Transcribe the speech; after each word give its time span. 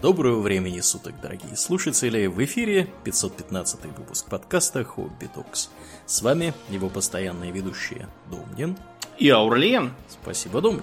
Доброго 0.00 0.40
времени 0.40 0.80
суток, 0.80 1.20
дорогие 1.20 1.54
слушатели! 1.54 2.26
В 2.26 2.42
эфире 2.44 2.88
515 3.04 3.84
выпуск 3.98 4.26
подкаста 4.26 4.84
«Хобби 4.84 5.28
Токс». 5.34 5.68
С 6.06 6.22
вами 6.22 6.54
его 6.70 6.88
постоянные 6.88 7.52
ведущие 7.52 8.08
Домнин 8.30 8.78
и 9.18 9.28
Аурлиен. 9.28 9.92
Спасибо, 10.08 10.62
Домнин. 10.62 10.82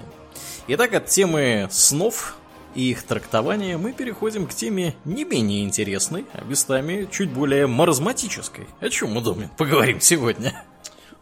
Итак, 0.68 0.94
от 0.94 1.08
темы 1.08 1.68
снов 1.72 2.38
и 2.76 2.92
их 2.92 3.02
трактования 3.02 3.80
мы 3.80 3.94
переходим 3.94 4.46
к 4.46 4.54
теме 4.54 4.96
не 5.06 5.24
менее 5.24 5.64
интересной, 5.64 6.26
а 6.34 6.44
местами 6.44 7.08
чуть 7.12 7.32
более 7.32 7.66
маразматической. 7.66 8.68
О 8.80 8.90
чем 8.90 9.14
мы, 9.14 9.22
Домнин, 9.22 9.50
поговорим 9.58 10.02
сегодня? 10.02 10.64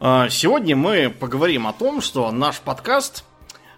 А, 0.02 0.28
сегодня 0.30 0.76
мы 0.76 1.10
поговорим 1.10 1.68
о 1.68 1.74
том, 1.74 2.02
что 2.02 2.30
наш 2.32 2.60
подкаст 2.60 3.24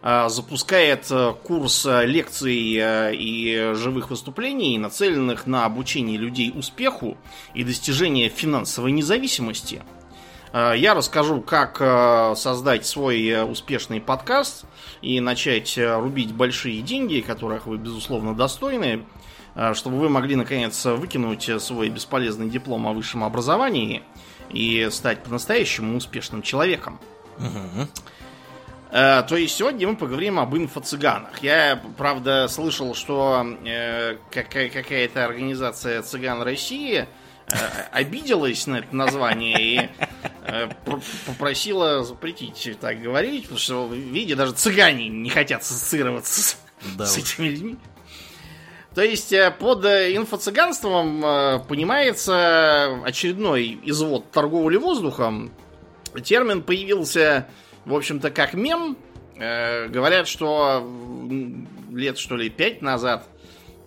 запускает 0.02 1.08
э, 1.12 1.34
курс 1.44 1.86
э, 1.86 2.06
лекций 2.06 2.78
э, 2.78 3.14
и 3.14 3.74
живых 3.76 4.12
выступлений, 4.12 4.78
нацеленных 4.78 5.46
на 5.46 5.66
обучение 5.66 6.18
людей 6.18 6.54
успеху 6.56 7.18
и 7.54 7.66
достижение 7.66 8.30
финансовой 8.30 8.92
независимости. 8.92 9.82
Я 10.52 10.96
расскажу, 10.96 11.42
как 11.42 11.78
создать 12.36 12.84
свой 12.84 13.44
успешный 13.44 14.02
подкаст 14.02 14.66
и 15.00 15.20
начать 15.20 15.78
рубить 15.78 16.34
большие 16.34 16.82
деньги, 16.82 17.22
которых 17.22 17.68
вы, 17.68 17.78
безусловно, 17.78 18.34
достойны, 18.34 19.06
чтобы 19.74 20.00
вы 20.00 20.10
могли, 20.10 20.36
наконец, 20.36 20.84
выкинуть 20.86 21.48
свой 21.62 21.90
бесполезный 21.90 22.50
диплом 22.50 22.88
о 22.88 22.94
высшем 22.94 23.24
образовании 23.24 24.02
и 24.50 24.88
стать 24.90 25.22
по-настоящему 25.22 25.96
успешным 25.96 26.42
человеком. 26.42 27.00
Угу. 27.38 27.88
Э, 28.92 29.24
то 29.28 29.36
есть 29.36 29.56
сегодня 29.56 29.88
мы 29.88 29.96
поговорим 29.96 30.40
об 30.40 30.56
инфо-цыганах. 30.56 31.44
Я, 31.44 31.82
правда, 31.98 32.48
слышал, 32.48 32.96
что 32.96 33.46
э, 33.64 34.18
какая-то 34.32 35.26
организация 35.26 36.02
цыган 36.02 36.42
России 36.42 37.06
э, 37.52 37.56
обиделась 37.92 38.66
на 38.66 38.78
это 38.78 38.96
название 38.96 39.60
и 39.60 39.90
попросила 41.28 42.04
запретить 42.04 42.78
так 42.82 43.00
говорить, 43.02 43.44
потому 43.44 43.60
что, 43.60 43.88
видите, 43.88 44.36
даже 44.36 44.54
цыгане 44.54 45.08
не 45.08 45.30
хотят 45.30 45.62
ассоциироваться 45.62 46.42
с, 46.42 46.58
да 46.98 47.06
с 47.06 47.18
этими 47.18 47.50
людьми. 47.50 47.78
То 48.96 49.04
есть 49.04 49.32
под 49.60 49.86
инфо-цыганством 49.86 51.64
понимается 51.68 53.00
очередной 53.06 53.80
извод 53.84 54.32
торговли 54.32 54.78
воздухом. 54.78 55.52
Термин 56.24 56.64
появился 56.64 57.48
в 57.86 57.94
общем-то, 57.94 58.32
как 58.32 58.54
мем. 58.54 58.98
Э, 59.38 59.88
говорят, 59.88 60.28
что 60.28 60.86
лет, 61.92 62.18
что 62.18 62.36
ли, 62.36 62.50
пять 62.50 62.82
назад, 62.82 63.28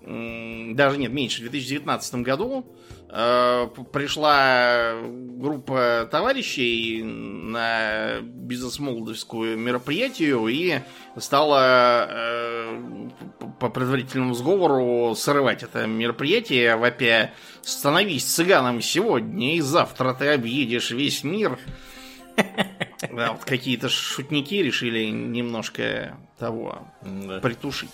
э, 0.03 0.73
даже 0.73 0.99
нет, 0.99 1.13
меньше, 1.13 1.39
в 1.39 1.43
2019 1.43 2.23
году, 2.23 2.67
э, 3.11 3.69
пришла 3.93 4.95
группа 5.03 6.09
товарищей 6.11 7.03
на 7.03 8.21
бизнес-молодовскую 8.23 9.59
мероприятие 9.59 10.51
и 10.51 10.81
стала 11.21 12.07
э, 12.09 13.09
по 13.61 13.69
предварительному 13.69 14.35
сговору 14.35 15.15
срывать 15.15 15.63
это 15.63 15.87
мероприятие, 15.87 16.77
вопя 16.77 17.33
«Становись 17.61 18.25
цыганом 18.25 18.81
сегодня, 18.81 19.57
и 19.57 19.61
завтра 19.61 20.15
ты 20.15 20.29
объедешь 20.29 20.91
весь 20.91 21.23
мир». 21.23 21.59
Да, 23.11 23.33
вот 23.33 23.45
какие-то 23.45 23.89
шутники 23.89 24.63
решили 24.63 25.07
немножко 25.07 26.17
того 26.39 26.87
да. 27.03 27.41
притушить. 27.41 27.91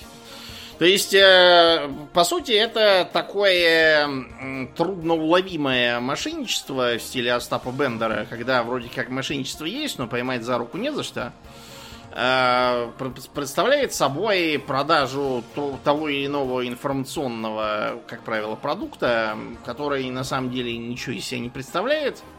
То 0.79 0.85
есть, 0.85 1.13
э, 1.13 1.91
по 2.13 2.23
сути, 2.23 2.53
это 2.53 3.09
такое 3.13 4.09
трудноуловимое 4.77 5.99
мошенничество 5.99 6.99
в 6.99 7.03
стиле 7.03 7.33
Остапа 7.33 7.71
Бендера, 7.71 8.27
когда 8.31 8.63
вроде 8.63 8.89
как 8.89 9.09
мошенничество 9.09 9.65
есть, 9.65 9.99
но 9.99 10.07
поймать 10.07 10.45
за 10.45 10.57
руку 10.57 10.79
не 10.79 10.93
за 10.93 11.03
что. 11.03 11.33
Э, 12.13 12.91
представляет 13.35 13.93
собой 13.93 14.63
продажу 14.65 15.43
того 15.83 16.09
или 16.09 16.27
иного 16.27 16.67
информационного, 16.67 18.01
как 18.07 18.23
правило, 18.23 18.55
продукта, 18.55 19.37
который 19.65 20.09
на 20.11 20.23
самом 20.23 20.53
деле 20.53 20.79
ничего 20.79 21.17
из 21.17 21.25
себя 21.27 21.41
не 21.41 21.51
представляет 21.51 22.19
э, 22.19 22.38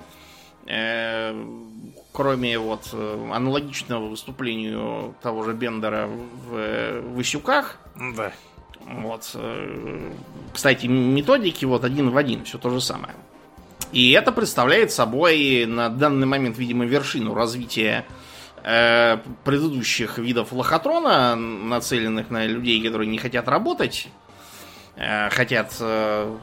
кроме 2.12 2.59
вот 2.59 2.90
э, 2.94 3.30
аналогичного 3.31 4.07
выступлению 4.07 5.16
того 5.22 5.44
же 5.44 5.53
Бендера 5.53 6.07
в 6.07 6.56
э, 6.56 7.02
Васюках. 7.16 7.78
Да. 7.96 8.31
Вот. 8.85 9.31
Э, 9.35 10.12
кстати, 10.53 10.88
методики 10.88 11.66
вот 11.66 11.84
один 11.85 12.09
в 12.09 12.18
один, 12.18 12.44
все 12.44 12.58
то 12.58 12.69
же 12.69 12.81
самое. 12.81 13.13
И 13.91 14.12
это 14.12 14.31
представляет 14.31 14.91
собой 14.91 15.66
на 15.66 15.90
данный 15.90 16.28
момент, 16.28 16.58
видимо, 16.58 16.85
вершину 16.85 17.34
развития 17.34 18.06
э, 18.63 19.18
предыдущих 19.44 20.18
видов 20.18 20.52
лохотрона, 20.52 21.35
нацеленных 21.35 22.29
на 22.29 22.46
людей, 22.46 22.84
которые 22.84 23.08
не 23.08 23.18
хотят 23.18 23.47
работать, 23.47 24.09
э, 24.96 25.29
хотят 25.29 25.74
э, 25.79 26.38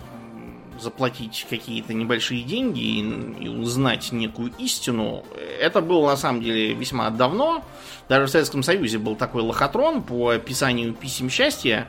заплатить 0.81 1.47
какие-то 1.49 1.95
небольшие 1.95 2.43
деньги 2.43 2.81
и, 2.81 3.45
и 3.45 3.49
узнать 3.49 4.13
некую 4.13 4.53
истину, 4.59 5.25
это 5.61 5.81
было 5.81 6.11
на 6.11 6.17
самом 6.17 6.43
деле 6.43 6.75
весьма 6.75 7.11
давно. 7.11 7.65
Даже 8.09 8.27
в 8.27 8.31
Советском 8.31 8.63
Союзе 8.63 8.99
был 8.99 9.17
такой 9.17 9.43
лохотрон 9.43 10.03
по 10.03 10.31
описанию 10.31 10.95
писем 10.95 11.31
счастья. 11.31 11.89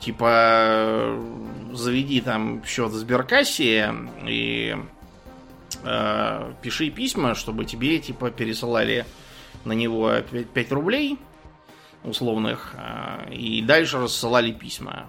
Типа, 0.00 1.18
заведи 1.72 2.20
там 2.20 2.62
счет 2.64 2.90
в 2.90 2.96
сберкассе 2.96 3.94
и 4.26 4.76
э, 5.82 6.52
пиши 6.60 6.90
письма, 6.90 7.34
чтобы 7.34 7.64
тебе 7.64 7.98
типа 7.98 8.30
пересылали 8.30 9.06
на 9.64 9.72
него 9.72 10.12
5, 10.30 10.50
5 10.50 10.72
рублей 10.72 11.18
условных, 12.04 12.74
э, 12.74 13.32
и 13.32 13.62
дальше 13.62 13.98
рассылали 13.98 14.52
письма. 14.52 15.06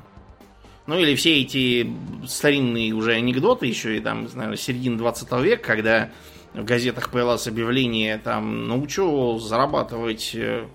Ну 0.87 0.97
или 0.97 1.15
все 1.15 1.41
эти 1.41 1.93
старинные 2.25 2.93
уже 2.93 3.13
анекдоты, 3.13 3.65
еще 3.67 3.97
и 3.97 3.99
там, 3.99 4.23
не 4.23 4.27
знаю, 4.29 4.55
середины 4.55 4.97
20 4.97 5.31
века, 5.43 5.63
когда 5.63 6.09
в 6.53 6.63
газетах 6.63 7.11
появилось 7.11 7.45
объявление, 7.47 8.17
там, 8.17 8.67
научу 8.67 9.37
зарабатывать, 9.37 10.31
э, 10.33 10.65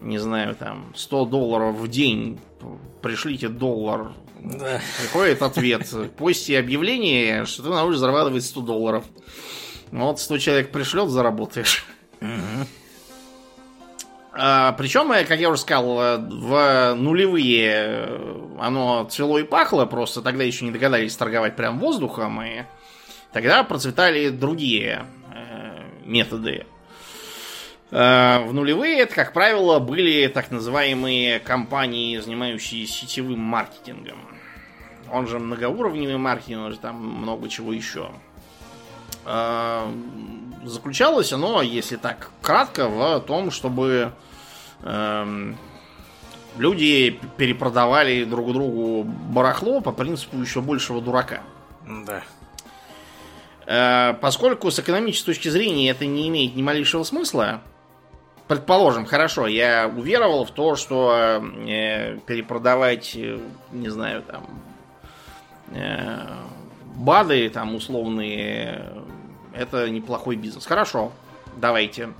не 0.00 0.18
знаю, 0.18 0.54
там, 0.54 0.92
100 0.96 1.24
долларов 1.26 1.76
в 1.76 1.88
день, 1.88 2.38
пришлите 3.02 3.48
доллар. 3.48 4.12
Да. 4.40 4.80
Приходит 5.00 5.42
ответ, 5.42 5.86
пости 6.16 6.54
объявление, 6.54 7.44
что 7.44 7.64
ты 7.64 7.68
научишься 7.70 8.00
зарабатывать 8.00 8.44
100 8.44 8.60
долларов. 8.60 9.04
Вот 9.90 10.20
100 10.20 10.38
человек 10.38 10.70
пришлет, 10.70 11.10
заработаешь. 11.10 11.84
Угу. 12.20 12.66
А, 14.32 14.72
причем, 14.72 15.10
э, 15.12 15.24
как 15.24 15.40
я 15.40 15.50
уже 15.50 15.60
сказал, 15.60 16.00
э, 16.00 16.18
в 16.18 16.94
нулевые 16.94 17.72
э, 17.72 18.48
оно 18.60 19.04
цвело 19.10 19.38
и 19.38 19.42
пахло, 19.42 19.86
просто 19.86 20.22
тогда 20.22 20.44
еще 20.44 20.64
не 20.64 20.70
догадались 20.70 21.16
торговать 21.16 21.56
прям 21.56 21.78
воздухом, 21.78 22.40
и 22.42 22.62
тогда 23.32 23.64
процветали 23.64 24.28
другие 24.28 25.04
методы. 26.04 26.66
Э, 27.90 28.44
в 28.44 28.52
нулевые 28.52 29.00
это, 29.00 29.14
как 29.14 29.32
правило, 29.32 29.78
были 29.78 30.28
так 30.28 30.50
называемые 30.50 31.40
компании, 31.40 32.18
занимающиеся 32.18 32.92
сетевым 32.92 33.40
маркетингом. 33.40 34.18
Он 35.10 35.26
же 35.26 35.40
многоуровневый 35.40 36.18
маркетинг, 36.18 36.66
он 36.66 36.72
же 36.72 36.78
там 36.78 36.96
много 37.04 37.48
чего 37.48 37.72
еще. 37.72 38.10
Э, 39.24 39.92
заключалось 40.64 41.32
оно, 41.32 41.62
если 41.62 41.96
так 41.96 42.30
кратко, 42.42 42.88
в 42.88 43.20
том, 43.20 43.50
чтобы 43.50 44.12
эм, 44.82 45.56
люди 46.56 47.18
перепродавали 47.36 48.24
друг 48.24 48.52
другу 48.52 49.04
барахло 49.04 49.80
по 49.80 49.92
принципу 49.92 50.38
еще 50.38 50.60
большего 50.60 51.00
дурака. 51.00 51.40
Да. 51.86 52.22
Э, 53.66 54.14
поскольку 54.20 54.70
с 54.70 54.78
экономической 54.78 55.26
точки 55.26 55.48
зрения 55.48 55.90
это 55.90 56.06
не 56.06 56.28
имеет 56.28 56.56
ни 56.56 56.62
малейшего 56.62 57.04
смысла, 57.04 57.62
предположим, 58.48 59.06
хорошо, 59.06 59.46
я 59.46 59.88
уверовал 59.88 60.44
в 60.44 60.50
то, 60.50 60.76
что 60.76 61.40
э, 61.66 62.18
перепродавать, 62.26 63.14
э, 63.16 63.38
не 63.72 63.88
знаю, 63.88 64.22
там, 64.22 64.48
БАДы, 66.96 67.48
там, 67.48 67.76
условные, 67.76 68.90
это 69.54 69.88
неплохой 69.88 70.36
бизнес. 70.36 70.66
Хорошо, 70.66 71.12
давайте. 71.56 72.10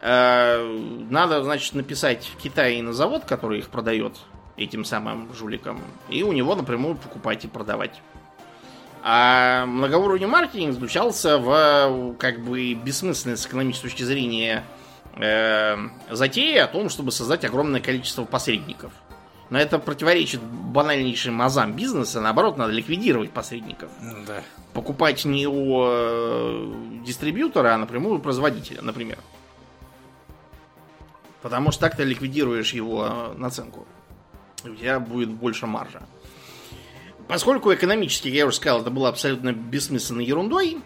Э, 0.00 0.62
надо, 1.10 1.42
значит, 1.42 1.74
написать 1.74 2.26
в 2.26 2.40
Китае 2.40 2.82
на 2.82 2.92
завод, 2.92 3.24
который 3.24 3.58
их 3.58 3.68
продает 3.68 4.16
этим 4.56 4.84
самым 4.84 5.32
жуликам, 5.34 5.80
и 6.08 6.22
у 6.22 6.32
него 6.32 6.54
напрямую 6.54 6.96
покупать 6.96 7.44
и 7.44 7.48
продавать. 7.48 8.00
А 9.02 9.66
многоуровневый 9.66 10.32
маркетинг 10.32 10.72
заключался 10.74 11.38
в 11.38 12.14
как 12.18 12.40
бы 12.40 12.74
бессмысленной 12.74 13.36
с 13.36 13.46
экономической 13.46 13.84
точки 13.84 14.02
зрения 14.02 14.64
э, 15.14 15.76
затеи 16.10 16.56
о 16.56 16.66
том, 16.66 16.88
чтобы 16.88 17.12
создать 17.12 17.44
огромное 17.44 17.80
количество 17.80 18.24
посредников. 18.24 18.92
Но 19.48 19.58
это 19.58 19.78
противоречит 19.78 20.40
банальнейшим 20.42 21.40
азам 21.40 21.74
бизнеса. 21.74 22.20
Наоборот, 22.20 22.56
надо 22.56 22.72
ликвидировать 22.72 23.30
посредников. 23.30 23.90
Да. 24.26 24.42
Покупать 24.72 25.24
не 25.24 25.46
у 25.46 25.84
э, 25.86 26.74
дистрибьютора, 27.04 27.74
а 27.74 27.78
напрямую 27.78 28.16
у 28.16 28.18
производителя, 28.18 28.82
например. 28.82 29.18
Потому 31.42 31.70
что 31.70 31.82
так 31.82 31.96
ты 31.96 32.02
ликвидируешь 32.02 32.72
его 32.72 33.06
э, 33.08 33.34
наценку. 33.38 33.86
У 34.64 34.74
тебя 34.74 34.98
будет 34.98 35.30
больше 35.30 35.66
маржа. 35.66 36.02
Поскольку 37.28 37.72
экономически, 37.72 38.28
я 38.28 38.46
уже 38.46 38.56
сказал, 38.56 38.80
это 38.80 38.90
было 38.90 39.08
абсолютно 39.08 39.52
бессмысленной 39.52 40.24
ерундой, 40.24 40.78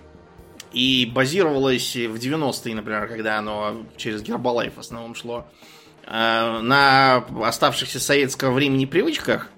и 0.72 1.10
базировалось 1.12 1.94
в 1.96 2.14
90-е, 2.14 2.74
например, 2.74 3.08
когда 3.08 3.38
оно 3.38 3.84
через 3.96 4.22
Гербалайф 4.22 4.76
в 4.76 4.80
основном 4.80 5.14
шло, 5.14 5.46
на 6.10 7.24
оставшихся 7.44 8.00
советского 8.00 8.52
времени 8.52 8.84
привычках, 8.84 9.48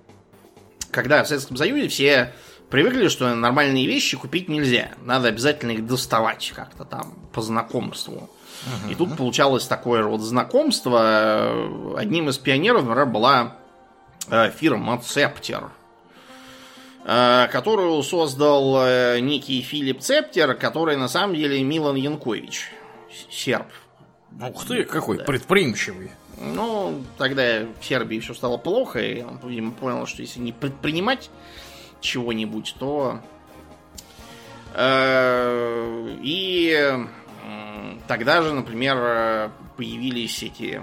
когда 0.91 1.25
в 1.25 1.29
Советском 1.29 1.57
Союзе 1.57 1.89
все 1.89 2.33
привыкли, 2.71 3.09
что 3.09 3.35
нормальные 3.35 3.87
вещи 3.87 4.17
купить 4.17 4.49
нельзя. 4.49 4.93
Надо 5.05 5.29
обязательно 5.29 5.73
их 5.73 5.87
доставать 5.87 6.53
как-то 6.55 6.85
там 6.85 7.15
по 7.33 7.41
знакомству. 7.43 8.31
И 8.89 8.95
тут 8.95 9.17
получалось 9.17 9.67
такое 9.67 10.05
вот 10.05 10.21
знакомство. 10.21 11.99
Одним 11.99 12.29
из 12.29 12.39
пионеров, 12.39 12.85
например, 12.85 13.07
была 13.07 13.57
э, 14.31 14.51
фирма 14.51 15.01
Цептер, 15.01 15.71
э, 17.05 17.49
которую 17.51 18.03
создал 18.03 18.87
э, 18.87 19.21
некий 19.21 19.61
Филипп 19.63 20.01
Цептер, 20.01 20.55
который 20.55 20.97
на 20.97 21.09
самом 21.09 21.35
деле 21.35 21.63
Милан 21.63 21.97
Янкович, 21.97 22.71
серб. 23.31 23.67
Ух 24.41 24.65
ты, 24.65 24.85
какой 24.85 25.19
да. 25.19 25.25
предприимчивый. 25.25 26.13
Ну, 26.43 27.05
тогда 27.19 27.67
в 27.81 27.85
Сербии 27.85 28.19
все 28.19 28.35
стало 28.35 28.57
плохо, 28.57 29.01
и 29.01 29.23
он, 29.23 29.39
видимо, 29.45 29.73
понял, 29.73 30.07
что 30.07 30.23
если 30.23 30.41
не 30.41 30.53
предпринимать 30.53 31.31
чего-нибудь, 32.01 32.75
то... 32.79 33.21
Э, 34.75 36.17
и 36.23 37.07
тогда 38.09 38.43
же, 38.43 38.53
например, 38.53 39.51
появились 39.77 40.43
эти 40.43 40.83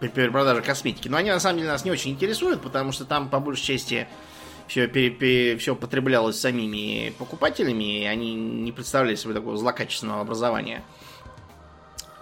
э, 0.00 0.08
перепродажи 0.08 0.62
косметики. 0.62 1.08
Но 1.08 1.16
они 1.16 1.30
на 1.30 1.40
самом 1.40 1.58
деле 1.58 1.70
нас 1.70 1.84
не 1.84 1.90
очень 1.90 2.12
интересуют, 2.12 2.62
потому 2.62 2.92
что 2.92 3.04
там 3.04 3.28
по 3.28 3.40
большей 3.40 3.64
части 3.64 4.08
все, 4.66 4.88
пере, 4.88 5.56
все 5.56 5.74
потреблялось 5.74 6.38
самими 6.40 7.12
покупателями, 7.18 8.02
и 8.02 8.04
они 8.04 8.34
не 8.34 8.72
представляли 8.72 9.14
себе 9.14 9.34
такого 9.34 9.56
злокачественного 9.56 10.20
образования. 10.20 10.82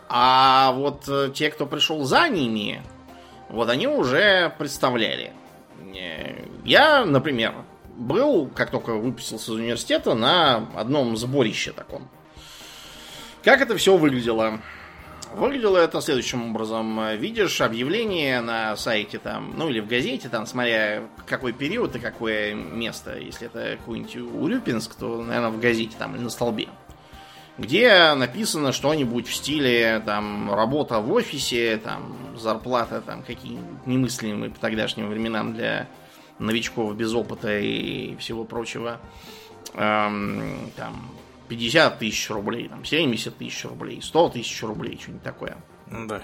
А 0.09 0.73
вот 0.73 1.09
э, 1.09 1.31
те, 1.35 1.51
кто 1.51 1.67
пришел 1.67 2.05
за 2.05 2.29
ними, 2.29 2.83
вот 3.49 3.69
они 3.71 3.87
уже 3.87 4.55
представляли. 4.59 5.33
Э, 5.95 6.45
я, 6.65 7.05
например, 7.05 7.55
был, 7.97 8.49
как 8.49 8.71
только 8.71 8.95
выпустился 8.95 9.53
из 9.53 9.57
университета, 9.57 10.15
на 10.15 10.69
одном 10.75 11.17
сборище 11.17 11.73
таком. 11.73 12.09
Как 13.43 13.61
это 13.61 13.77
все 13.77 13.97
выглядело? 13.97 14.61
Выглядело 15.35 15.79
это 15.79 16.01
следующим 16.01 16.51
образом. 16.51 17.17
Видишь 17.17 17.61
объявление 17.61 18.41
на 18.41 18.77
сайте 18.77 19.19
там, 19.19 19.55
ну 19.57 19.69
или 19.69 19.81
в 19.81 19.87
газете, 19.89 20.29
там, 20.29 20.47
смотря 20.47 21.03
какой 21.27 21.53
период 21.53 21.97
и 21.97 21.99
какое 21.99 22.55
место. 22.55 23.19
Если 23.19 23.49
это 23.49 23.77
какой-нибудь 23.79 24.17
Урюпинск, 24.17 24.95
то, 24.95 25.23
наверное, 25.23 25.51
в 25.51 25.61
газете 25.61 25.97
там 25.99 26.15
или 26.15 26.23
на 26.23 26.31
столбе. 26.31 26.69
Где 27.57 28.15
написано 28.15 28.73
что-нибудь 28.73 29.29
в 29.29 29.35
стиле 29.35 30.03
там 30.05 30.53
работа 30.53 30.99
в 30.99 31.13
офисе, 31.13 31.77
там 31.77 32.17
зарплата, 32.37 33.01
там 33.01 33.23
какие-нибудь 33.23 33.87
немыслимые 33.87 34.51
по 34.51 34.59
тогдашним 34.59 35.09
временам 35.09 35.55
для 35.55 35.89
новичков 36.41 36.97
без 36.97 37.15
опыта 37.15 37.59
и 37.59 38.17
всего 38.17 38.45
прочего. 38.45 39.01
Эм, 39.75 40.71
там 40.77 41.11
50 41.49 41.99
тысяч 42.01 42.29
рублей, 42.31 42.69
там 42.69 42.85
70 42.85 43.37
тысяч 43.37 43.65
рублей, 43.65 44.01
100 44.03 44.29
тысяч 44.31 44.63
рублей, 44.63 44.99
что-нибудь 45.01 45.23
такое. 45.23 45.57
Да. 45.87 46.23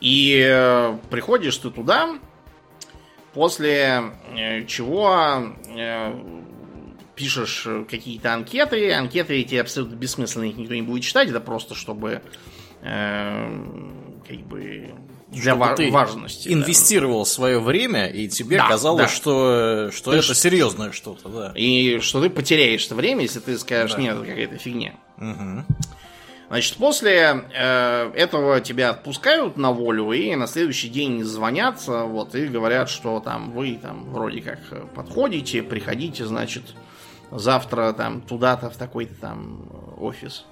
И 0.00 0.44
э, 0.44 0.98
приходишь 1.10 1.56
ты 1.58 1.70
туда, 1.70 2.18
после 3.34 4.02
э, 4.36 4.64
чего 4.66 5.54
э, 5.68 6.41
пишешь 7.22 7.68
какие-то 7.88 8.34
анкеты. 8.34 8.92
Анкеты 8.92 9.40
эти 9.40 9.54
абсолютно 9.54 9.94
бессмысленные, 9.94 10.50
их 10.50 10.56
никто 10.56 10.74
не 10.74 10.82
будет 10.82 11.04
читать. 11.04 11.28
Это 11.28 11.38
просто 11.38 11.76
чтобы 11.76 12.20
э, 12.82 13.64
как 14.26 14.38
бы 14.48 14.90
для 15.28 15.54
ва- 15.54 15.76
ты 15.76 15.90
важности. 15.90 16.48
Инвестировал 16.52 17.20
да. 17.20 17.30
свое 17.30 17.60
время, 17.60 18.06
и 18.06 18.26
тебе 18.28 18.58
да, 18.58 18.68
казалось, 18.68 19.02
да. 19.02 19.08
что, 19.08 19.90
что 19.92 20.10
ты 20.10 20.16
это 20.18 20.26
ш... 20.26 20.34
серьезное 20.34 20.90
что-то, 20.90 21.28
да. 21.28 21.52
И 21.54 22.00
что 22.00 22.20
ты 22.20 22.28
потеряешь 22.28 22.84
это 22.86 22.96
время, 22.96 23.22
если 23.22 23.38
ты 23.38 23.56
скажешь, 23.56 23.94
да. 23.94 24.02
нет, 24.02 24.16
это 24.16 24.26
какая-то 24.26 24.58
фигня. 24.58 24.94
Угу. 25.18 25.64
Значит, 26.48 26.76
после 26.76 27.44
э, 27.54 28.12
этого 28.14 28.60
тебя 28.60 28.90
отпускают 28.90 29.56
на 29.56 29.70
волю, 29.70 30.10
и 30.10 30.34
на 30.34 30.48
следующий 30.48 30.88
день 30.88 31.22
звонят, 31.22 31.82
вот, 31.86 32.34
и 32.34 32.46
говорят, 32.46 32.90
что 32.90 33.20
там 33.20 33.52
вы 33.52 33.78
там 33.80 34.12
вроде 34.12 34.42
как 34.42 34.58
подходите, 34.92 35.62
приходите, 35.62 36.26
значит, 36.26 36.74
завтра 37.32 37.92
там 37.92 38.20
туда-то 38.20 38.70
в 38.70 38.76
такой-то 38.76 39.14
там 39.14 39.66
офис. 39.98 40.44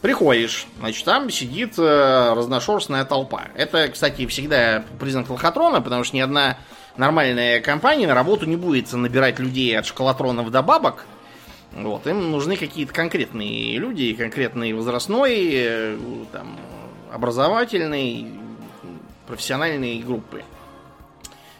Приходишь, 0.00 0.66
значит, 0.78 1.04
там 1.04 1.28
сидит 1.28 1.76
э, 1.76 2.32
разношерстная 2.34 3.04
толпа. 3.04 3.46
Это, 3.56 3.88
кстати, 3.88 4.26
всегда 4.26 4.84
признак 5.00 5.28
лохотрона, 5.28 5.80
потому 5.80 6.04
что 6.04 6.14
ни 6.14 6.20
одна 6.20 6.56
нормальная 6.96 7.60
компания 7.60 8.06
на 8.06 8.14
работу 8.14 8.46
не 8.46 8.56
будет 8.56 8.92
набирать 8.92 9.40
людей 9.40 9.76
от 9.76 9.86
школотронов 9.86 10.52
до 10.52 10.62
бабок. 10.62 11.04
Вот, 11.72 12.06
им 12.06 12.30
нужны 12.30 12.56
какие-то 12.56 12.94
конкретные 12.94 13.76
люди, 13.78 14.14
конкретные 14.14 14.72
возрастной, 14.72 15.50
э, 15.52 15.98
там, 16.30 16.56
образовательные, 17.12 18.30
профессиональные 19.26 20.00
группы. 20.02 20.44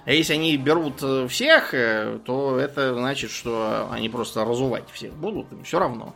А 0.09 0.13
если 0.13 0.33
они 0.33 0.57
берут 0.57 1.03
э, 1.03 1.29
всех, 1.29 1.75
э, 1.75 2.19
то 2.25 2.59
это 2.59 2.95
значит, 2.95 3.31
что 3.31 3.89
они 3.91 4.09
просто 4.09 4.43
разувать 4.43 4.85
всех 4.91 5.13
будут, 5.13 5.53
им 5.53 5.65
все 5.65 5.79
равно 5.79 6.15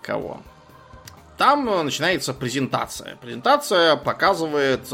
кого. 0.00 0.40
Там 1.36 1.68
э, 1.68 1.82
начинается 1.82 2.32
презентация. 2.32 3.16
Презентация 3.16 3.96
показывает, 3.96 4.88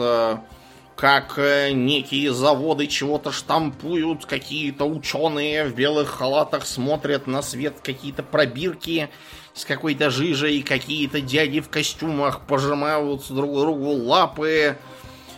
как 0.96 1.38
некие 1.38 2.34
заводы 2.34 2.88
чего-то 2.88 3.31
штампуют, 3.31 4.26
какие-то 4.26 4.84
ученые 4.84 5.67
в 5.67 5.76
белых 5.76 6.08
халатах 6.08 6.67
смотрят 6.67 7.29
на 7.29 7.41
свет 7.41 7.76
какие-то 7.84 8.24
пробирки 8.24 9.10
с 9.53 9.64
какой-то 9.64 10.10
жижей, 10.10 10.64
какие-то 10.64 11.20
дяди 11.20 11.60
в 11.60 11.69
костюмах 11.69 12.48
пожимают 12.48 13.29
друг 13.29 13.56
другу 13.60 13.91
лапы. 13.91 14.76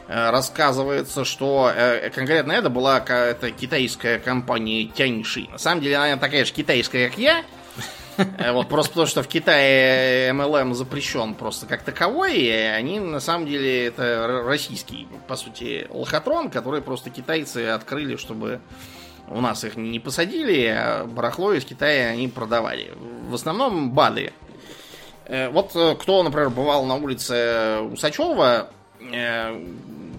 Рассказывается, 0.08 1.24
что 1.24 1.72
конкретно 2.14 2.52
это 2.52 2.70
была 2.70 3.00
какая-то 3.00 3.50
китайская 3.50 4.18
компания 4.18 4.84
Тяньши. 4.84 5.48
На 5.50 5.58
самом 5.58 5.82
деле 5.82 5.96
она 5.96 6.16
такая 6.16 6.44
же 6.44 6.52
китайская, 6.52 7.08
как 7.08 7.18
я, 7.18 7.44
Э, 8.38 8.52
вот 8.52 8.68
просто 8.68 8.92
потому, 8.92 9.06
что 9.06 9.22
в 9.22 9.28
Китае 9.28 10.30
MLM 10.30 10.74
запрещен 10.74 11.34
просто 11.34 11.66
как 11.66 11.82
таковой, 11.82 12.36
и 12.36 12.50
они 12.50 12.98
на 12.98 13.20
самом 13.20 13.46
деле 13.46 13.86
это 13.86 14.42
российский, 14.46 15.06
по 15.28 15.36
сути, 15.36 15.86
лохотрон, 15.90 16.50
который 16.50 16.80
просто 16.80 17.10
китайцы 17.10 17.66
открыли, 17.68 18.16
чтобы 18.16 18.60
у 19.28 19.40
нас 19.40 19.64
их 19.64 19.76
не 19.76 20.00
посадили, 20.00 20.66
а 20.66 21.04
барахло 21.04 21.52
из 21.52 21.64
Китая 21.64 22.10
они 22.10 22.28
продавали. 22.28 22.92
В 23.28 23.34
основном 23.34 23.92
БАДы. 23.92 24.32
Э, 25.26 25.48
вот 25.50 25.72
э, 25.74 25.94
кто, 26.00 26.22
например, 26.22 26.50
бывал 26.50 26.84
на 26.86 26.94
улице 26.94 27.80
Усачева, 27.92 28.70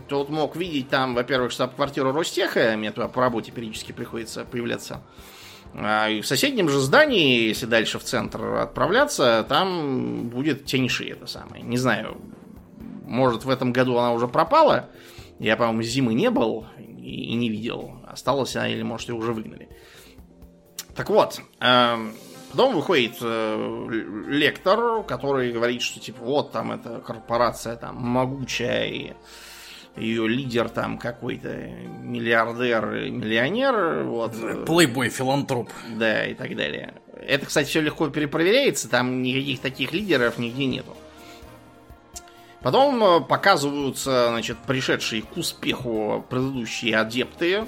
тот 0.07 0.29
мог 0.29 0.55
видеть 0.55 0.89
там, 0.89 1.15
во-первых, 1.15 1.51
штаб-квартиру 1.51 2.11
Ростеха, 2.11 2.75
мне 2.77 2.91
туда 2.91 3.07
по 3.07 3.21
работе 3.21 3.51
периодически 3.51 3.91
приходится 3.91 4.45
появляться, 4.45 5.01
а 5.73 6.09
в 6.21 6.25
соседнем 6.25 6.69
же 6.69 6.79
здании, 6.79 7.47
если 7.47 7.65
дальше 7.65 7.99
в 7.99 8.03
центр 8.03 8.43
отправляться, 8.55 9.45
там 9.47 10.29
будет 10.29 10.65
Тяньши 10.65 11.09
это 11.09 11.27
самое. 11.27 11.63
Не 11.63 11.77
знаю, 11.77 12.17
может 13.05 13.45
в 13.45 13.49
этом 13.49 13.73
году 13.73 13.97
она 13.97 14.13
уже 14.13 14.27
пропала. 14.27 14.89
Я, 15.39 15.55
по-моему, 15.55 15.83
зимы 15.83 16.13
не 16.13 16.31
был 16.31 16.65
и 16.77 17.33
не 17.35 17.49
видел. 17.49 18.01
Осталась 18.07 18.55
она 18.55 18.69
или, 18.69 18.81
может, 18.81 19.09
ее 19.09 19.15
уже 19.15 19.33
выгнали. 19.33 19.69
Так 20.95 21.09
вот, 21.09 21.39
эм, 21.59 22.13
потом 22.51 22.73
выходит 22.73 23.17
э, 23.21 23.87
лектор, 24.27 25.03
который 25.03 25.51
говорит, 25.51 25.83
что 25.83 25.99
типа 25.99 26.23
вот 26.23 26.51
там 26.51 26.71
эта 26.71 26.99
корпорация 27.01 27.75
там 27.75 27.97
могучая 27.97 28.87
и 28.87 29.13
ее 29.97 30.27
лидер 30.27 30.69
там 30.69 30.97
какой-то 30.97 31.49
миллиардер, 32.01 33.09
миллионер, 33.09 34.03
вот. 34.03 34.65
Плейбой, 34.65 35.09
филантроп. 35.09 35.69
Да, 35.95 36.25
и 36.25 36.33
так 36.33 36.55
далее. 36.55 36.93
Это, 37.25 37.45
кстати, 37.45 37.67
все 37.67 37.81
легко 37.81 38.09
перепроверяется, 38.09 38.89
там 38.89 39.21
никаких 39.21 39.59
таких 39.59 39.91
лидеров 39.91 40.37
нигде 40.37 40.65
нету. 40.65 40.95
Потом 42.61 43.03
э, 43.03 43.21
показываются, 43.21 44.27
значит, 44.29 44.57
пришедшие 44.65 45.21
к 45.21 45.37
успеху 45.37 46.25
предыдущие 46.29 46.97
адепты. 46.97 47.65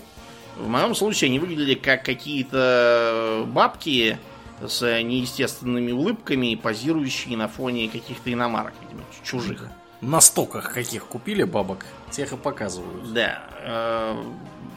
В 0.57 0.67
моем 0.67 0.95
случае 0.95 1.29
они 1.29 1.39
выглядели 1.39 1.75
как 1.75 2.03
какие-то 2.03 3.45
бабки 3.47 4.17
с 4.65 4.81
неестественными 5.01 5.91
улыбками, 5.91 6.55
позирующие 6.55 7.37
на 7.37 7.47
фоне 7.47 7.87
каких-то 7.87 8.31
иномарок, 8.33 8.73
видимо, 8.81 9.05
чужих. 9.23 9.69
На 10.01 10.21
стоках 10.21 10.73
каких 10.73 11.05
купили 11.05 11.43
бабок, 11.43 11.85
тех 12.09 12.31
и 12.31 12.37
показывают. 12.37 13.13
Да. 13.13 13.43
Э, 13.61 14.23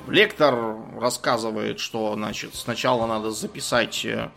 лектор 0.09 0.76
рассказывает, 0.99 1.79
что, 1.79 2.14
значит, 2.14 2.55
сначала 2.55 3.07
надо 3.07 3.31
записать 3.31 4.05
э, 4.05 4.31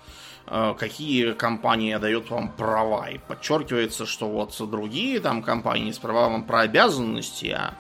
Э, 0.48 0.76
какие 0.78 1.34
компании 1.34 1.96
дают 1.96 2.30
вам 2.30 2.50
права. 2.50 3.10
И 3.10 3.18
подчеркивается, 3.18 4.06
что 4.06 4.28
вот 4.30 4.56
другие 4.70 5.20
там 5.20 5.42
компании 5.42 5.92
с 5.92 5.98
правом 5.98 6.44
про 6.44 6.62
обязанности, 6.62 7.58
а 7.58 7.74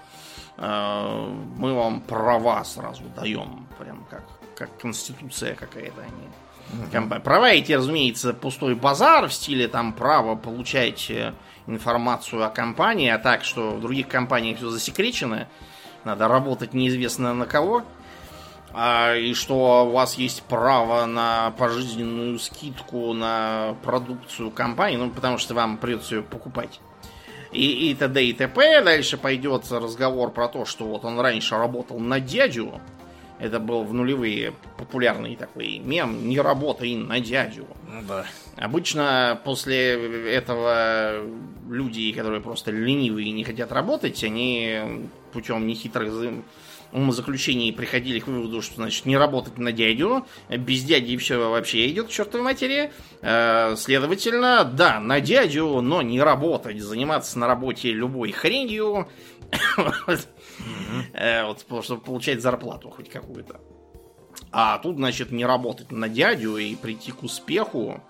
мы 0.57 1.74
вам 1.74 2.00
права 2.00 2.63
сразу 2.63 3.03
даем. 3.15 3.67
Прям 3.77 4.05
как, 4.09 4.24
как 4.55 4.77
конституция 4.79 5.53
какая-то 5.53 6.01
они. 6.01 7.05
Угу. 7.09 7.19
Права 7.19 7.50
эти, 7.50 7.74
разумеется, 7.74 8.33
пустой 8.33 8.74
базар 8.74 9.27
в 9.27 9.33
стиле 9.33 9.67
там 9.67 9.91
право 9.91 10.35
получать 10.35 11.12
информацию 11.67 12.43
о 12.43 12.50
компании, 12.50 13.10
а 13.10 13.17
так, 13.17 13.43
что 13.43 13.72
в 13.72 13.81
других 13.81 14.07
компаниях 14.07 14.57
все 14.57 14.69
засекречено, 14.69 15.48
надо 16.03 16.27
работать 16.27 16.74
неизвестно 16.74 17.34
на 17.34 17.45
кого 17.45 17.84
а, 18.77 19.15
и 19.15 19.34
что 19.34 19.86
у 19.86 19.91
вас 19.91 20.15
есть 20.15 20.43
право 20.43 21.05
на 21.05 21.51
пожизненную 21.57 22.38
скидку 22.39 23.13
на 23.13 23.75
продукцию 23.84 24.51
компании, 24.51 24.98
ну, 24.98 25.10
потому 25.12 25.38
что 25.38 25.53
вам 25.53 25.77
придется 25.77 26.15
ее 26.15 26.24
покупать. 26.24 26.81
И, 27.53 27.89
и 27.89 27.95
т.д. 27.95 28.22
и 28.22 28.34
т.п. 28.34 28.84
Дальше 28.84 29.17
пойдет 29.17 29.72
разговор 29.72 30.31
про 30.31 30.50
то, 30.50 30.65
что 30.65 30.84
вот 30.86 31.05
он 31.05 31.17
раньше 31.22 31.55
работал 31.55 32.00
на 32.00 32.19
дядю. 32.19 32.81
Это 33.39 33.60
был 33.60 33.84
в 33.84 33.94
нулевые 33.94 34.54
популярный 34.77 35.36
такой 35.36 35.80
мем 35.80 36.27
«Не 36.27 36.39
работай 36.39 36.96
на 36.96 37.20
дядю». 37.20 37.68
Ну 37.92 38.01
да. 38.08 38.25
Обычно 38.56 39.39
после 39.44 40.32
этого 40.32 41.22
люди, 41.70 42.12
которые 42.13 42.42
просто 42.42 42.72
ленивые 42.72 43.27
и 43.27 43.32
не 43.32 43.44
хотят 43.44 43.72
работать, 43.72 44.24
они 44.24 45.10
путем 45.34 45.68
нехитрых 45.68 46.13
умозаключений 46.96 47.74
приходили 47.74 48.20
к 48.20 48.27
выводу, 48.27 48.62
что, 48.62 48.75
значит, 48.75 49.06
не 49.06 49.18
работать 49.18 49.58
на 49.58 49.74
дядю, 49.74 50.25
без 50.50 50.84
дяди 50.84 51.18
все 51.18 51.50
вообще 51.50 51.89
идет 51.89 52.08
к 52.08 52.12
чертовой 52.12 52.46
матери. 52.46 52.92
Э, 53.22 53.75
следовательно, 53.75 54.63
да, 54.63 55.01
на 55.01 55.20
дядю, 55.20 55.82
но 55.82 56.01
не 56.01 56.22
работать, 56.22 56.82
заниматься 56.82 57.38
на 57.38 57.48
работе 57.48 57.92
любой 57.92 58.32
хренью, 58.32 59.10
э, 61.13 61.45
вот, 61.45 61.84
чтобы 61.84 62.01
получать 62.01 62.41
зарплату 62.41 62.89
хоть 62.89 63.10
какую-то. 63.10 63.60
А 64.51 64.77
тут, 64.77 64.98
значит, 64.98 65.31
не 65.31 65.45
работать 65.45 65.91
на 65.91 66.10
дядю 66.10 66.57
и 66.57 66.75
прийти 66.75 67.12
к 67.12 67.24
успеху, 67.24 68.01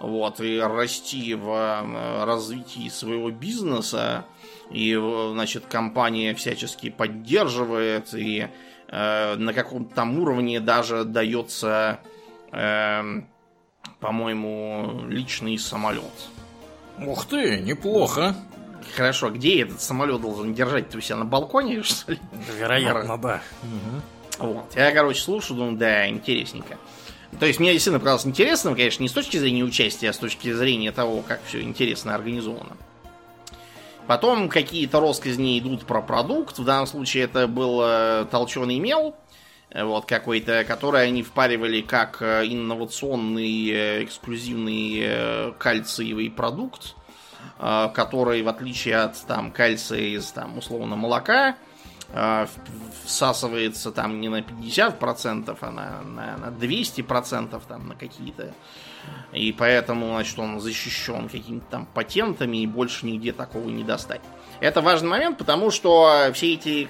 вот, 0.00 0.40
и 0.40 0.58
расти 0.58 1.34
в 1.34 1.48
э, 1.48 2.24
развитии 2.24 2.88
своего 2.88 3.30
бизнеса, 3.30 4.24
и, 4.70 4.94
значит, 5.32 5.66
компания 5.66 6.34
всячески 6.34 6.90
поддерживает, 6.90 8.14
и 8.14 8.48
э, 8.88 9.34
на 9.36 9.52
каком-то 9.52 9.94
там 9.94 10.18
уровне 10.18 10.60
даже 10.60 11.04
дается, 11.04 12.00
э, 12.52 13.02
по-моему, 14.00 15.04
личный 15.08 15.58
самолет. 15.58 16.04
Ух 17.04 17.26
ты, 17.26 17.58
неплохо. 17.60 18.36
Хорошо, 18.94 19.30
где 19.30 19.62
этот 19.62 19.80
самолет 19.80 20.20
должен 20.20 20.54
держать? 20.54 20.90
Ты 20.90 20.98
у 20.98 21.00
себя 21.00 21.16
на 21.16 21.24
балконе, 21.24 21.82
что 21.84 22.12
ли? 22.12 22.18
Вероятно, 22.58 23.18
да. 23.18 23.42
Угу. 23.62 24.46
Вот. 24.52 24.76
Я, 24.76 24.92
короче, 24.92 25.20
слушаю, 25.20 25.56
думаю, 25.56 25.76
да, 25.76 26.08
интересненько. 26.08 26.78
То 27.38 27.46
есть 27.46 27.60
мне 27.60 27.72
действительно 27.72 27.98
показалось 27.98 28.26
интересным, 28.26 28.74
конечно, 28.74 29.02
не 29.02 29.08
с 29.08 29.12
точки 29.12 29.36
зрения 29.36 29.62
участия, 29.62 30.10
а 30.10 30.12
с 30.12 30.18
точки 30.18 30.52
зрения 30.52 30.92
того, 30.92 31.22
как 31.26 31.40
все 31.44 31.60
интересно 31.60 32.14
организовано. 32.14 32.76
Потом 34.06 34.48
какие-то 34.48 35.00
россказни 35.00 35.58
идут 35.58 35.84
про 35.84 36.00
продукт. 36.00 36.58
В 36.58 36.64
данном 36.64 36.86
случае 36.86 37.24
это 37.24 37.46
был 37.46 37.80
э, 37.82 38.24
толченый 38.30 38.78
мел 38.78 39.14
э, 39.68 39.84
вот 39.84 40.06
какой-то, 40.06 40.64
который 40.64 41.06
они 41.06 41.22
впаривали 41.22 41.82
как 41.82 42.22
э, 42.22 42.46
инновационный 42.46 44.04
эксклюзивный 44.04 45.52
кальциевый 45.58 46.30
продукт, 46.30 46.94
который, 47.58 48.42
в 48.42 48.48
отличие 48.48 48.96
от 48.96 49.16
там 49.26 49.50
кальция 49.50 50.00
из 50.00 50.30
там 50.30 50.58
условно 50.58 50.96
молока, 50.96 51.56
всасывается 53.04 53.92
там 53.92 54.20
не 54.20 54.28
на 54.28 54.40
50%, 54.40 55.58
а 55.60 55.70
на, 55.70 56.02
на, 56.02 56.36
на 56.36 56.54
200% 56.54 57.60
там 57.68 57.88
на 57.88 57.94
какие-то 57.94 58.54
и 59.32 59.52
поэтому, 59.52 60.08
значит, 60.08 60.38
он 60.38 60.60
защищен 60.60 61.28
какими-то 61.28 61.66
там 61.70 61.86
патентами, 61.86 62.58
и 62.58 62.66
больше 62.66 63.06
нигде 63.06 63.32
такого 63.32 63.68
не 63.68 63.84
достать. 63.84 64.22
Это 64.60 64.80
важный 64.80 65.08
момент, 65.08 65.38
потому 65.38 65.70
что 65.70 66.30
все 66.32 66.54
эти 66.54 66.88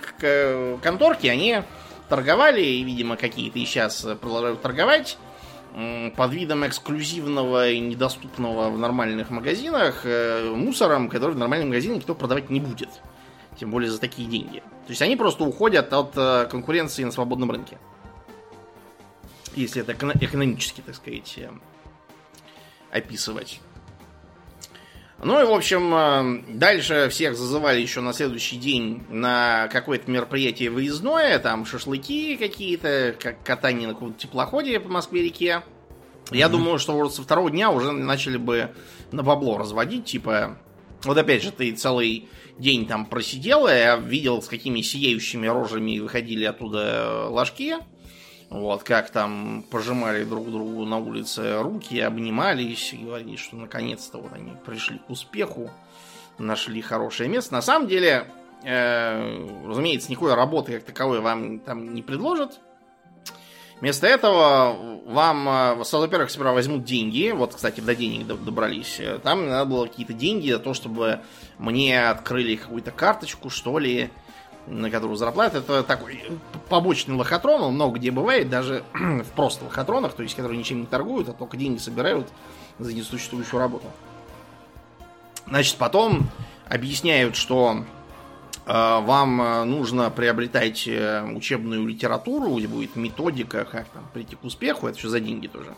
конторки, 0.83 1.27
они 1.27 1.63
торговали, 2.09 2.63
и, 2.63 2.83
видимо, 2.85 3.17
какие-то 3.17 3.59
и 3.59 3.65
сейчас 3.65 4.07
продолжают 4.21 4.63
торговать 4.63 5.19
под 6.17 6.33
видом 6.33 6.67
эксклюзивного 6.67 7.71
и 7.71 7.79
недоступного 7.79 8.71
в 8.71 8.79
нормальных 8.79 9.31
магазинах 9.31 10.01
э, 10.05 10.51
мусором, 10.55 11.09
который 11.09 11.35
в 11.35 11.39
нормальном 11.39 11.69
магазине 11.69 11.97
никто 11.97 12.15
продавать 12.15 12.51
не 12.51 12.61
будет. 12.61 12.89
Тем 13.59 13.71
более 13.71 13.91
за 13.91 14.01
такие 14.01 14.29
деньги. 14.29 14.59
То 14.59 14.91
есть 14.91 15.03
они 15.03 15.17
просто 15.17 15.45
уходят 15.45 15.93
от 15.93 16.13
э, 16.17 16.49
конкуренции 16.51 17.05
на 17.05 17.13
свободном 17.13 17.51
рынке. 17.51 17.79
Если 19.55 19.83
это 19.83 19.93
экономически, 19.93 20.81
так 20.81 20.95
сказать, 20.95 21.35
э, 21.37 21.51
описывать. 22.91 23.61
Ну 25.21 25.41
и, 25.41 25.45
в 25.45 25.51
общем, 25.51 25.93
э, 25.95 26.55
дальше 26.55 27.09
всех 27.11 27.37
зазывали 27.37 27.81
еще 27.81 28.01
на 28.01 28.13
следующий 28.13 28.57
день 28.57 29.03
на 29.09 29.69
какое-то 29.73 30.09
мероприятие 30.09 30.71
выездное, 30.71 31.41
там 31.41 31.67
шашлыки 31.67 32.37
какие-то, 32.37 33.17
как 33.19 33.43
катание 33.43 33.89
на 33.89 33.95
каком-то 33.95 34.19
теплоходе 34.19 34.79
по 34.79 34.89
Москве-реке. 34.89 35.63
Я 36.31 36.47
mm-hmm. 36.47 36.51
думаю, 36.51 36.79
что 36.79 36.93
вот 36.93 37.15
со 37.15 37.23
второго 37.23 37.51
дня 37.51 37.71
уже 37.71 37.91
начали 37.91 38.37
бы 38.37 38.71
на 39.11 39.23
бабло 39.23 39.59
разводить, 39.59 40.05
типа... 40.05 40.59
Вот 41.05 41.17
опять 41.17 41.45
же, 41.45 41.53
ты 41.53 41.73
целый 41.73 42.29
день 42.59 42.87
там 42.87 43.07
просидел, 43.07 43.69
я 43.69 43.97
видел, 43.97 44.43
с 44.43 44.49
какими 44.49 44.81
сияющими 44.83 45.47
рожами 45.47 46.01
выходили 46.01 46.45
оттуда 46.45 47.29
ложки. 47.29 47.77
Вот, 48.51 48.83
как 48.83 49.11
там 49.11 49.63
пожимали 49.71 50.25
друг 50.25 50.51
другу 50.51 50.87
на 50.87 50.99
улице 50.99 51.61
руки, 51.61 52.01
обнимались, 52.01 52.95
и 52.95 53.05
говорили, 53.05 53.37
что 53.37 53.57
наконец-то 53.57 54.19
вот 54.19 54.33
они 54.33 54.53
пришли 54.65 54.99
к 54.99 55.11
успеху, 55.11 55.71
нашли 56.39 56.81
хорошее 56.81 57.29
место. 57.29 57.53
На 57.53 57.61
самом 57.61 57.89
деле, 57.89 58.27
э, 58.65 59.49
разумеется, 59.67 60.11
никакой 60.11 60.35
работы 60.35 60.73
как 60.73 60.85
таковой 60.85 61.21
вам 61.21 61.59
там 61.59 61.95
не 61.95 62.03
предложат. 62.03 62.59
Вместо 63.81 64.07
этого 64.07 65.03
вам, 65.07 65.49
э, 65.49 65.75
во-первых, 65.75 66.31
сперва 66.31 66.53
возьмут 66.53 66.85
деньги. 66.85 67.31
Вот, 67.33 67.55
кстати, 67.55 67.81
до 67.81 67.95
денег 67.95 68.27
добрались. 68.27 68.99
Там 69.23 69.47
надо 69.47 69.67
было 69.67 69.87
какие-то 69.87 70.15
деньги 70.15 70.51
за 70.51 70.59
то, 70.59 70.73
чтобы 70.73 71.21
мне 71.59 72.09
открыли 72.09 72.57
какую-то 72.57 72.93
карточку, 72.93 73.51
что 73.51 73.79
ли, 73.79 74.11
на 74.71 74.91
которую 74.91 75.17
зарплата, 75.17 75.59
это 75.59 75.83
такой 75.83 76.23
побочный 76.69 77.15
лохотрон, 77.15 77.63
он 77.63 77.75
много 77.75 77.99
где 77.99 78.11
бывает, 78.11 78.49
даже 78.49 78.85
в 78.95 79.31
просто 79.35 79.65
лохотронах, 79.65 80.13
то 80.15 80.23
есть, 80.23 80.35
которые 80.35 80.59
ничем 80.59 80.81
не 80.81 80.87
торгуют, 80.87 81.29
а 81.29 81.33
только 81.33 81.57
деньги 81.57 81.79
собирают 81.79 82.29
за 82.79 82.93
несуществующую 82.95 83.61
работу. 83.61 83.87
Значит, 85.47 85.77
потом 85.77 86.29
объясняют, 86.69 87.35
что 87.35 87.85
э, 88.67 89.01
вам 89.01 89.41
э, 89.41 89.65
нужно 89.65 90.11
приобретать 90.11 90.87
э, 90.87 91.25
учебную 91.25 91.87
литературу, 91.87 92.55
где 92.57 92.69
будет 92.69 92.97
методика, 92.97 93.65
как 93.65 93.89
там 93.89 94.07
прийти 94.13 94.37
к 94.37 94.45
успеху, 94.45 94.87
это 94.87 94.99
все 94.99 95.09
за 95.09 95.21
деньги 95.21 95.47
тоже. 95.47 95.75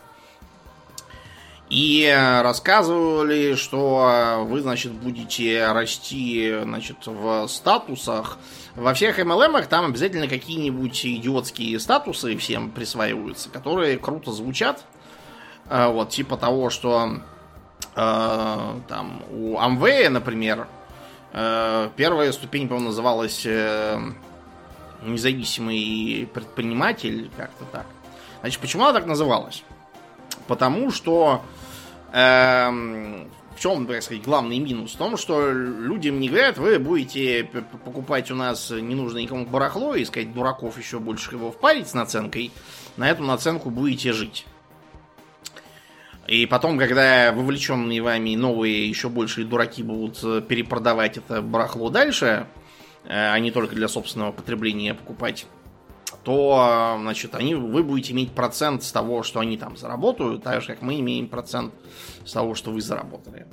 И 1.71 2.05
рассказывали, 2.43 3.55
что 3.55 4.43
вы, 4.45 4.59
значит, 4.59 4.91
будете 4.91 5.71
расти, 5.71 6.53
значит, 6.63 6.97
в 7.05 7.47
статусах, 7.47 8.37
во 8.75 8.93
всех 8.93 9.19
MLM 9.19 9.65
там 9.67 9.85
обязательно 9.85 10.27
какие-нибудь 10.27 11.05
идиотские 11.05 11.79
статусы 11.79 12.35
всем 12.35 12.71
присваиваются, 12.71 13.49
которые 13.49 13.97
круто 13.97 14.33
звучат. 14.33 14.83
А, 15.69 15.89
вот, 15.89 16.09
типа 16.09 16.35
того, 16.35 16.69
что 16.69 17.21
э, 17.95 18.79
там 18.89 19.23
у 19.31 19.57
Amway, 19.57 20.09
например, 20.09 20.67
э, 21.31 21.89
первая 21.95 22.33
ступень, 22.33 22.67
по-моему, 22.67 22.89
называлась 22.89 23.45
э, 23.45 23.97
независимый 25.03 26.29
предприниматель, 26.33 27.31
как-то 27.37 27.63
так. 27.71 27.85
Значит, 28.41 28.59
почему 28.59 28.83
она 28.83 28.91
так 28.91 29.05
называлась? 29.05 29.63
Потому 30.47 30.91
что 30.91 31.41
э, 32.11 33.25
чем, 33.57 33.85
так 33.85 34.01
сказать, 34.01 34.23
главный 34.23 34.59
минус? 34.59 34.93
В 34.93 34.97
том, 34.97 35.17
что 35.17 35.51
людям 35.51 36.19
не 36.19 36.29
говорят, 36.29 36.57
вы 36.57 36.79
будете 36.79 37.43
покупать 37.85 38.31
у 38.31 38.35
нас 38.35 38.71
ненужное 38.71 39.21
никому 39.21 39.45
барахло, 39.45 39.95
искать 39.95 40.33
дураков 40.33 40.77
еще 40.77 40.99
больше 40.99 41.35
его 41.35 41.51
впарить 41.51 41.87
с 41.87 41.93
наценкой, 41.93 42.51
на 42.97 43.09
эту 43.09 43.23
наценку 43.23 43.69
будете 43.69 44.13
жить. 44.13 44.45
И 46.27 46.45
потом, 46.45 46.77
когда 46.77 47.31
вовлеченные 47.33 48.01
вами 48.01 48.35
новые, 48.35 48.87
еще 48.87 49.09
большие 49.09 49.45
дураки 49.45 49.83
будут 49.83 50.23
э, 50.23 50.41
перепродавать 50.41 51.17
это 51.17 51.41
барахло 51.41 51.89
дальше, 51.89 52.47
э, 53.03 53.09
а 53.09 53.37
не 53.39 53.51
только 53.51 53.75
для 53.75 53.87
собственного 53.87 54.31
потребления 54.31 54.93
покупать, 54.93 55.45
то, 56.23 56.97
значит, 56.99 57.35
они, 57.35 57.55
вы 57.55 57.83
будете 57.83 58.13
иметь 58.13 58.31
процент 58.31 58.83
с 58.83 58.91
того, 58.91 59.23
что 59.23 59.39
они 59.39 59.57
там 59.57 59.75
заработают, 59.75 60.43
так 60.43 60.61
же, 60.61 60.67
как 60.67 60.81
мы 60.81 60.99
имеем 60.99 61.27
процент 61.27 61.73
с 62.25 62.31
того, 62.31 62.53
что 62.55 62.71
вы 62.71 62.81
заработали. 62.81 63.47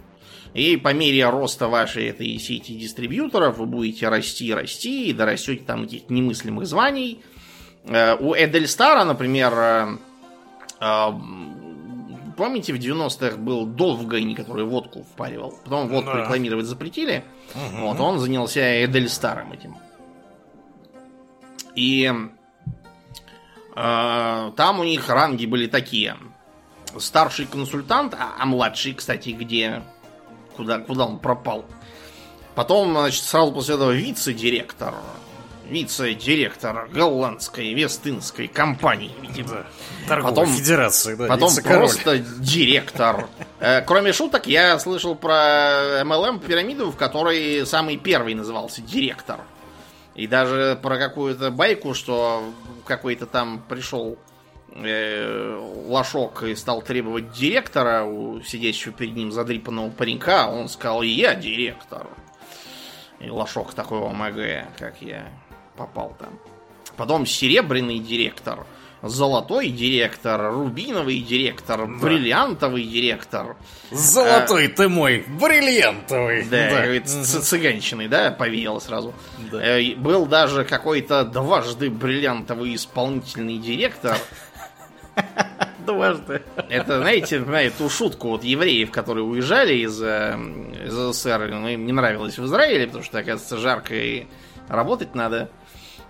И 0.55 0.77
по 0.77 0.93
мере 0.93 1.29
роста 1.29 1.69
вашей 1.69 2.07
этой 2.07 2.39
сети 2.39 2.73
дистрибьюторов 2.73 3.59
вы 3.59 3.67
будете 3.67 4.09
расти, 4.09 4.53
расти, 4.53 5.11
и 5.11 5.13
дорастете 5.13 5.63
там 5.65 5.85
каких-то 5.85 6.13
немыслимых 6.13 6.67
званий. 6.67 7.23
Э, 7.85 8.17
у 8.17 8.35
Эдельстара, 8.35 9.05
например, 9.05 9.53
э, 9.55 9.99
э, 10.81 11.09
помните, 12.37 12.73
в 12.73 12.79
90-х 12.79 13.37
был 13.37 13.67
Долвгайн, 13.67 14.35
который 14.35 14.65
водку 14.65 15.03
впаривал. 15.03 15.55
Потом 15.65 15.89
водку 15.89 16.13
да. 16.13 16.23
рекламировать 16.23 16.67
запретили. 16.67 17.25
Угу. 17.55 17.87
Вот, 17.87 18.01
он 18.01 18.19
занялся 18.19 18.85
Эдельстаром 18.85 19.53
этим. 19.53 19.77
И 21.75 22.11
там 24.57 24.81
у 24.81 24.85
них 24.85 25.09
ранги 25.09 25.47
были 25.47 25.67
такие. 25.67 26.17
Старший 26.99 27.47
консультант, 27.47 28.15
а, 28.15 28.35
а 28.39 28.47
младший, 28.47 28.95
кстати, 28.95 29.31
где? 29.31 29.83
Куда, 30.57 30.79
куда 30.79 31.07
он 31.07 31.19
пропал? 31.19 31.65
Потом, 32.55 32.91
значит, 32.93 33.23
сразу 33.23 33.53
после 33.53 33.77
этого 33.77 33.93
вице-директор 33.93 34.95
вице-директор 35.69 36.89
голландской 36.93 37.73
Вестинской 37.75 38.49
компании, 38.49 39.13
видимо. 39.21 39.67
Торговой 40.07 40.35
потом, 40.35 40.55
федерации, 40.55 41.15
да. 41.15 41.27
Потом 41.27 41.51
просто 41.63 42.19
директор. 42.19 43.29
Э, 43.61 43.83
кроме 43.83 44.13
шуток, 44.13 44.47
я 44.47 44.79
слышал 44.79 45.15
про 45.15 46.03
MLM 46.03 46.45
пирамиду, 46.45 46.91
в 46.91 46.97
которой 46.97 47.67
самый 47.67 47.97
первый 47.97 48.35
назывался 48.35 48.81
директор. 48.81 49.41
И 50.19 50.27
даже 50.27 50.77
про 50.83 50.99
какую-то 50.99 51.53
байку, 51.53 51.95
что 51.95 52.53
какой-то 52.85 53.25
там 53.25 53.63
пришел 53.69 54.19
э, 54.75 55.57
лошок 55.87 56.43
и 56.43 56.57
стал 56.57 56.83
требовать 56.83 57.31
директора 57.31 58.03
у 58.03 58.43
сидящего 58.43 58.93
перед 58.93 59.15
ним 59.15 59.31
задрипанного 59.31 59.91
паренька, 59.91 60.49
он 60.49 60.69
сказал, 60.69 61.03
я 61.03 61.37
директор. 61.37 62.09
И 63.21 63.31
лошок 63.31 63.75
такой 63.75 64.01
ОМГ, 64.01 64.77
как 64.77 65.01
я 65.03 65.31
попал 65.77 66.17
там. 66.19 66.37
Потом 66.97 67.25
серебряный 67.25 68.01
директор, 68.01 68.67
золотой 69.03 69.69
директор, 69.71 70.53
рубиновый 70.53 71.21
директор, 71.21 71.87
да. 71.87 71.87
бриллиантовый 71.87 72.85
директор. 72.85 73.57
Золотой 73.91 74.67
а, 74.67 74.69
ты 74.69 74.89
мой, 74.89 75.25
бриллиантовый. 75.27 76.45
Да, 76.45 76.71
да. 76.71 76.83
Говорит, 76.83 77.09
цыганщиной, 77.09 78.09
да, 78.09 78.31
повеяло 78.31 78.81
сразу. 78.81 79.15
Да. 79.51 79.63
Э, 79.63 79.95
был 79.95 80.27
даже 80.27 80.65
какой-то 80.65 81.25
дважды 81.25 81.91
бриллиантовый 81.91 82.75
исполнительный 82.75 83.59
директор. 83.59 84.17
Дважды. 85.87 86.43
Это, 86.69 86.99
знаете, 86.99 87.43
знаете, 87.43 87.75
ту 87.79 87.89
шутку 87.89 88.29
вот 88.29 88.45
евреев, 88.45 88.91
которые 88.91 89.25
уезжали 89.25 89.75
из, 89.75 90.01
э, 90.03 90.37
из 90.85 90.93
СССР, 90.93 91.49
ну, 91.51 91.69
им 91.69 91.87
не 91.87 91.93
нравилось 91.93 92.39
в 92.39 92.45
Израиле, 92.45 92.87
потому 92.87 93.05
что, 93.05 93.19
оказывается, 93.19 93.57
жарко 93.57 93.95
и 93.95 94.27
работать 94.69 95.15
надо. 95.15 95.49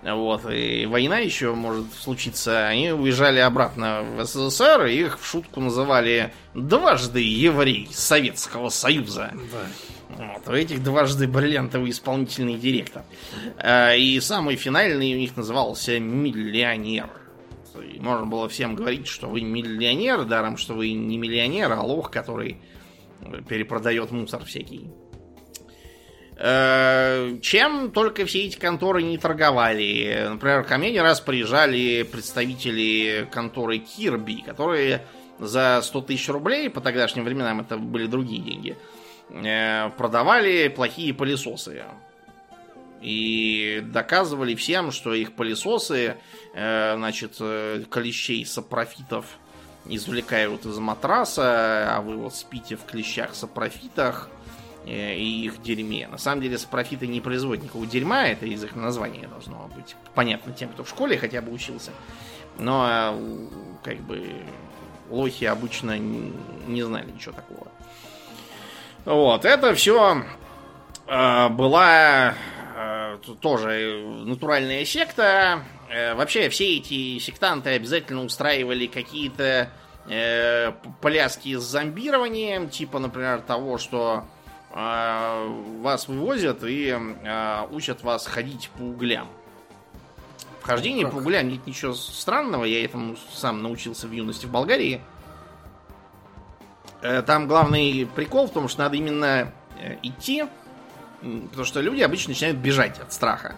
Вот, 0.01 0.49
и 0.49 0.85
война 0.85 1.19
еще 1.19 1.53
может 1.53 1.93
случиться. 1.93 2.67
Они 2.67 2.91
уезжали 2.91 3.39
обратно 3.39 4.03
в 4.03 4.25
СССР, 4.25 4.85
и 4.85 5.01
их 5.01 5.19
в 5.19 5.25
шутку 5.25 5.59
называли 5.59 6.33
дважды 6.53 7.21
еврей 7.21 7.89
Советского 7.91 8.69
Союза. 8.69 9.33
Да. 9.51 10.25
Вот, 10.33 10.47
у 10.47 10.53
этих 10.53 10.81
дважды 10.83 11.27
бриллиантовый 11.27 11.91
исполнительный 11.91 12.55
директор. 12.55 13.03
А, 13.57 13.93
и 13.93 14.19
самый 14.21 14.55
финальный 14.55 15.13
у 15.13 15.17
них 15.17 15.35
назывался 15.35 15.99
миллионер. 15.99 17.09
И 17.93 17.99
можно 17.99 18.25
было 18.25 18.47
всем 18.49 18.75
говорить, 18.75 19.07
что 19.07 19.27
вы 19.27 19.41
миллионер, 19.41 20.23
даром, 20.23 20.57
что 20.57 20.73
вы 20.73 20.91
не 20.93 21.17
миллионер, 21.17 21.71
а 21.73 21.81
лох, 21.81 22.09
который 22.09 22.57
перепродает 23.47 24.11
мусор 24.11 24.45
всякий. 24.45 24.89
Э, 26.41 27.37
чем 27.41 27.91
только 27.91 28.25
все 28.25 28.45
эти 28.45 28.57
конторы 28.57 29.03
не 29.03 29.17
торговали. 29.17 30.25
Например, 30.29 30.63
ко 30.63 30.77
мне 30.77 30.89
не 30.91 31.01
раз 31.01 31.19
приезжали 31.19 32.03
представители 32.03 33.27
конторы 33.29 33.79
Кирби, 33.79 34.41
которые 34.45 35.05
за 35.37 35.81
100 35.83 36.01
тысяч 36.01 36.29
рублей, 36.29 36.69
по 36.69 36.79
тогдашним 36.79 37.25
временам 37.25 37.59
это 37.59 37.75
были 37.75 38.07
другие 38.07 38.41
деньги, 38.41 38.77
э, 39.31 39.89
продавали 39.97 40.69
плохие 40.69 41.13
пылесосы. 41.13 41.83
И 43.01 43.81
доказывали 43.83 44.55
всем, 44.55 44.91
что 44.91 45.13
их 45.13 45.33
пылесосы, 45.33 46.15
э, 46.53 46.95
значит, 46.95 47.33
клещей 47.89 48.45
сапрофитов 48.45 49.25
извлекают 49.85 50.65
из 50.65 50.77
матраса, 50.77 51.97
а 51.97 52.01
вы 52.01 52.15
вот 52.15 52.33
спите 52.33 52.77
в 52.77 52.85
клещах-сапрофитах, 52.85 54.29
Э, 54.29 54.38
и 54.85 55.45
их 55.45 55.61
дерьме. 55.61 56.07
На 56.07 56.17
самом 56.17 56.41
деле 56.41 56.57
сапрофиты 56.57 57.07
не 57.07 57.21
производят 57.21 57.63
никакого 57.63 57.85
дерьма, 57.85 58.27
это 58.27 58.45
из 58.45 58.63
их 58.63 58.75
названия 58.75 59.27
должно 59.27 59.69
быть 59.75 59.95
понятно 60.15 60.53
тем, 60.53 60.69
кто 60.69 60.83
в 60.83 60.89
школе 60.89 61.17
хотя 61.17 61.41
бы 61.41 61.51
учился. 61.51 61.91
Но 62.57 62.87
э, 62.89 63.47
как 63.83 63.97
бы 64.01 64.31
лохи 65.09 65.45
обычно 65.45 65.97
не 65.97 66.81
знали 66.83 67.11
ничего 67.11 67.33
такого. 67.33 67.67
Вот, 69.05 69.45
это 69.45 69.73
все 69.75 70.23
э, 71.07 71.49
была 71.49 72.35
э, 72.75 73.17
тоже 73.41 74.03
натуральная 74.25 74.85
секта. 74.85 75.63
Э, 75.89 76.13
вообще 76.15 76.49
все 76.49 76.77
эти 76.77 77.17
сектанты 77.19 77.71
обязательно 77.71 78.23
устраивали 78.23 78.87
какие-то 78.87 79.69
э, 80.07 80.71
пляски 81.01 81.55
с 81.55 81.63
зомбированием, 81.63 82.69
типа, 82.69 82.99
например, 82.99 83.41
того, 83.41 83.77
что 83.77 84.25
вас 84.71 86.07
вывозят 86.07 86.63
и 86.63 86.95
а, 87.25 87.67
учат 87.71 88.03
вас 88.03 88.27
ходить 88.27 88.69
по 88.77 88.83
углям. 88.83 89.27
Вхождение 90.61 91.07
по 91.07 91.15
углям 91.15 91.47
нет 91.47 91.65
ничего 91.65 91.93
странного, 91.93 92.65
я 92.65 92.83
этому 92.85 93.15
сам 93.33 93.63
научился 93.63 94.07
в 94.07 94.11
юности 94.11 94.45
в 94.45 94.51
Болгарии. 94.51 95.01
Э, 97.01 97.21
там 97.21 97.47
главный 97.47 98.07
прикол 98.15 98.47
в 98.47 98.51
том, 98.51 98.67
что 98.67 98.81
надо 98.83 98.97
именно 98.97 99.51
э, 99.79 99.97
идти, 100.03 100.45
потому 101.21 101.65
что 101.65 101.81
люди 101.81 102.01
обычно 102.01 102.31
начинают 102.31 102.57
бежать 102.57 102.99
от 102.99 103.13
страха. 103.13 103.55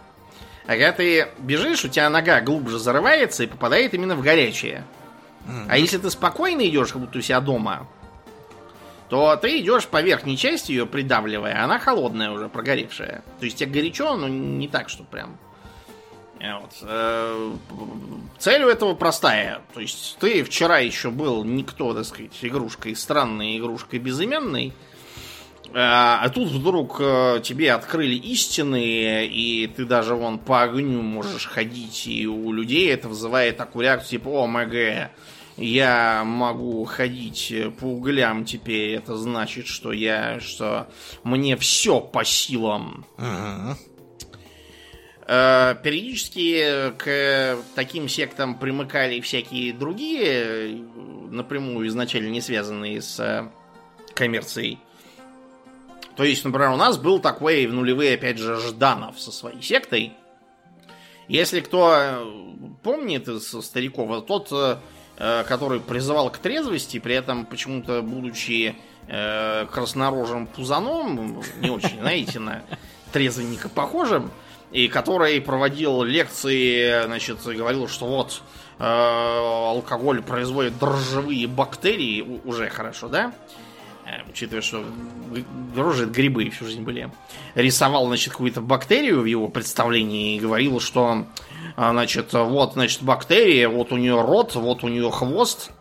А 0.66 0.70
когда 0.70 0.92
ты 0.92 1.28
бежишь, 1.40 1.84
у 1.84 1.90
тебя 1.90 2.10
нога 2.10 2.40
глубже 2.42 2.80
зарывается 2.80 3.44
и 3.44 3.48
попадает 3.48 3.94
именно 3.94 4.16
в 4.16 4.22
горячее. 4.22 4.86
Mm-hmm. 5.48 5.66
А 5.70 5.78
если 5.78 5.98
ты 5.98 6.10
спокойно 6.12 6.62
идешь, 6.68 6.94
как 6.94 7.02
будто 7.02 7.18
у 7.18 7.22
себя 7.22 7.42
дома, 7.42 7.88
то 9.12 9.36
ты 9.36 9.60
идешь 9.60 9.88
по 9.88 10.02
верхней 10.02 10.38
части 10.38 10.72
ее 10.72 10.86
придавливая, 10.86 11.62
она 11.62 11.80
холодная 11.80 12.32
уже, 12.32 12.48
прогоревшая. 12.48 13.26
То 13.40 13.46
есть 13.46 13.58
тебе 13.58 13.70
горячо, 13.70 14.16
но 14.16 14.30
не 14.30 14.70
так, 14.70 14.88
что 14.88 15.04
прям... 15.04 15.38
Э, 16.40 16.54
вот. 16.62 16.72
Э, 16.84 17.52
цель 18.40 18.64
у 18.64 18.70
этого 18.70 18.96
простая. 18.96 19.64
То 19.74 19.82
есть 19.82 20.16
ты 20.22 20.46
вчера 20.46 20.80
еще 20.80 21.12
был 21.12 21.44
никто, 21.44 21.94
так 21.94 22.06
сказать, 22.06 22.32
игрушкой 22.42 22.96
странной, 22.96 23.58
игрушкой 23.58 24.00
безыменной, 24.00 24.68
э, 24.70 25.72
а 25.74 26.30
тут 26.30 26.48
вдруг 26.48 27.00
тебе 27.44 27.74
открыли 27.74 28.16
истины, 28.16 29.28
и 29.28 29.68
ты 29.76 29.84
даже 29.84 30.16
вон 30.16 30.40
по 30.40 30.62
огню 30.62 31.02
можешь 31.02 31.48
ходить, 31.48 32.08
и 32.08 32.28
у 32.28 32.54
людей 32.54 32.90
это 32.90 33.10
вызывает 33.10 33.58
такую 33.58 33.84
реакцию, 33.84 34.22
типа, 34.22 34.30
о, 34.30 34.48
МГ, 34.48 35.12
я 35.62 36.24
могу 36.26 36.84
ходить 36.86 37.54
по 37.80 37.86
углям 37.86 38.46
теперь, 38.46 38.96
это 38.96 39.16
значит, 39.16 39.68
что 39.68 39.92
я, 39.92 40.40
что 40.40 40.88
мне 41.24 41.56
все 41.58 42.02
по 42.02 42.24
силам. 42.26 43.06
Ага. 43.18 43.78
Э, 45.28 45.76
периодически 45.82 46.92
к 46.98 47.58
таким 47.76 48.10
сектам 48.10 48.58
примыкали 48.58 49.22
всякие 49.22 49.72
другие, 49.72 50.84
напрямую 51.30 51.88
изначально 51.88 52.30
не 52.30 52.42
связанные 52.42 53.02
с 53.02 53.50
коммерцией. 54.14 54.80
То 56.16 56.24
есть, 56.24 56.44
например, 56.44 56.72
у 56.72 56.76
нас 56.76 56.98
был 56.98 57.20
такой 57.20 57.66
в 57.66 57.74
нулевые, 57.74 58.16
опять 58.16 58.38
же, 58.38 58.58
Жданов 58.58 59.20
со 59.20 59.32
своей 59.32 59.62
сектой. 59.62 60.14
Если 61.28 61.62
кто 61.62 62.52
помнит 62.84 63.28
из 63.30 63.48
стариков, 63.66 64.26
тот 64.26 64.50
э, 64.52 64.78
который 65.48 65.80
призывал 65.80 66.30
к 66.32 66.40
трезвости, 66.40 67.00
при 67.00 67.16
этом 67.16 67.46
почему-то 67.46 68.02
будучи 68.02 68.76
э, 69.08 69.66
краснорожим 69.72 70.48
пузаном, 70.48 71.44
не 71.60 71.70
очень, 71.70 72.00
знаете, 72.00 72.40
на 72.40 72.64
трезвенника 73.12 73.70
похожим, 73.70 74.32
и 74.72 74.88
который 74.88 75.40
проводил 75.42 76.04
лекции, 76.04 77.06
значит, 77.06 77.44
говорил, 77.44 77.88
что 77.88 78.08
вот 78.08 78.42
э, 78.80 78.84
алкоголь 78.84 80.22
производит 80.22 80.80
дрожжевые 80.80 81.48
бактерии, 81.48 82.42
уже 82.46 82.70
хорошо, 82.70 83.10
да? 83.10 83.34
Э, 84.06 84.22
учитывая, 84.30 84.62
что 84.62 84.84
дрожжи 85.76 86.06
грибы 86.06 86.50
всю 86.50 86.66
жизнь 86.66 86.82
были. 86.82 87.12
Рисовал, 87.56 88.08
значит, 88.08 88.32
какую-то 88.32 88.62
бактерию 88.62 89.22
в 89.22 89.26
его 89.26 89.50
представлении 89.50 90.38
и 90.38 90.40
говорил, 90.40 90.80
что, 90.80 91.26
э, 91.50 91.51
значит, 91.76 92.34
вот, 92.34 92.74
значит, 92.74 93.02
бактерия, 93.02 93.70
вот 93.70 93.92
у 93.92 93.98
нее 93.98 94.22
рот, 94.22 94.56
вот 94.56 94.84
у 94.84 94.88
нее 94.88 95.10
хвост, 95.12 95.72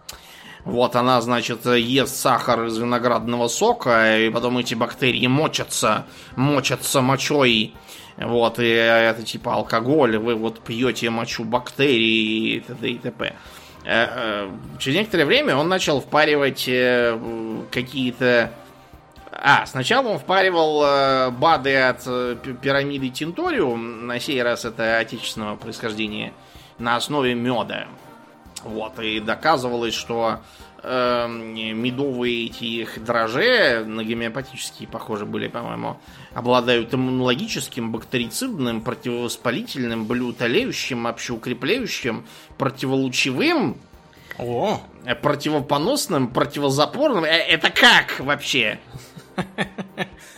вот 0.65 0.97
она, 0.97 1.21
значит, 1.21 1.67
ест 1.67 2.17
сахар 2.17 2.65
из 2.65 2.79
виноградного 2.79 3.49
сока, 3.49 4.19
и 4.19 4.31
потом 4.31 4.59
эти 4.59 4.75
бактерии 4.75 5.27
мочатся, 5.27 6.07
мочатся 6.37 7.01
мочой. 7.01 7.75
Вот, 8.17 8.59
и 8.59 8.67
это 8.67 9.23
типа 9.23 9.55
алкоголь, 9.55 10.19
вы 10.19 10.35
вот 10.35 10.61
пьете 10.61 11.09
мочу 11.09 11.45
бактерий 11.45 12.57
и 12.57 12.61
т.д. 12.61 12.89
и 12.91 12.99
т.п. 12.99 13.35
Э, 13.85 14.07
э, 14.11 14.51
через 14.79 14.99
некоторое 14.99 15.25
время 15.25 15.57
он 15.57 15.69
начал 15.69 16.01
впаривать 16.01 16.67
э, 16.69 17.19
какие-то... 17.71 18.53
А, 19.33 19.65
сначала 19.67 20.09
он 20.09 20.19
впаривал 20.19 21.31
БАДы 21.33 21.77
от 21.77 22.03
пирамиды 22.61 23.11
Тинториум, 23.11 24.07
на 24.07 24.19
сей 24.19 24.43
раз 24.43 24.65
это 24.65 24.99
отечественного 24.99 25.57
происхождения, 25.57 26.33
на 26.79 26.97
основе 26.97 27.35
меда. 27.35 27.87
Вот, 28.65 28.99
и 28.99 29.21
доказывалось, 29.21 29.95
что 29.95 30.41
э, 30.83 31.29
медовые 31.29 32.47
эти 32.47 32.65
их 32.65 33.03
дрожжи, 33.03 33.85
на 33.87 34.05
гомеопатические, 34.05 34.89
похоже, 34.89 35.25
были, 35.25 35.49
по-моему, 35.49 35.99
обладают 36.35 36.93
иммунологическим, 36.93 37.91
бактерицидным, 37.91 38.83
противовоспалительным, 38.83 40.07
блютолеющим, 40.07 41.07
общеукрепляющим, 41.07 42.27
противолучевым, 42.59 43.79
О. 44.39 44.81
Э, 45.05 45.15
противопоносным, 45.15 46.29
противозапорным. 46.29 47.25
Э, 47.25 47.29
это 47.29 47.71
как 47.71 48.21
вообще? 48.21 48.79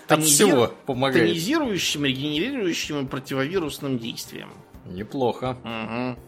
От 0.09 0.25
всего 0.25 0.73
помогает. 0.87 1.27
Тонизирующим, 1.27 2.05
регенерирующим 2.05 3.05
и 3.05 3.09
противовирусным 3.09 3.99
действием. 3.99 4.51
Неплохо. 4.87 5.57
Угу. 5.65 6.19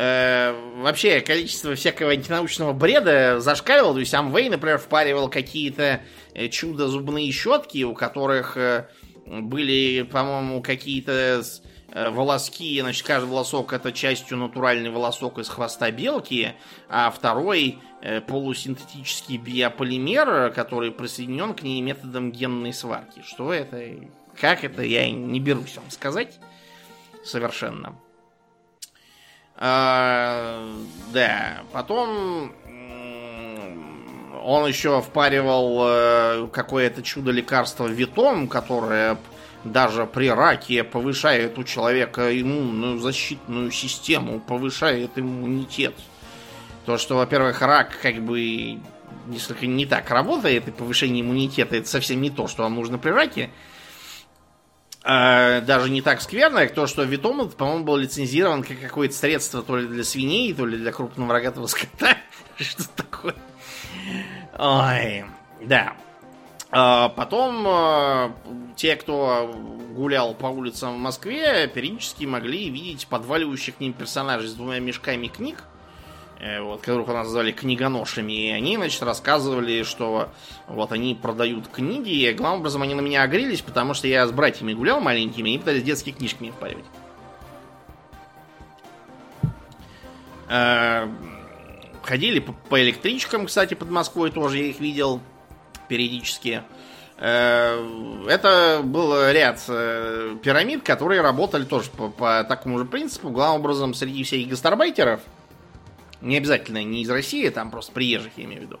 Э, 0.00 0.54
вообще 0.76 1.20
количество 1.20 1.74
всякого 1.74 2.12
антинаучного 2.12 2.72
бреда 2.72 3.40
зашкаливало. 3.40 3.94
То 3.94 4.00
есть 4.00 4.14
Амвей, 4.14 4.48
например, 4.48 4.78
впаривал 4.78 5.28
какие-то 5.28 6.02
э, 6.34 6.48
чудо-зубные 6.48 7.32
щетки, 7.32 7.82
у 7.82 7.94
которых 7.94 8.56
э, 8.56 8.86
были, 9.26 10.02
по-моему, 10.02 10.62
какие-то 10.62 11.42
волоски, 11.92 12.80
значит, 12.80 13.06
каждый 13.06 13.28
волосок 13.28 13.72
это 13.72 13.92
частью 13.92 14.36
натуральный 14.36 14.90
волосок 14.90 15.38
из 15.38 15.48
хвоста 15.48 15.90
белки, 15.90 16.54
а 16.88 17.10
второй 17.10 17.78
э, 18.02 18.20
полусинтетический 18.20 19.38
биополимер, 19.38 20.52
который 20.52 20.90
присоединен 20.90 21.54
к 21.54 21.62
ней 21.62 21.80
методом 21.80 22.30
генной 22.30 22.72
сварки. 22.72 23.22
Что 23.26 23.52
это? 23.52 23.82
Как 24.38 24.64
это? 24.64 24.82
Я 24.82 25.10
не 25.10 25.40
берусь 25.40 25.76
вам 25.76 25.90
сказать 25.90 26.38
совершенно. 27.24 27.96
А, 29.56 30.68
да, 31.12 31.62
потом 31.72 32.52
он 34.44 34.66
еще 34.66 35.02
впаривал 35.02 35.88
э, 35.88 36.48
какое-то 36.52 37.02
чудо 37.02 37.32
лекарство 37.32 37.86
Витом, 37.86 38.48
которое 38.48 39.18
даже 39.64 40.06
при 40.06 40.30
раке 40.30 40.84
повышает 40.84 41.58
у 41.58 41.64
человека 41.64 42.40
иммунную 42.40 42.98
защитную 42.98 43.70
систему, 43.70 44.40
повышает 44.40 45.12
иммунитет. 45.16 45.94
То, 46.86 46.96
что, 46.96 47.16
во-первых, 47.16 47.60
рак 47.60 47.98
как 48.00 48.22
бы 48.22 48.78
несколько 49.26 49.66
не 49.66 49.86
так 49.86 50.10
работает, 50.10 50.68
и 50.68 50.70
повышение 50.70 51.22
иммунитета 51.22 51.76
это 51.76 51.88
совсем 51.88 52.20
не 52.20 52.30
то, 52.30 52.48
что 52.48 52.62
вам 52.62 52.76
нужно 52.76 52.98
при 52.98 53.10
раке. 53.10 53.50
А, 55.04 55.60
даже 55.60 55.90
не 55.90 56.02
так 56.02 56.20
скверно, 56.20 56.60
как 56.60 56.74
то, 56.74 56.86
что 56.86 57.02
Витом, 57.02 57.48
по-моему, 57.50 57.84
был 57.84 57.96
лицензирован 57.96 58.62
как 58.62 58.80
какое-то 58.80 59.14
средство 59.14 59.62
то 59.62 59.76
ли 59.76 59.86
для 59.86 60.04
свиней, 60.04 60.52
то 60.52 60.66
ли 60.66 60.76
для 60.76 60.92
крупного 60.92 61.32
рогатого 61.32 61.66
скота. 61.66 62.16
Что 62.58 62.84
такое? 62.96 63.34
Ой, 64.58 65.24
да. 65.62 65.94
А 66.70 67.08
потом 67.10 67.64
а, 67.66 68.32
те, 68.76 68.96
кто 68.96 69.54
гулял 69.94 70.34
по 70.34 70.46
улицам 70.46 70.94
в 70.94 70.98
Москве, 70.98 71.66
периодически 71.68 72.24
могли 72.24 72.68
видеть 72.68 73.06
подваливающих 73.06 73.76
к 73.76 73.80
ним 73.80 73.92
персонажей 73.94 74.48
с 74.48 74.54
двумя 74.54 74.78
мешками 74.78 75.28
книг 75.28 75.64
Э, 76.40 76.60
вот, 76.60 76.82
которых 76.82 77.08
у 77.08 77.12
нас 77.12 77.26
звали 77.26 77.50
книгоношами, 77.50 78.32
и 78.32 78.50
они, 78.50 78.76
значит, 78.76 79.02
рассказывали, 79.02 79.82
что 79.82 80.28
вот 80.68 80.92
они 80.92 81.16
продают 81.16 81.66
книги, 81.66 82.10
и 82.10 82.32
главным 82.32 82.60
образом 82.60 82.82
они 82.82 82.94
на 82.94 83.00
меня 83.00 83.22
огрелись, 83.22 83.60
потому 83.60 83.92
что 83.92 84.06
я 84.06 84.24
с 84.24 84.30
братьями 84.30 84.72
гулял 84.72 85.00
маленькими, 85.00 85.48
и 85.48 85.52
они 85.54 85.58
пытались 85.58 85.82
детские 85.82 86.14
книжки 86.14 86.36
мне 86.38 86.52
впаривать. 86.52 86.84
Э, 90.48 91.08
ходили 92.04 92.38
по, 92.38 92.52
по 92.52 92.80
электричкам, 92.80 93.46
кстати, 93.46 93.74
под 93.74 93.90
Москвой 93.90 94.30
тоже 94.30 94.58
я 94.58 94.66
их 94.66 94.78
видел 94.78 95.20
периодически. 95.88 96.62
Э, 97.16 98.24
это 98.28 98.80
был 98.84 99.30
ряд 99.30 99.58
пирамид, 99.66 100.82
которые 100.82 101.20
работали 101.20 101.64
тоже 101.64 101.90
по, 101.90 102.08
по 102.10 102.44
такому 102.44 102.78
же 102.78 102.84
принципу. 102.84 103.30
Главным 103.30 103.60
образом, 103.60 103.94
среди 103.94 104.22
всех 104.22 104.46
гастарбайтеров– 104.48 105.20
не 106.20 106.36
обязательно 106.36 106.82
не 106.82 107.02
из 107.02 107.10
России, 107.10 107.48
там 107.48 107.70
просто 107.70 107.92
приезжих, 107.92 108.32
я 108.36 108.44
имею 108.44 108.62
в 108.62 108.64
виду. 108.64 108.80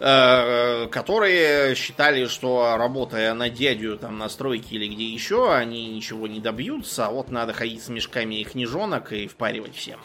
Э, 0.00 0.86
которые 0.86 1.74
считали, 1.74 2.26
что 2.26 2.76
работая 2.76 3.34
на 3.34 3.50
дядю 3.50 3.96
там 3.98 4.18
на 4.18 4.28
стройке 4.28 4.76
или 4.76 4.86
где 4.86 5.04
еще, 5.04 5.52
они 5.52 5.88
ничего 5.88 6.26
не 6.26 6.40
добьются, 6.40 7.06
а 7.06 7.10
вот 7.10 7.30
надо 7.30 7.52
ходить 7.52 7.82
с 7.82 7.88
мешками 7.88 8.36
и 8.36 8.44
книжонок 8.44 9.12
и 9.12 9.26
впаривать 9.26 9.74
всем. 9.74 9.98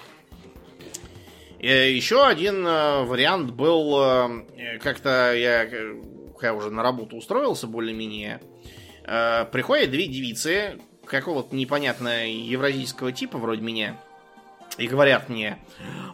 Э, 1.63 1.89
еще 1.89 2.27
один 2.27 2.67
э, 2.67 3.03
вариант 3.05 3.51
был, 3.51 4.51
как-то 4.81 5.33
я, 5.33 5.63
я 6.41 6.53
уже 6.53 6.69
на 6.69 6.83
работу 6.83 7.15
устроился 7.15 7.67
более-менее, 7.67 8.41
приходят 9.51 9.91
две 9.91 10.07
девицы, 10.07 10.77
какого-то 11.05 11.55
непонятного 11.55 12.25
евразийского 12.25 13.13
типа 13.13 13.37
вроде 13.37 13.61
меня, 13.61 13.97
и 14.77 14.87
говорят 14.87 15.29
мне, 15.29 15.59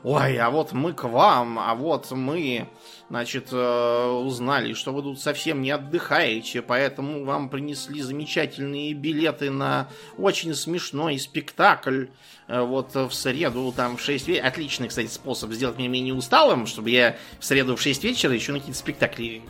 ой, 0.04 0.38
а 0.38 0.50
вот 0.50 0.74
мы 0.74 0.93
к 0.93 1.04
вам, 1.06 1.60
а 1.60 1.76
вот 1.76 2.12
мы, 2.12 2.67
значит, 3.10 3.50
э, 3.52 4.06
узнали, 4.24 4.74
что 4.74 4.91
вы 4.91 5.02
тут 5.02 5.19
совсем 5.19 5.62
не 5.62 5.72
отдыхаете, 5.72 6.62
поэтому 6.62 7.24
вам 7.24 7.50
принесли 7.50 8.02
замечательные 8.02 8.93
билеты 8.93 9.50
на 9.50 9.88
очень 10.17 10.54
смешной 10.54 11.19
спектакль 11.19 12.08
э, 12.48 12.62
вот 12.62 12.95
в 12.95 13.12
среду 13.12 13.74
там 13.76 13.98
в 13.98 14.02
6 14.02 14.28
вечера. 14.28 14.48
Отличный, 14.48 14.89
кстати, 14.89 15.08
способ 15.08 15.52
сделать 15.52 15.78
меня 15.78 15.89
менее 15.89 16.13
усталым, 16.13 16.65
чтобы 16.65 16.89
я 16.89 17.17
в 17.39 17.45
среду 17.45 17.76
в 17.76 17.82
6 17.82 18.04
вечера 18.04 18.34
еще 18.34 18.52
на 18.52 18.60
какие-то 18.60 18.80
спектакли 18.80 19.41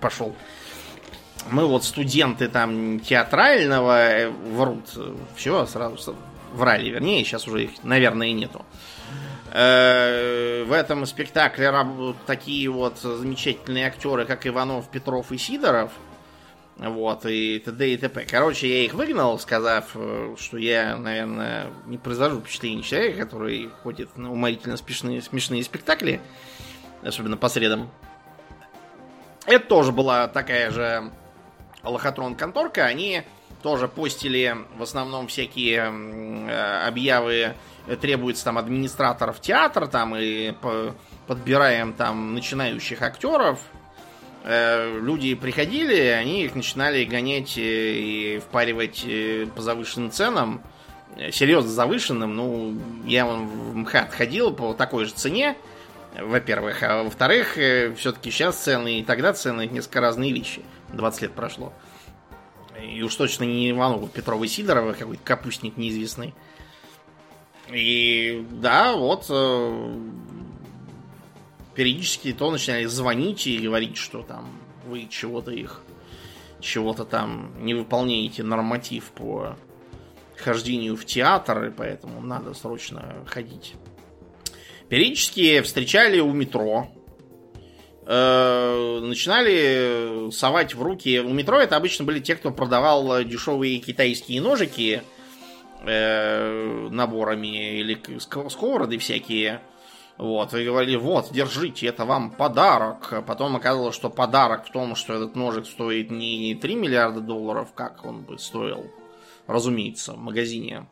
пошел. 0.00 0.34
Мы 1.50 1.64
вот 1.64 1.84
студенты 1.84 2.48
там 2.48 2.98
театрального 3.00 4.08
э, 4.10 4.28
врут. 4.28 4.98
Все, 5.36 5.64
сразу 5.66 5.96
врали, 6.52 6.90
вернее, 6.90 7.24
сейчас 7.24 7.46
уже 7.46 7.64
их, 7.64 7.84
наверное, 7.84 8.28
и 8.28 8.32
нету. 8.32 8.64
Э, 9.52 10.64
в 10.64 10.72
этом 10.72 11.06
спектакле 11.06 11.70
работают 11.70 12.18
такие 12.26 12.68
вот 12.68 12.98
замечательные 12.98 13.86
актеры, 13.86 14.26
как 14.26 14.46
Иванов, 14.46 14.88
Петров 14.88 15.32
и 15.32 15.38
Сидоров. 15.38 15.92
Вот, 16.76 17.26
и 17.26 17.58
т.д. 17.58 17.92
и 17.92 17.96
т.п. 17.96 18.24
Короче, 18.30 18.68
я 18.68 18.84
их 18.84 18.94
выгнал, 18.94 19.38
сказав, 19.38 19.90
э, 19.94 20.36
что 20.38 20.58
я, 20.58 20.96
наверное, 20.96 21.72
не 21.86 21.98
произвожу 21.98 22.40
впечатление 22.40 22.84
человека, 22.84 23.24
который 23.24 23.70
ходит 23.82 24.16
на 24.16 24.30
уморительно 24.30 24.76
смешные, 24.76 25.20
смешные 25.20 25.64
спектакли, 25.64 26.20
особенно 27.02 27.36
по 27.36 27.48
средам. 27.48 27.90
Это 29.46 29.66
тоже 29.66 29.90
была 29.90 30.28
такая 30.28 30.70
же 30.70 31.10
лохотрон-конторка. 31.82 32.84
Они 32.84 33.24
тоже 33.62 33.88
постили 33.88 34.56
в 34.76 34.82
основном 34.82 35.26
всякие 35.28 35.92
э, 35.92 36.86
объявы, 36.86 37.54
э, 37.86 37.96
требуется 37.96 38.44
там 38.44 38.58
администраторов 38.58 39.40
театра, 39.40 39.86
там 39.86 40.14
и 40.16 40.54
подбираем 41.26 41.92
там 41.92 42.34
начинающих 42.34 43.02
актеров. 43.02 43.60
Э, 44.44 44.98
люди 45.00 45.34
приходили, 45.34 45.96
они 45.96 46.44
их 46.44 46.54
начинали 46.54 47.04
гонять 47.04 47.54
и 47.56 48.40
впаривать 48.48 49.06
по 49.54 49.62
завышенным 49.62 50.10
ценам. 50.10 50.62
серьезно 51.32 51.70
завышенным. 51.70 52.36
Ну, 52.36 52.78
я 53.04 53.26
вон 53.26 53.46
в 53.46 53.76
МХАТ 53.76 54.12
ходил 54.12 54.52
по 54.52 54.72
такой 54.72 55.04
же 55.04 55.12
цене, 55.12 55.56
во-первых. 56.16 56.82
А 56.84 57.02
во-вторых, 57.02 57.54
все-таки 57.54 58.30
сейчас 58.30 58.56
цены 58.56 59.00
и 59.00 59.04
тогда 59.04 59.32
цены 59.32 59.66
несколько 59.66 60.00
разные 60.00 60.32
вещи. 60.32 60.62
20 60.92 61.22
лет 61.22 61.32
прошло. 61.32 61.72
И 62.82 63.02
уж 63.02 63.14
точно 63.14 63.44
не 63.44 63.70
Иванова 63.70 64.08
Петрова 64.08 64.46
Сидорова, 64.46 64.92
какой-то 64.92 65.22
капустник 65.22 65.76
неизвестный. 65.76 66.34
И 67.70 68.46
да, 68.50 68.96
вот 68.96 69.26
э, 69.28 69.98
периодически 71.74 72.32
то 72.32 72.50
начинали 72.50 72.86
звонить 72.86 73.46
и 73.46 73.58
говорить, 73.58 73.96
что 73.96 74.22
там 74.22 74.50
вы 74.86 75.06
чего-то 75.10 75.50
их 75.50 75.82
чего-то 76.60 77.04
там 77.04 77.52
не 77.60 77.74
выполняете 77.74 78.42
норматив 78.42 79.10
по 79.12 79.56
хождению 80.36 80.96
в 80.96 81.04
театр, 81.04 81.66
и 81.66 81.70
поэтому 81.70 82.20
надо 82.20 82.54
срочно 82.54 83.24
ходить. 83.26 83.74
Периодически 84.88 85.60
встречали 85.60 86.20
у 86.20 86.32
метро. 86.32 86.88
Э, 88.10 89.00
начинали 89.02 90.30
совать 90.30 90.74
в 90.74 90.80
руки. 90.80 91.20
У 91.20 91.28
метро 91.34 91.58
это 91.58 91.76
обычно 91.76 92.06
были 92.06 92.20
те, 92.20 92.36
кто 92.36 92.50
продавал 92.50 93.22
дешевые 93.22 93.80
китайские 93.80 94.40
ножики 94.40 95.02
э, 95.84 96.88
наборами 96.90 97.80
или 97.80 98.00
сковороды 98.18 98.96
всякие. 98.96 99.60
Вот, 100.16 100.54
и 100.54 100.64
говорили, 100.64 100.96
вот, 100.96 101.28
держите, 101.32 101.86
это 101.86 102.06
вам 102.06 102.30
подарок. 102.30 103.12
А 103.12 103.20
потом 103.20 103.56
оказалось, 103.56 103.94
что 103.94 104.08
подарок 104.08 104.66
в 104.66 104.72
том, 104.72 104.94
что 104.96 105.12
этот 105.12 105.36
ножик 105.36 105.66
стоит 105.66 106.10
не 106.10 106.54
3 106.54 106.74
миллиарда 106.76 107.20
долларов, 107.20 107.74
как 107.74 108.06
он 108.06 108.22
бы 108.22 108.38
стоил, 108.38 108.90
разумеется, 109.46 110.14
в 110.14 110.18
магазине, 110.18 110.86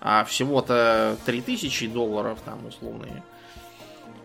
а 0.00 0.24
всего-то 0.24 1.16
3000 1.26 1.86
долларов, 1.86 2.40
там, 2.44 2.66
условные. 2.66 3.22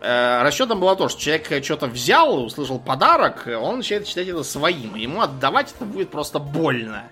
Э, 0.02 0.42
расчетом 0.42 0.80
было 0.80 0.96
то, 0.96 1.08
что 1.08 1.20
человек 1.20 1.64
что-то 1.64 1.86
взял, 1.86 2.44
услышал 2.44 2.80
подарок, 2.80 3.46
он 3.46 3.76
начинает 3.76 4.08
считать 4.08 4.26
это 4.26 4.42
своим. 4.42 4.96
Ему 4.96 5.20
отдавать 5.20 5.72
это 5.76 5.84
будет 5.84 6.10
просто 6.10 6.40
больно. 6.40 7.04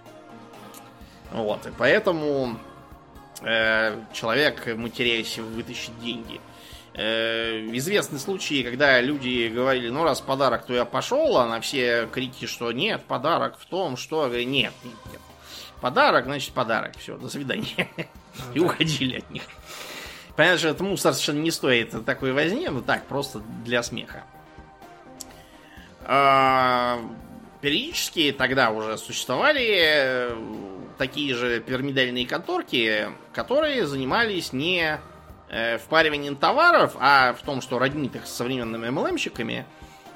Вот, 1.31 1.65
и 1.67 1.71
поэтому 1.79 2.59
э, 3.43 3.97
человек, 4.13 4.67
матерясь, 4.77 5.39
вытащит 5.39 5.97
деньги. 6.01 6.41
Э, 6.95 7.61
известны 7.77 8.19
случаи, 8.19 8.65
когда 8.65 9.01
люди 9.01 9.47
говорили, 9.55 9.89
ну 9.89 10.03
раз 10.03 10.21
подарок, 10.21 10.67
то 10.67 10.75
я 10.75 10.85
пошел, 10.85 11.39
а 11.39 11.47
на 11.47 11.61
все 11.61 12.09
крики, 12.11 12.47
что 12.47 12.73
нет, 12.73 13.05
подарок 13.05 13.57
в 13.61 13.67
том, 13.67 13.97
что... 13.97 14.27
Говорю, 14.27 14.49
нет, 14.49 14.73
нет, 14.83 14.97
нет. 15.13 15.21
Подарок, 15.81 16.25
значит 16.25 16.53
подарок. 16.53 16.97
Все, 16.99 17.17
до 17.17 17.29
свидания. 17.29 17.89
И 18.53 18.59
уходили 18.59 19.19
от 19.19 19.31
них. 19.31 19.45
Понятно, 20.41 20.59
что 20.59 20.69
этот 20.69 20.81
мусор 20.81 21.13
совершенно 21.13 21.41
не 21.41 21.51
стоит 21.51 22.07
такой 22.07 22.33
возни, 22.33 22.67
но 22.67 22.81
так, 22.81 23.05
просто 23.05 23.41
для 23.63 23.83
смеха. 23.83 24.25
А, 26.03 26.99
периодически 27.61 28.33
тогда 28.33 28.71
уже 28.71 28.97
существовали 28.97 29.69
э, 29.69 30.37
такие 30.97 31.35
же 31.35 31.61
пирамидальные 31.61 32.27
конторки, 32.27 33.11
которые 33.35 33.87
занимались 33.87 34.55
не 34.55 34.99
э, 35.51 35.77
впариванием 35.77 36.37
товаров, 36.37 36.97
а 36.99 37.35
в 37.35 37.43
том, 37.43 37.61
что 37.61 37.79
роднит 37.79 38.17
их 38.17 38.27
с 38.27 38.33
современными 38.33 38.87
MLM-щиками, 38.87 39.67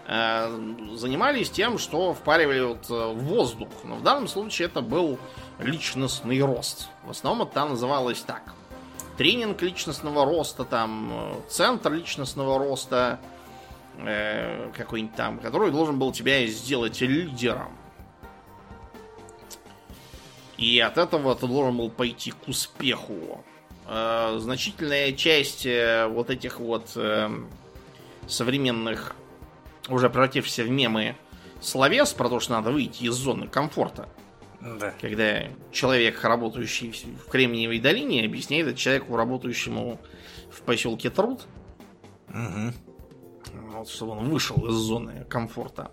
э, 0.07 0.75
занимались 0.95 1.51
тем, 1.51 1.77
что 1.77 2.15
впаривали 2.15 2.63
вот 2.63 2.89
воздух. 2.89 3.69
Но 3.85 3.97
в 3.97 4.03
данном 4.03 4.29
случае 4.29 4.69
это 4.69 4.81
был 4.81 5.19
личностный 5.59 6.41
рост. 6.41 6.89
В 7.05 7.11
основном 7.11 7.47
это 7.47 7.67
называлось 7.67 8.23
так– 8.23 8.55
тренинг 9.17 9.63
личностного 9.63 10.25
роста, 10.25 10.65
там, 10.65 11.11
э, 11.13 11.35
центр 11.49 11.93
личностного 11.93 12.59
роста, 12.59 13.21
э, 13.99 14.71
какой-нибудь 14.77 15.15
там, 15.15 15.39
который 15.39 15.71
должен 15.71 15.99
был 15.99 16.13
тебя 16.13 16.47
сделать 16.47 17.01
лидером. 17.01 17.77
И 20.57 20.79
от 20.81 20.99
этого 20.99 21.35
ты 21.35 21.47
должен 21.47 21.77
был 21.77 21.91
пойти 21.91 22.31
к 22.31 22.49
успеху. 22.49 23.45
Э, 23.87 24.37
значительная 24.39 25.13
часть 25.13 25.67
э, 25.67 26.07
вот 26.07 26.31
этих 26.31 26.61
вот 26.61 26.93
э, 26.97 27.31
современных, 28.27 29.15
уже 29.89 30.09
превратившихся 30.09 30.65
в 30.65 30.71
мемы 30.71 31.17
словес 31.61 32.13
про 32.13 32.29
то, 32.29 32.41
что 32.41 32.53
надо 32.53 32.71
выйти 32.71 33.05
из 33.05 33.15
зоны 33.15 33.49
комфорта– 33.49 34.09
да. 34.65 34.95
Когда 35.01 35.45
человек, 35.73 36.23
работающий 36.25 36.91
в 36.91 37.31
Кремниевой 37.31 37.81
долине, 37.81 38.25
объясняет 38.25 38.69
это 38.69 38.79
человеку, 38.79 39.17
работающему 39.17 40.01
в 40.51 40.63
поселке 40.63 41.11
Труд, 41.11 41.43
угу. 42.29 42.73
вот, 43.73 43.89
чтобы 43.89 44.13
он 44.13 44.31
вышел 44.31 44.57
из 44.67 44.75
зоны 44.75 45.27
комфорта. 45.29 45.91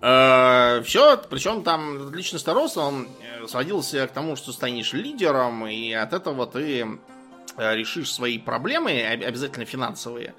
Э, 0.00 0.82
все, 0.82 1.16
причем 1.30 1.62
там 1.62 2.12
личностный 2.12 2.52
рост, 2.52 2.76
он 2.76 3.06
э, 3.20 3.46
сводился 3.46 4.04
к 4.08 4.12
тому, 4.12 4.34
что 4.34 4.52
станешь 4.52 4.92
лидером, 4.92 5.64
и 5.68 5.92
от 5.92 6.12
этого 6.12 6.46
ты 6.48 6.80
э, 7.56 7.76
решишь 7.76 8.12
свои 8.12 8.38
проблемы, 8.38 9.00
обязательно 9.00 9.64
финансовые, 9.64 10.34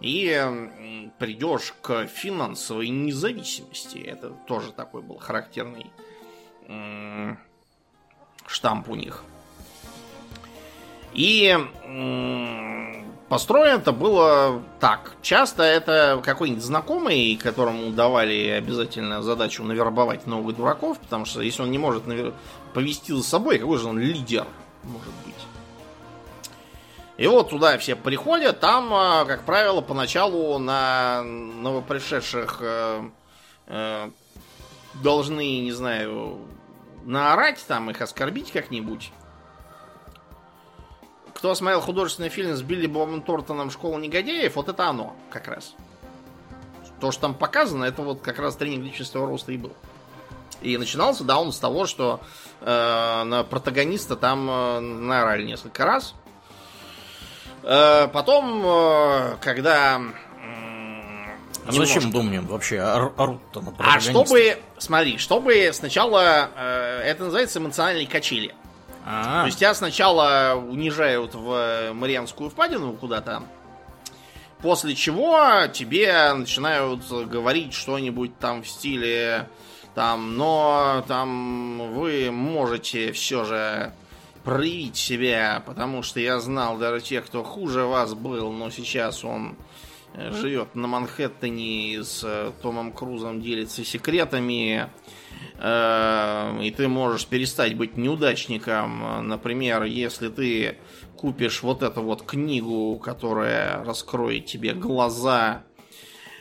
и 0.00 1.10
придешь 1.18 1.74
к 1.80 2.06
финансовой 2.06 2.88
независимости. 2.88 3.98
Это 3.98 4.30
тоже 4.46 4.72
такой 4.72 5.02
был 5.02 5.18
характерный 5.18 5.86
штамп 8.46 8.88
у 8.90 8.94
них. 8.94 9.24
И 11.12 11.56
построено 13.28 13.78
это 13.78 13.92
было 13.92 14.62
так. 14.80 15.16
Часто 15.22 15.62
это 15.62 16.20
какой-нибудь 16.22 16.62
знакомый, 16.62 17.36
которому 17.36 17.90
давали 17.90 18.48
обязательно 18.48 19.22
задачу 19.22 19.64
навербовать 19.64 20.26
новых 20.26 20.56
дураков, 20.56 20.98
потому 21.00 21.24
что 21.24 21.40
если 21.40 21.62
он 21.62 21.70
не 21.70 21.78
может 21.78 22.04
повести 22.74 23.12
за 23.12 23.22
собой, 23.22 23.58
какой 23.58 23.78
же 23.78 23.88
он 23.88 23.98
лидер 23.98 24.46
может 24.84 25.14
быть. 25.24 25.34
И 27.16 27.26
вот 27.26 27.48
туда 27.48 27.78
все 27.78 27.96
приходят, 27.96 28.60
там, 28.60 28.92
а, 28.92 29.24
как 29.24 29.44
правило, 29.44 29.80
поначалу 29.80 30.58
на 30.58 31.22
новопришедших 31.22 32.58
э, 32.60 33.08
э, 33.68 34.10
должны, 35.02 35.60
не 35.60 35.72
знаю, 35.72 36.40
наорать 37.04 37.64
там, 37.66 37.90
их 37.90 38.02
оскорбить 38.02 38.52
как-нибудь. 38.52 39.12
Кто 41.32 41.54
смотрел 41.54 41.80
художественный 41.80 42.28
фильм 42.28 42.54
с 42.54 42.60
Билли 42.60 42.86
Бобом 42.86 43.22
Тортоном 43.22 43.70
«Школа 43.70 43.98
негодяев», 43.98 44.56
вот 44.56 44.68
это 44.68 44.86
оно 44.86 45.16
как 45.30 45.48
раз. 45.48 45.74
То, 47.00 47.12
что 47.12 47.22
там 47.22 47.34
показано, 47.34 47.84
это 47.84 48.02
вот 48.02 48.20
как 48.20 48.38
раз 48.38 48.56
тренинг 48.56 48.84
личностного 48.84 49.26
роста 49.26 49.52
и 49.52 49.56
был. 49.56 49.72
И 50.60 50.76
начинался, 50.76 51.24
да, 51.24 51.38
он 51.38 51.52
с 51.52 51.58
того, 51.58 51.86
что 51.86 52.20
э, 52.60 53.22
на 53.24 53.42
протагониста 53.44 54.16
там 54.16 54.50
э, 54.50 54.80
наорали 54.80 55.44
несколько 55.44 55.86
раз– 55.86 56.14
потом, 58.12 58.62
э, 58.64 59.36
когда... 59.40 60.00
А 61.68 61.72
зачем 61.72 62.12
Домнин 62.12 62.46
вообще 62.46 62.80
орут-то 62.80 63.60
на 63.60 63.74
А 63.78 63.98
чтобы, 63.98 64.58
смотри, 64.78 65.18
чтобы 65.18 65.70
сначала, 65.72 66.50
э, 66.54 67.00
это 67.04 67.24
называется 67.24 67.58
эмоциональные 67.58 68.06
качели. 68.06 68.54
А-а-а. 69.04 69.40
То 69.42 69.46
есть 69.46 69.58
тебя 69.58 69.74
сначала 69.74 70.54
унижают 70.54 71.34
в 71.34 71.92
Марианскую 71.92 72.50
впадину 72.50 72.92
куда-то, 72.92 73.42
после 74.62 74.94
чего 74.94 75.66
тебе 75.72 76.32
начинают 76.34 77.08
говорить 77.08 77.74
что-нибудь 77.74 78.38
там 78.38 78.62
в 78.62 78.68
стиле 78.68 79.48
там, 79.96 80.36
но 80.36 81.04
там 81.08 81.94
вы 81.94 82.30
можете 82.30 83.12
все 83.12 83.44
же 83.44 83.92
проявить 84.46 84.96
себя, 84.96 85.60
потому 85.66 86.04
что 86.04 86.20
я 86.20 86.38
знал 86.38 86.78
даже 86.78 87.00
тех, 87.00 87.26
кто 87.26 87.42
хуже 87.42 87.82
вас 87.82 88.14
был, 88.14 88.52
но 88.52 88.70
сейчас 88.70 89.24
он 89.24 89.56
э, 90.14 90.30
живет 90.30 90.76
на 90.76 90.86
Манхэттене 90.86 91.94
и 91.94 92.02
с 92.04 92.22
э, 92.22 92.52
Томом 92.62 92.92
Крузом 92.92 93.42
делится 93.42 93.84
секретами, 93.84 94.88
э, 95.58 96.60
и 96.62 96.70
ты 96.70 96.86
можешь 96.86 97.26
перестать 97.26 97.76
быть 97.76 97.96
неудачником. 97.96 99.26
Например, 99.26 99.82
если 99.82 100.28
ты 100.28 100.78
купишь 101.16 101.64
вот 101.64 101.82
эту 101.82 102.02
вот 102.02 102.22
книгу, 102.22 103.00
которая 103.02 103.82
раскроет 103.82 104.46
тебе 104.46 104.74
глаза 104.74 105.64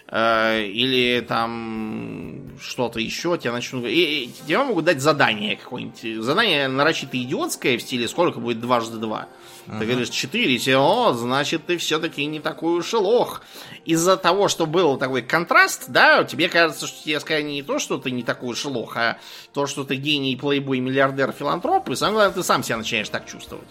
или 0.08 1.26
там 1.28 2.52
что-то 2.60 3.00
еще, 3.00 3.38
тебе 3.38 3.52
начнут... 3.52 3.86
И, 3.86 4.26
и, 4.26 4.32
тебе 4.48 4.60
могут 4.60 4.86
дать 4.86 5.02
задание 5.02 5.58
какое-нибудь. 5.58 6.24
Задание 6.24 6.68
нарочито 6.68 7.22
идиотское 7.22 7.78
в 7.78 7.82
стиле 7.82 8.08
«Сколько 8.08 8.40
будет 8.40 8.60
дважды 8.60 8.98
два?» 8.98 9.28
Ага. 9.68 9.80
Ты 9.80 9.86
говоришь, 9.86 10.10
4, 10.10 10.60
тебе, 10.60 10.78
о, 10.78 11.14
значит, 11.14 11.66
ты 11.66 11.78
все-таки 11.78 12.26
не 12.26 12.40
такой 12.40 12.78
уж 12.78 12.94
и 12.94 12.98
лох. 12.98 13.42
Из-за 13.84 14.16
того, 14.16 14.48
что 14.48 14.68
был 14.68 14.98
такой 14.98 15.24
контраст, 15.24 15.86
да, 15.88 16.24
тебе 16.24 16.50
кажется, 16.50 16.88
что 16.88 17.04
тебе 17.04 17.20
сказали 17.20 17.44
не 17.44 17.64
то, 17.64 17.80
что 17.80 17.98
ты 17.98 18.12
не 18.12 18.24
такой 18.24 18.50
уж 18.50 18.66
и 18.66 18.68
лох, 18.68 18.96
а 18.98 19.18
то, 19.54 19.66
что 19.66 19.84
ты 19.84 19.96
гений, 19.96 20.36
плейбой, 20.36 20.80
миллиардер, 20.80 21.32
филантроп, 21.32 21.90
и 21.90 21.96
самое 21.96 22.16
главное, 22.16 22.36
ты 22.36 22.44
сам 22.44 22.64
себя 22.64 22.78
начинаешь 22.78 23.10
так 23.10 23.26
чувствовать. 23.26 23.70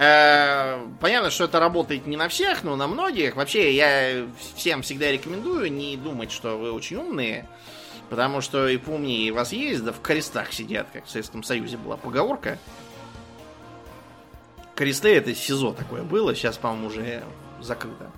Э, 0.00 0.86
понятно, 0.98 1.28
что 1.28 1.44
это 1.44 1.60
работает 1.60 2.06
не 2.06 2.16
на 2.16 2.30
всех, 2.30 2.64
но 2.64 2.74
на 2.74 2.86
многих. 2.86 3.36
Вообще, 3.36 3.74
я 3.74 4.26
всем 4.54 4.80
всегда 4.80 5.12
рекомендую 5.12 5.70
не 5.70 5.94
думать, 5.98 6.32
что 6.32 6.56
вы 6.56 6.72
очень 6.72 6.96
умные. 6.96 7.46
Потому 8.08 8.40
что 8.40 8.66
и 8.66 8.78
поумнее 8.78 9.30
вас 9.30 9.52
есть, 9.52 9.84
да 9.84 9.92
в 9.92 10.00
крестах 10.00 10.54
сидят, 10.54 10.88
как 10.90 11.04
в 11.04 11.10
Советском 11.10 11.42
Союзе 11.42 11.76
была 11.76 11.98
поговорка. 11.98 12.58
Кресты 14.74 15.14
это 15.14 15.34
СИЗО 15.34 15.74
такое 15.74 16.02
было, 16.02 16.34
сейчас, 16.34 16.56
по-моему, 16.56 16.86
уже 16.86 17.22
закрыто. 17.60 18.10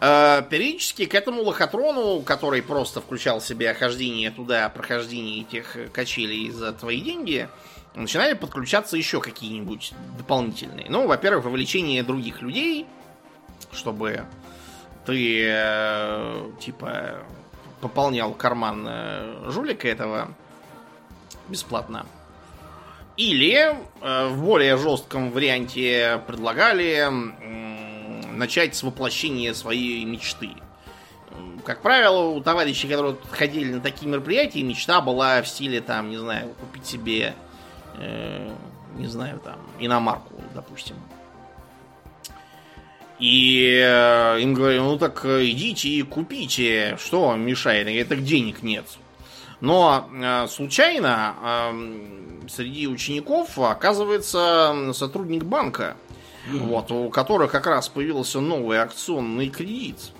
Э, 0.00 0.42
периодически 0.50 1.04
к 1.04 1.14
этому 1.14 1.42
лохотрону, 1.42 2.20
который 2.22 2.62
просто 2.62 3.00
включал 3.00 3.38
в 3.38 3.46
себе 3.46 3.72
хождение 3.74 4.32
туда, 4.32 4.68
прохождение 4.70 5.42
этих 5.42 5.76
качелей 5.92 6.50
за 6.50 6.72
твои 6.72 7.00
деньги, 7.00 7.48
начинали 7.94 8.34
подключаться 8.34 8.96
еще 8.96 9.20
какие-нибудь 9.20 9.92
дополнительные. 10.16 10.86
Ну, 10.88 11.06
во-первых, 11.06 11.44
вовлечение 11.44 12.02
других 12.02 12.42
людей, 12.42 12.86
чтобы 13.72 14.24
ты, 15.06 15.44
э, 15.48 16.50
типа, 16.60 17.18
пополнял 17.80 18.32
карман 18.32 18.86
э, 18.88 19.50
жулика 19.50 19.88
этого 19.88 20.34
бесплатно. 21.48 22.06
Или 23.16 23.76
э, 24.00 24.28
в 24.28 24.42
более 24.42 24.76
жестком 24.76 25.30
варианте 25.30 26.22
предлагали 26.26 27.08
начать 28.32 28.74
с 28.74 28.82
воплощения 28.82 29.52
своей 29.52 30.04
мечты. 30.04 30.50
Как 31.64 31.82
правило, 31.82 32.28
у 32.28 32.40
товарищей, 32.40 32.88
которые 32.88 33.16
ходили 33.30 33.74
на 33.74 33.80
такие 33.80 34.10
мероприятия, 34.10 34.62
мечта 34.62 35.00
была 35.00 35.42
в 35.42 35.48
стиле, 35.48 35.80
там, 35.80 36.08
не 36.08 36.16
знаю, 36.16 36.54
купить 36.54 36.86
себе 36.86 37.34
э, 37.98 38.54
не 38.96 39.06
знаю, 39.06 39.40
там, 39.40 39.58
иномарку, 39.78 40.34
допустим. 40.54 40.96
И 43.18 43.78
э, 43.82 44.40
им 44.40 44.54
говорю, 44.54 44.84
ну 44.84 44.98
так 44.98 45.24
идите 45.24 45.88
и 45.88 46.02
купите, 46.02 46.96
что 46.98 47.28
вам 47.28 47.42
мешает? 47.42 47.86
Говорят, 47.86 48.08
так 48.08 48.24
денег 48.24 48.62
нет. 48.62 48.86
Но 49.60 50.08
э, 50.10 50.46
случайно 50.48 51.34
э, 51.42 52.48
среди 52.48 52.88
учеников 52.88 53.58
оказывается 53.58 54.74
сотрудник 54.94 55.44
банка, 55.44 55.96
mm-hmm. 56.46 56.58
вот, 56.60 56.90
у 56.90 57.10
которых 57.10 57.52
как 57.52 57.66
раз 57.66 57.90
появился 57.90 58.40
новый 58.40 58.80
акционный 58.80 59.50
кредит. 59.50 60.12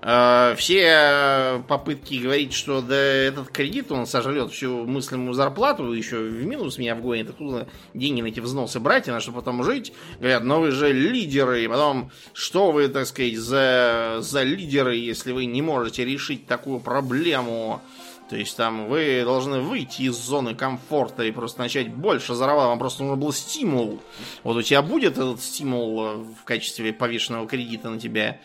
Э, 0.00 0.54
все 0.56 1.62
попытки 1.68 2.14
говорить, 2.14 2.52
что 2.52 2.80
да 2.80 2.96
этот 2.96 3.48
кредит, 3.50 3.90
он 3.90 4.06
сожрет 4.06 4.52
всю 4.52 4.84
мыслимую 4.84 5.34
зарплату, 5.34 5.92
еще 5.92 6.18
в 6.18 6.44
минус 6.44 6.78
меня 6.78 6.94
вгонит, 6.94 7.30
откуда 7.30 7.68
деньги 7.94 8.20
на 8.20 8.26
эти 8.26 8.40
взносы 8.40 8.80
брать, 8.80 9.08
и 9.08 9.10
на 9.10 9.20
что 9.20 9.32
потом 9.32 9.62
жить. 9.64 9.92
Говорят, 10.18 10.44
ну 10.44 10.60
вы 10.60 10.70
же 10.70 10.92
лидеры, 10.92 11.64
и 11.64 11.68
потом, 11.68 12.10
что 12.32 12.70
вы, 12.70 12.88
так 12.88 13.06
сказать, 13.06 13.36
за, 13.36 14.18
за 14.20 14.42
лидеры, 14.42 14.96
если 14.96 15.32
вы 15.32 15.46
не 15.46 15.62
можете 15.62 16.04
решить 16.04 16.46
такую 16.46 16.80
проблему. 16.80 17.80
То 18.28 18.36
есть 18.36 18.56
там 18.58 18.88
вы 18.88 19.22
должны 19.24 19.60
выйти 19.60 20.02
из 20.02 20.14
зоны 20.14 20.54
комфорта 20.54 21.24
и 21.24 21.30
просто 21.30 21.60
начать 21.60 21.88
больше 21.88 22.34
зарабатывать. 22.34 22.72
Вам 22.72 22.78
просто 22.78 23.02
нужно 23.02 23.16
был 23.16 23.32
стимул. 23.32 24.00
Вот 24.44 24.56
у 24.56 24.62
тебя 24.62 24.82
будет 24.82 25.12
этот 25.12 25.40
стимул 25.40 26.24
в 26.38 26.44
качестве 26.44 26.92
повешенного 26.92 27.46
кредита 27.46 27.88
на 27.88 27.98
тебя 27.98 28.38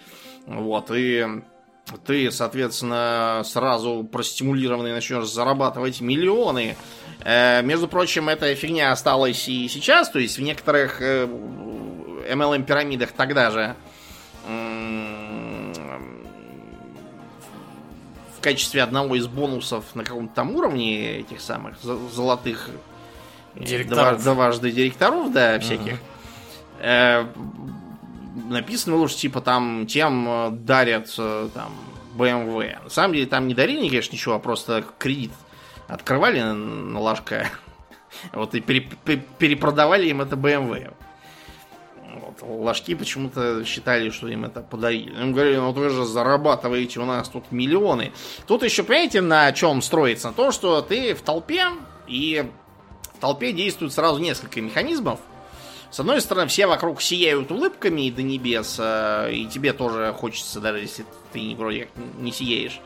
вот, 0.46 0.92
и 0.92 1.26
ты, 2.06 2.32
соответственно, 2.32 3.44
сразу 3.46 4.08
простимулированный 4.10 4.94
начнешь 4.94 5.28
зарабатывать 5.28 6.02
миллионы. 6.02 6.76
Э, 7.24 7.62
между 7.62 7.88
прочим, 7.88 8.30
эта 8.30 8.54
фигня 8.56 8.92
осталась 8.92 9.48
и 9.48 9.68
сейчас, 9.68 10.10
то 10.10 10.20
есть 10.20 10.38
в 10.38 10.42
некоторых 10.42 11.02
э, 11.02 11.26
MLM-пирамидах 11.26 13.12
тогда 13.12 13.52
же 13.52 13.76
э, 14.48 15.74
в 18.38 18.42
качестве 18.42 18.82
одного 18.82 19.16
из 19.16 19.28
бонусов 19.28 19.84
на 19.94 20.04
каком-то 20.04 20.34
там 20.34 20.56
уровне 20.56 21.20
этих 21.20 21.42
самых 21.42 21.82
золотых 21.82 22.70
директоров. 23.56 24.24
дважды 24.24 24.72
директоров, 24.72 25.32
да, 25.32 25.60
всяких, 25.60 26.00
uh-huh 26.80 27.73
написано 28.50 28.96
было, 28.96 29.08
что 29.08 29.20
типа 29.20 29.42
там 29.42 29.86
тем 29.88 30.28
э, 30.28 30.50
дарят 30.52 31.14
э, 31.18 31.50
там 31.54 31.74
BMW. 32.16 32.84
На 32.84 32.90
самом 32.90 33.14
деле 33.14 33.26
там 33.26 33.48
не 33.48 33.54
дарили, 33.54 33.88
конечно, 33.88 34.14
ничего, 34.14 34.36
а 34.36 34.40
просто 34.40 34.84
кредит 34.98 35.32
открывали 35.88 36.42
на 36.42 37.00
ложка. 37.00 37.50
Вот 38.32 38.54
и 38.54 38.60
перепродавали 38.60 40.08
им 40.08 40.22
это 40.22 40.36
BMW. 40.36 40.94
Вот. 42.14 42.42
Ложки 42.44 42.94
почему-то 42.94 43.66
считали, 43.66 44.12
что 44.12 44.28
им 44.28 44.46
это 44.46 44.62
подарили. 44.62 45.10
Им 45.20 45.34
говорили, 45.34 45.58
ну 45.58 45.72
вы 45.72 45.90
же 45.90 46.06
зарабатываете 46.06 47.00
у 47.00 47.06
нас 47.06 47.28
тут 47.28 47.52
миллионы. 47.52 48.12
Тут 48.46 48.62
еще, 48.62 48.84
понимаете, 48.84 49.22
на 49.22 49.52
чем 49.52 49.82
строится? 49.82 50.28
На 50.28 50.34
то, 50.34 50.52
что 50.52 50.82
ты 50.84 51.16
в 51.16 51.22
толпе, 51.22 51.66
и 52.08 52.46
в 53.16 53.20
толпе 53.20 53.52
действует 53.52 53.94
сразу 53.94 54.20
несколько 54.20 54.62
механизмов. 54.62 55.20
С 55.94 56.00
одной 56.00 56.22
стороны, 56.22 56.48
все 56.48 56.66
вокруг 56.66 57.04
сияют 57.04 57.52
улыбками 57.52 58.10
до 58.10 58.24
небес, 58.24 58.78
э, 58.80 59.32
и 59.32 59.46
тебе 59.46 59.74
тоже 59.74 60.12
хочется, 60.18 60.60
даже 60.60 60.80
если 60.80 61.06
ты 61.32 61.54
вроде 61.56 61.88
не 62.18 62.32
сияешь. 62.32 62.82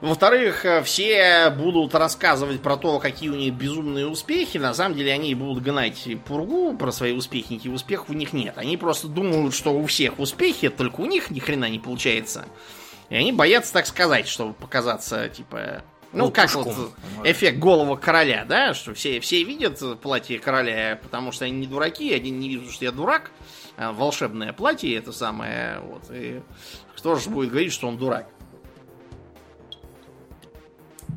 Во-вторых, 0.00 0.64
э, 0.64 0.84
все 0.84 1.50
будут 1.50 1.92
рассказывать 1.92 2.62
про 2.62 2.76
то, 2.76 3.00
какие 3.00 3.30
у 3.30 3.34
них 3.34 3.54
безумные 3.54 4.06
успехи. 4.06 4.58
На 4.58 4.74
самом 4.74 4.96
деле 4.96 5.12
они 5.12 5.34
будут 5.34 5.64
гнать 5.64 6.06
пургу 6.24 6.76
про 6.76 6.92
свои 6.92 7.10
успехи, 7.10 7.54
никаких 7.54 7.72
успехов 7.72 8.10
у 8.10 8.14
них 8.14 8.32
нет. 8.32 8.58
Они 8.58 8.76
просто 8.76 9.08
думают, 9.08 9.52
что 9.52 9.74
у 9.74 9.84
всех 9.86 10.20
успехи, 10.20 10.68
только 10.68 11.00
у 11.00 11.06
них 11.06 11.32
ни 11.32 11.40
хрена 11.40 11.68
не 11.68 11.80
получается. 11.80 12.44
И 13.08 13.16
они 13.16 13.32
боятся 13.32 13.72
так 13.72 13.86
сказать, 13.86 14.28
чтобы 14.28 14.54
показаться, 14.54 15.28
типа, 15.28 15.82
ну, 16.14 16.26
ну 16.26 16.30
как 16.30 16.54
вот 16.54 16.92
эффект 17.24 17.58
голого 17.58 17.96
короля, 17.96 18.44
да, 18.48 18.74
что 18.74 18.94
все, 18.94 19.20
все 19.20 19.42
видят 19.42 19.80
платье 20.00 20.38
короля, 20.38 20.98
потому 21.02 21.32
что 21.32 21.44
они 21.44 21.58
не 21.58 21.66
дураки, 21.66 22.12
один 22.14 22.38
не 22.38 22.48
видит, 22.48 22.70
что 22.70 22.84
я 22.84 22.92
дурак. 22.92 23.30
А 23.76 23.92
волшебное 23.92 24.52
платье 24.52 24.96
это 24.96 25.10
самое, 25.10 25.80
вот, 25.80 26.04
и 26.12 26.40
кто 26.96 27.16
же 27.16 27.28
будет 27.28 27.50
говорить, 27.50 27.72
что 27.72 27.88
он 27.88 27.98
дурак? 27.98 28.28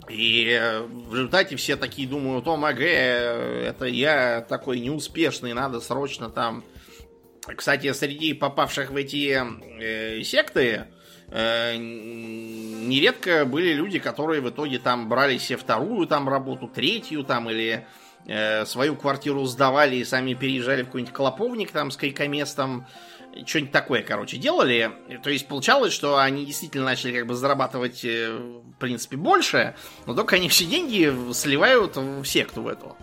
И 0.09 0.49
э, 0.49 0.81
в 0.81 1.13
результате 1.13 1.55
все 1.57 1.75
такие 1.75 2.07
думают, 2.07 2.47
о, 2.47 2.55
МГ, 2.55 2.79
это 2.79 3.85
я 3.85 4.41
такой 4.41 4.79
неуспешный, 4.79 5.53
надо 5.53 5.81
срочно 5.81 6.29
там... 6.29 6.63
Кстати, 7.55 7.93
среди 7.93 8.33
попавших 8.33 8.91
в 8.91 8.95
эти 8.95 9.39
э, 9.79 10.23
секты, 10.23 10.87
нередко 12.87 13.45
были 13.45 13.73
люди, 13.73 13.99
которые 13.99 14.41
в 14.41 14.49
итоге 14.49 14.79
там 14.79 15.09
брали 15.09 15.37
себе 15.37 15.57
вторую 15.57 16.07
там 16.07 16.29
работу, 16.29 16.67
третью 16.67 17.23
там 17.23 17.49
или 17.49 17.85
э, 18.25 18.65
свою 18.65 18.95
квартиру 18.95 19.43
сдавали 19.45 19.97
и 19.97 20.05
сами 20.05 20.33
переезжали 20.33 20.83
в 20.83 20.85
какой-нибудь 20.85 21.13
клоповник 21.13 21.71
там 21.71 21.91
с 21.91 21.97
койкоместом. 21.97 22.87
Что-нибудь 23.45 23.71
такое, 23.73 24.01
короче, 24.03 24.37
делали. 24.37 24.91
То 25.21 25.29
есть 25.29 25.47
получалось, 25.47 25.93
что 25.93 26.17
они 26.17 26.45
действительно 26.45 26.85
начали 26.85 27.19
как 27.19 27.27
бы 27.27 27.35
зарабатывать, 27.35 28.05
э, 28.05 28.31
в 28.31 28.79
принципе, 28.79 29.17
больше, 29.17 29.75
но 30.05 30.13
только 30.13 30.37
они 30.37 30.47
все 30.47 30.65
деньги 30.65 31.13
сливают 31.33 31.97
в 31.97 32.23
секту 32.25 32.61
в 32.61 32.67
эту. 32.67 32.95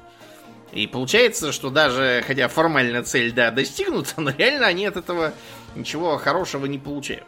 И 0.73 0.87
получается, 0.89 1.53
что 1.53 1.71
даже, 1.71 2.25
хотя 2.27 2.49
формально 2.49 3.05
цель, 3.05 3.33
да, 3.33 3.51
достигнута, 3.51 4.15
но 4.21 4.31
реально 4.31 4.67
они 4.67 4.87
от 4.87 4.97
этого 4.97 5.35
ничего 5.77 6.17
хорошего 6.17 6.67
не 6.67 6.79
получают. 6.79 7.25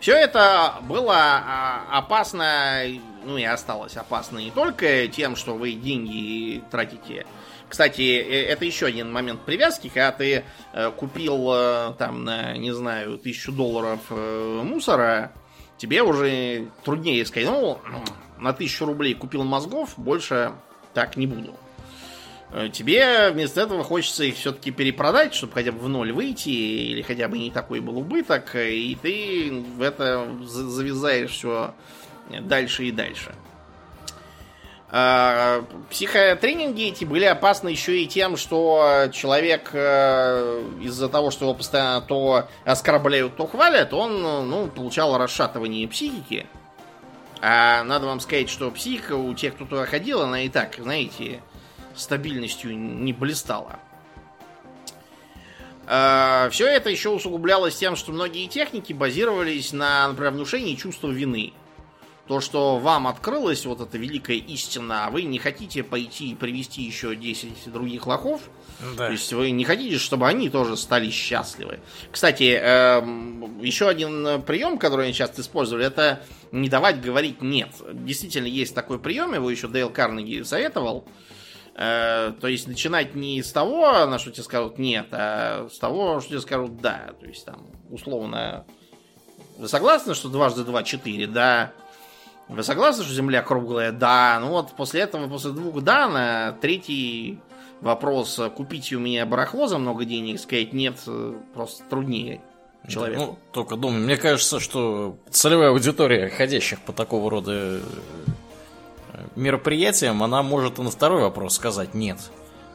Все 0.00 0.12
это 0.12 0.74
было 0.82 1.16
а, 1.16 1.86
опасно, 1.90 2.82
ну 3.24 3.36
и 3.36 3.44
осталось 3.44 3.96
опасно 3.96 4.38
не 4.38 4.50
только 4.50 5.08
тем, 5.08 5.34
что 5.34 5.54
вы 5.54 5.72
деньги 5.72 6.62
тратите. 6.70 7.26
Кстати, 7.68 8.02
э, 8.02 8.44
это 8.46 8.64
еще 8.64 8.86
один 8.86 9.12
момент 9.12 9.40
привязки, 9.40 9.88
когда 9.88 10.12
ты 10.12 10.44
э, 10.72 10.90
купил 10.92 11.50
э, 11.52 11.94
там 11.98 12.24
на, 12.24 12.56
не 12.56 12.72
знаю, 12.72 13.18
тысячу 13.18 13.52
долларов 13.52 14.00
мусора, 14.10 15.32
тебе 15.76 16.02
уже 16.02 16.68
труднее 16.84 17.26
сказать, 17.26 17.48
ну, 17.48 17.78
на 18.38 18.52
тысячу 18.52 18.86
рублей 18.86 19.14
купил 19.14 19.44
мозгов, 19.44 19.94
больше 19.96 20.52
так 20.94 21.16
не 21.16 21.26
буду. 21.26 21.54
Э, 22.50 22.68
тебе 22.72 23.30
вместо 23.30 23.60
этого 23.60 23.84
хочется 23.84 24.24
их 24.24 24.36
все-таки 24.36 24.70
перепродать, 24.70 25.34
чтобы 25.34 25.52
хотя 25.52 25.72
бы 25.72 25.78
в 25.78 25.88
ноль 25.88 26.12
выйти, 26.12 26.48
или 26.48 27.02
хотя 27.02 27.28
бы 27.28 27.38
не 27.38 27.50
такой 27.50 27.80
был 27.80 27.98
убыток, 27.98 28.54
и 28.56 28.96
ты 29.00 29.50
в 29.76 29.82
это 29.82 30.26
завязаешь 30.42 31.30
все 31.30 31.74
дальше 32.28 32.86
и 32.86 32.90
дальше. 32.90 33.34
А, 34.90 35.64
психотренинги 35.90 36.88
эти 36.88 37.04
были 37.04 37.24
опасны 37.24 37.68
еще 37.68 38.02
и 38.02 38.06
тем, 38.06 38.38
что 38.38 39.08
человек 39.12 39.70
э, 39.74 40.62
из-за 40.80 41.10
того, 41.10 41.30
что 41.30 41.44
его 41.44 41.54
постоянно 41.54 42.00
то 42.00 42.48
оскорбляют, 42.64 43.36
то 43.36 43.46
хвалят, 43.46 43.92
он 43.92 44.22
ну, 44.22 44.66
получал 44.68 45.18
расшатывание 45.18 45.86
психики. 45.88 46.46
А 47.42 47.84
надо 47.84 48.06
вам 48.06 48.20
сказать, 48.20 48.48
что 48.48 48.70
психика 48.70 49.12
у 49.12 49.34
тех, 49.34 49.54
кто 49.54 49.66
туда 49.66 49.84
ходил, 49.84 50.22
она 50.22 50.40
и 50.40 50.48
так, 50.48 50.76
знаете, 50.78 51.42
стабильностью 51.98 52.76
не 52.76 53.12
блистала. 53.12 53.78
Все 55.86 56.66
это 56.66 56.90
еще 56.90 57.08
усугублялось 57.08 57.76
тем, 57.76 57.96
что 57.96 58.12
многие 58.12 58.46
техники 58.46 58.92
базировались 58.92 59.72
на, 59.72 60.08
например, 60.08 60.32
внушении 60.32 60.74
чувства 60.74 61.08
вины. 61.08 61.54
То, 62.26 62.42
что 62.42 62.76
вам 62.76 63.06
открылась 63.06 63.64
вот 63.64 63.80
эта 63.80 63.96
великая 63.96 64.36
истина, 64.36 65.06
а 65.06 65.10
вы 65.10 65.22
не 65.22 65.38
хотите 65.38 65.82
пойти 65.82 66.32
и 66.32 66.34
привести 66.34 66.82
еще 66.82 67.16
10 67.16 67.72
других 67.72 68.06
лохов, 68.06 68.42
да. 68.80 69.06
То 69.06 69.12
есть 69.12 69.32
вы 69.32 69.50
не 69.50 69.64
хотите, 69.64 69.98
чтобы 69.98 70.28
они 70.28 70.50
тоже 70.50 70.76
стали 70.76 71.10
счастливы. 71.10 71.80
Кстати, 72.12 72.52
эм, 72.52 73.60
еще 73.60 73.88
один 73.88 74.42
прием, 74.42 74.78
который 74.78 75.06
они 75.06 75.14
часто 75.14 75.40
использовали, 75.40 75.86
это 75.86 76.22
не 76.52 76.68
давать 76.68 77.00
говорить 77.00 77.42
нет. 77.42 77.70
Действительно, 77.92 78.46
есть 78.46 78.74
такой 78.74 78.98
прием, 78.98 79.34
его 79.34 79.50
еще 79.50 79.66
Дейл 79.66 79.90
Карнеги 79.90 80.42
советовал. 80.42 81.04
Э, 81.06 81.10
то 81.78 82.48
есть 82.48 82.66
начинать 82.66 83.14
не 83.14 83.40
с 83.40 83.52
того, 83.52 84.04
на 84.06 84.18
что 84.18 84.32
тебе 84.32 84.42
скажут 84.42 84.78
нет, 84.78 85.06
а 85.12 85.68
с 85.72 85.78
того, 85.78 86.18
что 86.18 86.30
тебе 86.30 86.40
скажут 86.40 86.80
да. 86.80 87.10
То 87.20 87.26
есть 87.26 87.44
там 87.44 87.68
условно 87.88 88.66
вы 89.58 89.68
согласны, 89.68 90.14
что 90.14 90.28
дважды 90.28 90.64
два 90.64 90.82
четыре? 90.82 91.28
Да. 91.28 91.72
Вы 92.48 92.64
согласны, 92.64 93.04
что 93.04 93.14
Земля 93.14 93.42
круглая? 93.42 93.92
Да. 93.92 94.38
Ну 94.40 94.48
вот 94.48 94.72
после 94.72 95.02
этого, 95.02 95.28
после 95.28 95.52
двух 95.52 95.80
да, 95.82 96.08
на 96.08 96.52
третий 96.60 97.38
вопрос, 97.80 98.40
купите 98.56 98.96
у 98.96 99.00
меня 99.00 99.24
барахло 99.24 99.68
за 99.68 99.78
много 99.78 100.04
денег, 100.04 100.40
сказать 100.40 100.72
нет, 100.72 100.96
просто 101.54 101.84
труднее 101.84 102.40
человеку. 102.88 103.22
Ну, 103.22 103.38
только 103.52 103.76
думаю, 103.76 104.02
мне 104.02 104.16
кажется, 104.16 104.58
что 104.58 105.16
целевая 105.30 105.70
аудитория 105.70 106.28
ходящих 106.28 106.80
по 106.80 106.92
такого 106.92 107.30
рода 107.30 107.80
мероприятием, 109.38 110.22
она 110.22 110.42
может 110.42 110.78
и 110.78 110.82
на 110.82 110.90
второй 110.90 111.22
вопрос 111.22 111.54
сказать 111.54 111.94
нет. 111.94 112.18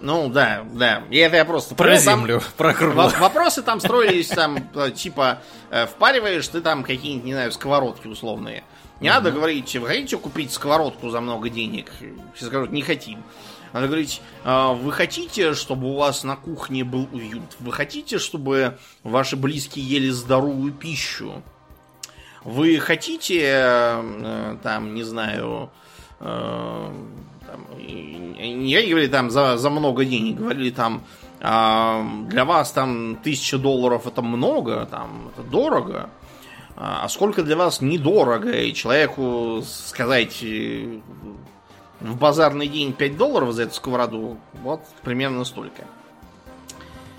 Ну 0.02 0.28
да, 0.28 0.66
да. 0.74 1.04
И 1.10 1.18
это 1.18 1.38
я 1.38 1.46
просто 1.46 1.76
про 1.76 1.96
землю, 1.98 2.40
там, 2.40 2.50
про 2.58 2.74
кругло. 2.74 3.14
Вопросы 3.20 3.62
там 3.62 3.80
строились 3.80 4.28
там 4.28 4.58
э, 4.76 4.92
типа 4.92 5.40
э, 5.70 5.86
впариваешь 5.86 6.48
ты 6.50 6.60
там 6.60 6.84
какие-нибудь, 6.84 7.26
не 7.26 7.34
знаю, 7.34 7.52
сковородки 7.54 8.08
условные. 8.08 8.64
Не 9.00 9.10
надо 9.10 9.32
говорить, 9.32 9.76
вы 9.76 9.88
хотите 9.88 10.18
купить 10.18 10.52
сковородку 10.52 11.10
за 11.10 11.22
много 11.22 11.50
денег? 11.50 11.92
Все 12.36 12.46
скажут, 12.48 12.72
не 12.72 12.82
хотим. 12.82 13.24
Надо 13.74 13.88
говорить, 13.88 14.22
«А 14.44 14.74
вы 14.74 14.92
хотите, 14.92 15.56
чтобы 15.56 15.90
у 15.90 15.96
вас 15.96 16.24
на 16.24 16.36
кухне 16.36 16.84
был 16.84 17.10
уют? 17.12 17.56
Вы 17.60 17.72
хотите, 17.72 18.20
чтобы 18.20 18.78
ваши 19.04 19.36
близкие 19.36 19.84
ели 19.84 20.10
здоровую 20.10 20.74
пищу? 20.74 21.42
Вы 22.44 22.78
хотите, 22.78 23.42
э, 23.42 24.58
там, 24.62 24.94
не 24.94 25.04
знаю, 25.04 25.72
там, 26.24 27.78
не 27.78 28.74
говорили 28.90 29.08
там 29.08 29.30
за, 29.30 29.58
за 29.58 29.70
много 29.70 30.06
денег, 30.06 30.38
говорили 30.38 30.70
там 30.70 31.04
а, 31.42 32.06
для 32.28 32.46
вас 32.46 32.72
там 32.72 33.18
тысяча 33.18 33.58
долларов 33.58 34.08
это 34.08 34.22
много, 34.22 34.86
там 34.86 35.30
это 35.34 35.44
дорого, 35.44 36.10
а 36.76 37.08
сколько 37.10 37.44
для 37.44 37.58
вас 37.58 37.82
недорого, 37.82 38.52
и 38.52 38.74
человеку 38.74 39.62
сказать 39.66 40.40
э, 40.42 41.00
в 42.00 42.18
базарный 42.18 42.68
день 42.68 42.94
5 42.94 43.18
долларов 43.18 43.54
за 43.54 43.64
эту 43.64 43.76
сковороду, 43.76 44.38
вот 44.64 44.82
примерно 45.04 45.44
столько. 45.44 45.84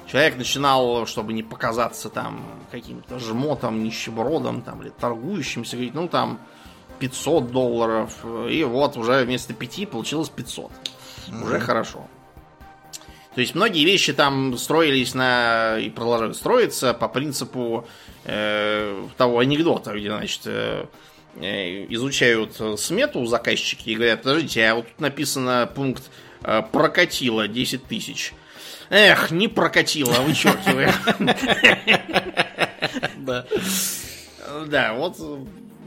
Человек 0.07 0.37
начинал, 0.37 1.07
чтобы 1.07 1.33
не 1.33 1.43
показаться 1.43 2.09
там 2.09 2.43
каким-то 2.71 3.19
жмотом, 3.19 3.85
нищебродом 3.85 4.63
там, 4.63 4.83
или 4.83 4.91
торгующимся, 4.91 5.77
говорить, 5.77 5.95
ну 5.95 6.09
там 6.09 6.39
500 6.99 7.51
долларов. 7.51 8.25
И 8.49 8.65
вот 8.65 8.97
уже 8.97 9.25
вместо 9.25 9.55
5 9.55 9.91
получилось 9.91 10.29
500. 10.29 10.71
Mm-hmm. 10.71 11.45
Уже 11.45 11.61
хорошо. 11.61 12.07
То 13.35 13.41
есть 13.41 13.55
многие 13.55 13.85
вещи 13.85 14.13
там 14.13 14.57
строились 14.57 15.15
на 15.15 15.79
и 15.79 15.91
продолжают 15.91 16.37
строиться 16.37 16.95
по 16.95 17.09
принципу 17.09 17.87
э, 18.25 19.07
того 19.17 19.41
анекдота, 19.41 19.93
где, 19.93 20.09
значит, 20.09 20.43
э, 20.45 20.87
э 21.41 21.87
изучают 21.93 22.61
смету 22.79 23.27
заказчики 23.27 23.91
и 23.91 23.97
говорят, 23.97 24.23
подождите, 24.23 24.65
а 24.67 24.77
вот 24.77 24.87
тут 24.87 25.01
написано 25.01 25.69
пункт 25.75 26.05
э, 26.43 26.63
прокатило 26.71 27.49
10 27.49 27.85
тысяч. 27.87 28.35
Эх, 28.89 29.33
не 29.33 29.49
прокатило, 29.49 30.13
вычеркиваем. 30.21 30.93
Да. 33.17 33.47
Да, 34.67 34.93
вот 34.93 35.17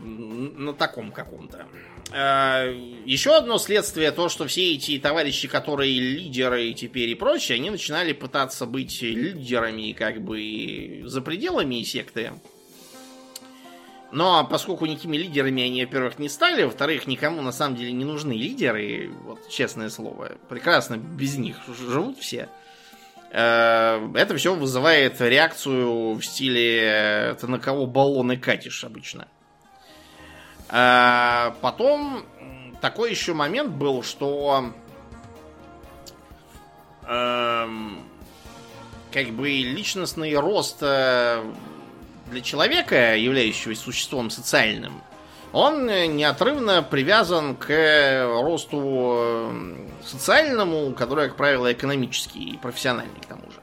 на 0.07 0.73
таком 0.73 1.11
каком-то. 1.11 1.67
А, 2.11 2.65
еще 3.05 3.35
одно 3.35 3.57
следствие 3.57 4.11
то, 4.11 4.29
что 4.29 4.47
все 4.47 4.73
эти 4.73 4.97
товарищи, 4.97 5.47
которые 5.47 5.99
лидеры 5.99 6.73
теперь 6.73 7.09
и 7.09 7.15
прочее, 7.15 7.57
они 7.57 7.69
начинали 7.69 8.13
пытаться 8.13 8.65
быть 8.65 9.01
лидерами 9.01 9.91
как 9.91 10.21
бы 10.21 11.03
за 11.05 11.21
пределами 11.21 11.83
секты. 11.83 12.31
Но 14.11 14.47
поскольку 14.49 14.85
никакими 14.85 15.17
лидерами 15.17 15.63
они, 15.63 15.83
во-первых, 15.83 16.17
не 16.17 16.29
стали, 16.29 16.63
во-вторых, 16.63 17.07
никому 17.07 17.41
на 17.41 17.51
самом 17.51 17.75
деле 17.75 17.91
не 17.91 18.05
нужны 18.05 18.31
лидеры, 18.31 19.11
вот 19.25 19.49
честное 19.49 19.89
слово, 19.89 20.37
прекрасно 20.47 20.95
без 20.95 21.37
них 21.37 21.57
живут 21.67 22.19
все. 22.19 22.47
А, 23.33 24.09
это 24.15 24.37
все 24.37 24.55
вызывает 24.55 25.19
реакцию 25.19 26.13
в 26.13 26.23
стиле 26.23 27.35
«ты 27.39 27.47
на 27.47 27.59
кого 27.59 27.85
баллоны 27.85 28.37
катишь» 28.37 28.85
обычно. 28.85 29.27
А 30.70 31.55
потом 31.61 32.26
такой 32.82 33.11
еще 33.11 33.34
момент 33.34 33.72
был, 33.72 34.03
что 34.03 34.72
эм, 37.07 38.03
как 39.11 39.28
бы 39.30 39.49
личностный 39.49 40.36
рост 40.36 40.78
э, 40.82 41.43
для 42.28 42.41
человека, 42.41 43.15
являющегося 43.15 43.82
существом 43.82 44.30
социальным, 44.30 45.01
он 45.53 45.86
неотрывно 45.88 46.84
привязан 46.84 47.55
к 47.55 47.70
росту 48.41 49.15
э, 49.20 49.88
социальному, 50.05 50.93
который, 50.93 51.30
как 51.30 51.38
правило, 51.38 51.72
экономический 51.72 52.51
и 52.51 52.57
профессиональный 52.57 53.20
к 53.22 53.26
тому 53.26 53.49
же. 53.49 53.61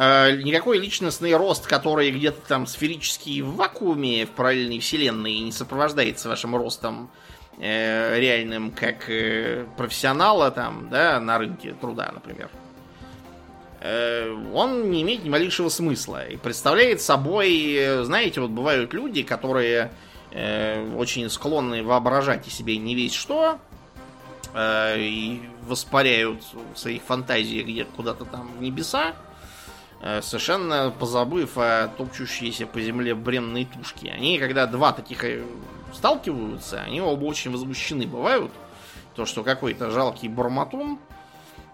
Э, 0.00 0.30
никакой 0.30 0.78
личностный 0.78 1.34
рост, 1.34 1.66
который 1.66 2.12
где-то 2.12 2.40
там 2.46 2.68
сферический 2.68 3.40
в 3.40 3.56
вакууме 3.56 4.26
в 4.26 4.30
параллельной 4.30 4.78
вселенной 4.78 5.40
не 5.40 5.50
сопровождается 5.50 6.28
вашим 6.28 6.54
ростом 6.54 7.10
э, 7.58 8.16
реальным 8.20 8.70
как 8.70 9.10
э, 9.10 9.66
профессионала 9.76 10.52
там, 10.52 10.88
да, 10.88 11.18
на 11.18 11.36
рынке 11.38 11.74
труда, 11.80 12.12
например. 12.14 12.48
Э, 13.80 14.32
он 14.54 14.88
не 14.88 15.02
имеет 15.02 15.24
ни 15.24 15.30
малейшего 15.30 15.68
смысла 15.68 16.28
и 16.28 16.36
представляет 16.36 17.00
собой, 17.00 17.74
э, 17.74 18.04
знаете, 18.04 18.40
вот 18.40 18.50
бывают 18.50 18.92
люди, 18.92 19.24
которые 19.24 19.90
э, 20.30 20.94
очень 20.94 21.28
склонны 21.28 21.82
воображать 21.82 22.46
о 22.46 22.50
себе 22.50 22.76
не 22.76 22.94
весь 22.94 23.14
что, 23.14 23.58
э, 24.54 25.00
и 25.00 25.42
воспаряют 25.66 26.40
в 26.72 26.78
своих 26.78 27.02
фантазиях 27.02 27.66
где-то 27.66 27.90
куда-то 27.96 28.26
там 28.26 28.48
в 28.56 28.62
небеса, 28.62 29.16
совершенно 30.00 30.94
позабыв 30.96 31.56
о 31.56 31.88
топчущейся 31.88 32.66
по 32.66 32.80
земле 32.80 33.14
бренной 33.14 33.64
тушке. 33.64 34.10
Они, 34.10 34.38
когда 34.38 34.66
два 34.66 34.92
таких 34.92 35.24
э, 35.24 35.44
сталкиваются, 35.92 36.82
они 36.82 37.00
оба 37.00 37.24
очень 37.24 37.50
возмущены 37.50 38.06
бывают. 38.06 38.52
То, 39.14 39.26
что 39.26 39.42
какой-то 39.42 39.90
жалкий 39.90 40.28
бормотун 40.28 41.00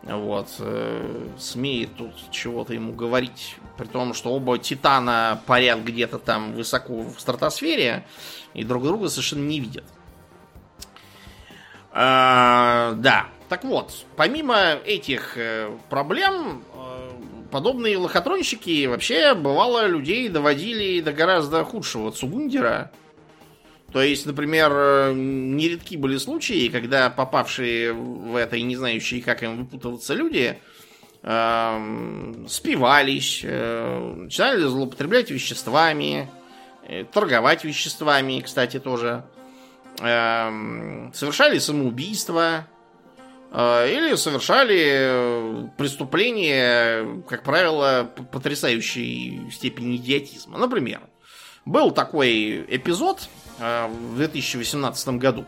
вот, 0.03 0.49
э, 0.59 1.29
смеет 1.39 1.97
тут 1.97 2.15
чего-то 2.31 2.75
ему 2.75 2.93
говорить. 2.93 3.57
При 3.77 3.87
том, 3.87 4.15
что 4.15 4.31
оба 4.31 4.59
титана 4.59 5.41
парят 5.47 5.81
где-то 5.81 6.19
там 6.19 6.53
высоко 6.53 7.03
в 7.03 7.21
стратосфере 7.21 8.07
и 8.55 8.65
друг 8.65 8.85
друга 8.85 9.09
совершенно 9.09 9.47
не 9.47 9.61
видят. 9.61 9.85
А, 11.93 12.93
да, 12.97 13.27
так 13.49 13.65
вот, 13.65 14.05
помимо 14.17 14.57
этих 14.85 15.39
э, 15.39 15.71
проблем, 15.89 16.65
подобные 17.55 17.97
лохотронщики 17.99 18.87
вообще 18.87 19.33
бывало 19.33 19.87
людей 19.87 20.29
доводили 20.29 21.01
до 21.01 21.13
гораздо 21.13 21.63
худшего 21.63 22.11
цугундера. 22.11 22.91
То 23.93 24.03
есть, 24.03 24.27
например, 24.27 24.73
э, 24.75 25.13
нередки 25.15 25.97
были 25.97 26.17
случаи, 26.17 26.67
когда 26.69 27.11
попавшие 27.11 27.93
в 27.93 28.35
это 28.35 28.57
и 28.57 28.63
не 28.63 28.75
знающие, 28.75 29.23
как 29.23 29.45
им 29.45 29.59
выпутываться 29.59 30.15
люди, 30.15 30.59
э, 31.23 32.45
спивались, 32.49 33.43
э, 33.45 34.15
начинали 34.17 34.63
злоупотреблять 34.63 35.31
веществами, 35.31 36.29
э, 36.89 37.05
торговать 37.05 37.63
веществами, 37.63 38.41
кстати, 38.41 38.81
тоже, 38.81 39.23
э, 40.01 41.11
совершали 41.15 41.59
самоубийство, 41.59 42.67
или 43.55 44.17
совершали 44.17 44.83
э, 44.85 45.69
преступления, 45.79 47.23
как 47.29 47.45
правило, 47.45 48.11
потрясающей 48.33 49.49
степени 49.53 49.95
идиотизма. 49.95 50.59
Например, 50.59 51.03
был 51.65 51.93
такой 51.93 52.65
эпизод 52.69 53.29
э, 53.59 53.87
в 53.87 54.17
2018 54.17 55.09
году. 55.11 55.45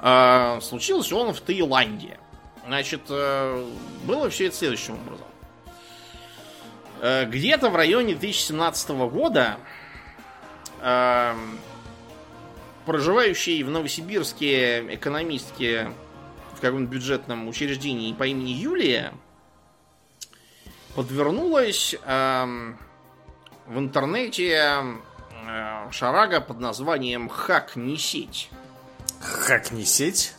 Э, 0.00 0.60
случился 0.62 1.16
он 1.16 1.34
в 1.34 1.40
Таиланде. 1.40 2.18
Значит, 2.66 3.02
э, 3.08 3.66
было 4.04 4.30
все 4.30 4.46
это 4.46 4.56
следующим 4.56 4.94
образом. 4.94 5.26
Где-то 7.00 7.68
в 7.68 7.74
районе 7.74 8.14
2017 8.14 8.90
года 8.90 9.56
проживающие 12.86 13.64
в 13.64 13.70
Новосибирске 13.70 14.94
экономистки 14.94 15.88
каком-то 16.62 16.90
бюджетном 16.90 17.48
учреждении 17.48 18.12
по 18.12 18.26
имени 18.26 18.50
Юлия 18.50 19.12
подвернулась 20.94 21.94
в 23.66 23.78
интернете 23.78 24.82
э, 25.46 25.90
шарага 25.90 26.40
под 26.40 26.60
названием 26.60 27.28
«Хак 27.28 27.76
не 27.76 27.96
сеть». 27.96 28.50
Хак 29.20 29.70
не 29.70 29.84
сеть? 29.84 30.34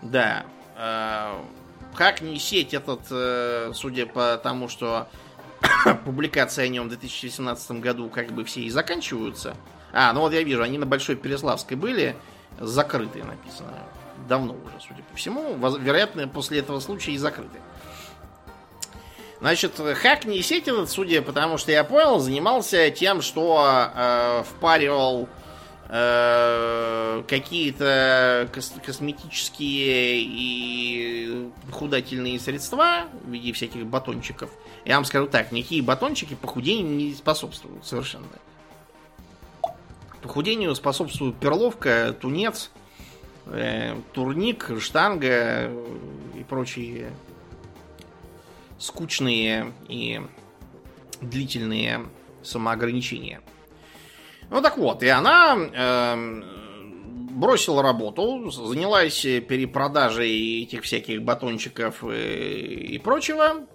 Да. 0.00 0.44
Э, 0.76 1.40
Хак 1.94 2.22
не 2.22 2.38
сеть 2.38 2.72
этот, 2.72 3.00
э, 3.10 3.72
судя 3.74 4.06
по 4.06 4.38
тому, 4.38 4.68
что 4.68 5.08
публикации 6.04 6.64
о 6.64 6.68
нем 6.68 6.86
в 6.86 6.88
2018 6.90 7.72
году 7.72 8.08
как 8.08 8.32
бы 8.32 8.44
все 8.44 8.62
и 8.62 8.70
заканчиваются. 8.70 9.56
А, 9.92 10.12
ну 10.12 10.20
вот 10.20 10.32
я 10.32 10.42
вижу, 10.42 10.62
они 10.62 10.78
на 10.78 10.86
Большой 10.86 11.16
Переславской 11.16 11.76
были, 11.76 12.16
закрытые 12.58 13.24
написано. 13.24 13.74
Давно 14.28 14.54
уже, 14.54 14.74
судя 14.86 15.02
по 15.02 15.16
всему. 15.16 15.56
Вероятно, 15.78 16.28
после 16.28 16.58
этого 16.60 16.80
случая 16.80 17.12
и 17.12 17.18
закрыты. 17.18 17.58
Значит, 19.40 19.80
хак 20.00 20.24
не 20.24 20.40
сеть 20.42 20.68
этот, 20.68 20.88
судя 20.88 21.20
по 21.20 21.32
тому, 21.32 21.58
что 21.58 21.72
я 21.72 21.82
понял, 21.82 22.20
занимался 22.20 22.90
тем, 22.90 23.22
что 23.22 23.90
э, 23.92 24.44
впаривал 24.44 25.28
э, 25.88 27.24
какие-то 27.26 28.48
кос- 28.54 28.74
косметические 28.86 30.20
и 30.22 31.50
худательные 31.72 32.38
средства 32.38 33.06
в 33.24 33.30
виде 33.30 33.52
всяких 33.52 33.84
батончиков. 33.84 34.48
Я 34.84 34.94
вам 34.94 35.04
скажу 35.04 35.26
так, 35.26 35.50
никакие 35.50 35.82
батончики 35.82 36.34
похудению 36.34 36.94
не 36.94 37.12
способствуют 37.12 37.84
совершенно. 37.84 38.28
Похудению 40.22 40.72
способствуют 40.76 41.36
перловка, 41.40 42.16
тунец, 42.20 42.70
э, 43.46 43.96
турник, 44.12 44.70
штанга 44.78 45.70
и 46.34 46.44
прочие 46.44 47.10
скучные 48.78 49.72
и 49.88 50.20
длительные 51.20 52.06
самоограничения. 52.42 53.40
Ну 54.50 54.60
так 54.60 54.76
вот, 54.76 55.02
и 55.02 55.08
она 55.08 55.56
э, 55.56 56.42
бросила 57.30 57.82
работу, 57.82 58.50
занялась 58.50 59.22
перепродажей 59.22 60.64
этих 60.64 60.82
всяких 60.82 61.22
батончиков 61.22 62.04
и, 62.04 62.94
и 62.94 62.98
прочего. 62.98 63.66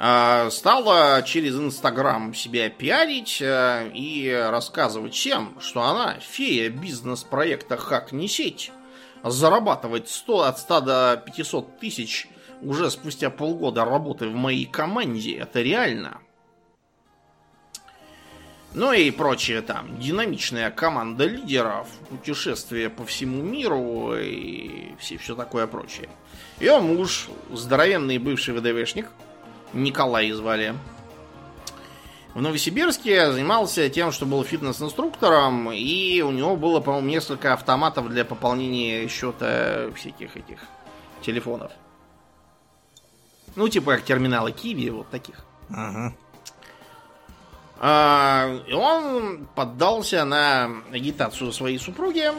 Э, 0.00 0.48
стала 0.50 1.22
через 1.22 1.56
Инстаграм 1.56 2.32
себя 2.32 2.70
пиарить 2.70 3.42
э, 3.42 3.90
и 3.92 4.30
рассказывать 4.30 5.14
всем, 5.14 5.56
что 5.60 5.82
она 5.82 6.18
фея 6.20 6.70
бизнес-проекта 6.70 7.76
«Хак 7.76 8.12
не 8.12 8.28
сеть». 8.28 8.70
Зарабатывать 9.24 10.08
100, 10.08 10.40
от 10.42 10.58
100 10.60 10.80
до 10.80 11.22
500 11.26 11.80
тысяч 11.80 12.28
уже 12.62 12.90
спустя 12.90 13.30
полгода 13.30 13.84
работы 13.84 14.28
в 14.28 14.34
моей 14.34 14.66
команде, 14.66 15.36
это 15.36 15.60
реально. 15.60 16.18
Ну 18.74 18.92
и 18.92 19.10
прочее 19.10 19.62
там. 19.62 19.98
Динамичная 19.98 20.70
команда 20.70 21.24
лидеров, 21.24 21.88
путешествия 22.10 22.88
по 22.90 23.04
всему 23.04 23.42
миру 23.42 24.14
и 24.14 24.94
все, 25.00 25.18
все 25.18 25.34
такое 25.34 25.66
прочее. 25.66 26.08
Ее 26.60 26.78
муж, 26.78 27.28
здоровенный 27.50 28.18
бывший 28.18 28.54
ВДВшник, 28.54 29.10
Николай 29.72 30.30
звали, 30.32 30.74
в 32.34 32.40
Новосибирске 32.40 33.32
занимался 33.32 33.88
тем, 33.88 34.12
что 34.12 34.24
был 34.24 34.44
фитнес-инструктором, 34.44 35.72
и 35.72 36.20
у 36.20 36.30
него 36.30 36.56
было, 36.56 36.78
по-моему, 36.78 37.08
несколько 37.08 37.52
автоматов 37.52 38.08
для 38.10 38.24
пополнения 38.24 39.08
счета 39.08 39.90
всяких 39.96 40.36
этих 40.36 40.60
телефонов. 41.20 41.72
Ну, 43.56 43.68
типа 43.68 43.96
как 43.96 44.04
терминалы 44.04 44.52
Киви, 44.52 44.90
вот 44.90 45.08
таких. 45.10 45.44
Ага. 45.70 46.14
А, 47.80 48.56
и 48.68 48.72
он 48.72 49.48
поддался 49.54 50.24
на 50.24 50.70
агитацию 50.92 51.52
своей 51.52 51.78
супруги, 51.78 52.30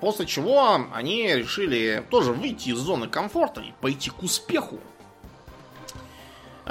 после 0.00 0.26
чего 0.26 0.80
они 0.92 1.32
решили 1.32 2.04
тоже 2.10 2.32
выйти 2.32 2.70
из 2.70 2.78
зоны 2.78 3.08
комфорта 3.08 3.60
и 3.60 3.72
пойти 3.80 4.10
к 4.10 4.22
успеху. 4.22 4.80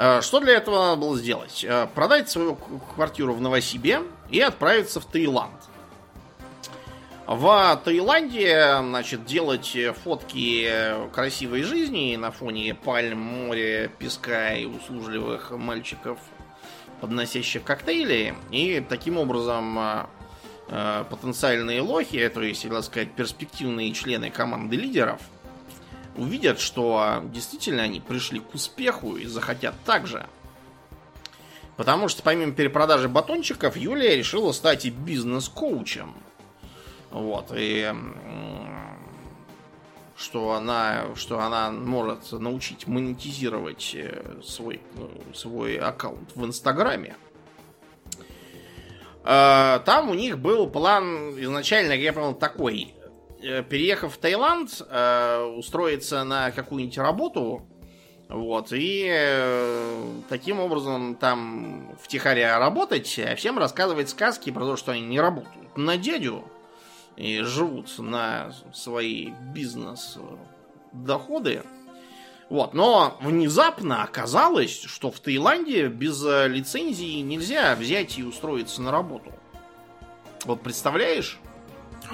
А, 0.02 0.22
что 0.22 0.40
для 0.40 0.54
этого 0.54 0.78
надо 0.78 0.96
было 0.96 1.18
сделать? 1.18 1.62
А, 1.68 1.86
продать 1.86 2.30
свою 2.30 2.56
квартиру 2.94 3.34
в 3.34 3.40
Новосибе 3.42 4.00
и 4.30 4.40
отправиться 4.40 4.98
в 4.98 5.04
Таиланд. 5.04 5.52
В 7.26 7.80
Таиланде, 7.84 8.78
значит, 8.80 9.26
делать 9.26 9.76
фотки 10.02 10.72
красивой 11.12 11.64
жизни 11.64 12.16
на 12.16 12.30
фоне 12.30 12.74
пальм, 12.74 13.20
моря, 13.20 13.90
песка 13.98 14.54
и 14.54 14.64
услужливых 14.64 15.50
мальчиков, 15.50 16.18
подносящих 17.02 17.62
коктейли. 17.62 18.34
И 18.50 18.82
таким 18.88 19.18
образом 19.18 19.78
э, 20.70 21.04
потенциальные 21.10 21.82
лохи, 21.82 22.26
то 22.30 22.40
есть, 22.40 22.66
так 22.66 22.84
сказать, 22.84 23.12
перспективные 23.12 23.92
члены 23.92 24.30
команды 24.30 24.76
лидеров, 24.76 25.20
увидят, 26.16 26.60
что 26.60 27.22
действительно 27.24 27.82
они 27.82 28.00
пришли 28.00 28.40
к 28.40 28.54
успеху 28.54 29.16
и 29.16 29.26
захотят 29.26 29.74
так 29.84 30.06
же. 30.06 30.26
Потому 31.76 32.08
что 32.08 32.22
помимо 32.22 32.52
перепродажи 32.52 33.08
батончиков, 33.08 33.76
Юлия 33.76 34.16
решила 34.16 34.52
стать 34.52 34.84
и 34.84 34.90
бизнес-коучем– 34.90 36.14
вот, 37.10 37.50
и 37.54 37.92
что 40.16 40.52
она, 40.52 41.06
что 41.16 41.40
она 41.40 41.70
может 41.70 42.30
научить 42.32 42.86
монетизировать 42.86 43.94
э, 43.94 44.40
свой, 44.44 44.80
э, 44.96 45.34
свой 45.34 45.76
аккаунт 45.76 46.30
в 46.34 46.44
Инстаграме. 46.44 47.16
А, 49.24 49.78
там 49.80 50.10
у 50.10 50.14
них 50.14 50.38
был 50.38 50.68
план 50.68 51.30
изначально, 51.40 51.92
я 51.92 52.12
понял, 52.12 52.34
такой. 52.34 52.94
Э, 53.42 53.62
переехав 53.62 54.14
в 54.14 54.18
Таиланд, 54.18 54.82
устроиться 55.56 56.24
на 56.24 56.50
какую-нибудь 56.50 56.98
работу, 56.98 57.62
вот, 58.28 58.68
и 58.70 60.22
таким 60.28 60.60
образом 60.60 61.16
там 61.16 61.96
втихаря 62.00 62.58
работать, 62.58 63.18
а 63.18 63.34
всем 63.34 63.58
рассказывать 63.58 64.10
сказки 64.10 64.50
про 64.50 64.64
то, 64.64 64.76
что 64.76 64.92
они 64.92 65.02
не 65.02 65.20
работают. 65.20 65.76
На 65.76 65.96
дядю, 65.96 66.44
и 67.16 67.40
живут 67.42 67.98
на 67.98 68.52
свои 68.72 69.30
бизнес-доходы. 69.52 71.62
Вот, 72.48 72.74
но 72.74 73.16
внезапно 73.20 74.02
оказалось, 74.02 74.82
что 74.82 75.10
в 75.10 75.20
Таиланде 75.20 75.88
без 75.88 76.24
э, 76.24 76.48
лицензии 76.48 77.20
нельзя 77.20 77.76
взять 77.76 78.18
и 78.18 78.24
устроиться 78.24 78.82
на 78.82 78.90
работу. 78.90 79.32
Вот 80.46 80.62
представляешь, 80.62 81.38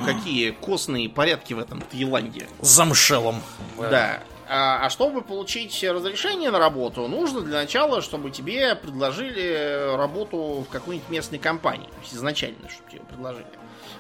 какие 0.05 0.51
костные 0.51 1.09
порядки 1.09 1.55
в 1.55 1.59
этом 1.59 1.81
Таиланде? 1.81 2.49
Замшелом. 2.61 3.43
Да. 3.79 4.23
А, 4.49 4.87
а 4.87 4.91
чтобы 4.91 5.23
получить 5.23 5.83
разрешение 5.83 6.51
на 6.51 6.59
работу, 6.59 7.09
нужно 7.09 7.41
для 7.41 7.63
начала, 7.63 8.01
чтобы 8.01 8.31
тебе 8.31 8.77
предложили 8.77 9.97
работу 9.97 10.65
в 10.69 10.71
какой-нибудь 10.71 11.09
местной 11.09 11.39
компании. 11.39 11.87
То 11.87 12.01
есть 12.03 12.15
изначально, 12.15 12.69
чтобы 12.69 12.91
тебе 12.91 13.03
предложили. 13.03 13.47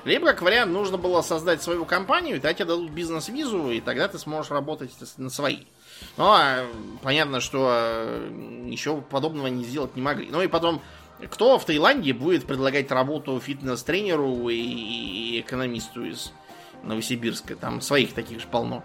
Либо, 0.04 0.26
как 0.26 0.42
вариант, 0.42 0.72
нужно 0.72 0.98
было 0.98 1.20
создать 1.22 1.62
свою 1.62 1.84
компанию, 1.84 2.36
и 2.36 2.38
тогда 2.38 2.54
тебе 2.54 2.66
дадут 2.66 2.90
бизнес-визу, 2.90 3.70
и 3.72 3.80
тогда 3.80 4.06
ты 4.06 4.20
сможешь 4.20 4.52
работать 4.52 4.92
на 5.16 5.30
свои. 5.30 5.64
Ну, 6.16 6.26
а 6.26 6.64
понятно, 7.02 7.40
что 7.40 7.68
э, 7.72 8.28
ничего 8.30 9.00
подобного 9.00 9.48
не 9.48 9.64
сделать 9.64 9.96
не 9.96 10.02
могли. 10.02 10.28
Ну 10.30 10.42
и 10.42 10.46
потом, 10.46 10.80
Кто 11.30 11.58
в 11.58 11.64
Таиланде 11.64 12.12
будет 12.12 12.46
предлагать 12.46 12.90
работу 12.90 13.40
фитнес-тренеру 13.40 14.48
и, 14.48 15.40
экономисту 15.40 16.04
из 16.04 16.32
Новосибирска? 16.82 17.56
Там 17.56 17.80
своих 17.80 18.12
таких 18.12 18.40
же 18.40 18.46
полно. 18.46 18.84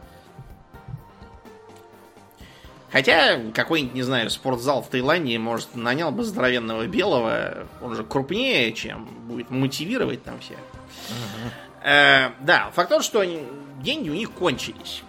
Хотя 2.91 3.39
какой-нибудь, 3.53 3.95
не 3.95 4.01
знаю, 4.01 4.29
спортзал 4.29 4.81
в 4.81 4.89
Таиланде, 4.89 5.37
может, 5.39 5.75
нанял 5.75 6.11
бы 6.11 6.23
здоровенного 6.23 6.87
белого, 6.87 7.67
он 7.81 7.95
же 7.95 8.03
крупнее, 8.03 8.73
чем 8.73 9.05
будет 9.27 9.49
мотивировать 9.49 10.23
там 10.23 10.39
всех. 10.39 10.57
Угу. 10.57 11.87
Э, 11.89 12.31
да, 12.41 12.69
факт 12.71 12.89
тот, 12.89 13.03
что 13.03 13.21
они, 13.21 13.43
деньги 13.81 14.09
у 14.09 14.13
них 14.13 14.31
кончились. 14.31 15.03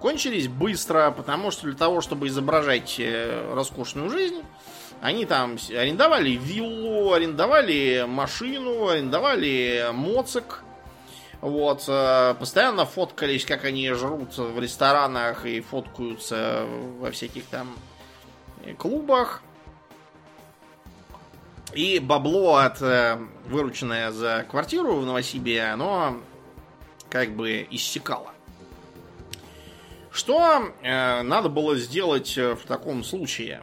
Кончились 0.00 0.48
быстро, 0.48 1.10
потому 1.10 1.50
что 1.50 1.66
для 1.66 1.76
того, 1.76 2.00
чтобы 2.00 2.28
изображать 2.28 2.96
э, 2.98 3.52
роскошную 3.54 4.10
жизнь, 4.10 4.42
они 5.00 5.26
там 5.26 5.56
арендовали 5.70 6.30
виллу, 6.30 7.12
арендовали 7.12 8.04
машину, 8.06 8.88
арендовали 8.88 9.88
моцик, 9.92 10.62
вот, 11.40 11.84
э, 11.86 12.34
постоянно 12.38 12.84
фоткались, 12.84 13.44
как 13.44 13.64
они 13.64 13.90
жрут 13.92 14.36
в 14.36 14.58
ресторанах 14.60 15.46
и 15.46 15.60
фоткаются 15.60 16.66
во 16.98 17.10
всяких 17.12 17.44
там 17.46 17.76
клубах. 18.76 19.42
И 21.74 22.00
бабло 22.00 22.56
от 22.56 22.82
э, 22.82 23.18
вырученное 23.46 24.10
за 24.10 24.44
квартиру 24.50 24.96
в 24.96 25.06
Новосибе, 25.06 25.62
оно 25.62 26.20
как 27.08 27.36
бы 27.36 27.66
иссякало. 27.70 28.32
Что 30.10 30.72
э, 30.82 31.22
надо 31.22 31.48
было 31.48 31.76
сделать 31.76 32.36
в 32.36 32.66
таком 32.66 33.04
случае? 33.04 33.62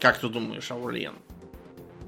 Как 0.00 0.18
ты 0.18 0.28
думаешь, 0.28 0.70
Аурлиен? 0.70 1.14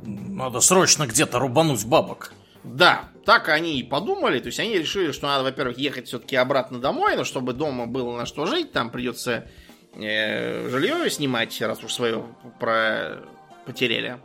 Надо 0.03 0.61
срочно 0.61 1.07
где-то 1.07 1.39
рубануть 1.39 1.85
бабок. 1.85 2.33
Да, 2.63 3.09
так 3.25 3.49
они 3.49 3.79
и 3.79 3.83
подумали. 3.83 4.39
То 4.39 4.47
есть 4.47 4.61
они 4.61 4.79
решили, 4.79 5.13
что 5.13 5.27
надо, 5.27 5.45
во-первых, 5.45 5.79
ехать 5.79 6.09
все-таки 6.09 6.37
обратно 6.37 6.79
домой, 6.79 7.17
но 7.17 7.25
чтобы 7.25 7.53
дома 7.53 7.87
было 7.87 8.17
на 8.17 8.27
что 8.27 8.47
жить, 8.47 8.73
там 8.73 8.91
придется 8.91 9.49
э, 9.95 10.69
жилье 10.69 11.11
снимать, 11.11 11.61
раз 11.61 11.83
уж 11.83 11.93
свое 11.93 12.25
про 12.59 13.23
потеряли. 13.67 14.21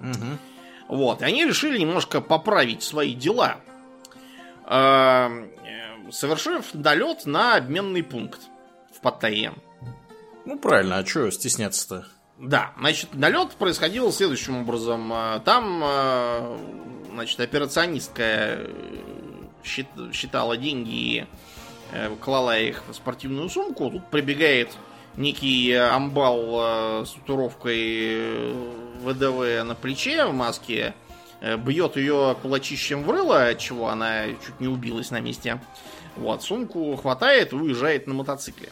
Угу. 0.00 0.96
Вот. 0.96 1.22
И 1.22 1.24
они 1.24 1.44
решили 1.44 1.78
немножко 1.78 2.20
поправить 2.20 2.82
свои 2.82 3.14
дела, 3.14 3.56
э, 4.68 5.48
совершив 6.10 6.66
долет 6.72 7.26
на 7.26 7.56
обменный 7.56 8.02
пункт 8.02 8.40
в 8.94 9.00
Паттайе. 9.00 9.54
Ну 10.44 10.58
правильно, 10.58 10.98
а 10.98 11.06
что 11.06 11.30
стесняться-то? 11.30 12.06
Да, 12.38 12.72
значит, 12.78 13.14
налет 13.14 13.52
происходил 13.52 14.12
следующим 14.12 14.58
образом. 14.58 15.10
Э, 15.12 15.40
там 15.44 15.80
э, 15.82 16.58
значит, 17.12 17.40
операционистка 17.40 18.22
э, 18.22 18.72
считала 20.12 20.56
деньги 20.58 20.90
и 20.90 21.26
э, 21.92 22.14
клала 22.20 22.58
их 22.58 22.82
в 22.88 22.92
спортивную 22.92 23.48
сумку. 23.48 23.90
Тут 23.90 24.10
прибегает 24.10 24.70
некий 25.16 25.72
амбал 25.72 27.06
с 27.06 27.12
татуировкой 27.12 28.52
ВДВ 29.00 29.64
на 29.64 29.74
плече 29.74 30.26
в 30.26 30.34
маске, 30.34 30.94
бьет 31.40 31.96
ее 31.96 32.36
кулачищем 32.42 33.02
в 33.02 33.10
рыло, 33.10 33.48
от 33.48 33.58
чего 33.58 33.88
она 33.88 34.26
чуть 34.26 34.60
не 34.60 34.68
убилась 34.68 35.10
на 35.10 35.20
месте. 35.20 35.58
Вот, 36.16 36.42
сумку 36.42 36.94
хватает 36.96 37.54
и 37.54 37.56
уезжает 37.56 38.06
на 38.06 38.12
мотоцикле. 38.12 38.68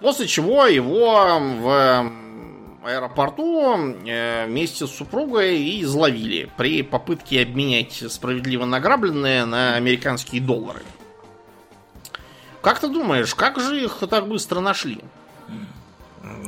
После 0.00 0.26
чего 0.28 0.66
его 0.66 1.38
в 1.40 2.12
аэропорту 2.84 3.76
э, 4.06 4.46
вместе 4.46 4.86
с 4.86 4.90
супругой 4.90 5.58
и 5.58 5.82
изловили 5.82 6.50
при 6.56 6.82
попытке 6.82 7.42
обменять 7.42 8.04
справедливо 8.10 8.64
награбленное 8.64 9.44
на 9.44 9.74
американские 9.74 10.40
доллары. 10.40 10.82
Как 12.62 12.78
ты 12.78 12.88
думаешь, 12.88 13.34
как 13.34 13.60
же 13.60 13.82
их 13.82 13.98
так 14.08 14.28
быстро 14.28 14.60
нашли? 14.60 15.00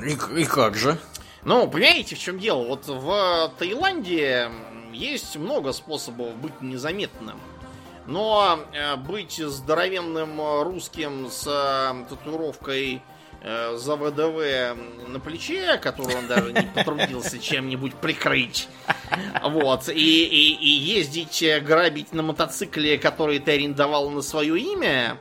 И, 0.05 0.41
и 0.41 0.45
как 0.45 0.77
же? 0.77 0.99
Ну, 1.45 1.67
понимаете, 1.69 2.17
в 2.17 2.19
чем 2.19 2.39
дело? 2.39 2.67
Вот 2.67 2.87
в 2.87 3.53
Таиланде 3.59 4.51
есть 4.93 5.37
много 5.37 5.73
способов 5.73 6.35
быть 6.37 6.61
незаметным. 6.61 7.39
Но 8.07 8.61
э, 8.73 8.97
быть 8.97 9.37
здоровенным 9.37 10.63
русским 10.63 11.29
с 11.31 11.47
э, 11.47 12.05
татуировкой 12.09 13.03
Э, 13.45 13.77
за 13.77 13.97
ВДВ 13.97 15.09
на 15.09 15.19
плече, 15.19 15.77
который 15.79 16.15
он 16.15 16.29
даже 16.29 16.53
не 16.53 16.71
потрудился 16.75 17.41
чем-нибудь 17.41 17.95
прикрыть. 17.95 18.69
Вот. 19.43 19.89
И, 19.89 20.25
и, 20.25 20.55
и 20.55 20.69
ездить 20.69 21.43
э, 21.43 21.59
грабить 21.59 22.13
на 22.13 22.23
мотоцикле, 22.23 22.99
который 22.99 23.41
ты 23.41 23.53
арендовал 23.53 24.11
на 24.11 24.23
свое 24.23 24.57
имя. 24.61 25.19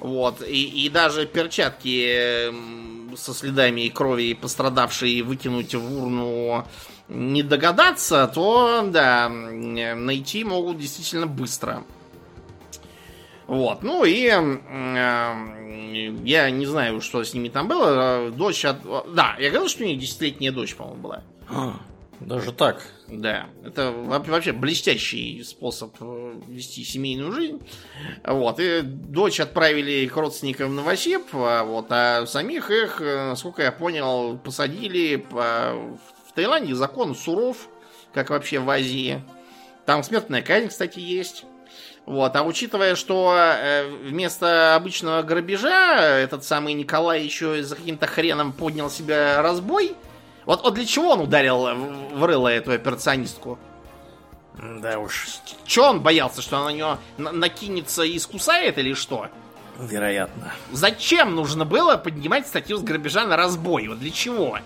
Вот. 0.00 0.42
И, 0.42 0.84
и 0.84 0.88
даже 0.88 1.26
перчатки 1.26 2.52
со 3.16 3.34
следами 3.34 3.86
крови 3.88 4.34
пострадавшие 4.34 5.22
выкинуть 5.22 5.74
в 5.74 6.02
урну 6.02 6.66
не 7.08 7.44
догадаться, 7.44 8.30
то 8.34 8.82
да, 8.88 9.28
найти 9.28 10.42
могут 10.42 10.78
действительно 10.78 11.26
быстро. 11.28 11.84
Вот, 13.50 13.82
ну 13.82 14.04
и 14.04 14.28
э, 14.28 16.14
я 16.24 16.50
не 16.50 16.66
знаю, 16.66 17.00
что 17.00 17.24
с 17.24 17.34
ними 17.34 17.48
там 17.48 17.66
было. 17.66 18.30
Дочь 18.30 18.64
от... 18.64 18.76
Да, 19.12 19.34
я 19.40 19.50
говорил, 19.50 19.68
что 19.68 19.82
у 19.82 19.86
них 19.88 19.98
десятилетняя 19.98 20.52
дочь, 20.52 20.76
по-моему, 20.76 21.02
была. 21.02 21.24
А, 21.48 21.74
даже 22.20 22.52
так? 22.52 22.86
Да, 23.08 23.48
это 23.64 23.90
вообще 23.90 24.52
блестящий 24.52 25.42
способ 25.42 25.96
э, 26.00 26.34
вести 26.46 26.84
семейную 26.84 27.32
жизнь. 27.32 27.60
Вот, 28.24 28.60
и 28.60 28.82
дочь 28.82 29.40
отправили 29.40 30.06
к 30.06 30.16
родственникам 30.16 30.70
в 30.70 30.74
Новосиб, 30.74 31.24
а 31.32 31.64
вот, 31.64 31.86
а 31.90 32.26
самих 32.26 32.70
их, 32.70 33.00
э, 33.00 33.30
насколько 33.30 33.62
я 33.62 33.72
понял, 33.72 34.38
посадили 34.38 35.26
в 35.28 35.98
Таиланде 36.36 36.76
закон 36.76 37.16
суров, 37.16 37.68
как 38.14 38.30
вообще 38.30 38.60
в 38.60 38.70
Азии. 38.70 39.24
Там 39.86 40.04
смертная 40.04 40.40
казнь, 40.40 40.68
кстати, 40.68 41.00
есть. 41.00 41.46
Вот, 42.06 42.34
а 42.34 42.42
учитывая, 42.42 42.96
что 42.96 43.34
э, 43.36 43.88
вместо 44.04 44.74
обычного 44.74 45.22
грабежа 45.22 45.96
этот 46.00 46.44
самый 46.44 46.74
Николай 46.74 47.22
еще 47.22 47.62
за 47.62 47.76
каким-то 47.76 48.06
хреном 48.06 48.52
поднял 48.52 48.90
себе 48.90 49.40
разбой, 49.40 49.94
вот, 50.44 50.62
вот 50.62 50.74
для 50.74 50.84
чего 50.84 51.10
он 51.10 51.20
ударил 51.20 51.68
в, 52.12 52.24
рыло 52.24 52.48
эту 52.48 52.72
операционистку? 52.72 53.58
Да 54.80 54.98
уж. 54.98 55.28
Че 55.64 55.82
он 55.82 56.00
боялся, 56.00 56.42
что 56.42 56.56
она 56.56 56.66
на 56.66 56.70
нее 56.70 56.98
накинется 57.18 58.02
и 58.02 58.16
искусает 58.16 58.78
или 58.78 58.94
что? 58.94 59.28
Вероятно. 59.78 60.52
Зачем 60.72 61.34
нужно 61.34 61.64
было 61.64 61.96
поднимать 61.96 62.46
статью 62.46 62.76
с 62.76 62.82
грабежа 62.82 63.24
на 63.26 63.36
разбой? 63.36 63.88
Вот 63.88 64.00
для 64.00 64.10
чего? 64.10 64.58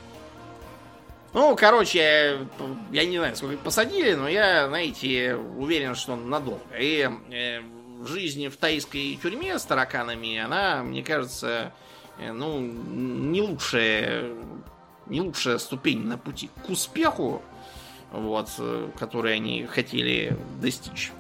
Ну, 1.35 1.57
короче, 1.57 2.47
я 2.93 3.05
не 3.05 3.19
знаю, 3.19 3.35
сколько 3.35 3.59
посадили, 3.59 4.15
но 4.15 4.29
я, 4.29 4.69
знаете, 4.69 5.35
уверен, 5.35 5.97
что 5.97 6.15
надолго. 6.15 6.61
И 6.79 7.11
э, 7.33 7.61
жизнь 8.07 8.47
в 8.47 8.57
тайской 8.57 9.19
тюрьме 9.21 9.59
с 9.59 9.65
тараканами, 9.65 10.39
она, 10.39 10.85
мне 10.85 11.03
кажется, 11.03 11.73
э, 12.21 12.31
ну, 12.31 12.61
не 12.61 13.43
лучшая, 13.43 14.31
не 15.07 15.21
лучшая 15.23 15.59
ступень 15.59 16.07
на 16.07 16.19
пути 16.19 16.51
к 16.65 16.71
успеху, 16.71 17.43
вот, 18.13 18.49
э, 18.59 18.91
который 18.97 19.35
они 19.35 19.67
хотели 19.67 20.39
достичь. 20.63 21.11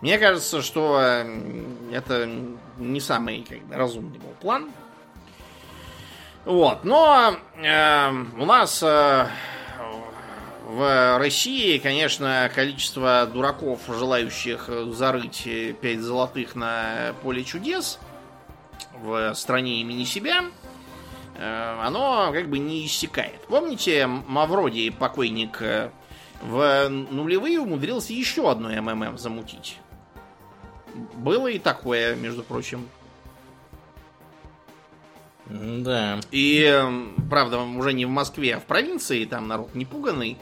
Мне 0.00 0.18
кажется, 0.18 0.62
что 0.62 0.98
э, 1.00 1.64
это 1.92 2.28
не 2.76 3.00
самый 3.00 3.44
как 3.44 3.58
разумный 3.70 4.18
был 4.18 4.34
план. 4.40 4.72
Вот, 6.44 6.84
но 6.84 7.36
э, 7.56 8.10
у 8.38 8.44
нас 8.44 8.82
э, 8.82 9.26
в 10.66 11.18
России, 11.18 11.78
конечно, 11.78 12.50
количество 12.54 13.26
дураков, 13.32 13.80
желающих 13.88 14.68
зарыть 14.92 15.48
5 15.80 16.00
золотых 16.00 16.54
на 16.54 17.14
поле 17.22 17.44
чудес 17.44 17.98
в 19.00 19.34
стране 19.34 19.80
имени 19.80 20.04
себя, 20.04 20.44
э, 21.36 21.78
оно 21.82 22.30
как 22.32 22.48
бы 22.48 22.58
не 22.58 22.84
иссякает. 22.86 23.40
Помните, 23.46 24.06
Мавроди, 24.06 24.90
покойник, 24.90 25.62
э, 25.62 25.90
в 26.42 26.88
нулевые 26.88 27.60
умудрился 27.60 28.12
еще 28.12 28.50
одно 28.50 28.68
МММ 28.68 29.16
замутить? 29.16 29.78
Было 31.14 31.48
и 31.48 31.58
такое, 31.58 32.14
между 32.16 32.42
прочим. 32.42 32.88
Да. 35.46 36.20
И, 36.30 36.82
правда, 37.28 37.60
уже 37.60 37.92
не 37.92 38.06
в 38.06 38.10
Москве, 38.10 38.56
а 38.56 38.60
в 38.60 38.64
провинции, 38.64 39.24
там 39.24 39.46
народ 39.48 39.74
не 39.74 39.84
пуганный. 39.84 40.38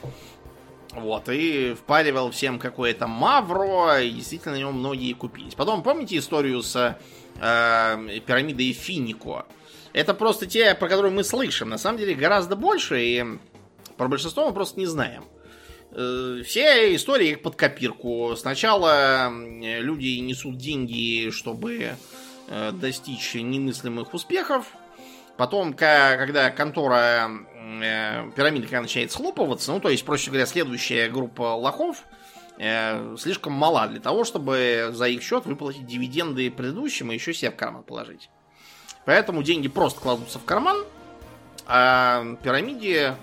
Вот, 0.92 1.28
и 1.30 1.74
впаривал 1.74 2.30
всем 2.30 2.58
какое-то 2.58 3.06
Мавро, 3.06 4.02
и 4.02 4.10
действительно 4.10 4.54
на 4.54 4.58
него 4.58 4.72
многие 4.72 5.14
купились. 5.14 5.54
Потом, 5.54 5.82
помните 5.82 6.18
историю 6.18 6.62
с 6.62 6.98
э, 7.40 8.20
пирамидой 8.26 8.72
Финико? 8.72 9.46
Это 9.94 10.12
просто 10.12 10.46
те, 10.46 10.74
про 10.74 10.88
которые 10.88 11.10
мы 11.10 11.24
слышим. 11.24 11.70
На 11.70 11.78
самом 11.78 11.98
деле 11.98 12.14
гораздо 12.14 12.56
больше, 12.56 13.02
и 13.02 13.24
про 13.96 14.08
большинство 14.08 14.46
мы 14.46 14.52
просто 14.52 14.78
не 14.78 14.86
знаем. 14.86 15.24
Э, 15.92 16.42
все 16.44 16.94
истории 16.94 17.36
под 17.36 17.56
копирку. 17.56 18.34
Сначала 18.36 19.30
люди 19.30 20.18
несут 20.18 20.58
деньги, 20.58 21.30
чтобы 21.30 21.96
э, 22.48 22.72
достичь 22.72 23.34
немыслимых 23.34 24.12
успехов. 24.12 24.66
Потом, 25.36 25.72
когда 25.72 26.50
контора 26.50 27.30
э, 27.56 28.30
пирамиды 28.36 28.66
когда 28.66 28.82
начинает 28.82 29.12
схлопываться, 29.12 29.72
ну, 29.72 29.80
то 29.80 29.88
есть, 29.88 30.04
проще 30.04 30.30
говоря, 30.30 30.46
следующая 30.46 31.08
группа 31.08 31.54
лохов 31.54 32.04
слишком 33.18 33.54
мала 33.54 33.88
для 33.88 33.98
того, 33.98 34.24
чтобы 34.24 34.90
за 34.92 35.06
их 35.08 35.22
счет 35.22 35.46
выплатить 35.46 35.86
дивиденды 35.86 36.50
предыдущим 36.50 37.10
и 37.10 37.14
еще 37.14 37.34
себе 37.34 37.50
в 37.50 37.56
карман 37.56 37.82
положить. 37.82 38.30
Поэтому 39.04 39.42
деньги 39.42 39.68
просто 39.68 40.00
кладутся 40.00 40.38
в 40.38 40.44
карман, 40.44 40.84
а 41.66 42.36
пирамиде 42.42 43.16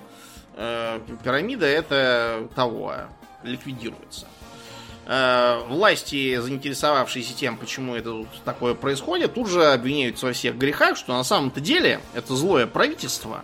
э, 0.55 0.99
пирамида 1.23 1.65
это 1.65 2.49
того, 2.55 2.95
ликвидируется. 3.43 4.27
Э, 5.11 5.63
власти, 5.67 6.39
заинтересовавшиеся 6.39 7.33
тем, 7.33 7.57
почему 7.57 7.95
это 7.95 8.27
такое 8.45 8.75
происходит, 8.75 9.33
тут 9.33 9.49
же 9.49 9.65
обвиняются 9.65 10.27
во 10.27 10.33
всех 10.33 10.55
грехах, 10.55 10.97
что 10.97 11.13
на 11.13 11.23
самом-то 11.23 11.59
деле 11.59 11.99
это 12.13 12.35
злое 12.35 12.67
правительство 12.67 13.43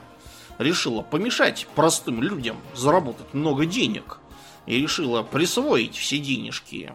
решило 0.60 1.02
помешать 1.02 1.66
простым 1.74 2.22
людям 2.22 2.58
заработать 2.76 3.34
много 3.34 3.66
денег 3.66 4.20
и 4.68 4.80
решило 4.80 5.24
присвоить 5.24 5.96
все 5.96 6.20
денежки, 6.20 6.94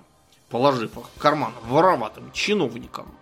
положив 0.50 0.96
их 0.96 1.06
в 1.16 1.18
карман 1.18 1.52
вороватым 1.64 2.30
чиновникам. 2.30 3.12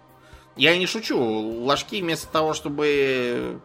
Я 0.54 0.76
не 0.76 0.84
шучу, 0.84 1.18
ложки 1.18 2.02
вместо 2.02 2.26
того, 2.26 2.52
чтобы... 2.52 3.58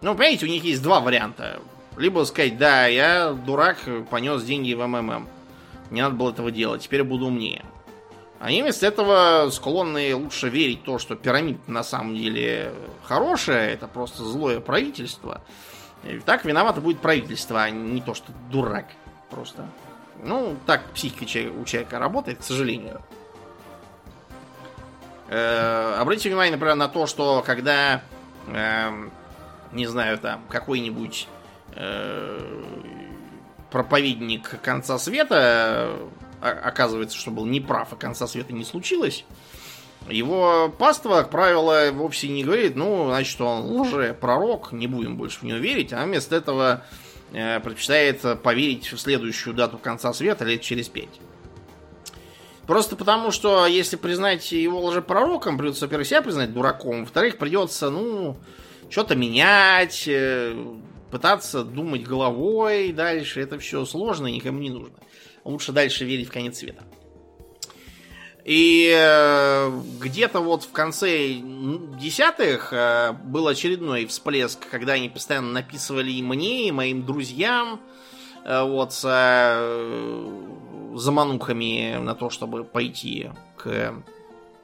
Ну, 0.00 0.14
понимаете, 0.14 0.46
у 0.46 0.48
них 0.48 0.64
есть 0.64 0.82
два 0.82 1.00
варианта. 1.00 1.60
Либо 1.98 2.24
сказать, 2.24 2.56
да, 2.56 2.86
я 2.86 3.32
дурак, 3.32 3.76
понес 4.08 4.42
деньги 4.42 4.72
в 4.72 4.86
МММ. 4.86 5.35
Не 5.90 6.02
надо 6.02 6.14
было 6.14 6.30
этого 6.30 6.50
делать, 6.50 6.82
теперь 6.82 7.04
буду 7.04 7.26
умнее. 7.26 7.64
Они 8.38 8.60
вместо 8.60 8.86
этого 8.86 9.48
склонны 9.50 10.14
лучше 10.14 10.48
верить 10.48 10.82
в 10.82 10.84
то, 10.84 10.98
что 10.98 11.16
пирамид 11.16 11.66
на 11.68 11.82
самом 11.82 12.14
деле 12.14 12.72
хорошая, 13.02 13.70
это 13.70 13.88
просто 13.88 14.24
злое 14.24 14.60
правительство. 14.60 15.40
И 16.04 16.18
так 16.18 16.44
виновато 16.44 16.80
будет 16.80 17.00
правительство, 17.00 17.62
а 17.62 17.70
не 17.70 18.00
то, 18.02 18.14
что 18.14 18.32
дурак 18.50 18.86
просто. 19.30 19.66
Ну, 20.22 20.56
так 20.66 20.84
психика 20.94 21.50
у 21.58 21.64
человека 21.64 21.98
работает, 21.98 22.38
к 22.38 22.42
сожалению. 22.42 23.00
Э, 25.28 25.96
обратите 25.98 26.28
внимание, 26.28 26.52
например, 26.52 26.76
на 26.76 26.88
то, 26.88 27.06
что 27.06 27.42
когда, 27.44 28.02
э, 28.46 29.08
не 29.72 29.86
знаю, 29.86 30.18
там, 30.18 30.42
какой-нибудь 30.48 31.26
э, 31.74 32.64
проповедник 33.70 34.60
конца 34.62 34.98
света 34.98 35.98
оказывается, 36.40 37.16
что 37.16 37.30
был 37.30 37.46
неправ, 37.46 37.92
а 37.92 37.96
конца 37.96 38.26
света 38.26 38.52
не 38.52 38.64
случилось, 38.64 39.24
его 40.08 40.72
паства, 40.78 41.22
как 41.22 41.30
правило, 41.30 41.90
вовсе 41.92 42.28
не 42.28 42.44
говорит, 42.44 42.76
ну, 42.76 43.06
значит, 43.08 43.40
он 43.40 43.80
лже-пророк, 43.80 44.72
не 44.72 44.86
будем 44.86 45.16
больше 45.16 45.40
в 45.40 45.42
него 45.42 45.58
верить, 45.58 45.92
а 45.92 46.04
вместо 46.04 46.36
этого 46.36 46.84
э, 47.32 47.58
предпочитает 47.60 48.40
поверить 48.42 48.92
в 48.92 48.98
следующую 48.98 49.54
дату 49.54 49.78
конца 49.78 50.12
света 50.12 50.44
лет 50.44 50.62
через 50.62 50.88
пять. 50.88 51.20
Просто 52.66 52.96
потому, 52.96 53.30
что 53.30 53.66
если 53.66 53.96
признать 53.96 54.50
его 54.52 54.84
лжепророком, 54.84 55.58
придется, 55.58 55.86
во-первых, 55.86 56.06
себя 56.06 56.22
признать 56.22 56.52
дураком, 56.52 57.00
во-вторых, 57.00 57.38
придется, 57.38 57.90
ну, 57.90 58.36
что-то 58.90 59.16
менять, 59.16 60.04
э, 60.06 60.54
пытаться 61.10 61.64
думать 61.64 62.02
головой 62.02 62.92
дальше. 62.92 63.40
Это 63.40 63.58
все 63.58 63.84
сложно 63.84 64.26
и 64.26 64.32
никому 64.32 64.58
не 64.60 64.70
нужно. 64.70 64.96
Лучше 65.44 65.72
дальше 65.72 66.04
верить 66.04 66.28
в 66.28 66.32
конец 66.32 66.58
света. 66.58 66.84
И 68.44 68.92
э, 68.96 69.80
где-то 70.00 70.40
вот 70.40 70.62
в 70.62 70.70
конце 70.70 71.34
десятых 71.98 72.72
э, 72.72 73.12
был 73.24 73.48
очередной 73.48 74.06
всплеск, 74.06 74.60
когда 74.70 74.92
они 74.92 75.08
постоянно 75.08 75.50
написывали 75.50 76.12
и 76.12 76.22
мне, 76.22 76.68
и 76.68 76.72
моим 76.72 77.04
друзьям, 77.04 77.80
вот, 78.44 78.92
заманухами 80.94 81.98
на 82.00 82.14
то, 82.14 82.30
чтобы 82.30 82.62
пойти 82.62 83.30
к 83.56 83.92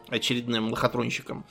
очередным 0.09 0.70
лохотронщикам. 0.70 1.45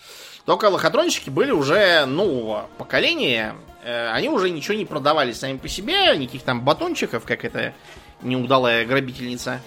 Только 0.46 0.66
лохотронщики 0.66 1.30
были 1.30 1.52
уже 1.52 2.06
нового 2.06 2.70
поколения. 2.78 3.56
Э, 3.84 4.12
они 4.12 4.30
уже 4.30 4.50
ничего 4.50 4.76
не 4.76 4.86
продавали 4.86 5.32
сами 5.32 5.58
по 5.58 5.68
себе, 5.68 6.16
никаких 6.18 6.44
там 6.44 6.62
батончиков, 6.62 7.24
как 7.26 7.46
эта 7.46 7.74
неудалая 8.22 8.86
грабительница 8.86 9.62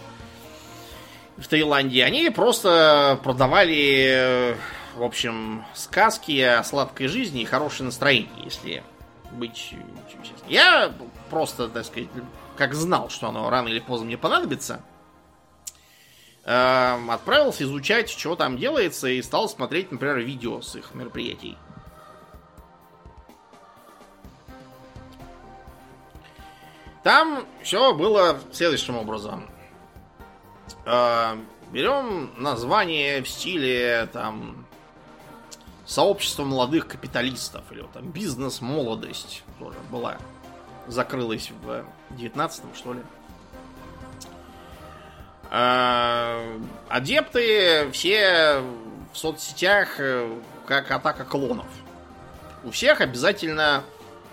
в 1.36 1.46
Таиланде. 1.48 2.04
Они 2.04 2.30
просто 2.30 3.18
продавали, 3.22 4.56
в 4.96 5.02
общем, 5.02 5.64
сказки 5.74 6.40
о 6.40 6.62
сладкой 6.62 7.08
жизни 7.08 7.42
и 7.42 7.44
хорошее 7.44 7.86
настроение, 7.86 8.44
если 8.44 8.82
быть 9.32 9.56
честным. 9.56 10.48
Я 10.48 10.92
просто, 11.30 11.68
так 11.68 11.84
сказать, 11.84 12.08
как 12.56 12.74
знал, 12.74 13.10
что 13.10 13.28
оно 13.28 13.50
рано 13.50 13.68
или 13.68 13.80
поздно 13.80 14.06
мне 14.06 14.18
понадобится– 14.18 14.80
Эм, 16.46 17.10
отправился 17.10 17.64
изучать, 17.64 18.10
что 18.10 18.36
там 18.36 18.58
делается, 18.58 19.08
и 19.08 19.22
стал 19.22 19.48
смотреть, 19.48 19.90
например, 19.90 20.18
видео 20.18 20.60
с 20.60 20.76
их 20.76 20.94
мероприятий. 20.94 21.56
Там 27.04 27.46
все 27.62 27.92
было 27.92 28.40
следующим 28.50 28.96
образом. 28.96 29.46
Э, 30.86 31.36
берем 31.70 32.32
название 32.38 33.22
в 33.22 33.28
стиле 33.28 34.08
там 34.10 34.66
сообщество 35.84 36.44
молодых 36.44 36.88
капиталистов 36.88 37.70
или 37.70 37.86
там 37.92 38.10
бизнес-молодость 38.10 39.44
тоже 39.58 39.76
была. 39.90 40.16
Закрылась 40.86 41.50
в 41.62 41.84
19 42.10 42.74
что 42.74 42.94
ли. 42.94 43.00
А, 45.50 46.42
адепты 46.88 47.90
все 47.92 48.62
в 49.12 49.18
соцсетях 49.18 50.00
э, 50.00 50.40
как 50.66 50.90
атака 50.90 51.24
клонов. 51.24 51.66
У 52.64 52.70
всех 52.70 53.02
обязательно 53.02 53.84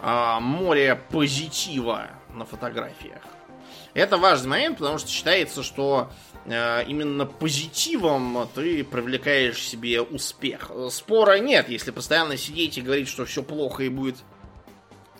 а, 0.01 0.39
море 0.39 0.95
позитива 0.95 2.07
на 2.33 2.45
фотографиях. 2.45 3.21
Это 3.93 4.17
важный 4.17 4.49
момент, 4.49 4.77
потому 4.77 4.97
что 4.97 5.09
считается, 5.09 5.63
что 5.63 6.09
э, 6.45 6.83
именно 6.85 7.25
позитивом 7.25 8.47
ты 8.55 8.83
привлекаешь 8.83 9.61
себе 9.61 10.01
успех. 10.01 10.71
Спора 10.89 11.39
нет, 11.39 11.69
если 11.69 11.91
постоянно 11.91 12.37
сидеть 12.37 12.77
и 12.77 12.81
говорить, 12.81 13.09
что 13.09 13.25
все 13.25 13.43
плохо 13.43 13.83
и 13.83 13.89
будет 13.89 14.17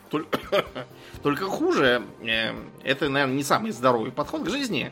только, 0.09 0.39
только 1.23 1.45
хуже, 1.45 2.03
э, 2.21 2.53
это, 2.83 3.09
наверное, 3.09 3.35
не 3.35 3.43
самый 3.43 3.71
здоровый 3.71 4.11
подход 4.11 4.43
к 4.43 4.49
жизни. 4.49 4.91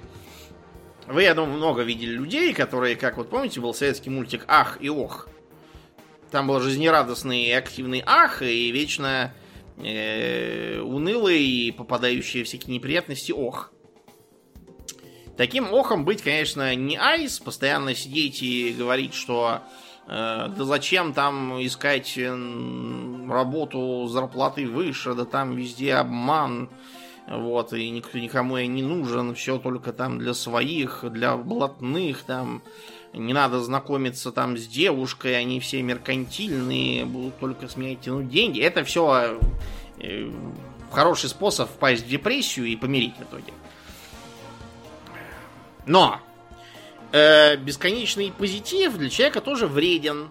Вы, 1.07 1.23
я 1.23 1.33
думаю, 1.33 1.57
много 1.57 1.81
видели 1.81 2.11
людей, 2.11 2.53
которые, 2.53 2.95
как 2.95 3.17
вот 3.17 3.29
помните, 3.29 3.59
был 3.59 3.73
советский 3.73 4.09
мультик 4.09 4.43
«Ах 4.47 4.77
и 4.79 4.89
ох». 4.89 5.27
Там 6.31 6.47
был 6.47 6.59
жизнерадостный 6.59 7.45
и 7.45 7.51
активный 7.51 8.03
ах, 8.05 8.43
и 8.43 8.71
вечно 8.71 9.33
э, 9.79 10.79
унылый 10.79 11.43
и 11.43 11.71
попадающий 11.71 12.43
в 12.43 12.47
всякие 12.47 12.75
неприятности 12.75 13.31
ох. 13.31 13.71
Таким 15.37 15.73
охом 15.73 16.03
быть, 16.03 16.21
конечно, 16.21 16.75
не 16.75 16.97
айс, 16.97 17.39
постоянно 17.39 17.95
сидеть 17.95 18.43
и 18.43 18.73
говорить, 18.77 19.13
что 19.13 19.61
э, 20.07 20.47
да 20.55 20.63
зачем 20.65 21.13
там 21.13 21.65
искать 21.65 22.17
работу 22.17 24.07
зарплатой 24.07 24.65
выше, 24.65 25.13
да 25.13 25.25
там 25.25 25.55
везде 25.55 25.95
обман, 25.95 26.69
вот, 27.29 27.73
и 27.73 27.89
никто 27.89 28.17
никому 28.17 28.57
я 28.57 28.65
не 28.67 28.81
нужен, 28.81 29.35
все 29.35 29.59
только 29.59 29.93
там 29.93 30.17
для 30.17 30.33
своих, 30.33 31.05
для 31.09 31.37
блатных, 31.37 32.23
там, 32.23 32.63
не 33.13 33.33
надо 33.33 33.59
знакомиться 33.59 34.31
там 34.31 34.57
с 34.57 34.67
девушкой, 34.67 35.37
они 35.37 35.59
все 35.59 35.81
меркантильные, 35.81 37.05
будут 37.05 37.39
только 37.39 37.67
с 37.67 37.75
меня 37.75 37.95
тянуть 37.95 38.29
деньги. 38.29 38.61
Это 38.61 38.83
все 38.83 39.39
э, 39.99 40.31
хороший 40.91 41.29
способ 41.29 41.69
впасть 41.69 42.05
в 42.05 42.07
депрессию 42.07 42.67
и 42.67 42.75
помирить 42.75 43.15
в 43.17 43.23
итоге. 43.23 43.53
Но 45.85 46.19
э, 47.11 47.55
бесконечный 47.57 48.31
позитив 48.31 48.97
для 48.97 49.09
человека 49.09 49.41
тоже 49.41 49.67
вреден. 49.67 50.29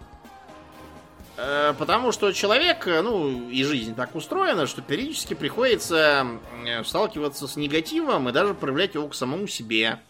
Э, 1.36 1.74
потому 1.78 2.12
что 2.12 2.32
человек, 2.32 2.86
э, 2.86 3.02
ну, 3.02 3.48
и 3.48 3.64
жизнь 3.64 3.94
так 3.94 4.14
устроена, 4.14 4.66
что 4.66 4.82
периодически 4.82 5.34
приходится 5.34 6.26
э, 6.64 6.84
сталкиваться 6.84 7.48
с 7.48 7.56
негативом 7.56 8.28
и 8.28 8.32
даже 8.32 8.54
проявлять 8.54 8.94
его 8.94 9.08
к 9.08 9.14
самому 9.14 9.46
себе. 9.46 10.00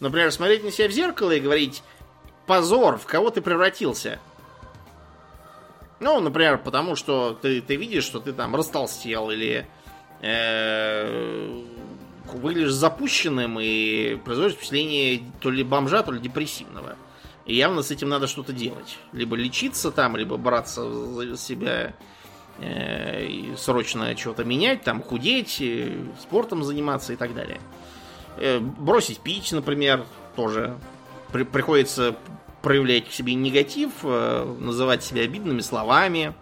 Например, 0.00 0.30
смотреть 0.30 0.64
на 0.64 0.70
себя 0.70 0.88
в 0.88 0.92
зеркало 0.92 1.30
и 1.30 1.40
говорить 1.40 1.82
«Позор, 2.46 2.98
в 2.98 3.06
кого 3.06 3.30
ты 3.30 3.40
превратился?» 3.40 4.18
Ну, 5.98 6.20
например, 6.20 6.58
потому 6.58 6.94
что 6.94 7.38
ты, 7.40 7.60
ты 7.62 7.76
видишь, 7.76 8.04
что 8.04 8.20
ты 8.20 8.32
там 8.32 8.54
растолстел 8.54 9.30
или 9.30 9.66
э, 10.20 11.62
выглядишь 12.34 12.72
запущенным 12.72 13.58
и 13.60 14.16
производишь 14.16 14.56
впечатление 14.56 15.22
то 15.40 15.50
ли 15.50 15.64
бомжа, 15.64 16.02
то 16.02 16.12
ли 16.12 16.20
депрессивного. 16.20 16.96
И 17.46 17.54
явно 17.54 17.82
с 17.82 17.90
этим 17.90 18.08
надо 18.08 18.26
что-то 18.26 18.52
делать. 18.52 18.98
Либо 19.12 19.36
лечиться 19.36 19.90
там, 19.90 20.16
либо 20.16 20.36
браться 20.36 20.88
за 20.90 21.36
себя 21.38 21.94
э, 22.58 23.26
и 23.26 23.54
срочно 23.56 24.14
чего-то 24.14 24.44
менять, 24.44 24.82
там 24.82 25.00
худеть, 25.00 25.60
э, 25.60 25.96
спортом 26.20 26.62
заниматься 26.62 27.14
и 27.14 27.16
так 27.16 27.34
далее. 27.34 27.60
Э, 28.36 28.58
бросить 28.58 29.20
пить, 29.20 29.52
например, 29.52 30.04
тоже 30.34 30.76
при, 31.32 31.44
приходится 31.44 32.16
проявлять 32.62 33.08
к 33.08 33.12
себе 33.12 33.34
негатив, 33.34 33.92
э, 34.02 34.56
называть 34.58 35.04
себя 35.04 35.22
обидными 35.22 35.60
словами. 35.60 36.34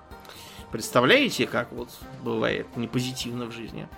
Представляете, 0.73 1.47
как 1.47 1.73
вот 1.73 1.91
бывает 2.23 2.67
непозитивно 2.77 3.47
в 3.47 3.53
жизни? 3.53 3.89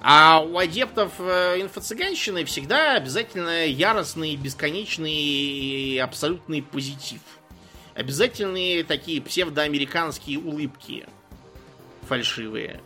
А 0.00 0.40
у 0.40 0.58
адептов 0.58 1.12
э, 1.18 1.60
инфо-цыганщины 1.60 2.44
всегда 2.44 2.94
обязательно 2.94 3.66
яростный, 3.66 4.36
бесконечный 4.36 5.12
и 5.12 5.98
абсолютный 5.98 6.62
позитив. 6.62 7.20
Обязательные 7.94 8.84
такие 8.84 9.22
псевдоамериканские 9.22 10.38
улыбки 10.38 11.06
фальшивые. 12.02 12.80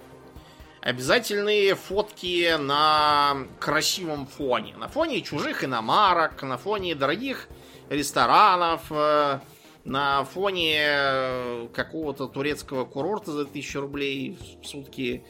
Обязательные 0.89 1.75
фотки 1.75 2.57
на 2.57 3.47
красивом 3.61 4.27
фоне. 4.27 4.75
На 4.77 4.89
фоне 4.89 5.21
чужих 5.21 5.63
иномарок, 5.63 6.43
на 6.43 6.57
фоне 6.57 6.95
дорогих 6.95 7.49
ресторанов, 7.91 8.83
э, 8.91 9.41
на 9.85 10.25
фоне 10.25 10.77
э, 10.79 11.69
какого-то 11.75 12.27
турецкого 12.27 12.87
курорта 12.87 13.33
за 13.33 13.45
тысячу 13.45 13.83
рублей 13.83 14.39
в 14.63 14.67
сутки 14.67 15.25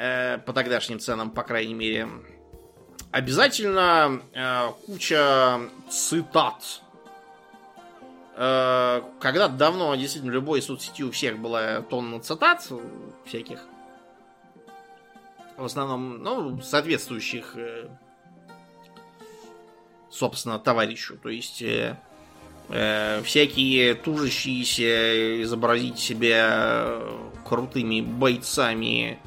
Э, 0.00 0.38
по 0.38 0.52
тогдашним 0.52 1.00
ценам, 1.00 1.30
по 1.32 1.42
крайней 1.42 1.74
мере. 1.74 2.08
Обязательно 3.10 4.22
куча 4.86 5.60
цитат. 5.90 6.82
Э, 8.36 9.02
когда 9.20 9.48
давно, 9.48 9.94
действительно, 9.96 10.30
любой 10.30 10.62
соцсети 10.62 11.02
у 11.02 11.10
всех 11.10 11.38
была 11.38 11.82
тонна 11.82 12.20
цитат 12.20 12.66
всяких. 13.26 13.58
В 15.58 15.64
основном, 15.64 16.22
ну, 16.22 16.60
соответствующих, 16.62 17.56
э, 17.56 17.88
собственно, 20.08 20.58
товарищу. 20.58 21.18
То 21.18 21.28
есть... 21.28 21.62
Э, 21.62 21.98
э, 22.68 23.22
всякие 23.24 23.94
тужащиеся 23.94 25.42
изобразить 25.42 25.98
себя 25.98 27.00
крутыми 27.44 28.00
бойцами 28.02 29.18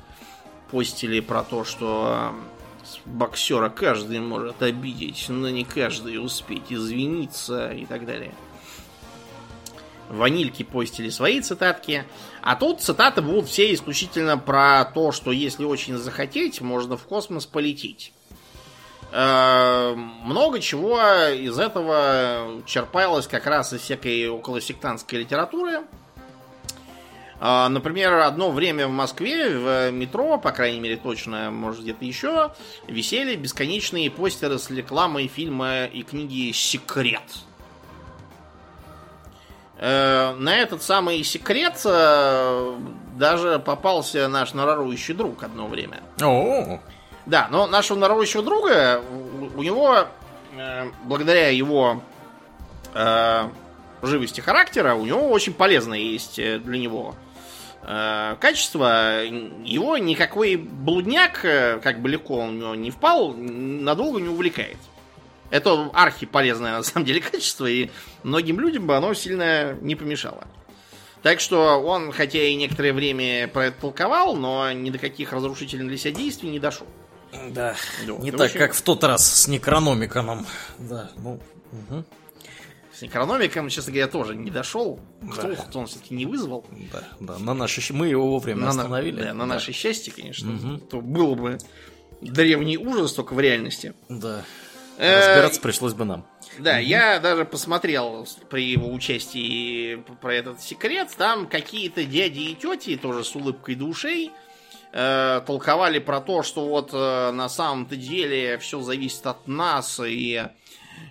постили 0.71 1.19
про 1.19 1.43
то, 1.43 1.65
что 1.65 2.33
боксера 3.05 3.69
каждый 3.69 4.19
может 4.19 4.61
обидеть, 4.61 5.25
но 5.27 5.49
не 5.49 5.65
каждый 5.65 6.23
успеть 6.23 6.71
извиниться 6.71 7.71
и 7.71 7.85
так 7.85 8.05
далее. 8.05 8.31
Ванильки 10.11 10.63
постили 10.63 11.09
свои 11.09 11.41
цитатки. 11.41 12.05
А 12.41 12.55
тут 12.55 12.81
цитаты 12.81 13.21
будут 13.21 13.47
все 13.47 13.73
исключительно 13.73 14.37
про 14.37 14.85
то, 14.85 15.11
что 15.11 15.31
если 15.31 15.63
очень 15.63 15.97
захотеть, 15.97 16.61
можно 16.61 16.97
в 16.97 17.03
космос 17.03 17.45
полететь. 17.45 18.11
Э, 19.11 19.93
много 19.95 20.59
чего 20.59 20.99
из 21.29 21.57
этого 21.57 22.61
черпалось 22.65 23.27
как 23.27 23.45
раз 23.47 23.73
из 23.73 23.81
всякой 23.81 24.27
околосектантской 24.29 25.19
литературы. 25.19 25.81
А, 27.43 27.69
например, 27.69 28.13
одно 28.19 28.51
время 28.51 28.87
в 28.87 28.91
Москве 28.91 29.49
в 29.49 29.91
метро, 29.91 30.37
по 30.37 30.51
крайней 30.51 30.79
мере 30.79 30.95
точно, 30.97 31.49
может 31.49 31.81
где-то 31.81 32.05
еще, 32.05 32.53
висели 32.87 33.35
бесконечные 33.35 34.11
постеры 34.11 34.59
с 34.59 34.69
рекламой 34.69 35.27
фильма 35.27 35.85
и 35.85 36.03
книги 36.03 36.51
«Секрет». 36.51 37.23
Э, 39.81 40.35
на 40.37 40.57
этот 40.57 40.83
самый 40.83 41.23
секрет 41.23 41.81
э, 41.85 42.77
даже 43.17 43.57
попался 43.57 44.27
наш 44.27 44.53
норующий 44.53 45.15
друг 45.15 45.41
одно 45.41 45.65
время. 45.65 46.01
О, 46.21 46.79
Да, 47.25 47.47
но 47.49 47.65
нашего 47.65 47.97
норующего 47.97 48.43
друга, 48.43 49.01
у 49.55 49.63
него, 49.63 50.05
э, 50.55 50.91
благодаря 51.03 51.49
его 51.49 52.01
живости 54.03 54.41
характера, 54.41 54.93
у 54.95 55.05
него 55.05 55.29
очень 55.29 55.53
полезное 55.53 55.97
есть 55.97 56.35
для 56.35 56.77
него 56.77 57.15
качество, 57.81 59.23
его 59.23 59.97
никакой 59.97 60.57
блудняк, 60.57 61.39
как 61.41 62.01
бы 62.01 62.09
легко 62.09 62.35
он 62.35 62.49
у 62.49 62.51
него 62.51 62.75
не 62.75 62.91
впал, 62.91 63.33
надолго 63.33 64.19
не 64.19 64.27
увлекает. 64.27 64.77
Это 65.51 65.91
архи 65.93 66.25
полезное 66.25 66.77
на 66.77 66.83
самом 66.83 67.05
деле 67.05 67.21
качество, 67.31 67.65
и 67.65 67.89
многим 68.23 68.59
людям 68.59 68.87
бы 68.87 68.95
оно 68.95 69.13
сильно 69.13 69.73
не 69.81 69.95
помешало. 69.95 70.47
Так 71.21 71.39
что 71.39 71.77
он, 71.77 72.11
хотя 72.11 72.41
и 72.41 72.55
некоторое 72.55 72.93
время 72.93 73.47
про 73.47 73.65
это 73.65 73.81
толковал, 73.81 74.35
но 74.35 74.71
ни 74.71 74.89
до 74.89 74.97
каких 74.97 75.33
разрушительных 75.33 75.87
для 75.87 75.97
себя 75.97 76.13
действий 76.13 76.49
не 76.49 76.59
дошел. 76.59 76.87
Да, 77.49 77.75
вот. 78.07 78.23
не 78.23 78.31
так, 78.31 78.47
общем... 78.47 78.59
как 78.59 78.73
в 78.73 78.81
тот 78.81 79.03
раз 79.03 79.25
с 79.25 79.47
Некрономиконом. 79.47 80.45
Да, 80.79 81.11
ну, 81.17 81.39
угу. 81.71 82.03
С 82.93 83.01
Некрономиком, 83.01 83.69
честно 83.69 83.93
говоря, 83.93 84.07
тоже 84.07 84.35
не 84.35 84.51
дошел. 84.51 84.99
Да. 85.21 85.55
кто 85.55 85.79
он 85.79 85.87
все-таки 85.87 86.13
не 86.13 86.25
вызвал. 86.25 86.65
Да, 86.91 87.03
да. 87.19 87.39
На 87.39 87.53
наше, 87.53 87.81
мы 87.93 88.07
его 88.07 88.27
вовремя 88.27 88.61
на, 88.61 88.69
остановили. 88.69 89.21
Да, 89.21 89.33
на 89.33 89.39
да. 89.39 89.45
наше 89.45 89.71
счастье, 89.71 90.11
конечно. 90.11 90.53
Угу. 90.53 90.77
То 90.87 91.01
было 91.01 91.35
бы 91.35 91.57
древний 92.21 92.77
ужас 92.77 93.13
только 93.13 93.33
в 93.33 93.39
реальности. 93.39 93.93
Да. 94.09 94.43
Э, 95.01 95.17
Разбираться 95.17 95.61
пришлось 95.61 95.93
бы 95.95 96.05
нам. 96.05 96.25
Да, 96.59 96.77
я 96.77 97.19
даже 97.19 97.43
посмотрел 97.43 98.27
при 98.51 98.65
его 98.65 98.93
участии 98.93 99.95
про 100.21 100.35
этот 100.35 100.61
секрет. 100.61 101.09
Там 101.17 101.47
какие-то 101.47 102.03
дяди 102.03 102.51
и 102.51 102.55
тети, 102.55 102.97
тоже 102.97 103.23
с 103.23 103.35
улыбкой 103.35 103.73
душей, 103.73 104.31
э, 104.93 105.41
толковали 105.47 105.97
про 105.97 106.21
то, 106.21 106.43
что 106.43 106.67
вот 106.67 106.91
э, 106.93 107.31
на 107.31 107.49
самом-то 107.49 107.95
деле 107.95 108.59
все 108.59 108.79
зависит 108.81 109.25
от 109.25 109.47
нас, 109.47 109.99
и 110.05 110.43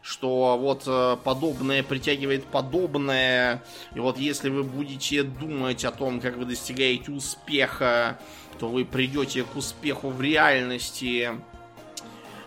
что 0.03 0.57
вот 0.57 0.85
э, 0.87 1.17
подобное 1.25 1.83
притягивает 1.83 2.45
подобное, 2.45 3.61
и 3.97 3.99
вот 3.99 4.19
если 4.19 4.51
вы 4.51 4.63
будете 4.63 5.25
думать 5.25 5.85
о 5.85 5.91
том, 5.91 6.21
как 6.21 6.37
вы 6.37 6.45
достигаете 6.45 7.11
успеха, 7.11 8.21
то 8.61 8.69
вы 8.69 8.85
придете 8.85 9.43
к 9.43 9.57
успеху 9.57 10.11
в 10.11 10.21
реальности, 10.21 11.31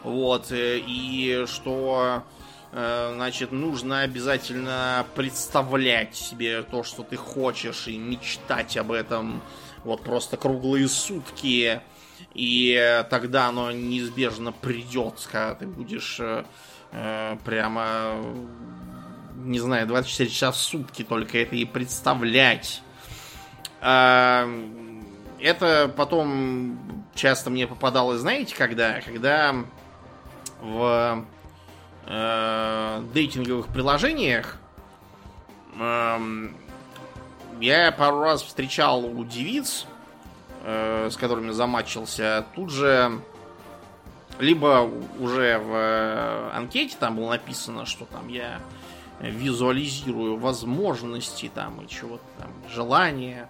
вот, 0.04 0.52
э, 0.52 0.80
и 0.80 1.46
что 1.48 2.24
э, 2.72 3.12
значит, 3.16 3.52
нужно 3.52 4.02
обязательно 4.02 5.06
представлять 5.16 6.16
себе 6.16 6.64
то, 6.64 6.84
что 6.84 7.04
ты 7.04 7.16
хочешь, 7.16 7.88
и 7.88 7.98
мечтать 7.98 8.78
об 8.78 8.92
этом 8.92 9.42
вот 9.84 10.04
просто 10.04 10.38
круглые 10.38 10.88
сутки, 10.88 11.82
и 12.34 13.04
тогда 13.10 13.48
оно 13.48 13.72
неизбежно 13.72 14.52
придет, 14.52 15.28
когда 15.32 15.56
ты 15.56 15.68
будешь 15.68 16.20
э, 16.20 17.38
прямо, 17.44 18.16
не 19.36 19.60
знаю, 19.60 19.88
24 19.88 20.30
часа 20.30 20.52
в 20.52 20.58
сутки 20.58 21.04
только 21.04 21.38
это 21.40 21.56
и 21.56 21.66
представлять. 21.66 22.82
Э, 23.82 24.48
это 25.40 25.94
потом 25.96 27.04
часто 27.16 27.50
мне 27.50 27.68
попадалось, 27.68 28.22
знаете, 28.22 28.56
когда? 28.56 29.02
Когда 29.02 29.56
в 30.64 31.26
э, 32.08 33.04
дейтинговых 33.14 33.68
приложениях 33.68 34.58
э, 35.78 36.48
я 37.60 37.92
пару 37.92 38.22
раз 38.22 38.42
встречал 38.42 39.06
у 39.06 39.24
девиц, 39.26 39.86
э, 40.64 41.10
с 41.12 41.18
которыми 41.18 41.52
замачился, 41.52 42.46
тут 42.56 42.72
же 42.72 43.22
либо 44.40 44.90
уже 45.20 45.60
в 45.60 45.74
э, 45.74 46.52
анкете 46.54 46.96
там 46.98 47.18
было 47.18 47.32
написано, 47.32 47.86
что 47.86 48.06
там 48.06 48.30
я 48.30 48.60
визуализирую 49.20 50.38
возможности 50.38 51.52
там 51.54 51.82
и 51.82 51.88
чего-то 51.88 52.24
там, 52.40 52.52
желания. 52.70 53.50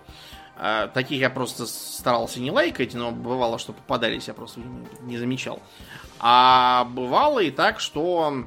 А, 0.55 0.87
таких 0.87 1.19
я 1.19 1.29
просто 1.29 1.65
старался 1.65 2.39
не 2.39 2.51
лайкать, 2.51 2.93
но 2.93 3.11
бывало, 3.11 3.57
что 3.57 3.73
попадались, 3.73 4.27
я 4.27 4.33
просто 4.33 4.59
не 5.01 5.17
замечал. 5.17 5.61
А 6.25 6.85
бывало 6.85 7.39
и 7.39 7.51
так, 7.51 7.81
что 7.81 8.45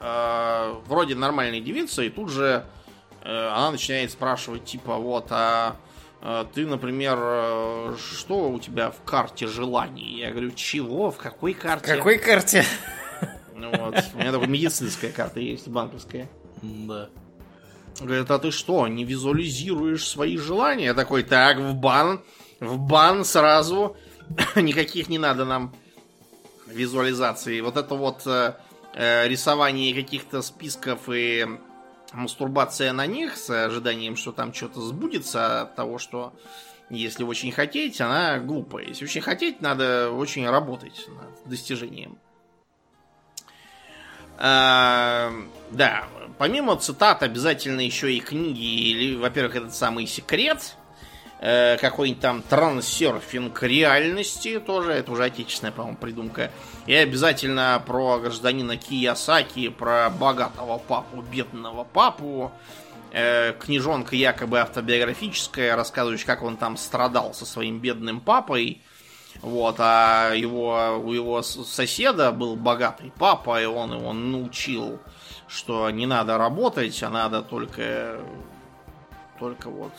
э, 0.00 0.74
вроде 0.86 1.14
нормальная 1.14 1.60
девица, 1.60 2.02
и 2.02 2.08
тут 2.08 2.30
же 2.30 2.64
э, 3.22 3.48
она 3.48 3.72
начинает 3.72 4.10
спрашивать, 4.10 4.64
типа, 4.64 4.96
вот, 4.96 5.26
а 5.30 5.76
а, 6.26 6.46
ты, 6.46 6.66
например, 6.66 7.18
э, 7.20 7.96
что 7.98 8.48
у 8.48 8.58
тебя 8.58 8.90
в 8.90 9.02
карте 9.02 9.46
желаний? 9.46 10.20
Я 10.20 10.30
говорю, 10.30 10.52
чего? 10.52 11.10
В 11.10 11.18
какой 11.18 11.52
карте? 11.52 11.84
В 11.92 11.96
какой 11.98 12.16
карте? 12.18 12.64
Ну 13.54 13.68
вот, 13.70 14.02
у 14.14 14.18
меня 14.18 14.32
такая 14.32 14.48
медицинская 14.48 15.12
карта 15.12 15.40
есть, 15.40 15.68
банковская. 15.68 16.30
Да. 16.62 17.10
Говорит, 18.00 18.30
а 18.30 18.38
ты 18.38 18.50
что, 18.52 18.88
не 18.88 19.04
визуализируешь 19.04 20.08
свои 20.08 20.38
желания? 20.38 20.86
Я 20.86 20.94
такой, 20.94 21.24
так, 21.24 21.58
в 21.58 21.74
бан, 21.74 22.22
в 22.58 22.78
бан 22.78 23.26
сразу. 23.26 23.94
Никаких 24.56 25.10
не 25.10 25.18
надо 25.18 25.44
нам 25.44 25.74
визуализации. 26.74 27.60
Вот 27.60 27.76
это 27.76 27.94
вот 27.94 28.26
э, 28.26 28.54
э, 28.94 29.28
рисование 29.28 29.94
каких-то 29.94 30.42
списков 30.42 31.08
и 31.08 31.46
мастурбация 32.12 32.92
на 32.92 33.06
них 33.06 33.36
с 33.36 33.50
ожиданием, 33.50 34.16
что 34.16 34.32
там 34.32 34.52
что-то 34.52 34.80
сбудется 34.80 35.62
от 35.62 35.76
того, 35.76 35.98
что 35.98 36.32
если 36.90 37.24
очень 37.24 37.52
хотеть, 37.52 38.00
она 38.00 38.38
глупая. 38.38 38.86
Если 38.86 39.04
очень 39.04 39.20
хотеть, 39.20 39.60
надо 39.60 40.10
очень 40.10 40.48
работать 40.48 41.06
над 41.08 41.48
достижением. 41.48 42.18
А, 44.36 45.32
да, 45.70 46.04
помимо 46.38 46.76
цитат, 46.76 47.22
обязательно 47.22 47.80
еще 47.80 48.12
и 48.12 48.20
книги, 48.20 48.90
или, 48.90 49.16
во-первых, 49.16 49.56
этот 49.56 49.74
самый 49.74 50.06
секрет, 50.06 50.76
э, 51.44 51.76
какой-нибудь 51.76 52.22
там 52.22 52.42
трансерфинг 52.42 53.62
реальности, 53.62 54.58
тоже, 54.58 54.92
это 54.92 55.12
уже 55.12 55.24
отечественная, 55.24 55.72
по-моему, 55.72 55.98
придумка. 55.98 56.50
И 56.86 56.94
обязательно 56.94 57.82
про 57.86 58.18
гражданина 58.18 58.78
Киясаки, 58.78 59.68
про 59.68 60.08
богатого 60.08 60.78
папу, 60.78 61.20
бедного 61.20 61.84
папу, 61.84 62.50
э, 63.12 63.52
книжонка 63.60 64.16
якобы 64.16 64.58
автобиографическая, 64.58 65.76
рассказывающая, 65.76 66.26
как 66.26 66.42
он 66.42 66.56
там 66.56 66.78
страдал 66.78 67.34
со 67.34 67.44
своим 67.44 67.78
бедным 67.78 68.20
папой, 68.20 68.80
вот, 69.42 69.76
а 69.78 70.32
его, 70.32 70.98
у 71.04 71.12
его 71.12 71.42
соседа 71.42 72.32
был 72.32 72.56
богатый 72.56 73.12
папа, 73.18 73.60
и 73.60 73.66
он 73.66 73.92
его 73.92 74.14
научил, 74.14 74.98
что 75.46 75.90
не 75.90 76.06
надо 76.06 76.38
работать, 76.38 77.02
а 77.02 77.10
надо 77.10 77.42
только, 77.42 78.20
только 79.38 79.70
вот 79.70 79.92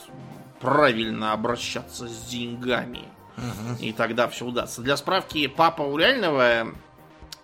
правильно 0.59 1.33
обращаться 1.33 2.07
с 2.07 2.25
деньгами. 2.25 3.03
Угу. 3.37 3.81
И 3.81 3.91
тогда 3.91 4.27
все 4.27 4.45
удастся. 4.45 4.81
Для 4.81 4.97
справки, 4.97 5.47
папа 5.47 5.81
у 5.81 5.97
реального 5.97 6.73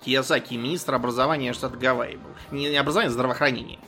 Киосаки 0.04 0.56
министр 0.56 0.96
образования 0.96 1.54
штата 1.54 1.78
Гавайи 1.78 2.18
был. 2.18 2.32
Не 2.58 2.76
образование, 2.76 3.10
а 3.10 3.14
здравоохранение. 3.14 3.80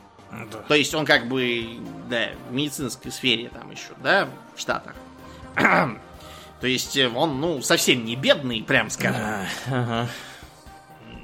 Да. 0.51 0.59
То 0.67 0.75
есть 0.75 0.93
он 0.93 1.05
как 1.05 1.27
бы, 1.27 1.79
да, 2.09 2.29
в 2.49 2.53
медицинской 2.53 3.11
сфере 3.11 3.49
там 3.49 3.69
еще, 3.71 3.91
да, 4.01 4.27
в 4.55 4.59
Штатах. 4.59 4.95
То 5.55 6.67
есть 6.67 6.97
э, 6.97 7.09
он, 7.09 7.39
ну, 7.39 7.61
совсем 7.61 8.03
не 8.05 8.15
бедный, 8.15 8.63
прям 8.63 8.89
скажем. 8.89 9.21
ага. 9.67 10.07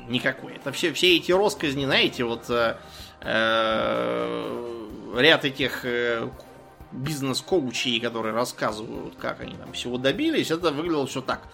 Никакой. 0.08 0.54
Это 0.54 0.72
все, 0.72 0.92
все 0.94 1.18
эти 1.18 1.32
росказни, 1.32 1.86
знаете, 1.86 2.24
вот 2.24 2.50
э, 2.50 2.76
э, 3.22 4.80
ряд 5.18 5.46
этих 5.46 5.86
э, 5.86 6.30
бизнес-коучей, 6.92 8.00
которые 8.00 8.34
рассказывают, 8.34 9.16
как 9.16 9.42
они 9.42 9.56
там 9.56 9.74
всего 9.74 9.98
добились, 9.98 10.52
это 10.52 10.72
выглядело 10.72 11.06
все 11.08 11.22
так. 11.22 11.48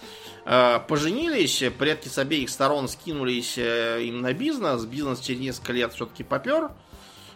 Э, 0.46 0.80
поженились, 0.88 1.64
предки 1.78 2.08
с 2.08 2.18
обеих 2.18 2.50
сторон 2.50 2.88
скинулись 2.88 3.58
э, 3.58 4.04
им 4.04 4.22
на 4.22 4.34
бизнес, 4.34 4.86
бизнес 4.86 5.20
через 5.20 5.40
несколько 5.40 5.74
лет 5.74 5.94
все-таки 5.94 6.24
попер. 6.24 6.72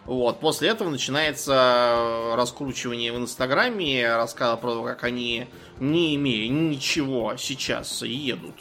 Вот. 0.06 0.40
После 0.40 0.70
этого 0.70 0.88
начинается 0.88 2.32
раскручивание 2.34 3.12
в 3.12 3.18
Инстаграме, 3.18 4.16
рассказа 4.16 4.56
про 4.56 4.72
то, 4.72 4.82
как 4.82 5.04
они, 5.04 5.46
не 5.78 6.16
имея 6.16 6.48
ничего, 6.48 7.36
сейчас 7.36 8.02
едут 8.02 8.56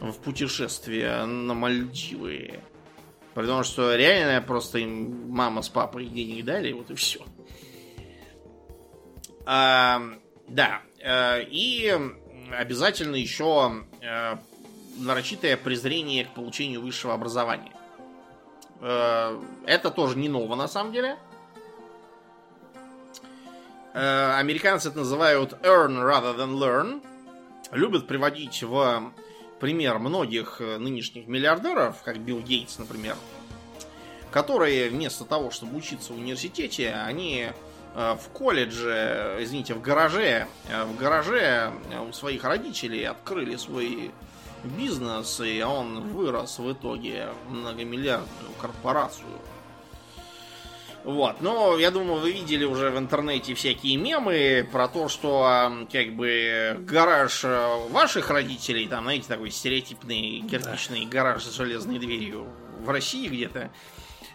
в 0.00 0.12
путешествие 0.12 1.24
на 1.24 1.54
Мальдивы. 1.54 2.60
Потому 3.34 3.62
что 3.62 3.94
реально 3.94 4.40
просто 4.46 4.78
им 4.78 5.30
мама 5.30 5.62
с 5.62 5.68
папой 5.68 6.06
денег 6.06 6.44
дали, 6.44 6.72
вот 6.72 6.90
и 6.90 6.94
все. 6.94 7.20
А, 9.50 10.02
да. 10.46 10.82
Э, 11.02 11.42
и 11.42 11.90
обязательно 12.52 13.16
еще 13.16 13.82
э, 14.02 14.36
нарочитое 14.98 15.56
презрение 15.56 16.26
к 16.26 16.34
получению 16.34 16.82
высшего 16.82 17.14
образования. 17.14 17.72
Э, 18.82 19.40
это 19.64 19.90
тоже 19.90 20.18
не 20.18 20.28
ново 20.28 20.54
на 20.54 20.68
самом 20.68 20.92
деле. 20.92 21.16
Американцы 23.94 24.90
это 24.90 24.98
называют 24.98 25.54
earn 25.62 25.96
rather 25.96 26.36
than 26.36 26.58
learn. 26.58 27.02
Любят 27.72 28.06
приводить 28.06 28.62
в 28.62 29.12
пример 29.60 29.98
многих 29.98 30.60
нынешних 30.60 31.26
миллиардеров, 31.26 32.02
как 32.04 32.18
Билл 32.18 32.40
Гейтс, 32.40 32.78
например, 32.78 33.16
которые 34.30 34.90
вместо 34.90 35.24
того, 35.24 35.50
чтобы 35.50 35.78
учиться 35.78 36.12
в 36.12 36.16
университете, 36.16 36.92
они 36.92 37.48
в 37.98 38.28
колледже, 38.32 39.38
извините, 39.40 39.74
в 39.74 39.80
гараже, 39.80 40.46
в 40.68 40.96
гараже 40.96 41.72
у 42.08 42.12
своих 42.12 42.44
родителей 42.44 43.02
открыли 43.02 43.56
свой 43.56 44.12
бизнес, 44.62 45.40
и 45.40 45.60
он 45.62 46.00
вырос 46.08 46.60
в 46.60 46.72
итоге 46.72 47.28
в 47.48 47.52
многомиллиардную 47.52 48.52
корпорацию. 48.60 49.26
Вот, 51.04 51.40
но 51.40 51.76
я 51.78 51.90
думаю, 51.90 52.20
вы 52.20 52.32
видели 52.32 52.64
уже 52.64 52.90
в 52.90 52.98
интернете 52.98 53.54
всякие 53.54 53.96
мемы 53.96 54.68
про 54.70 54.88
то, 54.88 55.08
что 55.08 55.86
как 55.90 56.12
бы 56.14 56.76
гараж 56.80 57.44
э, 57.44 57.88
ваших 57.90 58.30
родителей, 58.30 58.86
там, 58.88 59.04
знаете, 59.04 59.26
такой 59.28 59.50
стереотипный 59.50 60.44
кирпичный 60.50 61.06
да. 61.06 61.10
гараж 61.10 61.44
с 61.44 61.56
железной 61.56 61.98
дверью 61.98 62.46
в 62.80 62.90
России 62.90 63.26
где-то. 63.28 63.70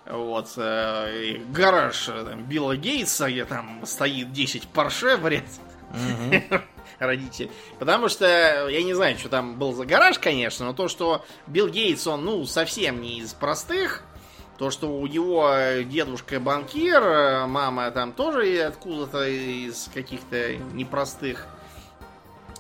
Вот, 0.06 0.52
э, 0.58 1.38
гараж 1.50 2.10
э, 2.10 2.26
там, 2.30 2.44
Билла 2.44 2.76
Гейтса, 2.76 3.30
где 3.30 3.46
там 3.46 3.86
стоит 3.86 4.34
10 4.34 4.68
Порше 4.68 5.16
в 5.16 5.28
ряд. 5.28 5.46
Угу. 5.92 6.62
родители. 7.00 7.50
Потому 7.80 8.10
что, 8.10 8.68
я 8.68 8.84
не 8.84 8.94
знаю, 8.94 9.18
что 9.18 9.30
там 9.30 9.56
был 9.58 9.74
за 9.74 9.86
гараж, 9.86 10.20
конечно, 10.20 10.66
но 10.66 10.74
то, 10.74 10.88
что 10.88 11.26
Билл 11.48 11.70
Гейтс, 11.70 12.08
он, 12.08 12.26
ну, 12.26 12.46
совсем 12.46 13.02
не 13.02 13.20
из 13.20 13.34
простых, 13.34 14.04
то, 14.58 14.72
что 14.72 14.88
у 14.88 15.08
него 15.08 15.52
дедушка 15.86 16.40
банкир, 16.40 17.48
мама 17.48 17.90
там 17.92 18.12
тоже 18.12 18.62
откуда-то 18.62 19.28
из 19.28 19.90
каких-то 19.94 20.56
непростых. 20.56 21.48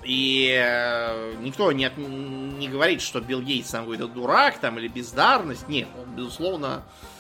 И 0.03 0.53
э, 0.53 1.35
никто 1.39 1.71
не, 1.71 1.89
не 1.95 2.67
говорит, 2.67 3.01
что 3.01 3.21
Билл 3.21 3.41
Гейтс 3.41 3.71
там 3.71 3.83
какой-то 3.83 4.07
дурак 4.07 4.57
там 4.59 4.77
или 4.77 4.89
бездарность. 4.89 5.69
Нет, 5.69 5.87
он, 5.97 6.13
безусловно, 6.13 6.83
э, 6.83 7.12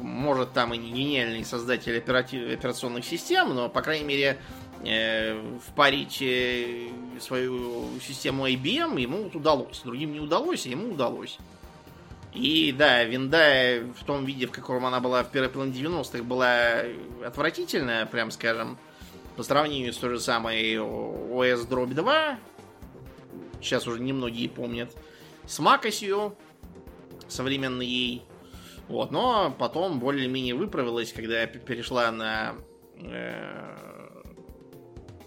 может 0.00 0.52
там 0.52 0.72
и 0.74 0.78
не 0.78 0.92
гениальный 0.92 1.44
создатель 1.44 1.96
оператив, 1.98 2.52
операционных 2.52 3.04
систем, 3.04 3.54
но, 3.54 3.68
по 3.68 3.82
крайней 3.82 4.04
мере, 4.04 4.38
Э, 4.82 5.58
впарить 5.68 6.22
э, 6.22 6.88
свою 7.20 8.00
систему 8.00 8.48
IBM 8.48 8.98
ему 8.98 9.24
вот 9.24 9.36
удалось. 9.36 9.82
Другим 9.84 10.12
не 10.12 10.20
удалось, 10.20 10.64
а 10.64 10.70
ему 10.70 10.92
удалось. 10.92 11.36
И 12.32 12.72
да, 12.72 13.04
винда 13.04 13.82
в 13.98 14.04
том 14.04 14.24
виде, 14.24 14.46
в 14.46 14.52
каком 14.52 14.86
она 14.86 15.00
была 15.00 15.22
в 15.22 15.30
первой 15.30 15.50
половине 15.50 15.78
90-х, 15.78 16.22
была 16.22 16.84
отвратительная, 17.26 18.06
прям 18.06 18.30
скажем, 18.30 18.78
по 19.36 19.42
сравнению 19.42 19.92
с 19.92 19.98
той 19.98 20.10
же 20.10 20.20
самой 20.20 20.76
OS 20.76 21.68
Drop 21.68 21.92
2. 21.92 22.38
Сейчас 23.60 23.86
уже 23.86 24.00
немногие 24.00 24.48
помнят. 24.48 24.90
С 25.46 25.58
Макосью, 25.58 26.34
современной 27.28 27.86
ей. 27.86 28.22
Вот, 28.90 29.12
но 29.12 29.54
потом 29.56 30.00
более-менее 30.00 30.56
выправилась, 30.56 31.12
когда 31.12 31.42
я 31.42 31.46
перешла 31.46 32.10
на 32.10 32.56
э, 32.96 33.76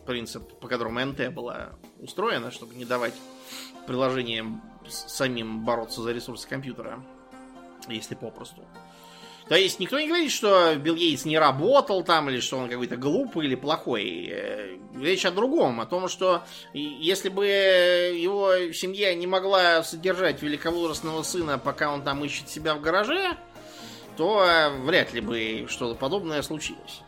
принцип, 0.06 0.60
по 0.60 0.68
которому 0.68 1.00
НТ 1.00 1.34
была 1.34 1.70
устроена, 2.02 2.52
чтобы 2.52 2.76
не 2.76 2.84
давать 2.84 3.14
приложениям 3.88 4.62
самим 4.90 5.64
бороться 5.64 6.02
за 6.02 6.12
ресурсы 6.12 6.46
компьютера, 6.46 7.02
если 7.88 8.16
попросту. 8.16 8.64
То 9.48 9.56
есть 9.56 9.80
никто 9.80 9.98
не 9.98 10.08
говорит, 10.08 10.32
что 10.32 10.76
Билл 10.76 10.96
Гейтс 10.96 11.24
не 11.24 11.40
работал 11.40 12.04
там, 12.04 12.30
или 12.30 12.42
что 12.42 12.58
он 12.58 12.70
какой-то 12.70 12.98
глупый 12.98 13.46
или 13.46 13.56
плохой. 13.56 14.28
Э, 14.30 14.78
речь 14.94 15.26
о 15.26 15.32
другом, 15.32 15.80
о 15.80 15.86
том, 15.86 16.10
что 16.10 16.44
если 16.74 17.30
бы 17.30 17.46
его 17.46 18.74
семья 18.74 19.16
не 19.16 19.28
могла 19.28 19.84
содержать 19.84 20.42
великовозрастного 20.42 21.24
сына, 21.24 21.58
пока 21.58 21.94
он 21.94 22.04
там 22.04 22.26
ищет 22.26 22.50
себя 22.50 22.76
в 22.76 22.82
гараже, 22.82 23.38
то 24.18 24.44
э, 24.46 24.70
вряд 24.82 25.14
ли 25.14 25.22
бы 25.22 25.66
что-то 25.70 25.96
подобное 25.96 26.42
случилось. 26.42 27.02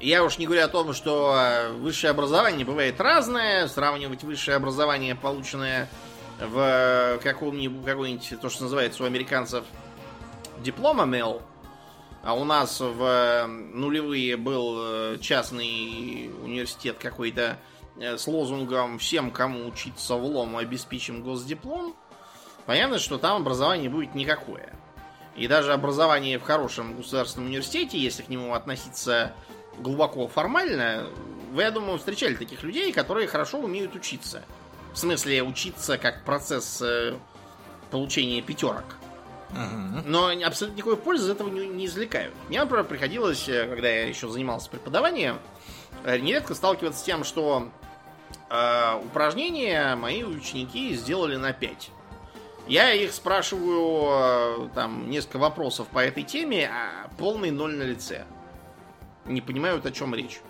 Я 0.00 0.22
уж 0.22 0.38
не 0.38 0.46
говорю 0.46 0.64
о 0.64 0.68
том, 0.68 0.92
что 0.92 1.34
э, 1.36 1.72
высшее 1.72 2.12
образование 2.12 2.64
бывает 2.64 3.00
разное. 3.00 3.66
Сравнивать 3.66 4.22
высшее 4.22 4.56
образование, 4.56 5.16
полученное 5.16 5.88
в 6.38 7.18
каком-нибудь, 7.22 7.84
какой-нибудь, 7.84 8.40
то, 8.40 8.48
что 8.48 8.64
называется 8.64 9.02
у 9.02 9.06
американцев 9.06 9.64
диплома 10.60 11.04
мел, 11.04 11.42
а 12.22 12.34
у 12.34 12.44
нас 12.44 12.78
в 12.78 13.02
э, 13.02 13.46
нулевые 13.46 14.36
был 14.36 14.76
э, 14.78 15.18
частный 15.20 16.30
университет 16.44 16.98
какой-то 16.98 17.58
с 17.96 18.28
лозунгом 18.28 19.00
«Всем, 19.00 19.32
кому 19.32 19.66
учиться 19.66 20.14
в 20.14 20.24
лом, 20.24 20.56
обеспечим 20.56 21.24
госдиплом», 21.24 21.96
понятно, 22.68 22.98
что 22.98 23.16
там 23.16 23.40
образование 23.40 23.88
будет 23.88 24.14
никакое. 24.14 24.74
И 25.34 25.48
даже 25.48 25.72
образование 25.72 26.38
в 26.38 26.42
хорошем 26.42 26.98
государственном 26.98 27.48
университете, 27.48 27.98
если 27.98 28.22
к 28.22 28.28
нему 28.28 28.52
относиться 28.52 29.32
глубоко 29.78 30.28
формально, 30.28 31.06
вы, 31.50 31.62
я 31.62 31.70
думаю, 31.70 31.96
встречали 31.96 32.34
таких 32.34 32.62
людей, 32.62 32.92
которые 32.92 33.26
хорошо 33.26 33.58
умеют 33.58 33.94
учиться. 33.94 34.42
В 34.92 34.98
смысле, 34.98 35.42
учиться 35.42 35.96
как 35.96 36.24
процесс 36.24 36.82
э, 36.82 37.16
получения 37.90 38.42
пятерок. 38.42 38.84
Но 40.04 40.28
абсолютно 40.44 40.76
никакой 40.76 40.98
пользы 40.98 41.24
из 41.24 41.30
этого 41.30 41.48
не, 41.48 41.66
не 41.68 41.86
извлекают. 41.86 42.34
Мне, 42.50 42.60
например, 42.60 42.84
приходилось, 42.84 43.48
э, 43.48 43.66
когда 43.66 43.88
я 43.88 44.06
еще 44.06 44.28
занимался 44.28 44.68
преподаванием, 44.68 45.38
э, 46.04 46.18
нередко 46.18 46.54
сталкиваться 46.54 47.00
с 47.00 47.02
тем, 47.02 47.24
что 47.24 47.70
э, 48.50 49.00
упражнения 49.06 49.96
мои 49.96 50.22
ученики 50.22 50.94
сделали 50.94 51.36
на 51.36 51.54
5. 51.54 51.92
Я 52.68 52.92
их 52.92 53.14
спрашиваю 53.14 54.66
э, 54.66 54.68
там 54.74 55.08
несколько 55.08 55.38
вопросов 55.38 55.88
по 55.88 56.00
этой 56.00 56.22
теме, 56.22 56.70
а 56.70 57.08
полный 57.16 57.50
ноль 57.50 57.74
на 57.74 57.82
лице. 57.82 58.26
Не 59.24 59.40
понимают, 59.40 59.86
о 59.86 59.90
чем 59.90 60.14
речь. 60.14 60.40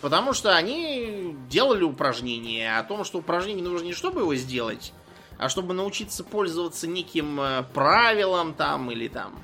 Потому 0.00 0.32
что 0.32 0.56
они 0.56 1.36
делали 1.50 1.82
упражнение 1.82 2.78
о 2.78 2.84
том, 2.84 3.04
что 3.04 3.18
упражнение 3.18 3.62
нужно 3.62 3.84
не 3.84 3.92
чтобы 3.92 4.22
его 4.22 4.34
сделать, 4.34 4.94
а 5.38 5.50
чтобы 5.50 5.74
научиться 5.74 6.24
пользоваться 6.24 6.86
неким 6.86 7.38
э, 7.38 7.64
правилом 7.74 8.54
там 8.54 8.90
или 8.90 9.08
там 9.08 9.42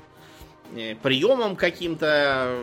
э, 0.75 0.95
приемом 0.95 1.55
каким-то 1.55 2.57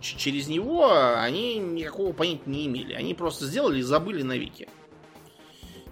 через 0.00 0.48
него, 0.48 0.90
они 1.16 1.58
никакого 1.58 2.12
понятия 2.12 2.42
не 2.46 2.66
имели. 2.66 2.94
Они 2.94 3.14
просто 3.14 3.46
сделали 3.46 3.78
и 3.78 3.82
забыли 3.82 4.22
навеки. 4.22 4.68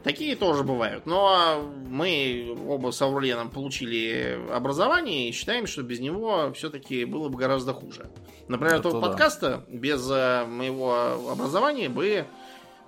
Такие 0.03 0.35
тоже 0.35 0.65
бывают. 0.65 1.07
Но 1.07 1.63
мы 1.87 2.57
оба 2.67 2.91
с 2.91 3.01
Ауреленом 3.01 3.51
получили 3.51 4.39
образование 4.53 5.29
и 5.29 5.33
считаем, 5.33 5.67
что 5.67 5.83
без 5.83 6.01
него 6.01 6.53
все-таки 6.55 7.05
было 7.05 7.29
бы 7.29 7.39
гораздо 7.39 7.73
хуже. 7.73 8.11
Например, 8.49 8.77
этого 8.77 9.01
да. 9.01 9.09
подкаста 9.09 9.65
без 9.69 10.09
э, 10.11 10.45
моего 10.47 11.31
образования 11.31 11.89
бы 11.89 12.27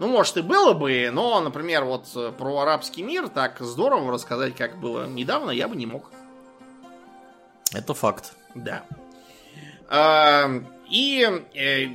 ну, 0.00 0.08
может, 0.08 0.36
и 0.36 0.42
было 0.42 0.72
бы, 0.72 1.08
но, 1.12 1.40
например, 1.40 1.84
вот 1.84 2.08
э, 2.16 2.32
про 2.36 2.58
арабский 2.58 3.04
мир 3.04 3.28
так 3.28 3.60
здорово 3.60 4.12
рассказать, 4.12 4.56
как 4.56 4.80
было 4.80 5.06
недавно, 5.06 5.52
я 5.52 5.68
бы 5.68 5.76
не 5.76 5.86
мог. 5.86 6.10
Это 7.72 7.94
факт. 7.94 8.34
Да. 8.56 8.84
А, 9.88 10.50
и 10.90 11.44
э, 11.54 11.86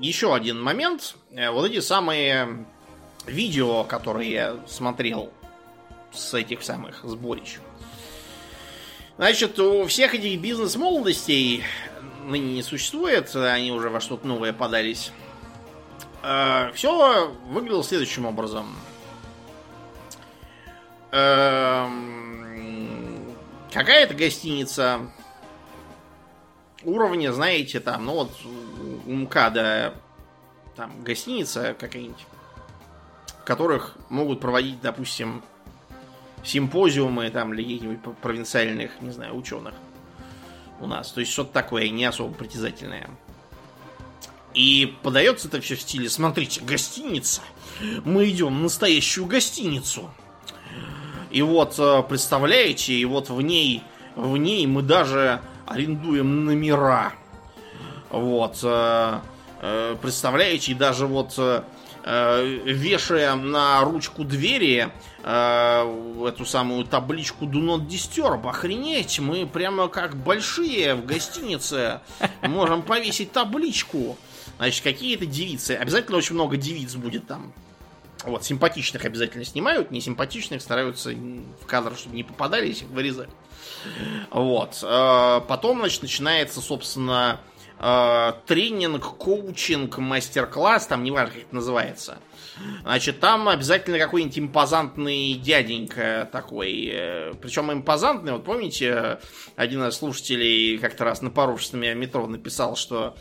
еще 0.00 0.34
один 0.34 0.60
момент. 0.60 1.16
Вот 1.30 1.66
эти 1.66 1.80
самые 1.80 2.66
видео, 3.26 3.84
которые 3.84 4.30
я 4.30 4.56
смотрел 4.66 5.32
с 6.12 6.34
этих 6.34 6.62
самых 6.62 7.00
сборищ. 7.04 7.58
Значит, 9.16 9.58
у 9.58 9.86
всех 9.86 10.14
этих 10.14 10.40
бизнес-молодостей 10.40 11.62
ныне 12.24 12.54
не 12.54 12.62
существует, 12.62 13.34
они 13.34 13.72
уже 13.72 13.88
во 13.88 14.00
что-то 14.00 14.26
новое 14.26 14.52
подались. 14.52 15.12
Э, 16.22 16.70
все 16.74 17.32
выглядело 17.48 17.82
следующим 17.82 18.26
образом. 18.26 18.74
Эм, 21.12 21.96
какая-то 23.72 24.14
гостиница 24.14 25.00
уровня, 26.84 27.32
знаете, 27.32 27.80
там, 27.80 28.04
ну 28.04 28.14
вот 28.14 28.32
у 29.06 29.12
МКАДа 29.12 29.94
там 30.74 31.02
гостиница 31.02 31.74
какая-нибудь, 31.78 32.26
которых 33.46 33.94
могут 34.10 34.40
проводить, 34.40 34.80
допустим, 34.82 35.42
симпозиумы 36.44 37.30
там 37.30 37.52
для 37.52 37.62
каких-нибудь 37.62 38.00
провинциальных, 38.20 38.90
не 39.00 39.10
знаю, 39.10 39.36
ученых 39.36 39.72
у 40.80 40.86
нас. 40.86 41.12
То 41.12 41.20
есть 41.20 41.32
что-то 41.32 41.52
такое 41.52 41.88
не 41.88 42.04
особо 42.04 42.34
притязательное. 42.34 43.08
И 44.52 44.96
подается 45.02 45.48
это 45.48 45.60
все 45.60 45.76
в 45.76 45.80
стиле, 45.80 46.10
смотрите, 46.10 46.60
гостиница. 46.60 47.40
Мы 48.04 48.30
идем 48.30 48.58
в 48.58 48.62
настоящую 48.62 49.26
гостиницу. 49.26 50.10
И 51.30 51.42
вот, 51.42 51.78
э, 51.78 52.02
представляете, 52.08 52.94
и 52.94 53.04
вот 53.04 53.28
в 53.28 53.40
ней, 53.42 53.82
в 54.14 54.36
ней 54.36 54.66
мы 54.66 54.82
даже 54.82 55.40
арендуем 55.66 56.46
номера. 56.46 57.12
Вот. 58.10 58.58
Э, 58.62 59.20
э, 59.60 59.96
представляете, 60.00 60.72
и 60.72 60.74
даже 60.74 61.06
вот 61.06 61.38
вешаем 62.06 63.50
на 63.50 63.82
ручку 63.82 64.22
двери 64.22 64.92
эту 65.22 66.44
самую 66.46 66.84
табличку 66.84 67.46
Do 67.46 67.60
Not 67.60 67.88
Disturb. 67.88 68.48
Охренеть, 68.48 69.18
мы 69.18 69.44
прямо 69.44 69.88
как 69.88 70.16
большие 70.16 70.94
в 70.94 71.04
гостинице 71.04 72.00
можем 72.42 72.82
повесить 72.82 73.32
табличку. 73.32 74.16
Значит, 74.58 74.84
какие-то 74.84 75.26
девицы. 75.26 75.72
Обязательно 75.72 76.18
очень 76.18 76.36
много 76.36 76.56
девиц 76.56 76.94
будет 76.94 77.26
там. 77.26 77.52
Вот, 78.24 78.44
симпатичных 78.44 79.04
обязательно 79.04 79.44
снимают, 79.44 79.90
не 79.90 80.00
симпатичных 80.00 80.62
стараются 80.62 81.10
в 81.10 81.66
кадр, 81.66 81.94
чтобы 81.96 82.16
не 82.16 82.24
попадались, 82.24 82.82
их 82.82 82.88
вырезать. 82.88 83.28
Вот. 84.30 84.78
Э, 84.82 85.40
потом, 85.46 85.80
значит, 85.80 86.02
начинается, 86.02 86.60
собственно, 86.60 87.40
э, 87.78 88.32
тренинг, 88.46 89.16
коучинг, 89.16 89.98
мастер-класс, 89.98 90.86
там 90.86 91.04
неважно, 91.04 91.34
как 91.34 91.42
это 91.42 91.54
называется. 91.54 92.18
Значит, 92.82 93.20
там 93.20 93.48
обязательно 93.48 93.98
какой-нибудь 93.98 94.38
импозантный 94.38 95.34
дяденька 95.34 96.28
такой. 96.32 96.90
Э, 96.92 97.32
Причем 97.40 97.72
импозантный, 97.72 98.32
вот 98.32 98.44
помните, 98.44 99.18
один 99.56 99.86
из 99.86 99.94
слушателей 99.94 100.78
как-то 100.78 101.04
раз 101.04 101.22
на 101.22 101.28
меня 101.28 101.94
метро 101.94 102.26
написал, 102.26 102.76
что 102.76 103.14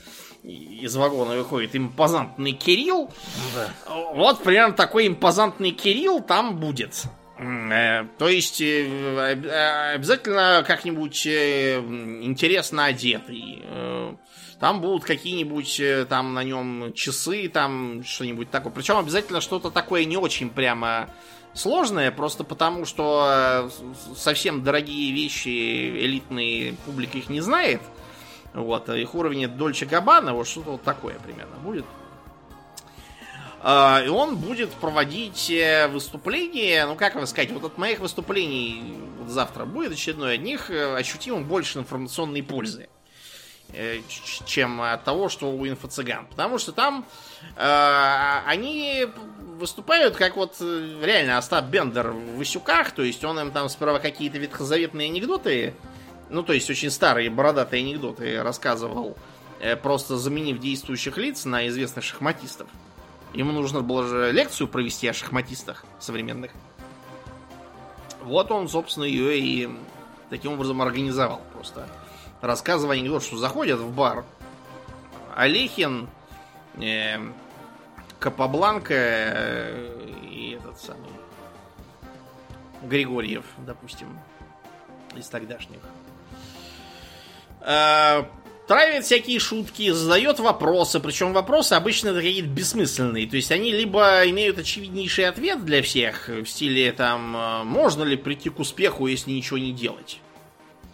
из 0.43 0.95
вагона 0.95 1.35
выходит 1.35 1.75
импозантный 1.75 2.53
Кирилл. 2.53 3.11
Да. 3.55 3.69
Вот 4.13 4.43
примерно 4.43 4.73
такой 4.73 5.07
импозантный 5.07 5.71
Кирилл 5.71 6.21
там 6.21 6.57
будет. 6.59 7.05
Э, 7.37 8.05
то 8.17 8.29
есть 8.29 8.61
э, 8.61 9.93
обязательно 9.93 10.63
как-нибудь 10.65 11.25
э, 11.25 11.79
интересно 11.79 12.85
одетый. 12.85 13.63
Там 14.65 14.81
будут 14.81 15.03
какие-нибудь 15.03 15.79
там 16.09 16.33
на 16.33 16.43
нем 16.43 16.91
часы, 16.93 17.47
там 17.49 18.03
что-нибудь 18.03 18.49
такое. 18.49 18.73
Причем 18.73 18.97
обязательно 18.97 19.39
что-то 19.39 19.69
такое 19.69 20.05
не 20.05 20.17
очень 20.17 20.49
прямо 20.49 21.07
сложное, 21.53 22.09
просто 22.09 22.43
потому 22.43 22.85
что 22.85 23.69
совсем 24.15 24.63
дорогие 24.63 25.13
вещи 25.13 25.49
элитные 25.49 26.73
публика 26.83 27.19
их 27.19 27.29
не 27.29 27.41
знает. 27.41 27.79
Вот, 28.55 28.89
их 28.89 29.13
уровень 29.13 29.47
Дольче 29.49 29.85
Габана, 29.85 30.33
вот 30.33 30.47
что-то 30.47 30.71
вот 30.71 30.81
такое 30.81 31.13
примерно 31.19 31.57
будет. 31.57 31.85
А, 33.61 34.01
и 34.03 34.09
он 34.09 34.35
будет 34.35 34.71
проводить 34.71 35.51
э, 35.51 35.87
выступления, 35.89 36.87
ну 36.87 36.95
как 36.95 37.13
вам 37.13 37.27
сказать, 37.27 37.51
вот 37.51 37.63
от 37.65 37.77
моих 37.77 37.99
выступлений 37.99 38.97
завтра 39.27 39.65
будет 39.65 39.91
очередное, 39.91 40.35
от 40.35 40.41
них 40.41 40.71
э, 40.71 40.95
ощутимо 40.95 41.41
больше 41.41 41.77
информационной 41.77 42.41
пользы, 42.41 42.83
э, 42.83 42.94
чем 44.45 44.81
от 44.81 45.03
того, 45.03 45.29
что 45.29 45.51
у 45.51 45.65
инфо-цыган. 45.65 46.27
Потому 46.27 46.57
что 46.57 46.71
там 46.71 47.05
э, 47.57 48.41
они 48.45 49.07
выступают 49.57 50.15
как 50.15 50.35
вот 50.35 50.55
реально 50.59 51.37
Остап 51.37 51.65
Бендер 51.65 52.11
в 52.11 52.37
Васюках, 52.37 52.91
то 52.91 53.01
есть 53.01 53.23
он 53.23 53.39
им 53.39 53.51
там 53.51 53.69
сперва 53.69 53.99
какие-то 53.99 54.37
ветхозаветные 54.37 55.09
анекдоты 55.09 55.73
ну, 56.29 56.43
то 56.43 56.53
есть 56.53 56.69
очень 56.69 56.89
старые 56.89 57.29
бородатые 57.29 57.81
анекдоты 57.81 58.41
рассказывал, 58.41 59.17
э, 59.59 59.75
просто 59.75 60.17
заменив 60.17 60.59
действующих 60.59 61.17
лиц 61.17 61.45
на 61.45 61.67
известных 61.67 62.03
шахматистов. 62.03 62.67
Ему 63.33 63.51
нужно 63.51 63.81
было 63.81 64.07
же 64.07 64.31
лекцию 64.31 64.67
провести 64.67 65.07
о 65.07 65.13
шахматистах 65.13 65.85
современных. 65.99 66.51
Вот 68.23 68.49
он, 68.51 68.67
собственно, 68.69 69.03
ее 69.03 69.37
и 69.37 69.69
таким 70.29 70.53
образом 70.53 70.81
организовал. 70.81 71.41
Просто 71.53 71.87
рассказывая 72.41 72.97
анекдот, 72.97 73.23
что 73.23 73.37
заходят 73.37 73.79
в 73.79 73.93
бар 73.93 74.25
Олехин, 75.35 76.07
э, 76.77 77.17
Капабланка 78.19 78.93
э, 78.93 80.09
и 80.31 80.57
этот 80.59 80.79
самый 80.79 81.09
Григорьев, 82.83 83.43
допустим, 83.57 84.07
из 85.15 85.27
тогдашних. 85.27 85.79
Э, 87.61 88.23
травит 88.67 89.03
всякие 89.03 89.39
шутки, 89.39 89.91
задает 89.91 90.39
вопросы, 90.39 90.99
причем 90.99 91.33
вопросы 91.33 91.73
обычно 91.73 92.13
какие-то 92.13 92.47
бессмысленные. 92.47 93.27
То 93.27 93.35
есть 93.35 93.51
они 93.51 93.73
либо 93.73 94.21
имеют 94.29 94.57
очевиднейший 94.57 95.27
ответ 95.27 95.65
для 95.65 95.81
всех, 95.81 96.29
в 96.29 96.45
стиле 96.45 96.93
там, 96.93 97.67
можно 97.67 98.03
ли 98.03 98.15
прийти 98.15 98.49
к 98.49 98.59
успеху, 98.59 99.07
если 99.07 99.31
ничего 99.31 99.57
не 99.57 99.73
делать? 99.73 100.19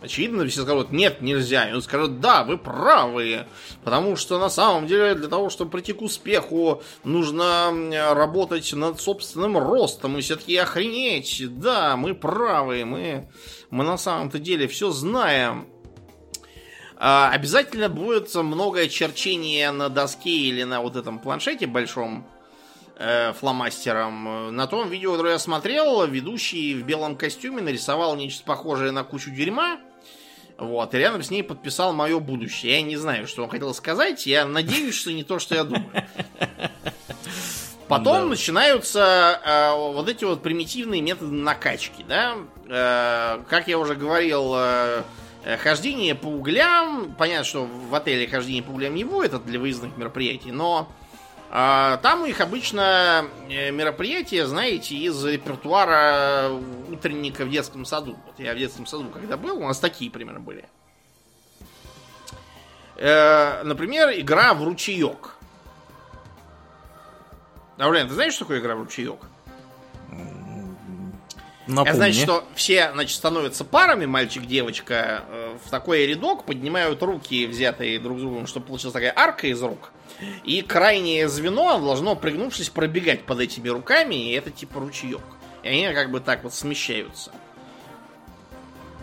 Очевидно, 0.01 0.47
все 0.47 0.63
скажут, 0.63 0.91
нет, 0.91 1.21
нельзя. 1.21 1.69
И 1.69 1.73
он 1.73 1.81
скажет, 1.83 2.19
да, 2.19 2.43
вы 2.43 2.57
правы. 2.57 3.45
Потому 3.83 4.15
что 4.15 4.39
на 4.39 4.49
самом 4.49 4.87
деле 4.87 5.13
для 5.13 5.27
того, 5.27 5.51
чтобы 5.51 5.69
прийти 5.69 5.93
к 5.93 6.01
успеху, 6.01 6.81
нужно 7.03 7.71
работать 8.15 8.73
над 8.73 8.99
собственным 8.99 9.59
ростом. 9.59 10.17
И 10.17 10.21
все-таки 10.21 10.57
охренеть. 10.57 11.43
Да, 11.59 11.95
мы 11.97 12.15
правы. 12.15 12.83
Мы, 12.83 13.29
мы 13.69 13.83
на 13.83 13.95
самом-то 13.97 14.39
деле 14.39 14.67
все 14.67 14.89
знаем. 14.89 15.67
А, 16.97 17.29
обязательно 17.31 17.87
будет 17.87 18.33
многое 18.33 18.89
черчение 18.89 19.69
на 19.69 19.89
доске 19.89 20.31
или 20.31 20.63
на 20.63 20.81
вот 20.81 20.95
этом 20.95 21.19
планшете 21.19 21.67
большом 21.67 22.27
э, 22.97 23.33
фломастером. 23.33 24.55
На 24.55 24.65
том 24.65 24.89
видео, 24.89 25.11
которое 25.11 25.33
я 25.33 25.39
смотрел, 25.39 26.07
ведущий 26.07 26.73
в 26.73 26.85
белом 26.85 27.15
костюме 27.15 27.61
нарисовал 27.61 28.15
нечто 28.15 28.43
похожее 28.43 28.89
на 28.89 29.03
кучу 29.03 29.29
дерьма 29.29 29.79
вот, 30.57 30.93
и 30.93 30.97
рядом 30.97 31.23
с 31.23 31.31
ней 31.31 31.43
подписал 31.43 31.93
мое 31.93 32.19
будущее. 32.19 32.73
Я 32.73 32.81
не 32.81 32.97
знаю, 32.97 33.27
что 33.27 33.43
он 33.43 33.49
хотел 33.49 33.73
сказать. 33.73 34.25
Я 34.25 34.45
надеюсь, 34.45 34.95
что 34.95 35.11
не 35.11 35.23
то, 35.23 35.39
что 35.39 35.55
я 35.55 35.63
думаю. 35.63 36.05
Потом 37.87 38.21
да. 38.21 38.25
начинаются 38.25 39.41
э, 39.43 39.75
вот 39.75 40.07
эти 40.07 40.23
вот 40.23 40.41
примитивные 40.41 41.01
методы 41.01 41.33
накачки, 41.33 42.05
да. 42.07 42.37
Э, 42.67 43.43
как 43.49 43.67
я 43.67 43.77
уже 43.77 43.95
говорил, 43.95 44.53
э, 44.55 45.03
хождение 45.57 46.15
по 46.15 46.27
углям. 46.27 47.13
Понятно, 47.17 47.43
что 47.43 47.65
в 47.65 47.93
отеле 47.93 48.27
хождение 48.27 48.63
по 48.63 48.71
углям 48.71 48.95
не 48.95 49.03
будет, 49.03 49.33
это 49.33 49.39
для 49.39 49.59
выездных 49.59 49.97
мероприятий, 49.97 50.53
но 50.53 50.89
там 51.51 52.21
у 52.21 52.25
них 52.25 52.39
обычно 52.39 53.25
э, 53.49 53.71
мероприятия, 53.71 54.45
знаете, 54.47 54.95
из 54.95 55.21
репертуара 55.25 56.49
утренника 56.89 57.43
в 57.43 57.49
детском 57.49 57.83
саду. 57.83 58.17
Вот 58.25 58.39
я 58.39 58.53
в 58.53 58.57
детском 58.57 58.85
саду 58.85 59.09
когда 59.09 59.35
был, 59.35 59.57
у 59.57 59.67
нас 59.67 59.77
такие 59.77 60.09
примеры 60.09 60.39
были. 60.39 60.65
Э, 62.95 63.63
например, 63.63 64.11
игра 64.13 64.53
в 64.53 64.63
ручеек. 64.63 65.35
Аурлен, 67.77 68.07
ты 68.07 68.13
знаешь, 68.13 68.33
что 68.33 68.45
такое 68.45 68.59
игра 68.59 68.75
в 68.75 68.79
ручеек? 68.79 69.19
Напомни. 71.71 71.89
Я 71.89 71.95
знаю, 71.95 72.13
что 72.13 72.43
все 72.53 72.91
значит, 72.91 73.15
становятся 73.15 73.63
парами, 73.63 74.05
мальчик-девочка, 74.05 75.23
э, 75.29 75.57
в 75.65 75.69
такой 75.69 76.05
рядок, 76.05 76.43
поднимают 76.43 77.01
руки, 77.01 77.45
взятые 77.45 77.97
друг 77.97 78.19
с 78.19 78.21
другом, 78.21 78.45
чтобы 78.45 78.67
получилась 78.67 78.93
такая 78.93 79.13
арка 79.15 79.47
из 79.47 79.61
рук. 79.63 79.91
И 80.43 80.61
крайнее 80.61 81.29
звено 81.29 81.79
должно, 81.79 82.15
пригнувшись, 82.15 82.69
пробегать 82.69 83.23
под 83.23 83.39
этими 83.39 83.69
руками, 83.69 84.15
и 84.15 84.33
это 84.33 84.51
типа 84.51 84.81
ручеек. 84.81 85.21
И 85.63 85.69
они 85.69 85.93
как 85.93 86.11
бы 86.11 86.19
так 86.19 86.43
вот 86.43 86.53
смещаются. 86.53 87.31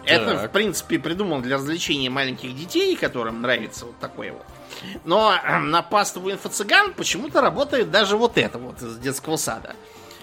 Так. 0.04 0.22
Это, 0.22 0.36
в 0.36 0.52
принципе, 0.52 0.98
придумано 0.98 1.42
для 1.42 1.56
развлечения 1.56 2.10
маленьких 2.10 2.54
детей, 2.54 2.96
которым 2.96 3.42
нравится 3.42 3.86
вот 3.86 3.98
такое 3.98 4.32
вот. 4.32 4.44
Но 5.04 5.34
э, 5.34 5.58
на 5.58 5.80
пастову 5.82 6.30
инфо-цыган 6.30 6.92
почему-то 6.92 7.40
работает 7.40 7.90
даже 7.90 8.16
вот 8.16 8.36
это 8.36 8.58
вот 8.58 8.82
из 8.82 8.98
детского 8.98 9.36
сада. 9.36 9.74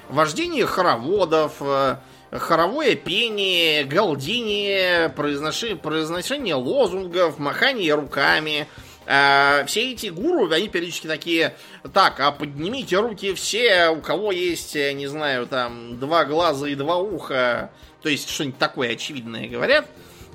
Вождение 0.09 0.65
хороводов, 0.65 1.53
э, 1.61 1.97
хоровое 2.39 2.95
пение, 2.95 3.83
галдение, 3.83 5.09
произношение, 5.09 5.75
произношение 5.75 6.55
лозунгов, 6.55 7.39
махание 7.39 7.93
руками– 7.95 8.67
Э, 9.05 9.63
все 9.67 9.91
эти 9.91 10.07
гуру, 10.07 10.51
они 10.51 10.67
периодически 10.67 11.07
такие, 11.07 11.55
так, 11.93 12.19
а 12.19 12.31
поднимите 12.31 12.97
руки 12.97 13.33
все, 13.33 13.89
у 13.89 14.01
кого 14.01 14.31
есть, 14.31 14.75
не 14.75 15.07
знаю, 15.07 15.47
там, 15.47 15.99
два 15.99 16.25
глаза 16.25 16.67
и 16.67 16.75
два 16.75 16.97
уха, 16.97 17.71
то 18.01 18.09
есть 18.09 18.29
что-нибудь 18.29 18.57
такое 18.57 18.93
очевидное 18.93 19.47
говорят, 19.47 19.87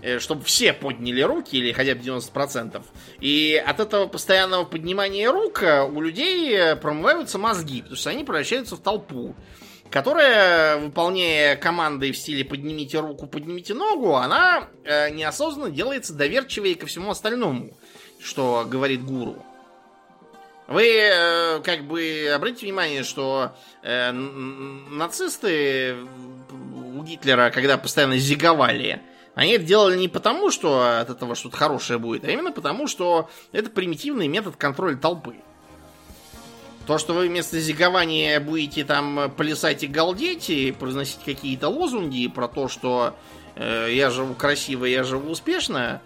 э, 0.02 0.20
чтобы 0.20 0.44
все 0.44 0.72
подняли 0.72 1.22
руки, 1.22 1.56
или 1.56 1.72
хотя 1.72 1.96
бы 1.96 2.00
90%. 2.00 2.82
И 3.18 3.62
от 3.64 3.80
этого 3.80 4.06
постоянного 4.06 4.64
поднимания 4.64 5.30
рук 5.30 5.64
э, 5.64 5.82
у 5.82 6.00
людей 6.00 6.76
промываются 6.76 7.38
мозги, 7.38 7.80
потому 7.82 7.96
что 7.96 8.10
они 8.10 8.22
превращаются 8.22 8.76
в 8.76 8.80
толпу 8.80 9.34
которая, 9.90 10.78
выполняя 10.78 11.56
команды 11.56 12.12
в 12.12 12.16
стиле 12.16 12.44
«поднимите 12.44 13.00
руку, 13.00 13.26
поднимите 13.26 13.74
ногу», 13.74 14.16
она 14.16 14.68
э, 14.84 15.10
неосознанно 15.10 15.70
делается 15.70 16.14
доверчивее 16.14 16.74
ко 16.74 16.86
всему 16.86 17.10
остальному 17.10 17.72
что 18.22 18.66
говорит 18.68 19.04
гуру. 19.04 19.44
Вы 20.68 20.84
э, 20.84 21.60
как 21.64 21.84
бы 21.84 22.30
обратите 22.32 22.66
внимание, 22.66 23.02
что 23.02 23.56
э, 23.82 24.12
нацисты 24.12 25.96
у 26.94 27.02
Гитлера, 27.02 27.50
когда 27.50 27.76
постоянно 27.76 28.18
зиговали, 28.18 29.02
они 29.34 29.52
это 29.52 29.64
делали 29.64 29.98
не 29.98 30.08
потому, 30.08 30.50
что 30.50 31.00
от 31.00 31.10
этого 31.10 31.34
что-то 31.34 31.56
хорошее 31.56 31.98
будет, 31.98 32.24
а 32.24 32.30
именно 32.30 32.52
потому, 32.52 32.86
что 32.86 33.28
это 33.50 33.70
примитивный 33.70 34.28
метод 34.28 34.56
контроля 34.56 34.96
толпы. 34.96 35.36
То, 36.86 36.98
что 36.98 37.12
вы 37.14 37.28
вместо 37.28 37.60
зигования 37.60 38.40
будете 38.40 38.84
там 38.84 39.30
плясать 39.36 39.84
и 39.84 39.86
галдеть, 39.86 40.50
и 40.50 40.72
произносить 40.72 41.20
какие-то 41.24 41.68
лозунги 41.68 42.26
про 42.26 42.48
то, 42.48 42.68
что 42.68 43.14
э, 43.54 43.88
я 43.92 44.10
живу 44.10 44.34
красиво, 44.34 44.84
я 44.86 45.04
живу 45.04 45.30
успешно, 45.30 46.00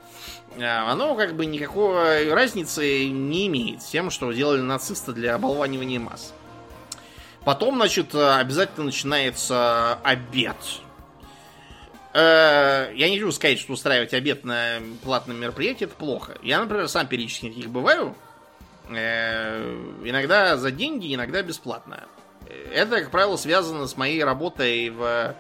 а, 0.61 0.93
оно 0.93 1.15
как 1.15 1.35
бы 1.35 1.47
никакой 1.47 2.33
разницы 2.33 3.09
не 3.09 3.47
имеет 3.47 3.83
с 3.83 3.87
тем, 3.87 4.11
что 4.11 4.31
делали 4.33 4.61
нацисты 4.61 5.13
для 5.13 5.35
оболванивания 5.35 6.01
масс. 6.01 6.33
Потом, 7.45 7.77
значит, 7.77 8.15
обязательно 8.15 8.87
начинается 8.87 9.95
обед. 10.03 10.57
Э, 12.15 12.93
я 12.95 13.11
не 13.11 13.19
хочу 13.19 13.33
сказать, 13.33 13.59
что 13.59 13.73
устраивать 13.73 14.15
обед 14.15 14.45
на 14.45 14.81
платном 15.03 15.39
мероприятии 15.39 15.85
это 15.85 15.95
плохо. 15.95 16.39
Я, 16.43 16.61
например, 16.61 16.89
сам 16.89 17.07
периодически 17.07 17.49
таких 17.49 17.71
бываю. 17.71 18.15
Э, 18.89 19.63
иногда 20.05 20.57
за 20.57 20.71
деньги, 20.71 21.15
иногда 21.15 21.43
бесплатно. 21.43 22.05
Это, 22.73 23.01
как 23.01 23.11
правило, 23.11 23.37
связано 23.37 23.87
с 23.87 23.97
моей 23.97 24.23
работой 24.23 24.91
в, 24.91 25.35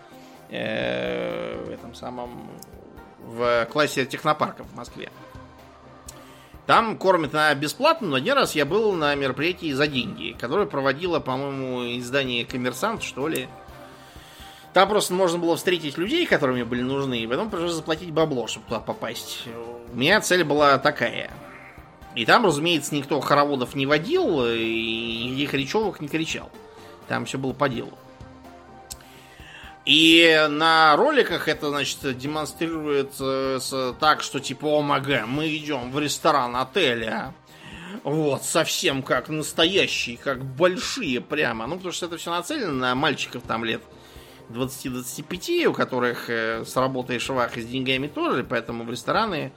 э, 0.50 1.64
в 1.66 1.70
этом 1.70 1.94
самом 1.94 2.50
в 3.18 3.66
классе 3.66 4.06
технопарков 4.06 4.66
в 4.68 4.76
Москве. 4.76 5.10
Там 6.66 6.96
кормят 6.96 7.34
на 7.34 7.54
бесплатно, 7.54 8.08
но 8.08 8.16
один 8.16 8.34
раз 8.34 8.54
я 8.54 8.64
был 8.64 8.92
на 8.92 9.14
мероприятии 9.14 9.72
за 9.72 9.86
деньги, 9.86 10.34
которое 10.38 10.66
проводило, 10.66 11.20
по-моему, 11.20 11.98
издание 11.98 12.46
«Коммерсант», 12.46 13.02
что 13.02 13.28
ли. 13.28 13.48
Там 14.72 14.88
просто 14.88 15.12
можно 15.12 15.38
было 15.38 15.56
встретить 15.56 15.98
людей, 15.98 16.26
которые 16.26 16.56
мне 16.56 16.64
были 16.64 16.80
нужны, 16.80 17.20
и 17.20 17.26
потом 17.26 17.50
пришлось 17.50 17.74
заплатить 17.74 18.10
бабло, 18.12 18.46
чтобы 18.46 18.66
туда 18.66 18.80
попасть. 18.80 19.44
У 19.92 19.96
меня 19.96 20.20
цель 20.20 20.42
была 20.42 20.78
такая. 20.78 21.30
И 22.14 22.24
там, 22.24 22.46
разумеется, 22.46 22.94
никто 22.94 23.20
хороводов 23.20 23.74
не 23.74 23.86
водил, 23.86 24.46
и 24.46 25.24
никаких 25.30 25.54
речевок 25.54 26.00
не 26.00 26.08
кричал. 26.08 26.50
Там 27.08 27.24
все 27.24 27.38
было 27.38 27.52
по 27.52 27.68
делу. 27.68 27.98
И 29.84 30.46
на 30.48 30.96
роликах 30.96 31.48
это, 31.48 31.68
значит, 31.68 32.16
демонстрируется 32.16 33.94
так, 34.00 34.22
что 34.22 34.40
типа, 34.40 34.78
омага, 34.78 35.24
мы 35.26 35.54
идем 35.54 35.90
в 35.90 35.98
ресторан 35.98 36.56
отеля. 36.56 37.34
Вот, 38.02 38.42
совсем 38.42 39.02
как 39.02 39.28
настоящие, 39.28 40.16
как 40.16 40.44
большие 40.44 41.20
прямо. 41.20 41.66
Ну, 41.66 41.76
потому 41.76 41.92
что 41.92 42.06
это 42.06 42.16
все 42.16 42.30
нацелено 42.30 42.72
на 42.72 42.94
мальчиков 42.94 43.42
там 43.46 43.64
лет 43.64 43.82
20-25, 44.50 45.66
у 45.66 45.72
которых 45.72 46.28
э, 46.28 46.64
с 46.64 46.76
работой 46.76 47.18
швах 47.18 47.56
и 47.56 47.62
с 47.62 47.66
деньгами 47.66 48.08
тоже, 48.08 48.44
поэтому 48.44 48.84
в 48.84 48.90
рестораны 48.90 49.52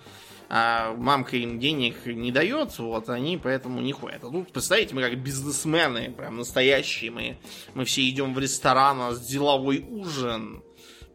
а 0.49 0.94
мамка 0.94 1.36
им 1.36 1.60
денег 1.60 2.06
не 2.06 2.32
дает, 2.32 2.78
вот 2.80 3.10
они 3.10 3.38
поэтому 3.38 3.82
не 3.82 3.91
ходят. 3.91 4.24
А 4.24 4.30
тут, 4.30 4.52
представляете, 4.52 4.95
мы 4.95 5.02
как 5.02 5.18
бизнесмены, 5.18 6.11
прям 6.11 6.38
настоящие, 6.38 7.11
мы, 7.11 7.38
мы 7.74 7.84
все 7.84 8.07
идем 8.07 8.34
в 8.34 8.40
ресторан, 8.40 8.98
у 8.98 9.02
нас 9.10 9.26
деловой 9.26 9.86
ужин, 9.90 10.64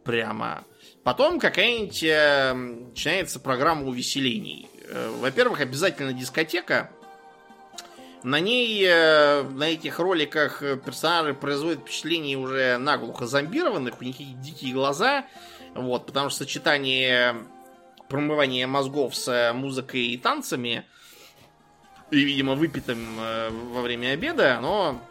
прямо. 0.03 0.63
Потом 1.03 1.39
какая-нибудь 1.39 2.03
э, 2.03 2.53
начинается 2.53 3.39
программа 3.39 3.87
увеселений. 3.87 4.69
Э, 4.87 5.11
во-первых, 5.19 5.61
обязательно 5.61 6.13
дискотека. 6.13 6.91
На 8.23 8.39
ней, 8.39 8.85
э, 8.85 9.43
на 9.43 9.69
этих 9.69 9.99
роликах 9.99 10.61
персонажи 10.85 11.33
производят 11.33 11.81
впечатление 11.81 12.37
уже 12.37 12.77
наглухо 12.77 13.25
зомбированных, 13.25 13.99
у 13.99 14.03
них 14.03 14.15
дикие 14.41 14.73
глаза, 14.73 15.25
вот, 15.73 16.05
потому 16.05 16.29
что 16.29 16.39
сочетание 16.39 17.35
промывание 18.09 18.67
мозгов 18.67 19.15
с 19.15 19.27
э, 19.27 19.53
музыкой 19.53 20.07
и 20.07 20.17
танцами, 20.17 20.85
и, 22.11 22.23
видимо, 22.23 22.55
выпитым 22.55 22.99
э, 23.19 23.49
во 23.49 23.81
время 23.81 24.13
обеда, 24.13 24.57
оно 24.57 25.01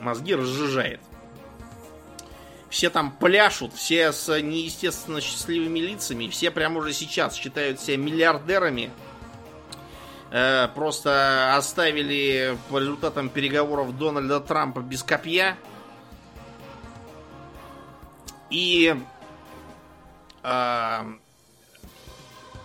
мозги 0.00 0.34
разжижает. 0.34 1.00
Все 2.68 2.90
там 2.90 3.12
пляшут, 3.12 3.74
все 3.74 4.12
с 4.12 4.40
неестественно 4.40 5.20
счастливыми 5.20 5.78
лицами, 5.78 6.28
все 6.28 6.50
прямо 6.50 6.78
уже 6.80 6.92
сейчас 6.92 7.34
считают 7.34 7.80
себя 7.80 7.98
миллиардерами. 7.98 8.90
Э, 10.30 10.68
просто 10.74 11.54
оставили 11.54 12.56
по 12.70 12.78
результатам 12.78 13.28
переговоров 13.28 13.96
Дональда 13.96 14.40
Трампа 14.40 14.80
без 14.80 15.02
копья. 15.02 15.56
И 18.50 18.94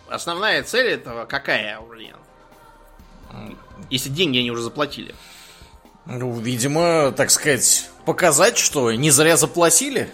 основная 0.10 0.64
цель 0.64 0.88
этого 0.88 1.26
какая, 1.26 1.78
Аурлиен? 1.78 2.16
Если 3.90 4.10
деньги 4.10 4.40
они 4.40 4.52
уже 4.52 4.62
заплатили. 4.62 5.14
Ну, 6.06 6.34
видимо, 6.40 7.12
так 7.12 7.30
сказать, 7.30 7.90
показать, 8.06 8.58
что 8.58 8.92
не 8.94 9.12
зря 9.12 9.36
заплатили. 9.36 10.10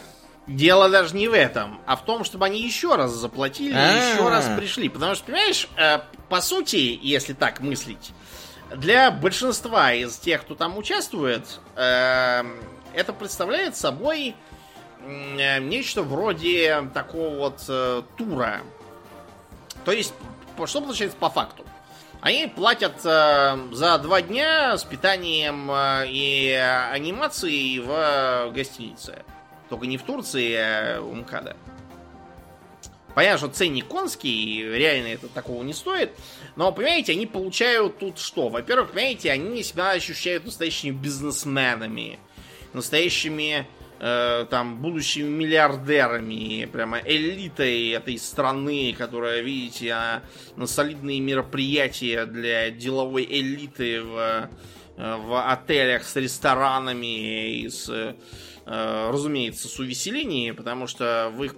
Дело 0.47 0.89
даже 0.89 1.15
не 1.15 1.27
в 1.27 1.33
этом, 1.33 1.79
а 1.85 1.95
в 1.95 2.03
том, 2.03 2.23
чтобы 2.25 2.45
они 2.45 2.61
еще 2.61 2.95
раз 2.95 3.11
заплатили, 3.11 3.73
А-а-а. 3.73 4.13
еще 4.13 4.27
раз 4.27 4.45
пришли. 4.57 4.89
Потому 4.89 5.15
что, 5.15 5.25
понимаешь, 5.25 5.69
э, 5.77 5.99
по 6.27 6.41
сути, 6.41 6.99
если 7.01 7.33
так 7.33 7.61
мыслить, 7.61 8.11
для 8.75 9.11
большинства 9.11 9.93
из 9.93 10.17
тех, 10.17 10.41
кто 10.41 10.55
там 10.55 10.77
участвует, 10.77 11.59
э, 11.75 12.43
это 12.93 13.13
представляет 13.13 13.77
собой 13.77 14.35
э, 15.05 15.59
нечто 15.59 16.03
вроде 16.03 16.89
такого 16.93 17.35
вот 17.35 17.63
э, 17.69 18.01
тура. 18.17 18.61
То 19.85 19.91
есть, 19.91 20.13
что 20.65 20.81
получается 20.81 21.17
по 21.17 21.29
факту? 21.29 21.65
Они 22.21 22.47
платят 22.47 23.01
э, 23.03 23.57
за 23.73 23.97
два 23.97 24.21
дня 24.21 24.77
с 24.77 24.85
питанием 24.85 25.69
э, 25.69 26.05
и 26.07 26.51
анимацией 26.53 27.79
в 27.79 27.89
э, 27.89 28.51
гостинице. 28.51 29.23
Только 29.67 29.87
не 29.87 29.97
в 29.97 30.03
Турции, 30.03 30.53
а 30.55 31.01
у 31.01 31.13
МКАДа. 31.13 31.57
Понятно, 33.13 33.37
что 33.39 33.47
ценник 33.49 33.87
конский, 33.87 34.63
реально 34.63 35.07
это 35.07 35.27
такого 35.27 35.63
не 35.63 35.73
стоит. 35.73 36.11
Но, 36.55 36.71
понимаете, 36.71 37.11
они 37.11 37.25
получают 37.25 37.99
тут 37.99 38.17
что? 38.17 38.47
Во-первых, 38.47 38.91
понимаете, 38.91 39.29
они 39.29 39.61
себя 39.61 39.91
ощущают 39.91 40.45
настоящими 40.45 40.91
бизнесменами. 40.91 42.19
Настоящими 42.71 43.67
э, 44.03 44.45
там 44.49 44.81
будущими 44.81 45.29
миллиардерами, 45.29 46.65
прямо 46.65 46.99
элитой 46.99 47.91
этой 47.91 48.17
страны, 48.17 48.93
которая, 48.97 49.39
видите, 49.39 49.91
а, 49.91 50.23
на 50.57 50.67
солидные 50.67 51.21
мероприятия 51.21 52.25
для 52.25 52.69
деловой 52.69 53.23
элиты 53.23 54.03
в, 54.03 54.49
э, 54.97 55.15
в 55.15 55.49
отелях 55.49 56.03
с 56.03 56.17
ресторанами 56.17 57.61
и 57.61 57.69
с, 57.69 57.87
э, 57.89 59.09
разумеется, 59.09 59.69
с 59.69 59.79
увеселением, 59.79 60.57
потому 60.57 60.85
что 60.85 61.31
в 61.33 61.41
их 61.41 61.55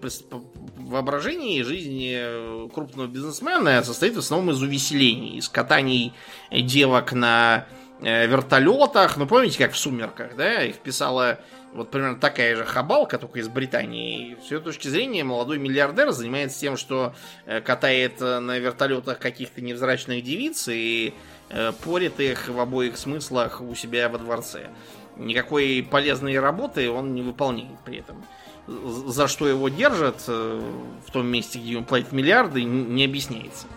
воображении 0.78 1.64
жизнь 1.64 2.70
крупного 2.72 3.08
бизнесмена 3.08 3.84
состоит 3.84 4.16
в 4.16 4.20
основном 4.20 4.54
из 4.54 4.62
увеселений, 4.62 5.38
из 5.38 5.50
катаний 5.50 6.14
девок 6.52 7.14
на 7.14 7.66
вертолетах. 8.02 9.18
Ну, 9.18 9.26
помните, 9.28 9.58
как 9.58 9.74
в 9.74 9.78
«Сумерках», 9.78 10.36
да? 10.36 10.64
Их 10.64 10.78
писала 10.78 11.40
вот 11.76 11.92
примерно 11.92 12.18
такая 12.18 12.56
же 12.56 12.64
хабалка, 12.64 13.18
только 13.18 13.40
из 13.40 13.50
Британии. 13.50 14.32
И 14.32 14.42
с 14.42 14.50
ее 14.50 14.60
точки 14.60 14.88
зрения 14.88 15.24
молодой 15.24 15.60
миллиардер 15.60 16.12
занимается 16.12 16.60
тем, 16.60 16.78
что 16.78 17.14
э, 17.46 17.60
катает 17.60 18.22
э, 18.22 18.40
на 18.40 18.58
вертолетах 18.58 19.20
каких-то 19.20 19.62
невзрачных 19.62 20.24
девиц 20.24 20.70
и 20.70 21.14
э, 21.50 21.74
порит 21.84 22.20
их 22.22 22.48
в 22.48 22.60
обоих 22.60 22.98
смыслах 22.98 23.60
у 23.62 23.76
себя 23.76 24.08
во 24.08 24.18
дворце. 24.18 24.70
Никакой 25.18 25.86
полезной 25.90 26.40
работы 26.40 26.90
он 26.90 27.14
не 27.14 27.22
выполняет 27.22 27.80
при 27.84 28.00
этом. 28.00 28.24
За 28.68 29.28
что 29.28 29.48
его 29.48 29.70
держат 29.70 30.28
в 30.28 31.12
том 31.14 31.28
месте, 31.28 31.60
где 31.60 31.74
ему 31.74 31.84
платят 31.86 32.12
миллиарды, 32.12 32.64
не 32.64 33.06
объясняется. 33.06 33.68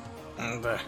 Да. 0.62 0.78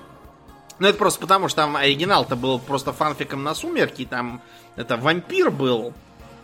Ну, 0.78 0.89
это 0.89 0.97
просто 0.97 1.20
потому, 1.20 1.49
что 1.49 1.57
там 1.57 1.77
оригинал-то 1.77 2.35
был 2.35 2.59
просто 2.59 2.95
фанфиком 2.95 3.43
на 3.43 3.55
сумерки, 3.55 4.07
там 4.07 4.41
это 4.77 4.97
вампир 4.97 5.51
был. 5.51 5.93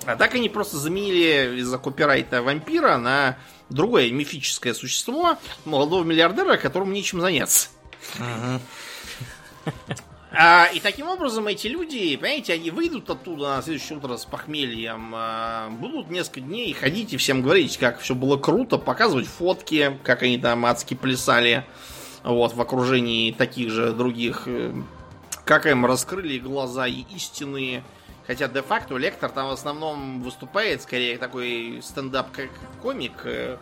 А 0.06 0.16
так 0.16 0.34
они 0.34 0.48
просто 0.48 0.76
заменили 0.78 1.58
из-за 1.58 1.78
копирайта 1.78 2.42
вампира 2.42 2.96
на 2.96 3.36
другое 3.68 4.10
мифическое 4.12 4.72
существо, 4.72 5.36
молодого 5.64 6.04
миллиардера, 6.04 6.56
которому 6.56 6.92
нечем 6.92 7.20
заняться. 7.20 7.68
А, 10.38 10.66
и 10.66 10.80
таким 10.80 11.08
образом 11.08 11.46
эти 11.46 11.66
люди, 11.66 12.14
понимаете, 12.16 12.52
они 12.52 12.70
выйдут 12.70 13.08
оттуда 13.08 13.56
на 13.56 13.62
следующее 13.62 13.96
утро 13.96 14.18
с 14.18 14.26
похмельем, 14.26 15.12
а, 15.14 15.70
будут 15.70 16.10
несколько 16.10 16.40
дней 16.42 16.74
ходить 16.74 17.14
и 17.14 17.16
всем 17.16 17.40
говорить, 17.40 17.78
как 17.78 18.00
все 18.00 18.14
было 18.14 18.36
круто, 18.36 18.76
показывать 18.76 19.26
фотки, 19.26 19.98
как 20.02 20.22
они 20.22 20.36
там 20.36 20.66
адски 20.66 20.92
плясали 20.92 21.64
вот, 22.22 22.54
в 22.54 22.60
окружении 22.60 23.32
таких 23.32 23.70
же 23.70 23.92
других, 23.92 24.42
э, 24.46 24.74
как 25.46 25.64
им 25.64 25.86
раскрыли 25.86 26.38
глаза 26.38 26.86
и 26.86 27.04
истинные. 27.14 27.82
Хотя 28.26 28.48
де-факто 28.48 28.96
лектор 28.96 29.30
там 29.30 29.48
в 29.48 29.52
основном 29.52 30.22
выступает 30.22 30.82
скорее 30.82 31.16
такой 31.18 31.80
стендап-комик, 31.82 33.12
э, 33.24 33.56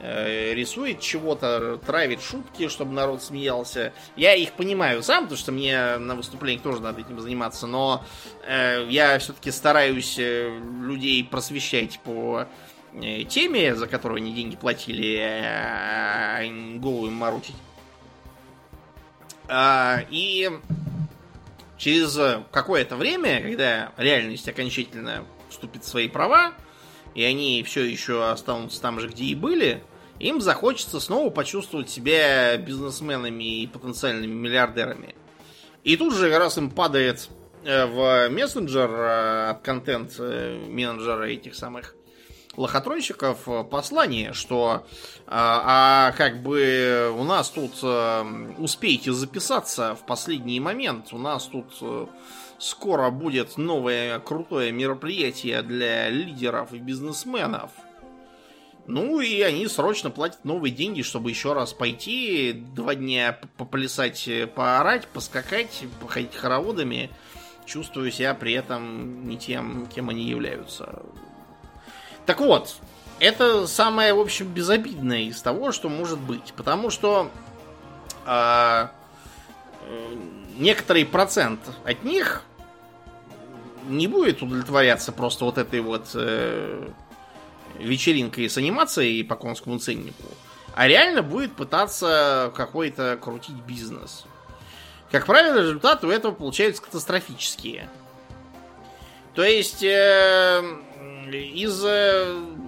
э, 0.00 0.54
рисует 0.54 1.00
чего-то, 1.00 1.78
травит 1.78 2.22
шутки, 2.22 2.68
чтобы 2.68 2.92
народ 2.92 3.22
смеялся. 3.22 3.92
Я 4.16 4.34
их 4.34 4.52
понимаю 4.52 5.02
сам, 5.02 5.24
потому 5.24 5.38
что 5.38 5.52
мне 5.52 5.96
на 5.98 6.14
выступлениях 6.14 6.62
тоже 6.62 6.80
надо 6.80 7.00
этим 7.00 7.18
заниматься, 7.20 7.66
но 7.66 8.04
э, 8.46 8.86
я 8.88 9.18
все-таки 9.18 9.50
стараюсь 9.50 10.16
э, 10.18 10.60
людей 10.80 11.24
просвещать 11.24 11.98
по 12.00 12.46
теме, 13.28 13.74
за 13.74 13.86
которую 13.86 14.18
они 14.18 14.32
деньги 14.32 14.56
платили, 14.56 15.16
э, 15.16 15.42
а 15.44 16.46
не 16.46 16.78
голову 16.78 17.06
им 17.06 17.14
морочить. 17.14 17.56
А, 19.48 20.00
и 20.10 20.50
через 21.84 22.18
какое-то 22.50 22.96
время, 22.96 23.42
когда 23.42 23.92
реальность 23.98 24.48
окончательно 24.48 25.26
вступит 25.50 25.84
в 25.84 25.86
свои 25.86 26.08
права, 26.08 26.54
и 27.14 27.22
они 27.22 27.62
все 27.62 27.84
еще 27.84 28.26
останутся 28.30 28.80
там 28.80 29.00
же, 29.00 29.08
где 29.08 29.24
и 29.24 29.34
были, 29.34 29.82
им 30.18 30.40
захочется 30.40 30.98
снова 30.98 31.28
почувствовать 31.28 31.90
себя 31.90 32.56
бизнесменами 32.56 33.60
и 33.60 33.66
потенциальными 33.66 34.32
миллиардерами. 34.32 35.14
И 35.82 35.98
тут 35.98 36.14
же 36.14 36.34
раз 36.34 36.56
им 36.56 36.70
падает 36.70 37.28
э, 37.64 37.84
в 37.84 38.30
мессенджер 38.30 38.90
э, 38.90 39.50
от 39.50 39.60
контент-менеджера 39.60 41.24
этих 41.24 41.54
самых 41.54 41.94
лохотронщиков 42.56 43.48
э, 43.48 43.64
послание, 43.64 44.32
что 44.32 44.86
а, 45.26 46.08
а 46.08 46.12
как 46.12 46.42
бы 46.42 47.14
у 47.16 47.24
нас 47.24 47.50
тут 47.50 47.72
э, 47.82 48.54
успейте 48.58 49.12
записаться 49.12 49.94
в 49.94 50.06
последний 50.06 50.60
момент, 50.60 51.12
у 51.12 51.18
нас 51.18 51.44
тут 51.44 51.66
скоро 52.58 53.10
будет 53.10 53.56
новое 53.56 54.18
крутое 54.20 54.72
мероприятие 54.72 55.62
для 55.62 56.08
лидеров 56.08 56.72
и 56.72 56.78
бизнесменов. 56.78 57.70
Ну 58.86 59.20
и 59.20 59.40
они 59.40 59.66
срочно 59.66 60.10
платят 60.10 60.44
новые 60.44 60.72
деньги, 60.72 61.02
чтобы 61.02 61.30
еще 61.30 61.54
раз 61.54 61.72
пойти, 61.72 62.52
два 62.52 62.94
дня 62.94 63.38
поплясать, 63.56 64.28
поорать, 64.54 65.06
поскакать, 65.08 65.84
походить 66.00 66.34
хороводами, 66.34 67.10
чувствуя 67.64 68.10
себя 68.10 68.34
при 68.34 68.52
этом 68.52 69.26
не 69.26 69.38
тем, 69.38 69.86
кем 69.86 70.10
они 70.10 70.24
являются. 70.24 71.02
Так 72.26 72.40
вот, 72.40 72.76
это 73.20 73.66
самое, 73.66 74.14
в 74.14 74.20
общем, 74.20 74.48
безобидное 74.48 75.22
из 75.22 75.40
того, 75.42 75.72
что 75.72 75.88
может 75.88 76.18
быть. 76.18 76.52
Потому 76.56 76.90
что 76.90 77.30
а, 78.26 78.90
э, 79.86 80.16
некоторый 80.56 81.04
процент 81.04 81.60
от 81.84 82.04
них 82.04 82.42
не 83.86 84.06
будет 84.06 84.42
удовлетворяться 84.42 85.12
просто 85.12 85.44
вот 85.44 85.58
этой 85.58 85.80
вот 85.80 86.10
э, 86.14 86.88
вечеринкой 87.78 88.48
с 88.48 88.56
анимацией 88.56 89.22
по 89.24 89.36
конскому 89.36 89.78
ценнику, 89.78 90.24
а 90.74 90.88
реально 90.88 91.22
будет 91.22 91.54
пытаться 91.54 92.52
какой-то 92.56 93.18
крутить 93.20 93.56
бизнес. 93.66 94.24
Как 95.10 95.26
правило, 95.26 95.58
результаты 95.58 96.06
у 96.06 96.10
этого 96.10 96.32
получаются 96.32 96.82
катастрофические. 96.82 97.88
То 99.34 99.42
есть 99.42 99.82
э, 99.82 100.62
из 101.32 101.84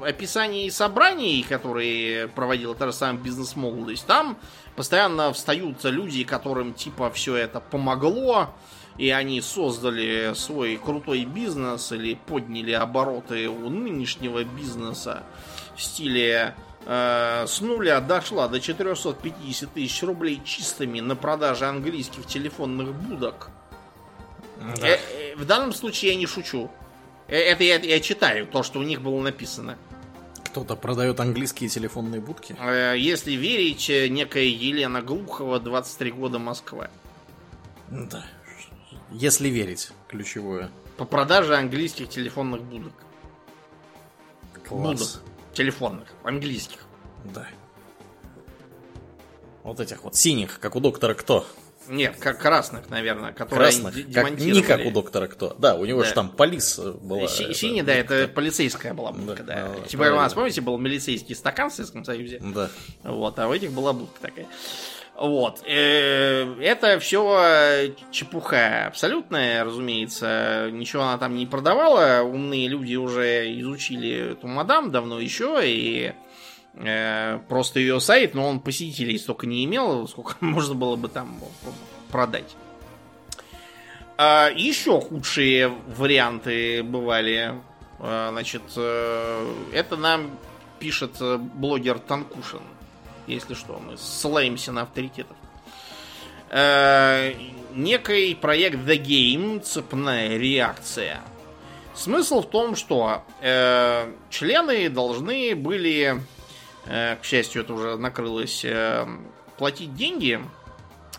описаний 0.03 0.71
собраний, 0.71 1.45
которые 1.49 2.29
проводила 2.29 2.75
та 2.75 2.87
же 2.87 2.93
самая 2.93 3.23
бизнес-молодость, 3.23 4.07
там 4.07 4.39
постоянно 4.77 5.33
встают 5.33 5.85
люди, 5.85 6.25
которым 6.25 6.75
типа 6.75 7.11
все 7.11 7.37
это 7.37 7.61
помогло, 7.61 8.55
и 8.99 9.11
они 9.11 9.41
создали 9.41 10.33
свой 10.35 10.77
крутой 10.77 11.25
бизнес 11.25 11.93
или 11.93 12.15
подняли 12.15 12.73
обороты 12.73 13.49
у 13.49 13.69
нынешнего 13.69 14.45
бизнеса 14.45 15.23
в 15.77 15.83
стиле 15.83 16.55
э, 16.87 17.45
с 17.47 17.61
нуля 17.61 18.01
дошла 18.01 18.49
до 18.49 18.61
450 18.61 19.73
тысяч 19.73 20.03
рублей 20.03 20.41
чистыми 20.45 21.01
на 21.01 21.15
продаже 21.15 21.67
английских 21.67 22.27
телефонных 22.27 22.95
будок. 22.95 23.51
Да. 24.59 24.89
Э, 24.89 24.99
э, 25.13 25.37
в 25.37 25.45
данном 25.45 25.73
случае 25.73 26.13
я 26.13 26.19
не 26.19 26.27
шучу. 26.27 26.71
Э, 27.29 27.37
Это 27.37 27.65
я, 27.65 27.77
я 27.77 28.01
читаю, 28.01 28.47
то, 28.47 28.63
что 28.63 28.79
у 28.79 28.83
них 28.83 29.03
было 29.03 29.21
написано. 29.21 29.77
Кто-то 30.45 30.77
продает 30.77 31.21
английские 31.21 31.69
телефонные 31.69 32.21
будки. 32.21 32.57
Э, 32.59 32.95
Если 32.97 33.33
верить, 33.33 33.91
э, 33.91 34.09
некая 34.09 34.45
Елена 34.45 35.03
Глухова, 35.03 35.61
23 35.61 36.13
года, 36.13 36.39
Москва. 36.39 36.89
Да. 37.91 38.25
Если 39.13 39.49
верить, 39.49 39.91
ключевое. 40.09 40.71
По 40.97 41.05
продаже 41.05 41.57
английских 41.57 42.09
телефонных 42.09 42.63
будок. 42.63 42.93
Класс. 44.67 44.83
Будок. 44.83 45.09
Телефонных. 45.55 46.09
Английских. 46.25 46.81
Да. 47.35 47.47
Вот 49.63 49.81
этих 49.81 50.05
вот 50.05 50.15
синих, 50.17 50.59
как 50.61 50.77
у 50.77 50.81
доктора 50.81 51.15
Кто. 51.15 51.47
Нет, 51.89 52.17
как 52.19 52.41
красных, 52.41 52.89
наверное, 52.91 53.33
которые 53.33 53.71
Красных, 53.71 53.95
как, 54.13 54.39
не 54.39 54.63
как 54.63 54.85
у 54.87 54.91
доктора 54.91 55.27
Кто. 55.27 55.55
Да, 55.59 55.75
у 55.77 55.85
него 55.85 56.01
Да. 56.03 56.09
же 56.09 56.15
там 56.15 56.31
полис 56.31 56.79
э, 56.79 56.93
была. 56.93 57.29
Си- 57.29 57.53
Синий, 57.55 57.83
да, 57.83 57.93
это 57.95 58.29
полицейская 58.29 58.95
была 58.95 59.13
будка, 59.13 59.43
Да, 59.43 59.55
да. 59.55 59.69
да, 59.81 59.89
Типа 59.89 60.03
у 60.03 60.17
нас, 60.17 60.35
помните, 60.35 60.61
был 60.61 60.79
милицейский 60.79 61.35
стакан 61.35 61.71
в 61.71 61.75
Советском 61.75 62.05
Союзе? 62.05 62.41
Да. 62.43 62.71
Вот, 63.05 63.39
а 63.39 63.49
у 63.49 63.53
этих 63.55 63.73
была 63.73 63.93
будка 63.93 64.21
такая. 64.21 64.47
Вот. 65.19 65.63
э, 65.67 66.57
Это 66.61 66.99
все 67.01 67.95
чепуха 68.11 68.87
абсолютная, 68.87 69.65
разумеется. 69.65 70.69
Ничего 70.73 71.05
она 71.05 71.17
там 71.19 71.35
не 71.37 71.47
продавала. 71.47 72.23
Умные 72.23 72.69
люди 72.69 72.97
уже 72.97 73.51
изучили 73.61 74.33
эту 74.33 74.47
мадам 74.47 74.91
давно 74.91 75.19
еще, 75.19 75.61
и 75.65 76.09
э, 76.09 76.13
просто 77.49 77.81
ее 77.81 78.01
сайт, 78.01 78.35
но 78.35 78.47
он 78.47 78.61
посетителей 78.61 79.19
столько 79.19 79.47
не 79.47 79.65
имел, 79.65 80.07
сколько 80.09 80.37
можно 80.41 80.75
было 80.75 80.97
бы 80.97 81.09
там 81.09 81.41
продать. 82.11 82.55
А 84.19 84.51
еще 84.55 85.01
худшие 85.01 85.69
варианты 85.69 86.83
бывали. 86.83 87.55
А, 87.99 88.31
Значит, 88.31 88.63
э, 88.77 89.55
это 89.73 89.97
нам 89.97 90.39
пишет 90.79 91.17
э, 91.21 91.37
блогер 91.37 91.99
Танкушин. 91.99 92.63
Если 93.27 93.55
что, 93.55 93.79
мы 93.79 93.97
ссылаемся 93.99 94.73
на 94.73 94.83
авторитетов. 94.83 95.37
Э, 96.51 97.35
Некий 97.75 98.35
проект 98.35 98.79
The 98.79 98.97
Game, 99.03 99.61
цепная 99.61 100.39
реакция. 100.39 101.21
Смысл 101.95 102.41
в 102.41 102.49
том, 102.49 102.75
что 102.75 103.23
э, 103.43 104.11
члены 104.31 104.89
должны 104.89 105.55
были, 105.55 106.17
э, 106.17 106.21
к 106.87 107.25
счастью, 107.25 107.63
это 107.63 107.75
уже 107.75 107.97
накрылось, 107.97 108.65
э, 108.65 109.07
платить 109.59 109.95
деньги, 109.95 110.41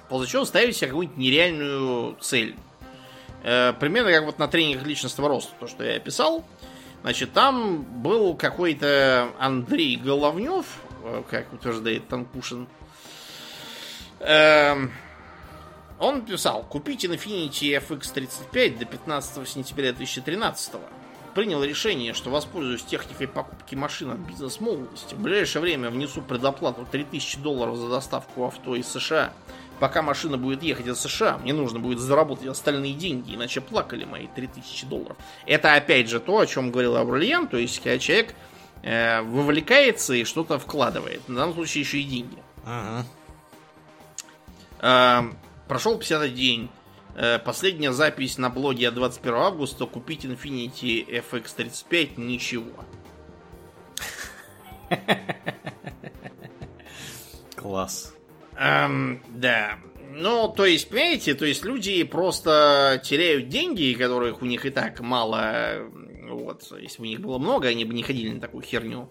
после 0.10 0.28
чего 0.28 0.46
ставить 0.46 0.78
себе 0.78 0.88
какую-нибудь 0.88 1.18
нереальную 1.18 2.16
цель. 2.22 2.56
Э, 3.44 3.74
примерно 3.80 4.12
как 4.12 4.26
вот 4.26 4.40
на 4.40 4.48
тренингах 4.48 4.86
личностного 4.86 5.30
роста, 5.30 5.54
то, 5.60 5.68
что 5.68 5.84
я 5.84 5.98
описал. 5.98 6.46
Значит, 7.02 7.34
там 7.34 7.84
был 7.84 8.36
какой-то 8.36 9.30
Андрей 9.40 9.98
Головнев, 9.98 10.66
э, 11.04 11.24
как 11.30 11.52
утверждает 11.54 12.08
Танкушин. 12.08 12.68
Эм, 14.20 14.92
он 16.00 16.26
писал, 16.26 16.64
купите 16.64 17.08
Infiniti 17.08 17.78
FX35 17.78 18.80
до 18.80 18.86
15 18.86 19.48
сентября 19.48 19.94
2013 19.94 20.74
Принял 21.38 21.64
решение, 21.64 22.16
что 22.16 22.32
воспользуюсь 22.32 22.82
техникой 22.82 23.28
покупки 23.28 23.76
машин 23.76 24.10
от 24.10 24.18
бизнес-молодости. 24.18 25.14
В 25.14 25.20
ближайшее 25.20 25.62
время 25.62 25.92
внесу 25.92 26.24
предоплату 26.24 26.88
3000 26.92 27.42
долларов 27.42 27.78
за 27.78 27.90
доставку 27.90 28.48
авто 28.48 28.76
из 28.76 28.88
США. 28.88 29.32
Пока 29.80 30.02
машина 30.02 30.40
будет 30.40 30.64
ехать 30.64 30.88
из 30.88 31.00
США, 31.00 31.38
мне 31.38 31.54
нужно 31.54 31.78
будет 31.78 32.00
заработать 32.00 32.48
остальные 32.48 32.94
деньги, 32.94 33.36
иначе 33.36 33.62
плакали 33.62 34.04
мои 34.04 34.26
3000 34.26 34.88
долларов. 34.88 35.16
Это 35.46 35.76
опять 35.76 36.10
же 36.10 36.20
то, 36.20 36.40
о 36.40 36.48
чем 36.48 36.72
говорил 36.72 36.98
Аурлиен, 36.98 37.48
то 37.48 37.58
есть 37.58 37.84
когда 37.84 38.00
человек 38.00 38.34
э, 38.82 39.22
вовлекается 39.22 40.16
и 40.16 40.24
что-то 40.24 40.58
вкладывает. 40.58 41.22
В 41.28 41.36
данном 41.36 41.54
случае 41.54 41.84
еще 41.84 42.00
и 42.00 42.04
деньги. 42.04 42.38
Ага. 42.66 43.06
Э, 44.80 45.22
Прошел 45.68 46.00
50 46.00 46.34
день. 46.34 46.70
Э, 47.18 47.40
Последняя 47.40 47.94
запись 47.94 48.38
на 48.38 48.52
блоге 48.52 48.90
от 48.90 48.94
21 48.94 49.34
августа. 49.34 49.88
Купить 49.88 50.24
Infiniti 50.24 51.04
FX35 51.10 52.12
ничего. 52.18 52.86
Класс. 57.56 58.14
Эм, 58.56 59.24
да. 59.30 59.80
Ну, 60.12 60.48
то 60.48 60.66
есть, 60.66 60.90
понимаете, 60.90 61.34
то 61.34 61.46
есть 61.46 61.66
люди 61.66 62.04
просто 62.04 63.02
теряют 63.04 63.50
деньги, 63.50 63.96
которых 63.98 64.44
у 64.44 64.46
них 64.46 64.66
и 64.66 64.70
так 64.70 65.00
мало. 65.00 65.90
Вот, 66.30 66.72
если 66.80 67.00
бы 67.00 67.08
у 67.08 67.10
них 67.10 67.20
было 67.20 67.40
много, 67.40 67.68
они 67.68 67.84
бы 67.84 67.96
не 67.96 68.04
ходили 68.04 68.30
на 68.30 68.40
такую 68.40 68.62
херню. 68.62 69.10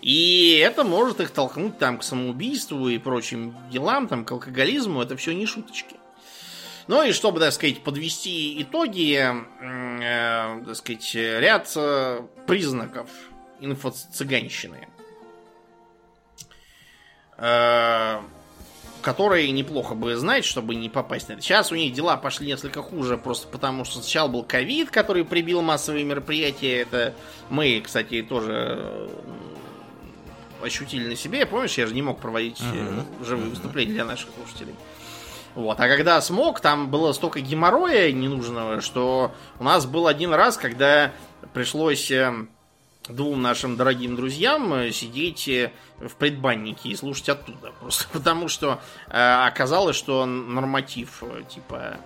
И 0.00 0.56
это 0.64 0.84
может 0.84 1.20
их 1.20 1.30
толкнуть 1.30 1.78
там 1.78 1.98
к 1.98 2.02
самоубийству 2.02 2.88
и 2.88 2.98
прочим 2.98 3.54
делам, 3.70 4.08
там, 4.08 4.24
к 4.24 4.32
алкоголизму. 4.32 5.02
Это 5.02 5.16
все 5.16 5.32
не 5.32 5.46
шуточки. 5.46 5.96
Ну 6.88 7.02
и 7.02 7.12
чтобы, 7.12 7.40
так 7.40 7.52
сказать, 7.52 7.82
подвести 7.82 8.60
итоги, 8.62 9.20
э, 9.60 10.64
так 10.64 10.76
сказать, 10.76 11.14
ряд 11.14 11.70
э, 11.76 12.22
признаков 12.46 13.08
инфо-цыганщины. 13.60 14.88
Э, 17.38 18.20
которые 19.02 19.50
неплохо 19.50 19.94
бы 19.94 20.14
знать, 20.16 20.44
чтобы 20.44 20.76
не 20.76 20.88
попасть 20.88 21.28
на 21.28 21.32
это. 21.34 21.42
Сейчас 21.42 21.72
у 21.72 21.74
них 21.74 21.92
дела 21.92 22.16
пошли 22.16 22.46
несколько 22.46 22.82
хуже, 22.82 23.18
просто 23.18 23.48
потому 23.48 23.84
что 23.84 23.96
сначала 23.96 24.28
был 24.28 24.44
ковид, 24.44 24.90
который 24.90 25.24
прибил 25.24 25.60
массовые 25.60 26.04
мероприятия. 26.04 26.82
Это 26.82 27.14
мы, 27.50 27.80
кстати, 27.84 28.22
тоже 28.22 28.78
э, 28.80 29.08
ощутили 30.62 31.08
на 31.08 31.16
себе. 31.16 31.44
Помнишь, 31.46 31.76
я 31.78 31.86
же 31.86 31.94
не 31.94 32.02
мог 32.02 32.20
проводить 32.20 32.60
Мгм. 32.60 33.04
живые 33.24 33.50
выступления 33.50 33.94
для 33.94 34.04
наших 34.04 34.30
слушателей. 34.36 34.74
Вот. 35.54 35.78
А 35.78 35.88
когда 35.88 36.20
смог, 36.20 36.60
там 36.60 36.90
было 36.90 37.12
столько 37.12 37.40
геморроя 37.40 38.10
ненужного, 38.10 38.80
что 38.80 39.32
у 39.58 39.64
нас 39.64 39.86
был 39.86 40.06
один 40.06 40.32
раз, 40.32 40.56
когда 40.56 41.12
пришлось 41.52 42.10
э, 42.10 42.32
двум 43.08 43.42
нашим 43.42 43.76
дорогим 43.76 44.16
друзьям 44.16 44.72
э, 44.72 44.92
сидеть 44.92 45.48
э, 45.48 45.70
в 45.98 46.14
предбаннике 46.16 46.88
и 46.88 46.96
слушать 46.96 47.28
оттуда. 47.28 47.72
Просто 47.80 48.06
потому 48.12 48.48
что 48.48 48.80
оказалось, 49.08 49.96
что 49.96 50.24
норматив 50.24 51.22
типа 51.48 51.98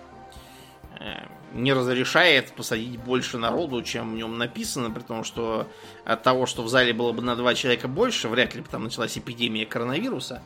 не 1.53 1.73
разрешает 1.73 2.51
посадить 2.53 2.99
больше 2.99 3.37
народу, 3.37 3.81
чем 3.83 4.13
в 4.13 4.15
нем 4.15 4.37
написано, 4.37 4.89
при 4.89 5.01
том, 5.01 5.23
что 5.23 5.67
от 6.03 6.23
того, 6.23 6.47
что 6.47 6.63
в 6.63 6.69
зале 6.69 6.91
было 6.91 7.13
бы 7.13 7.21
на 7.21 7.35
два 7.35 7.53
человека 7.53 7.87
больше, 7.87 8.27
вряд 8.27 8.55
ли 8.55 8.61
бы 8.61 8.67
там 8.67 8.83
началась 8.83 9.17
эпидемия 9.17 9.65
коронавируса. 9.65 10.41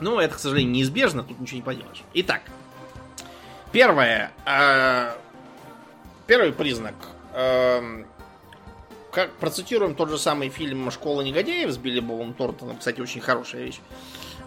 Ну, 0.00 0.18
это, 0.18 0.34
к 0.34 0.38
сожалению, 0.38 0.72
неизбежно, 0.72 1.22
тут 1.22 1.40
ничего 1.40 1.56
не 1.58 1.62
поделаешь. 1.62 2.02
Итак, 2.14 2.42
первое. 3.72 4.32
э, 4.44 5.12
первый 6.26 6.52
признак. 6.52 6.94
Эм, 7.34 8.06
как 9.12 9.32
процитируем 9.34 9.94
тот 9.94 10.10
же 10.10 10.18
самый 10.18 10.48
фильм 10.48 10.90
«Школа 10.90 11.22
негодяев» 11.22 11.70
с 11.70 11.76
Билли 11.76 12.00
Бобом 12.00 12.34
Тортоном. 12.34 12.78
Кстати, 12.78 13.00
очень 13.00 13.20
хорошая 13.20 13.62
вещь. 13.62 13.80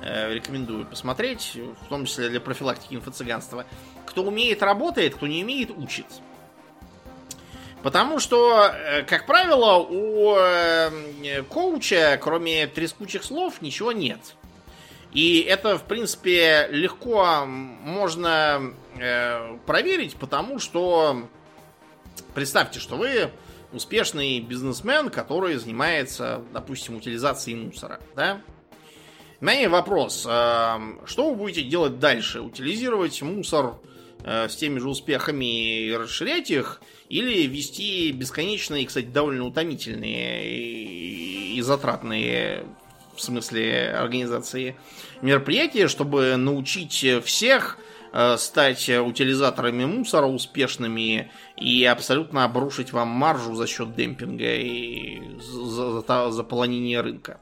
Э, 0.01 0.33
рекомендую 0.33 0.85
посмотреть, 0.85 1.57
в 1.81 1.87
том 1.87 2.05
числе 2.05 2.29
для 2.29 2.39
профилактики 2.39 2.95
инфо-цыганства. 2.95 3.65
Кто 4.05 4.23
умеет, 4.23 4.61
работает, 4.61 5.15
кто 5.15 5.27
не 5.27 5.43
умеет, 5.43 5.71
учит. 5.71 6.05
Потому 7.81 8.19
что, 8.19 8.65
э, 8.65 9.03
как 9.03 9.25
правило, 9.25 9.77
у 9.77 10.35
э, 10.37 11.43
коуча, 11.43 12.19
кроме 12.21 12.67
трескучих 12.67 13.23
слов, 13.23 13.61
ничего 13.61 13.91
нет. 13.91 14.19
И 15.17 15.39
это, 15.39 15.79
в 15.79 15.85
принципе, 15.85 16.67
легко 16.69 17.43
можно 17.47 18.71
э, 18.99 19.57
проверить, 19.65 20.15
потому 20.15 20.59
что 20.59 21.27
представьте, 22.35 22.79
что 22.79 22.97
вы 22.97 23.31
успешный 23.73 24.39
бизнесмен, 24.41 25.09
который 25.09 25.55
занимается, 25.55 26.43
допустим, 26.53 26.97
утилизацией 26.97 27.57
мусора, 27.57 27.99
да? 28.15 28.43
Меня 29.41 29.61
есть 29.61 29.71
вопрос, 29.71 30.23
э, 30.29 30.77
что 31.07 31.31
вы 31.31 31.35
будете 31.35 31.63
делать 31.63 31.97
дальше? 31.97 32.41
Утилизировать 32.41 33.19
мусор 33.23 33.79
э, 34.23 34.47
с 34.47 34.55
теми 34.55 34.77
же 34.77 34.87
успехами 34.87 35.87
и 35.87 35.95
расширять 35.95 36.51
их, 36.51 36.79
или 37.09 37.47
вести 37.47 38.11
бесконечные, 38.11 38.85
кстати, 38.85 39.07
довольно 39.07 39.45
утомительные 39.45 40.47
и 40.47 41.61
затратные 41.63 42.67
в 43.17 43.21
смысле 43.21 43.89
организации 43.89 44.75
мероприятия, 45.21 45.87
чтобы 45.87 46.35
научить 46.37 47.05
всех 47.23 47.77
э, 48.13 48.37
стать 48.37 48.89
утилизаторами 48.89 49.85
мусора 49.85 50.25
успешными 50.27 51.31
и 51.57 51.83
абсолютно 51.85 52.43
обрушить 52.43 52.93
вам 52.93 53.09
маржу 53.09 53.55
за 53.55 53.67
счет 53.67 53.95
демпинга 53.95 54.55
и 54.55 55.21
за- 55.39 56.01
за- 56.01 56.31
заполонения 56.31 57.01
рынка. 57.01 57.39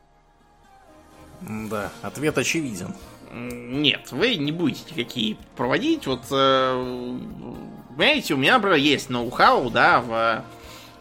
Да, 1.42 1.92
ответ 2.02 2.38
очевиден. 2.38 2.94
Нет, 3.32 4.12
вы 4.12 4.36
не 4.36 4.52
будете 4.52 4.84
никакие 4.92 5.36
проводить. 5.58 6.08
Вот, 6.08 6.22
э, 6.32 7.18
понимаете, 7.90 8.34
у 8.34 8.38
меня, 8.38 8.54
например, 8.56 8.78
есть 8.78 9.10
ноу-хау, 9.10 9.70
да, 9.70 10.00
в 10.02 10.44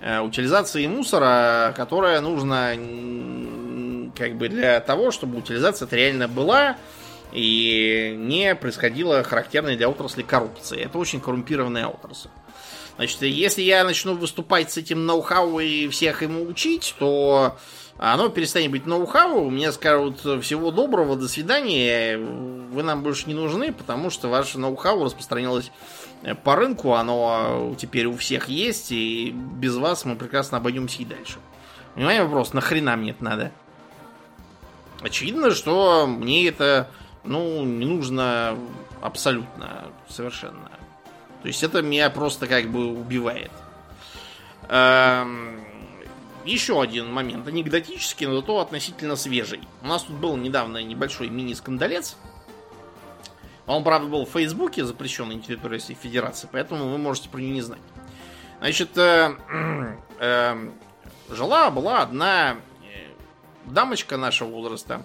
э, 0.00 0.20
утилизации 0.20 0.86
мусора, 0.86 1.72
которое 1.76 2.20
нужно 2.20 2.74
как 4.16 4.36
бы 4.36 4.48
для 4.48 4.80
того, 4.80 5.10
чтобы 5.10 5.38
утилизация 5.38 5.88
реально 5.90 6.28
была 6.28 6.76
и 7.32 8.14
не 8.16 8.54
происходила 8.54 9.22
характерная 9.22 9.76
для 9.76 9.88
отрасли 9.88 10.22
коррупция. 10.22 10.84
Это 10.84 10.98
очень 10.98 11.20
коррумпированная 11.20 11.86
отрасль. 11.86 12.28
Значит, 12.96 13.22
если 13.22 13.62
я 13.62 13.82
начну 13.82 14.14
выступать 14.14 14.70
с 14.70 14.76
этим 14.76 15.04
ноу-хау 15.04 15.58
и 15.58 15.88
всех 15.88 16.22
ему 16.22 16.44
учить, 16.44 16.94
то 16.98 17.56
оно 17.98 18.28
перестанет 18.28 18.70
быть 18.70 18.86
ноу-хау, 18.86 19.50
мне 19.50 19.72
скажут 19.72 20.20
всего 20.42 20.70
доброго, 20.70 21.16
до 21.16 21.26
свидания, 21.26 22.16
вы 22.18 22.82
нам 22.84 23.02
больше 23.02 23.26
не 23.26 23.34
нужны, 23.34 23.72
потому 23.72 24.10
что 24.10 24.28
ваше 24.28 24.58
ноу-хау 24.58 25.04
распространилось 25.04 25.72
по 26.44 26.54
рынку, 26.54 26.94
оно 26.94 27.74
теперь 27.78 28.06
у 28.06 28.16
всех 28.16 28.48
есть, 28.48 28.92
и 28.92 29.32
без 29.32 29.74
вас 29.76 30.04
мы 30.04 30.14
прекрасно 30.14 30.58
обойдемся 30.58 31.02
и 31.02 31.04
дальше. 31.04 31.38
Понимаете 31.94 32.24
вопрос, 32.24 32.52
нахрена 32.52 32.96
мне 32.96 33.10
это 33.10 33.24
надо? 33.24 33.52
Очевидно, 35.04 35.50
что 35.50 36.06
мне 36.06 36.48
это, 36.48 36.90
ну, 37.24 37.62
не 37.62 37.84
нужно 37.84 38.58
абсолютно, 39.02 39.92
совершенно. 40.08 40.70
То 41.42 41.48
есть 41.48 41.62
это 41.62 41.82
меня 41.82 42.08
просто 42.08 42.46
как 42.46 42.70
бы 42.70 42.86
убивает. 42.86 43.50
Эм, 44.70 45.60
еще 46.46 46.80
один 46.80 47.12
момент, 47.12 47.46
анекдотический, 47.46 48.26
но 48.26 48.36
зато 48.36 48.58
относительно 48.60 49.14
свежий. 49.16 49.60
У 49.82 49.88
нас 49.88 50.04
тут 50.04 50.16
был 50.16 50.38
недавно 50.38 50.82
небольшой 50.82 51.28
мини-скандалец. 51.28 52.16
Он, 53.66 53.84
правда, 53.84 54.08
был 54.08 54.24
в 54.24 54.30
Фейсбуке, 54.30 54.86
запрещенный 54.86 55.36
на 55.36 55.68
Российской 55.68 56.02
Федерации, 56.02 56.48
поэтому 56.50 56.88
вы 56.88 56.96
можете 56.96 57.28
про 57.28 57.40
него 57.40 57.52
не 57.52 57.60
знать. 57.60 57.80
Значит, 58.60 58.96
э, 58.96 59.34
э, 60.18 60.68
жила 61.28 61.70
была 61.70 62.00
одна 62.00 62.56
дамочка 63.64 64.16
нашего 64.16 64.48
возраста, 64.50 65.04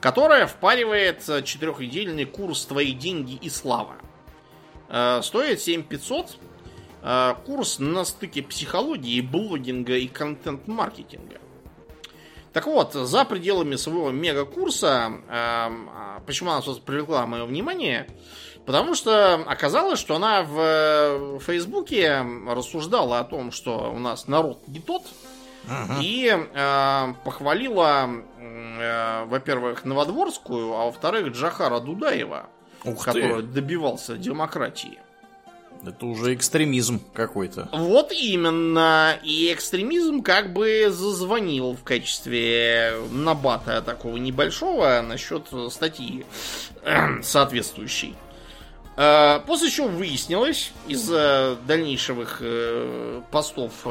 которая 0.00 0.46
впаривает 0.46 1.22
четырехнедельный 1.44 2.24
курс 2.24 2.64
«Твои 2.66 2.92
деньги 2.92 3.34
и 3.34 3.48
слава». 3.50 3.96
Э, 4.90 5.20
стоит 5.22 5.60
7500. 5.60 6.36
Э, 7.02 7.34
курс 7.46 7.78
на 7.78 8.04
стыке 8.04 8.42
психологии, 8.42 9.20
блогинга 9.20 9.96
и 9.96 10.08
контент-маркетинга. 10.08 11.38
Так 12.52 12.66
вот, 12.66 12.94
за 12.94 13.24
пределами 13.24 13.76
своего 13.76 14.10
мега-курса, 14.10 15.12
э, 15.28 16.20
почему 16.26 16.50
она 16.50 16.60
привлекла 16.84 17.24
мое 17.26 17.44
внимание, 17.44 18.08
потому 18.66 18.96
что 18.96 19.34
оказалось, 19.34 20.00
что 20.00 20.16
она 20.16 20.42
в 20.42 21.38
Фейсбуке 21.40 22.26
рассуждала 22.48 23.20
о 23.20 23.24
том, 23.24 23.52
что 23.52 23.92
у 23.92 23.98
нас 24.00 24.26
народ 24.26 24.66
не 24.66 24.80
тот, 24.80 25.04
uh 25.70 26.00
и 26.02 26.28
э, 26.28 27.14
похвалила, 27.24 28.10
э, 28.38 29.24
во-первых, 29.26 29.84
Новодворскую, 29.84 30.74
а 30.74 30.86
во-вторых, 30.86 31.28
Джахара 31.28 31.80
Дудаева 31.80 32.48
Ух 32.84 33.04
который 33.04 33.42
ты. 33.42 33.48
добивался 33.48 34.16
демократии. 34.16 34.98
Это 35.86 36.04
уже 36.04 36.34
экстремизм 36.34 37.00
какой-то. 37.14 37.68
Вот 37.72 38.12
именно. 38.12 39.18
И 39.22 39.50
экстремизм 39.52 40.22
как 40.22 40.52
бы 40.52 40.88
зазвонил 40.90 41.72
в 41.74 41.82
качестве 41.82 42.92
набата 43.10 43.80
такого 43.80 44.18
небольшого 44.18 45.00
насчет 45.00 45.46
статьи 45.70 46.26
соответствующей. 47.22 48.14
Э, 48.96 49.40
после 49.46 49.70
чего 49.70 49.88
выяснилось 49.88 50.72
из 50.86 51.10
э, 51.10 51.56
дальнейших 51.66 52.38
э, 52.42 53.22
постов 53.30 53.86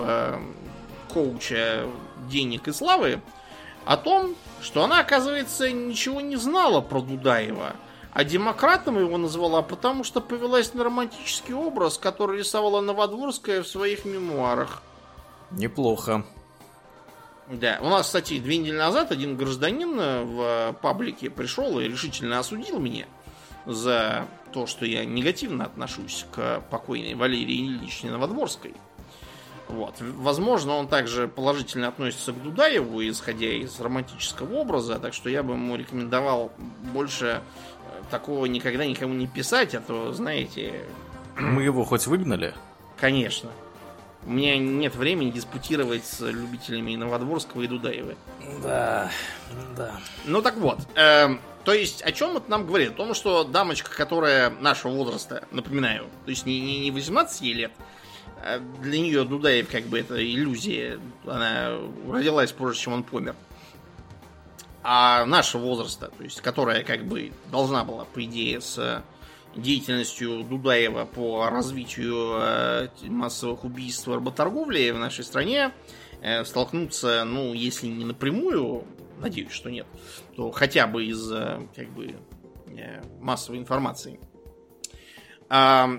коуча 1.11 1.87
денег 2.29 2.67
и 2.67 2.71
славы 2.71 3.21
о 3.85 3.97
том, 3.97 4.35
что 4.61 4.83
она, 4.83 4.99
оказывается, 4.99 5.71
ничего 5.71 6.21
не 6.21 6.35
знала 6.35 6.81
про 6.81 7.01
Дудаева– 7.01 7.75
а 8.11 8.23
демократом 8.23 8.99
его 8.99 9.17
назвала, 9.17 9.61
потому 9.61 10.03
что 10.03 10.19
повелась 10.19 10.73
на 10.73 10.83
романтический 10.83 11.53
образ, 11.53 11.97
который 11.97 12.39
рисовала 12.39 12.81
Новодворская 12.81 13.61
в 13.61 13.67
своих 13.67 14.05
мемуарах. 14.05 14.81
Неплохо. 15.51 16.25
Да, 17.47 17.79
у 17.81 17.89
нас, 17.89 18.07
кстати, 18.07 18.39
две 18.39 18.57
недели 18.57 18.75
назад 18.75 19.11
один 19.11 19.35
гражданин 19.35 19.95
в 19.97 20.75
паблике 20.81 21.29
пришел 21.29 21.79
и 21.79 21.87
решительно 21.87 22.39
осудил 22.39 22.79
меня 22.79 23.05
за 23.65 24.27
то, 24.53 24.67
что 24.67 24.85
я 24.85 25.05
негативно 25.05 25.65
отношусь 25.65 26.25
к 26.31 26.61
покойной 26.69 27.15
Валерии 27.15 27.67
Ильичне 27.67 28.11
Новодворской. 28.11 28.73
Вот. 29.69 29.95
Возможно, 29.99 30.73
он 30.73 30.87
также 30.87 31.27
положительно 31.27 31.87
относится 31.87 32.33
к 32.33 32.41
Дудаеву, 32.41 33.01
исходя 33.07 33.47
из 33.47 33.79
романтического 33.79 34.55
образа, 34.55 34.99
так 34.99 35.13
что 35.13 35.29
я 35.29 35.43
бы 35.43 35.53
ему 35.53 35.75
рекомендовал 35.75 36.51
больше 36.91 37.41
такого 38.09 38.47
никогда 38.47 38.85
никому 38.85 39.13
не 39.13 39.27
писать, 39.27 39.75
а 39.75 39.81
то, 39.81 40.11
знаете... 40.11 40.85
Мы 41.37 41.63
его 41.63 41.85
хоть 41.85 42.07
выгнали? 42.07 42.53
Конечно. 42.97 43.49
У 44.25 44.31
меня 44.31 44.57
нет 44.57 44.95
времени 44.95 45.31
диспутировать 45.31 46.05
с 46.05 46.19
любителями 46.21 46.95
Новодворского 46.95 47.61
и 47.61 47.67
Дудаева. 47.67 48.15
Да, 48.61 49.09
да. 49.77 49.93
Ну 50.25 50.41
так 50.41 50.57
вот, 50.57 50.79
э, 50.95 51.29
то 51.63 51.73
есть 51.73 52.01
о 52.01 52.11
чем 52.11 52.35
это 52.35 52.51
нам 52.51 52.65
говорит? 52.67 52.91
О 52.91 52.95
том, 52.95 53.13
что 53.13 53.45
дамочка, 53.45 53.95
которая 53.95 54.49
нашего 54.49 54.91
возраста, 54.91 55.47
напоминаю, 55.51 56.07
то 56.25 56.31
есть 56.31 56.45
не, 56.45 56.59
не, 56.59 56.79
не 56.79 56.91
18 56.91 57.41
лет, 57.43 57.71
а 58.41 58.59
для 58.81 58.99
нее 58.99 59.23
Дудаев 59.23 59.69
как 59.69 59.85
бы 59.85 59.99
это 59.99 60.23
иллюзия, 60.23 60.99
она 61.25 61.77
родилась 62.07 62.51
позже, 62.51 62.79
чем 62.79 62.93
он 62.93 63.03
помер 63.03 63.35
а 64.81 65.25
нашего 65.25 65.63
возраста, 65.63 66.11
то 66.17 66.23
есть 66.23 66.41
которая 66.41 66.83
как 66.83 67.05
бы 67.05 67.31
должна 67.51 67.83
была, 67.83 68.05
по 68.05 68.23
идее, 68.23 68.61
с 68.61 69.03
деятельностью 69.55 70.43
Дудаева 70.43 71.05
по 71.05 71.49
развитию 71.49 72.37
э, 72.39 72.87
массовых 73.03 73.63
убийств 73.63 74.07
и 74.07 74.11
работорговли 74.11 74.91
в 74.91 74.97
нашей 74.97 75.23
стране 75.23 75.71
э, 76.21 76.45
столкнуться, 76.45 77.23
ну, 77.25 77.53
если 77.53 77.87
не 77.87 78.05
напрямую, 78.05 78.85
надеюсь, 79.19 79.51
что 79.51 79.69
нет, 79.69 79.87
то 80.35 80.51
хотя 80.51 80.87
бы 80.87 81.05
из 81.05 81.31
э, 81.31 81.67
как 81.75 81.89
бы 81.89 82.15
массовой 83.19 83.57
информации. 83.57 84.19
А, 85.49 85.89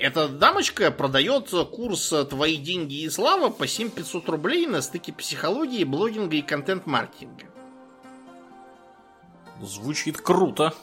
эта 0.00 0.28
дамочка 0.28 0.90
продает 0.90 1.50
курс 1.70 2.12
«Твои 2.28 2.56
деньги 2.56 3.02
и 3.02 3.08
слава» 3.08 3.50
по 3.50 3.66
7500 3.66 4.28
рублей 4.28 4.66
на 4.66 4.82
стыке 4.82 5.12
психологии, 5.12 5.84
блогинга 5.84 6.36
и 6.36 6.42
контент-маркетинга. 6.42 7.44
Звучит 9.62 10.20
круто. 10.20 10.74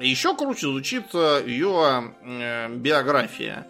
Еще 0.00 0.34
круче 0.34 0.66
звучит 0.66 1.04
э, 1.14 1.44
ее 1.46 2.14
э, 2.22 2.74
биография. 2.74 3.66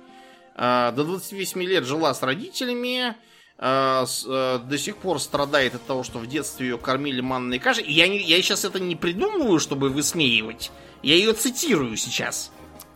Э, 0.55 0.93
до 0.95 1.05
28 1.05 1.63
лет 1.63 1.85
жила 1.85 2.15
с 2.15 2.23
родителями, 2.23 3.17
до 3.59 4.77
сих 4.77 4.97
пор 4.97 5.21
страдает 5.21 5.77
от 5.77 5.87
того, 5.87 6.03
что 6.03 6.19
в 6.19 6.27
детстве 6.27 6.71
ее 6.71 6.79
кормили 6.79 7.21
манной 7.21 7.61
кашей. 7.61 7.85
Я, 7.87 8.09
не, 8.09 8.19
я 8.19 8.43
сейчас 8.43 8.65
это 8.65 8.81
не 8.81 8.97
придумываю, 8.97 9.61
чтобы 9.61 9.89
высмеивать. 9.89 10.73
Я 11.05 11.15
ее 11.15 11.33
цитирую 11.33 11.97
сейчас. 11.97 12.51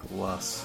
Класс. 0.09 0.65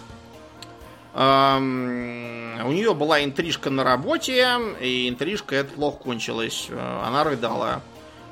У 1.13 1.17
нее 1.19 2.93
была 2.93 3.23
интрижка 3.23 3.69
на 3.69 3.83
работе, 3.83 4.47
и 4.79 5.09
интрижка 5.09 5.55
это 5.55 5.73
плохо 5.73 5.97
кончилась. 5.97 6.69
Она 6.71 7.23
рыдала. 7.23 7.81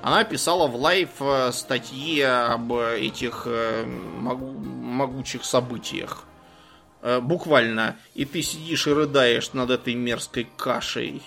Она 0.02 0.24
писала 0.24 0.68
в 0.68 0.76
лайв 0.76 1.10
э, 1.20 1.52
статьи 1.52 2.22
об 2.22 2.72
этих 2.74 3.44
э, 3.46 3.86
могу, 3.86 4.54
могучих 4.54 5.44
событиях. 5.44 6.24
Э, 7.02 7.20
буквально. 7.20 7.98
И 8.16 8.24
ты 8.24 8.42
сидишь 8.42 8.88
и 8.88 8.94
рыдаешь 8.94 9.52
над 9.52 9.72
этой 9.72 9.96
мерзкой 9.96 10.48
кашей. 10.56 11.22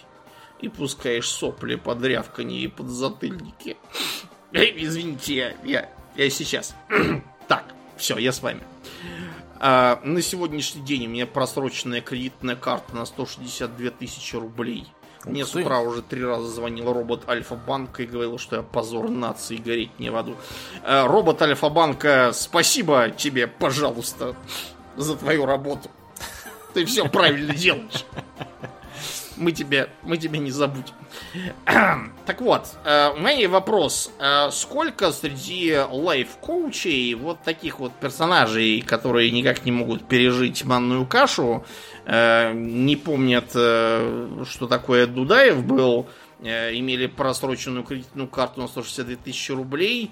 И 0.61 0.69
пускаешь 0.69 1.29
сопли 1.29 1.75
под 1.75 2.03
рявканье 2.03 2.61
и 2.61 2.69
под 2.69 2.89
затыльники. 2.89 3.77
Извините, 4.53 5.35
я, 5.35 5.55
я, 5.65 5.89
я 6.17 6.31
сейчас. 6.31 6.75
так, 7.49 7.65
все, 7.97 8.17
я 8.17 8.33
с 8.33 8.41
вами. 8.41 8.63
А, 9.65 10.01
на 10.03 10.21
сегодняшний 10.23 10.83
день 10.83 11.07
у 11.07 11.09
меня 11.09 11.25
просроченная 11.25 12.01
кредитная 12.01 12.57
карта 12.57 12.97
на 12.97 13.05
162 13.05 13.91
тысячи 13.91 14.35
рублей. 14.35 14.89
Мне 15.25 15.47
с 15.47 15.55
утра 15.55 15.79
уже 15.79 16.03
три 16.03 16.25
раза 16.25 16.49
звонил 16.49 16.93
робот 16.93 17.29
Альфа-банка 17.29 18.03
и 18.03 18.07
говорил, 18.07 18.39
что 18.39 18.57
я 18.57 18.63
позор 18.63 19.09
нации, 19.09 19.55
гореть 19.55 19.97
не 20.01 20.11
в 20.11 20.17
аду. 20.17 20.35
Э, 20.83 21.07
робот 21.07 21.41
Альфа-банка, 21.43 22.33
спасибо 22.35 23.11
тебе, 23.11 23.47
пожалуйста, 23.47 24.35
за 24.97 25.17
твою 25.17 25.47
работу. 25.47 25.89
Ты 26.75 26.85
все 26.85 27.09
правильно 27.09 27.55
делаешь. 27.55 28.05
Мы 29.37 29.53
тебя, 29.53 29.89
мы 30.03 30.17
тебя 30.19 30.39
не 30.39 30.51
забудем. 30.51 30.95
так 32.27 32.41
вот, 32.41 32.67
э, 32.85 33.11
у 33.15 33.19
меня 33.19 33.31
есть 33.31 33.51
вопрос. 33.51 34.11
Э, 34.19 34.51
сколько 34.51 35.13
среди 35.13 35.77
лайф-коучей 35.77 37.15
вот 37.15 37.43
таких 37.43 37.79
вот 37.79 37.93
персонажей, 37.95 38.83
которые 38.83 39.31
никак 39.31 39.65
не 39.65 39.73
могут 39.73 40.07
пережить 40.07 40.65
манную 40.65 41.07
кашу, 41.07 41.65
Э, 42.05 42.53
не 42.53 42.97
помнят, 42.97 43.51
что 43.53 44.67
такое 44.69 45.07
Дудаев 45.07 45.65
был, 45.65 46.09
имели 46.41 47.07
просроченную 47.07 47.85
кредитную 47.85 48.27
карту 48.27 48.63
на 48.63 48.67
162 48.67 49.15
тысячи 49.23 49.53
рублей, 49.53 50.11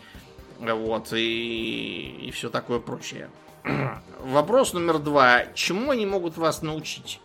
Вот, 0.61 1.13
и, 1.13 2.27
и 2.29 2.31
все 2.31 2.49
такое 2.49 2.79
прочее. 2.79 3.29
Вопрос 4.21 4.73
номер 4.73 4.99
два. 4.99 5.47
Чему 5.55 5.91
они 5.91 6.07
могут 6.07 6.37
вас 6.37 6.63
научить? 6.63 7.21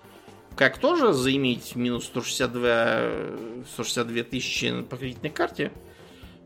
Как 0.55 0.77
тоже 0.77 1.11
заиметь 1.11 1.75
минус 1.75 2.05
162, 2.05 3.65
162 3.73 4.23
тысячи 4.23 4.81
по 4.83 4.95
кредитной 4.95 5.29
карте? 5.29 5.71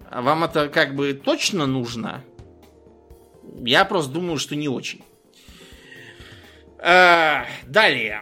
А 0.10 0.24
вам 0.24 0.44
это 0.44 0.68
как 0.70 0.96
бы 0.96 1.14
точно 1.14 1.68
нужно? 1.68 2.24
Я 3.62 3.86
просто 3.86 4.12
думаю, 4.12 4.40
что 4.40 4.56
не 4.56 4.68
очень. 4.68 5.04
А, 6.80 7.46
далее. 7.68 8.22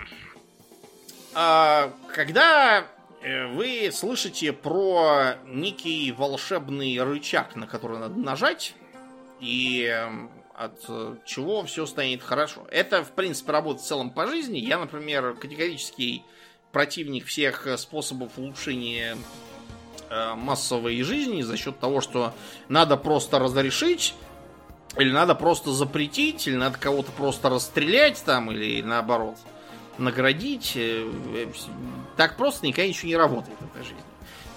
А, 1.33 1.93
когда 2.13 2.85
э, 3.21 3.47
вы 3.53 3.89
слышите 3.93 4.51
про 4.51 5.35
некий 5.45 6.11
волшебный 6.11 7.01
рычаг, 7.01 7.55
на 7.55 7.65
который 7.65 7.99
надо 7.99 8.19
нажать, 8.19 8.73
и 9.39 9.95
от 10.57 11.25
чего 11.25 11.63
все 11.63 11.85
станет 11.85 12.23
хорошо. 12.23 12.65
Это, 12.71 13.03
в 13.03 13.11
принципе, 13.11 13.51
работает 13.51 13.85
в 13.85 13.87
целом 13.87 14.09
по 14.09 14.27
жизни. 14.27 14.57
Я, 14.57 14.79
например, 14.79 15.35
категорический 15.35 16.23
противник 16.71 17.25
всех 17.25 17.67
способов 17.77 18.31
улучшения 18.37 19.17
э, 20.09 20.33
массовой 20.35 21.01
жизни 21.03 21.41
за 21.43 21.57
счет 21.57 21.79
того, 21.79 22.01
что 22.01 22.33
надо 22.69 22.97
просто 22.97 23.39
разрешить, 23.39 24.15
или 24.97 25.11
надо 25.11 25.35
просто 25.35 25.71
запретить, 25.73 26.47
или 26.47 26.55
надо 26.55 26.77
кого-то 26.79 27.11
просто 27.11 27.49
расстрелять 27.49 28.21
там, 28.25 28.51
или 28.51 28.81
наоборот 28.81 29.37
наградить. 29.97 30.73
Э, 30.75 31.07
так 32.15 32.35
просто 32.35 32.65
никогда 32.65 32.87
ничего 32.87 33.09
не 33.09 33.17
работает 33.17 33.57
в 33.59 33.65
этой 33.75 33.83
жизни. 33.83 34.03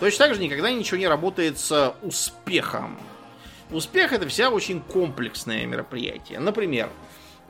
Точно 0.01 0.27
так 0.27 0.35
же 0.35 0.41
никогда 0.41 0.71
ничего 0.71 0.97
не 0.97 1.09
работает 1.09 1.59
с 1.59 1.95
успехом. 2.03 2.99
Успех 3.73 4.13
это 4.13 4.29
вся 4.29 4.51
очень 4.51 4.81
комплексное 4.81 5.65
мероприятие. 5.67 6.41
Например, 6.41 6.91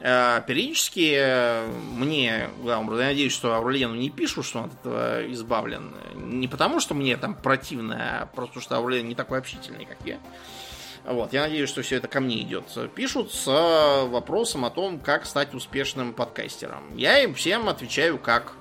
э, 0.01 0.43
периодически 0.47 1.15
э, 1.17 1.67
мне, 1.97 2.51
да, 2.65 2.79
я 2.79 2.83
надеюсь, 2.83 3.33
что 3.33 3.55
Аурлиену 3.55 3.95
не 3.95 4.11
пишут, 4.11 4.45
что 4.45 4.61
он 4.61 4.65
от 4.67 4.75
этого 4.75 5.33
избавлен. 5.33 5.95
Не 6.15 6.47
потому, 6.47 6.81
что 6.81 6.95
мне 6.95 7.17
там 7.17 7.35
противно, 7.35 8.23
а 8.23 8.27
просто 8.27 8.61
что 8.61 8.77
Аурлиен 8.77 9.09
не 9.09 9.15
такой 9.15 9.39
общительный, 9.39 9.87
как 9.87 9.99
я. 10.05 10.19
Вот, 11.05 11.33
я 11.33 11.43
надеюсь, 11.43 11.71
что 11.71 11.81
все 11.81 11.97
это 11.97 12.09
ко 12.09 12.21
мне 12.21 12.43
идет. 12.43 12.65
Пишут 12.95 13.33
с 13.33 13.47
вопросом 13.47 14.67
о 14.67 14.71
том, 14.71 15.01
как 15.01 15.25
стать 15.25 15.55
успешным 15.55 16.13
подкастером. 16.13 16.95
Я 16.95 17.23
им 17.23 17.35
всем 17.35 17.71
отвечаю, 17.71 18.19
как. 18.19 18.53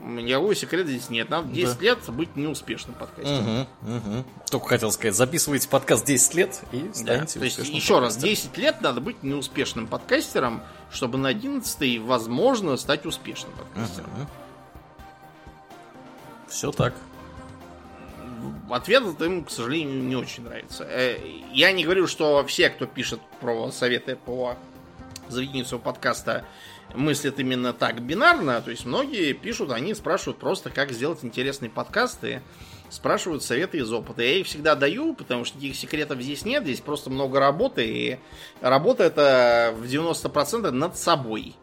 Никакого 0.00 0.54
секрета 0.54 0.88
здесь 0.88 1.10
нет. 1.10 1.28
Надо 1.30 1.48
10 1.48 1.78
да. 1.78 1.84
лет 1.84 1.98
быть 2.08 2.36
неуспешным 2.36 2.94
подкастером. 2.94 3.66
Угу, 3.82 3.96
угу. 3.96 4.24
Только 4.50 4.66
хотел 4.66 4.90
сказать, 4.92 5.14
записывайте 5.14 5.68
подкаст 5.68 6.06
10 6.06 6.34
лет 6.34 6.60
и 6.72 6.90
станете 6.92 7.34
да, 7.34 7.40
То 7.40 7.44
есть, 7.44 7.58
еще 7.58 7.98
раз, 7.98 8.16
10 8.16 8.56
лет 8.56 8.80
надо 8.80 9.00
быть 9.00 9.22
неуспешным 9.22 9.86
подкастером, 9.86 10.62
чтобы 10.90 11.18
на 11.18 11.28
11 11.28 12.00
возможно 12.00 12.76
стать 12.76 13.06
успешным 13.06 13.52
подкастером. 13.52 14.10
Угу. 14.10 14.26
Все 16.48 16.72
так 16.72 16.94
ответ 18.70 19.20
им, 19.20 19.44
к 19.44 19.50
сожалению, 19.50 20.02
не 20.02 20.16
очень 20.16 20.44
нравится. 20.44 20.84
Э, 20.84 21.18
я 21.52 21.72
не 21.72 21.84
говорю, 21.84 22.06
что 22.06 22.44
все, 22.46 22.70
кто 22.70 22.86
пишет 22.86 23.20
про 23.40 23.70
советы 23.70 24.16
по 24.16 24.56
заведению 25.28 25.64
своего 25.64 25.82
подкаста, 25.84 26.44
мыслят 26.94 27.38
именно 27.38 27.72
так 27.72 28.00
бинарно. 28.02 28.60
То 28.60 28.70
есть 28.70 28.84
многие 28.84 29.32
пишут, 29.32 29.72
они 29.72 29.94
спрашивают 29.94 30.38
просто, 30.38 30.70
как 30.70 30.92
сделать 30.92 31.20
интересные 31.22 31.70
подкасты, 31.70 32.42
спрашивают 32.88 33.42
советы 33.42 33.78
из 33.78 33.92
опыта. 33.92 34.22
Я 34.22 34.36
их 34.36 34.46
всегда 34.46 34.74
даю, 34.74 35.14
потому 35.14 35.44
что 35.44 35.58
никаких 35.58 35.76
секретов 35.76 36.20
здесь 36.20 36.44
нет, 36.44 36.64
здесь 36.64 36.80
просто 36.80 37.10
много 37.10 37.40
работы, 37.40 37.86
и 37.86 38.18
работа 38.60 39.04
это 39.04 39.74
в 39.76 39.84
90% 39.84 40.70
над 40.70 40.96
собой. 40.96 41.54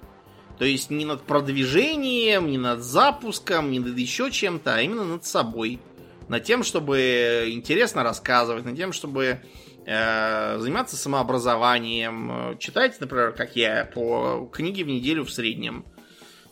То 0.58 0.66
есть 0.66 0.90
не 0.90 1.06
над 1.06 1.22
продвижением, 1.22 2.49
не 2.49 2.58
над 2.58 2.82
запуском, 2.82 3.72
не 3.72 3.80
над 3.80 3.98
еще 3.98 4.32
чем-то, 4.32 4.76
а 4.76 4.82
именно 4.82 5.04
над 5.04 5.26
собой 5.26 5.80
над 6.28 6.44
тем, 6.44 6.64
чтобы 6.64 7.45
интересно 7.49 8.04
рассказывать, 8.04 8.66
над 8.66 8.76
тем, 8.76 8.91
чтобы 8.91 9.41
заниматься 9.88 10.97
самообразованием, 10.97 12.57
читать, 12.59 12.99
например, 12.99 13.31
как 13.31 13.55
я, 13.55 13.89
по 13.93 14.49
книге 14.51 14.84
в 14.84 14.88
неделю 14.88 15.23
в 15.23 15.31
среднем. 15.31 15.85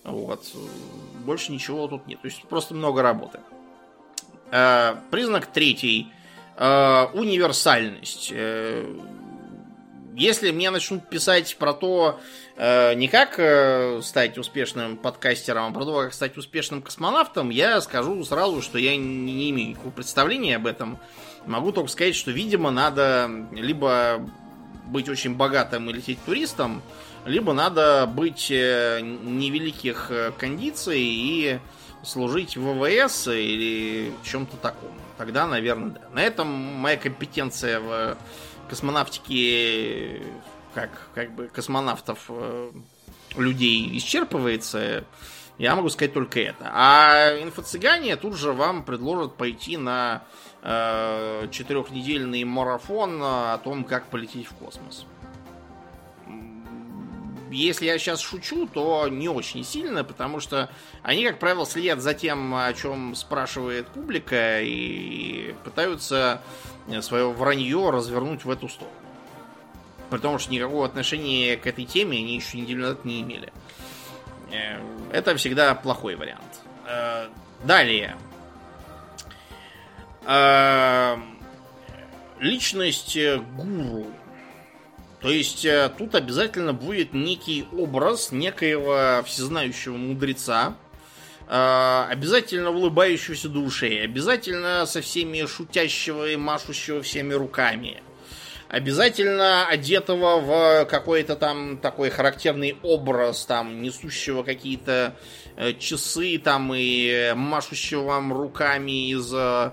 Вот. 0.06 0.46
Больше 1.26 1.52
ничего 1.52 1.88
тут 1.88 2.08
нет. 2.08 2.22
То 2.22 2.28
есть 2.28 2.44
просто 2.44 2.74
много 2.76 3.02
работы. 3.02 3.40
Э, 4.52 4.96
признак 5.12 5.48
третий. 5.48 6.08
Э, 6.58 7.08
универсальность. 7.14 8.32
Э, 8.32 8.86
если 10.16 10.52
мне 10.52 10.70
начнут 10.70 11.10
писать 11.10 11.58
про 11.58 11.74
то, 11.74 12.20
э, 12.56 12.94
не 12.94 13.08
как 13.08 13.38
э, 13.38 14.00
стать 14.02 14.38
успешным 14.38 14.96
подкастером, 14.96 15.66
а 15.66 15.72
про 15.74 15.84
то, 15.84 16.04
как 16.04 16.14
стать 16.14 16.38
успешным 16.38 16.82
космонавтом, 16.82 17.50
я 17.50 17.82
скажу 17.82 18.24
сразу, 18.24 18.62
что 18.62 18.78
я 18.78 18.96
не 18.96 19.50
имею 19.50 19.72
никакого 19.72 19.92
представления 19.92 20.56
об 20.56 20.68
этом. 20.68 21.00
Могу 21.46 21.72
только 21.72 21.90
сказать, 21.90 22.16
что, 22.16 22.32
видимо, 22.32 22.72
надо 22.72 23.30
либо 23.52 24.28
быть 24.88 25.10
очень 25.10 25.36
богатым 25.36 25.90
и 25.90 25.94
лететь 25.94 26.24
туристом, 26.26 26.82
либо 27.26 27.54
надо 27.54 28.06
быть 28.08 28.50
э, 28.52 29.00
невеликих 29.02 30.08
э, 30.12 30.32
кондиций 30.38 31.02
и 31.02 31.60
служить 32.04 32.56
в 32.56 32.74
ВВС 32.74 33.28
или 33.28 34.12
чем-то 34.24 34.58
таком. 34.58 34.92
Тогда, 35.18 35.48
наверное, 35.48 35.92
да. 35.92 36.02
На 36.14 36.22
этом 36.22 36.48
моя 36.48 36.98
компетенция 36.98 37.80
в 37.80 38.18
космонавтики, 38.70 40.22
как, 40.74 41.10
как 41.16 41.32
бы 41.34 41.48
космонавтов 41.48 42.26
э, 42.30 42.72
людей 43.38 43.98
исчерпывается, 43.98 45.04
я 45.58 45.76
могу 45.76 45.90
сказать 45.90 46.14
только 46.14 46.40
это. 46.42 46.70
А 46.74 47.32
инфо-цыгане 47.42 48.16
тут 48.18 48.36
же 48.36 48.52
вам 48.52 48.84
предложат 48.84 49.36
пойти 49.36 49.78
на 49.78 50.24
э, 50.62 51.48
четырехнедельный 51.52 52.44
марафон 52.44 53.22
о 53.24 53.58
том, 53.60 53.86
как 53.86 54.08
полететь 54.08 54.48
в 54.48 54.54
космос. 54.56 55.06
Если 57.52 57.86
я 57.86 57.98
сейчас 57.98 58.20
шучу, 58.20 58.68
то 58.68 59.08
не 59.08 59.30
очень 59.30 59.64
сильно, 59.64 60.04
потому 60.04 60.42
что 60.42 60.70
они, 61.04 61.26
как 61.26 61.40
правило, 61.40 61.66
следят 61.66 62.02
за 62.02 62.14
тем, 62.14 62.54
о 62.54 62.74
чем 62.74 63.16
спрашивает 63.16 63.88
публика, 63.88 64.60
и 64.62 65.56
пытаются 65.64 66.42
свое 67.00 67.32
вранье 67.32 67.92
развернуть 67.92 68.44
в 68.44 68.50
эту 68.50 68.68
сторону. 68.68 68.94
Потому 70.10 70.38
что 70.38 70.52
никакого 70.52 70.86
отношения 70.86 71.56
к 71.56 71.66
этой 71.66 71.86
теме 71.86 72.18
они 72.18 72.36
еще 72.36 72.58
неделю 72.58 72.82
назад 72.82 73.06
не 73.06 73.22
имели. 73.22 73.48
Э, 73.48 73.85
это 75.12 75.36
всегда 75.36 75.76
плохой 75.76 76.16
вариант. 76.16 76.62
Э, 76.88 77.28
далее. 77.64 78.16
Э, 80.26 81.18
личность 82.40 83.18
гуру. 83.56 84.08
То 85.22 85.32
есть 85.32 85.66
тут 85.98 86.14
обязательно 86.14 86.74
будет 86.74 87.14
некий 87.14 87.66
образ 87.72 88.32
некоего 88.32 89.24
всезнающего 89.24 89.98
мудреца, 89.98 90.76
обязательно 91.48 92.70
улыбающегося 92.70 93.50
душей, 93.50 94.04
обязательно 94.04 94.86
со 94.86 95.02
всеми 95.02 95.48
шутящего 95.48 96.30
и 96.30 96.36
машущего 96.36 97.02
всеми 97.02 97.34
руками, 97.34 98.04
обязательно 98.70 99.68
одетого 99.68 100.40
в 100.40 100.86
какой-то 100.86 101.36
там 101.36 101.78
такой 101.78 102.10
характерный 102.10 102.78
образ, 102.84 103.46
там, 103.46 103.82
несущего 103.82 104.44
какие-то 104.44 105.16
э, 105.56 105.74
часы 105.74 106.38
там 106.38 106.74
и 106.76 107.34
машущего 107.36 108.04
вам 108.04 108.34
руками 108.34 109.10
из 109.12 109.34
э, 109.34 109.72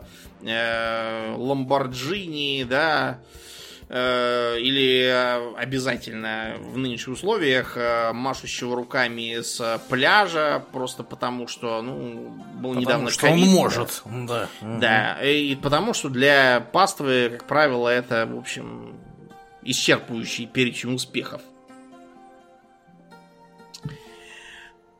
Ламборджини, 1.37 2.65
да, 2.65 3.19
Э, 3.19 3.19
или 4.59 5.05
э, 5.05 5.55
обязательно 5.57 6.57
в 6.59 6.79
нынешних 6.79 7.15
условиях 7.15 7.77
э, 7.77 8.13
машущего 8.15 8.75
руками 8.75 9.43
с 9.43 9.81
пляжа, 9.91 10.65
просто 10.73 11.05
потому 11.05 11.47
что, 11.47 11.83
ну, 11.83 12.31
был 12.55 12.71
потому 12.71 12.81
недавно 12.81 13.11
что 13.11 13.27
COVID, 13.27 13.33
он 13.33 13.49
может, 13.51 14.03
да. 14.07 14.49
Да, 14.63 15.23
и 15.23 15.55
потому 15.57 15.93
что 15.93 16.09
для 16.09 16.67
паствы, 16.73 17.29
как 17.33 17.47
правило, 17.47 17.87
это, 17.91 18.27
в 18.27 18.39
общем, 18.39 18.97
исчерпывающий 19.63 20.47
перечень 20.47 20.95
успехов. 20.95 21.43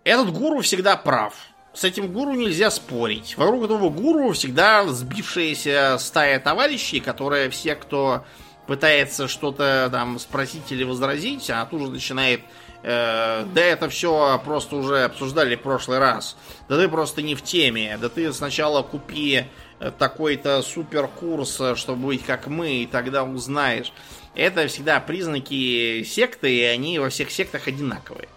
Этот 0.05 0.33
гуру 0.33 0.61
всегда 0.61 0.99
прав. 0.99 1.35
С 1.73 1.85
этим 1.85 2.13
гуру 2.13 2.33
нельзя 2.33 2.71
спорить. 2.71 3.39
Вокруг 3.39 3.65
этого 3.65 3.89
гуру 3.89 4.33
всегда 4.33 4.87
сбившаяся 4.87 5.97
стая 5.99 6.39
товарищей, 6.41 7.01
которые 7.01 7.49
все, 7.49 7.75
кто 7.75 8.27
пытается 8.67 9.29
что-то 9.29 9.89
там 9.91 10.19
спросить 10.19 10.71
или 10.71 10.85
возразить, 10.85 11.51
а 11.51 11.65
тут 11.67 11.83
же 11.83 11.89
начинает 11.89 12.41
э, 12.83 13.45
да 13.45 13.61
это 13.61 13.89
все 13.89 14.41
просто 14.45 14.77
уже 14.77 15.05
обсуждали 15.05 15.57
в 15.57 15.63
прошлый 15.63 15.99
раз. 15.99 16.37
Да 16.69 16.77
ты 16.79 16.89
просто 16.89 17.23
не 17.23 17.35
в 17.35 17.43
теме. 17.43 17.99
Да 18.01 18.09
ты 18.09 18.33
сначала 18.33 18.83
купи 18.83 19.45
э, 19.81 19.91
такой-то 19.99 20.63
супер 20.63 21.09
курс, 21.09 21.61
э, 21.61 21.75
чтобы 21.75 22.07
быть 22.07 22.25
как 22.25 22.47
мы, 22.47 22.83
и 22.83 22.87
тогда 22.87 23.25
узнаешь. 23.25 23.93
Это 24.35 24.67
всегда 24.69 25.01
признаки 25.01 26.05
секты, 26.05 26.55
и 26.55 26.63
они 26.63 26.99
во 26.99 27.11
всех 27.11 27.31
сектах 27.31 27.69
одинаковые. 27.69 28.29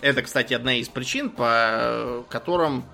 Это, 0.00 0.22
кстати, 0.22 0.52
одна 0.54 0.74
из 0.74 0.88
причин, 0.88 1.30
по 1.30 2.24
которым 2.28 2.84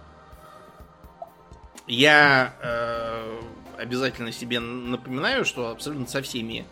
я 1.86 2.55
э, 2.62 3.40
обязательно 3.81 4.32
себе 4.32 4.61
напоминаю, 4.61 5.44
что 5.44 5.70
абсолютно 5.70 6.07
со 6.07 6.23
всеми 6.23 6.66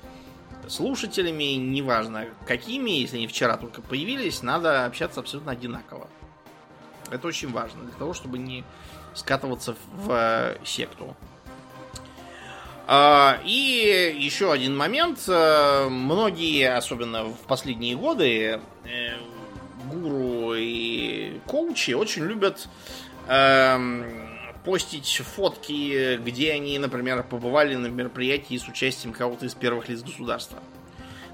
слушателями, 0.68 1.55
неважно 1.55 2.26
какими, 2.47 2.90
если 2.90 3.16
они 3.16 3.26
вчера 3.26 3.56
только 3.56 3.80
появились, 3.80 4.43
надо 4.43 4.85
общаться 4.85 5.20
абсолютно 5.20 5.52
одинаково. 5.52 6.09
Это 7.10 7.26
очень 7.26 7.51
важно 7.51 7.85
для 7.85 7.94
того, 7.94 8.12
чтобы 8.12 8.39
не 8.39 8.64
скатываться 9.14 9.74
в 9.93 10.10
э, 10.10 10.59
секту. 10.64 11.16
А, 12.86 13.39
и 13.44 14.14
еще 14.18 14.52
один 14.52 14.76
момент. 14.76 15.20
Э, 15.26 15.89
многие, 15.89 16.74
особенно 16.74 17.24
в 17.24 17.39
последние 17.47 17.97
годы, 17.97 18.60
э, 18.85 19.16
гуру 19.90 20.55
и 20.55 21.40
коучи 21.47 21.93
очень 21.93 22.24
любят 22.24 22.68
эм, 23.26 24.27
постить 24.64 25.22
фотки, 25.24 26.16
где 26.18 26.52
они, 26.52 26.78
например, 26.78 27.22
побывали 27.22 27.74
на 27.74 27.86
мероприятии 27.86 28.56
с 28.56 28.68
участием 28.68 29.12
кого-то 29.12 29.47
из 29.47 29.55
первых 29.55 29.89
лиц 29.89 30.02
государства. 30.02 30.59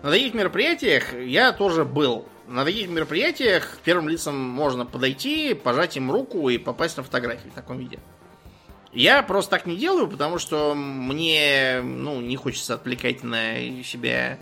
На 0.02 0.10
таких 0.10 0.34
мероприятиях 0.34 1.14
я 1.14 1.52
тоже 1.52 1.84
был. 1.84 2.26
На 2.46 2.64
таких 2.64 2.88
мероприятиях 2.88 3.78
первым 3.84 4.09
лицам 4.09 4.38
можно 4.38 4.84
подойти, 4.84 5.55
пожать 5.55 5.96
им 5.96 6.10
руку 6.12 6.51
и 6.51 6.59
попасть 6.59 6.98
на 6.98 7.02
фотографии 7.02 7.48
в 7.48 7.55
таком 7.55 7.78
виде. 7.78 7.98
Я 8.92 9.22
просто 9.22 9.52
так 9.52 9.66
не 9.66 9.76
делаю, 9.76 10.06
потому 10.06 10.38
что 10.38 10.74
мне 10.74 11.80
ну, 11.82 12.20
не 12.20 12.36
хочется 12.36 12.74
отвлекать 12.74 13.24
на 13.24 13.82
себя 13.82 14.38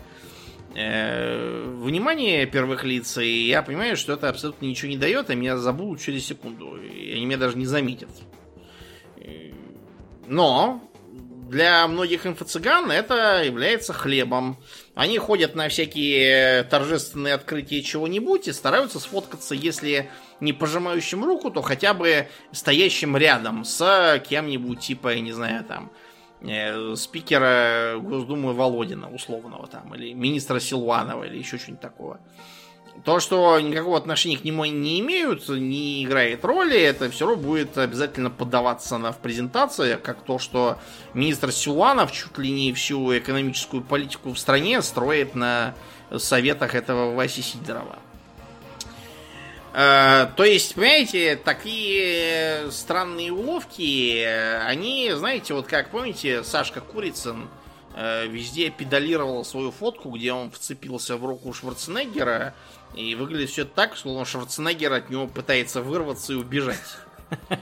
э, 0.75 1.73
внимание 1.77 2.45
первых 2.45 2.83
лиц, 2.83 3.17
и 3.17 3.47
я 3.47 3.63
понимаю, 3.63 3.97
что 3.97 4.13
это 4.13 4.29
абсолютно 4.29 4.65
ничего 4.65 4.89
не 4.89 4.97
дает, 4.97 5.29
и 5.29 5.35
меня 5.35 5.57
забудут 5.57 6.01
через 6.01 6.25
секунду, 6.25 6.75
и 6.75 7.13
они 7.13 7.25
меня 7.25 7.37
даже 7.37 7.57
не 7.57 7.65
заметят. 7.65 8.09
Но 10.27 10.81
для 11.49 11.87
многих 11.87 12.25
инфо-цыган 12.25 12.89
это 12.91 13.43
является 13.43 13.93
хлебом. 13.93 14.57
Они 14.95 15.17
ходят 15.17 15.55
на 15.55 15.69
всякие 15.69 16.63
торжественные 16.63 17.35
открытия 17.35 17.81
чего-нибудь 17.81 18.47
и 18.47 18.53
стараются 18.53 18.99
сфоткаться, 18.99 19.53
если 19.53 20.09
не 20.39 20.51
пожимающим 20.51 21.23
руку, 21.23 21.51
то 21.51 21.61
хотя 21.61 21.93
бы 21.93 22.27
стоящим 22.51 23.15
рядом 23.15 23.65
с 23.65 24.21
кем-нибудь, 24.27 24.79
типа, 24.79 25.13
я 25.13 25.21
не 25.21 25.31
знаю, 25.31 25.63
там, 25.63 25.91
э, 26.41 26.95
спикера 26.95 27.97
Госдумы 27.99 28.53
Володина, 28.53 29.13
условного 29.13 29.67
там, 29.67 29.93
или 29.95 30.13
министра 30.13 30.59
Силуанова, 30.59 31.23
или 31.23 31.37
еще 31.37 31.57
что-нибудь 31.57 31.81
такого. 31.81 32.19
То, 33.03 33.19
что 33.19 33.59
никакого 33.59 33.97
отношения 33.97 34.37
к 34.37 34.43
нему 34.43 34.63
не 34.65 34.99
имеют, 35.01 35.49
не 35.49 36.05
играет 36.05 36.45
роли, 36.45 36.79
это 36.79 37.09
все 37.09 37.27
равно 37.27 37.41
будет 37.41 37.77
обязательно 37.77 38.29
подаваться 38.29 38.97
на, 38.97 39.11
в 39.11 39.17
презентации, 39.17 39.95
как 40.01 40.21
то, 40.23 40.39
что 40.39 40.77
министр 41.13 41.51
Силуанов 41.51 42.11
чуть 42.11 42.37
ли 42.37 42.49
не 42.51 42.71
всю 42.71 43.17
экономическую 43.17 43.83
политику 43.83 44.31
в 44.31 44.39
стране 44.39 44.81
строит 44.81 45.35
на 45.35 45.73
советах 46.17 46.75
этого 46.75 47.13
Васи 47.13 47.41
Сидорова. 47.41 47.99
Э, 49.73 50.27
то 50.35 50.43
есть, 50.43 50.75
понимаете, 50.75 51.35
такие 51.35 52.69
странные 52.71 53.31
уловки, 53.31 54.23
они, 54.65 55.11
знаете, 55.15 55.55
вот 55.55 55.65
как 55.65 55.89
помните, 55.89 56.43
Сашка 56.43 56.79
Курицын 56.79 57.49
э, 57.95 58.27
везде 58.27 58.69
педалировал 58.69 59.43
свою 59.43 59.71
фотку, 59.71 60.11
где 60.11 60.31
он 60.31 60.51
вцепился 60.51 61.17
в 61.17 61.25
руку 61.25 61.53
Шварценеггера, 61.53 62.53
и 62.95 63.15
выглядит 63.15 63.49
все 63.49 63.65
так, 63.65 63.97
словно 63.97 64.25
Шварценеггер 64.25 64.93
от 64.93 65.09
него 65.09 65.27
пытается 65.27 65.81
вырваться 65.81 66.33
и 66.33 66.35
убежать. 66.35 66.97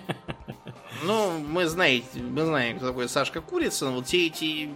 Ну, 1.03 1.39
мы 1.39 1.65
знаем, 1.65 2.03
мы 2.13 2.45
знаем, 2.45 2.77
кто 2.77 2.89
такой 2.89 3.09
Сашка 3.09 3.41
Курицын. 3.41 3.95
Вот 3.95 4.05
все 4.05 4.27
эти 4.27 4.69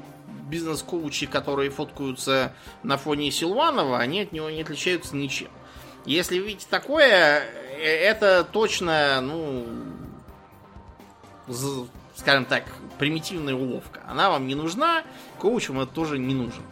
бизнес-коучи, 0.49 1.27
которые 1.27 1.69
фоткаются 1.69 2.53
на 2.81 2.97
фоне 2.97 3.29
Силуанова, 3.29 3.99
они 3.99 4.21
от 4.21 4.31
него 4.31 4.49
не 4.49 4.61
отличаются 4.61 5.15
ничем. 5.15 5.49
Если 6.05 6.37
видите 6.37 6.65
такое, 6.69 7.41
э, 7.77 7.83
это 7.83 8.43
точно, 8.43 9.21
ну, 9.21 9.67
скажем 12.15 12.45
так, 12.45 12.63
примитивная 12.97 13.55
уловка. 13.55 14.01
Она 14.07 14.29
вам 14.29 14.47
не 14.47 14.55
нужна, 14.55 15.03
коуч 15.39 15.69
вам 15.69 15.81
это 15.81 15.91
тоже 15.91 16.17
не 16.17 16.33
нужен. 16.33 16.63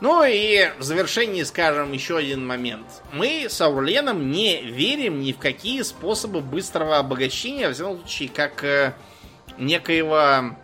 Ну 0.00 0.24
и 0.24 0.70
в 0.78 0.82
завершении 0.82 1.42
скажем 1.42 1.92
еще 1.92 2.16
один 2.16 2.46
момент. 2.46 3.02
Мы 3.12 3.46
с 3.48 3.60
Аурленом 3.60 4.30
не 4.30 4.62
верим 4.62 5.20
ни 5.20 5.32
в 5.32 5.38
какие 5.38 5.82
способы 5.82 6.40
быстрого 6.40 6.98
обогащения, 6.98 7.68
в 7.68 7.74
всяком 7.74 7.98
случае, 7.98 8.30
как 8.30 8.64
э, 8.64 8.94
некоего 9.58 10.56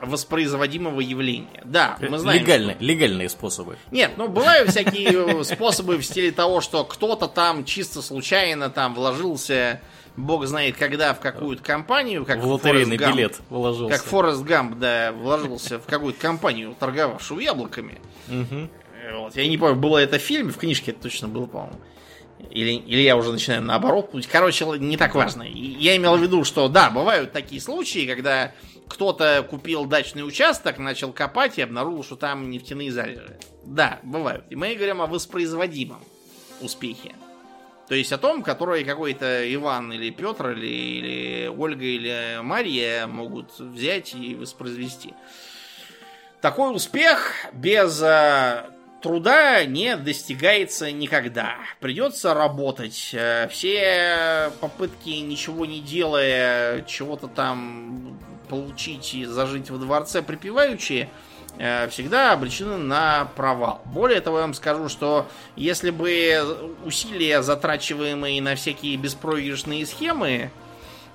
воспроизводимого 0.00 1.00
явления. 1.00 1.62
Да, 1.64 1.96
мы 2.00 2.18
знаем. 2.18 2.42
Легальные, 2.42 2.74
что... 2.76 2.84
легальные 2.84 3.28
способы. 3.28 3.78
Нет, 3.90 4.12
ну 4.16 4.28
бывают 4.28 4.70
всякие 4.70 5.44
способы 5.44 5.96
в 5.96 6.02
стиле 6.02 6.32
того, 6.32 6.60
что 6.60 6.84
кто-то 6.84 7.28
там 7.28 7.64
чисто 7.64 8.02
случайно 8.02 8.68
там 8.68 8.94
вложился, 8.94 9.80
бог 10.16 10.44
знает 10.46 10.76
когда, 10.76 11.14
в 11.14 11.20
какую-то 11.20 11.62
компанию, 11.62 12.26
как 12.26 12.40
в 12.40 12.46
лотерейный 12.46 12.96
билет 12.96 13.40
вложился. 13.48 13.96
Как 13.96 14.04
Форест 14.04 14.42
Гамп, 14.42 14.78
да, 14.78 15.12
вложился 15.12 15.78
в 15.78 15.86
какую-то 15.86 16.20
компанию, 16.20 16.74
торговавшую 16.78 17.40
яблоками. 17.40 18.00
Угу. 18.28 18.68
Вот. 19.12 19.36
Я 19.36 19.46
не 19.46 19.58
помню, 19.58 19.76
было 19.76 19.98
это 19.98 20.18
в 20.18 20.22
фильме, 20.22 20.50
в 20.50 20.58
книжке 20.58 20.92
это 20.92 21.02
точно 21.02 21.28
было, 21.28 21.46
по-моему. 21.46 21.78
Или, 22.50 22.72
или 22.72 23.00
я 23.00 23.16
уже 23.16 23.32
начинаю 23.32 23.62
наоборот. 23.62 24.10
Короче, 24.30 24.66
не 24.78 24.96
так 24.96 25.14
важно. 25.14 25.42
Я 25.42 25.96
имел 25.96 26.16
в 26.16 26.22
виду, 26.22 26.44
что 26.44 26.68
да, 26.68 26.90
бывают 26.90 27.32
такие 27.32 27.60
случаи, 27.60 28.06
когда 28.06 28.52
кто-то 28.88 29.46
купил 29.48 29.86
дачный 29.86 30.26
участок, 30.26 30.78
начал 30.78 31.12
копать 31.12 31.58
и 31.58 31.62
обнаружил, 31.62 32.04
что 32.04 32.16
там 32.16 32.50
нефтяные 32.50 32.90
залежи. 32.90 33.38
Да, 33.64 34.00
бывают. 34.02 34.44
И 34.50 34.56
мы 34.56 34.74
говорим 34.74 35.00
о 35.00 35.06
воспроизводимом 35.06 36.02
успехе. 36.60 37.14
То 37.88 37.94
есть 37.94 38.12
о 38.12 38.18
том, 38.18 38.42
который 38.42 38.84
какой-то 38.84 39.52
Иван 39.54 39.92
или 39.92 40.10
Петр 40.10 40.50
или, 40.50 40.66
или 40.66 41.46
Ольга 41.48 41.84
или 41.84 42.38
Мария 42.42 43.06
могут 43.06 43.58
взять 43.58 44.14
и 44.14 44.34
воспроизвести. 44.34 45.14
Такой 46.40 46.74
успех 46.74 47.32
без 47.52 48.02
э, 48.02 48.64
труда 49.02 49.64
не 49.64 49.96
достигается 49.96 50.90
никогда. 50.92 51.56
Придется 51.80 52.32
работать. 52.32 53.10
Э, 53.12 53.48
все 53.48 54.50
попытки, 54.60 55.10
ничего 55.10 55.66
не 55.66 55.80
делая, 55.80 56.82
чего-то 56.82 57.26
там 57.26 58.18
получить 58.48 59.14
и 59.14 59.24
зажить 59.24 59.70
во 59.70 59.78
дворце 59.78 60.22
припеваючи, 60.22 61.08
э, 61.58 61.88
всегда 61.88 62.32
обречены 62.32 62.76
на 62.76 63.28
провал. 63.36 63.82
Более 63.86 64.20
того, 64.20 64.38
я 64.38 64.42
вам 64.42 64.54
скажу, 64.54 64.88
что 64.88 65.26
если 65.56 65.90
бы 65.90 66.76
усилия, 66.84 67.42
затрачиваемые 67.42 68.40
на 68.40 68.54
всякие 68.54 68.96
беспроигрышные 68.96 69.84
схемы, 69.86 70.50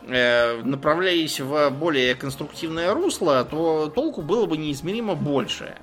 э, 0.08 0.62
направлялись 0.64 1.40
в 1.40 1.70
более 1.70 2.16
конструктивное 2.16 2.94
русло, 2.94 3.46
то 3.46 3.92
толку 3.94 4.22
было 4.22 4.46
бы 4.46 4.58
неизмеримо 4.58 5.16
больше. 5.16 5.76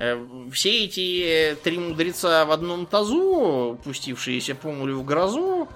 Э, 0.00 0.16
все 0.52 0.84
эти 0.84 1.56
три 1.64 1.76
мудреца 1.76 2.44
в 2.44 2.52
одном 2.52 2.86
тазу, 2.86 3.80
пустившиеся 3.82 4.54
по 4.54 4.70
морю 4.70 5.00
в 5.00 5.04
грозу, 5.04 5.68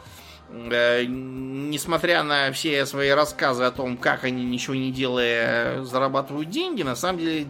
э, 0.48 1.04
несмотря 1.06 2.22
на 2.22 2.52
все 2.52 2.86
свои 2.86 3.08
рассказы 3.10 3.64
о 3.64 3.72
том, 3.72 3.96
как 3.96 4.22
они, 4.22 4.44
ничего 4.44 4.76
не 4.76 4.92
делая, 4.92 5.82
зарабатывают 5.82 6.50
деньги, 6.50 6.84
на 6.84 6.94
самом 6.94 7.18
деле 7.18 7.46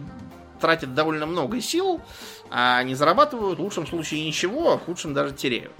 тратят 0.59 0.95
довольно 0.95 1.27
много 1.27 1.61
сил, 1.61 2.01
а 2.49 2.81
не 2.81 2.95
зарабатывают 2.95 3.59
в 3.59 3.61
лучшем 3.61 3.85
случае 3.85 4.25
ничего, 4.25 4.71
а 4.71 4.77
в 4.79 4.85
худшем 4.85 5.13
даже 5.13 5.31
теряют. 5.35 5.73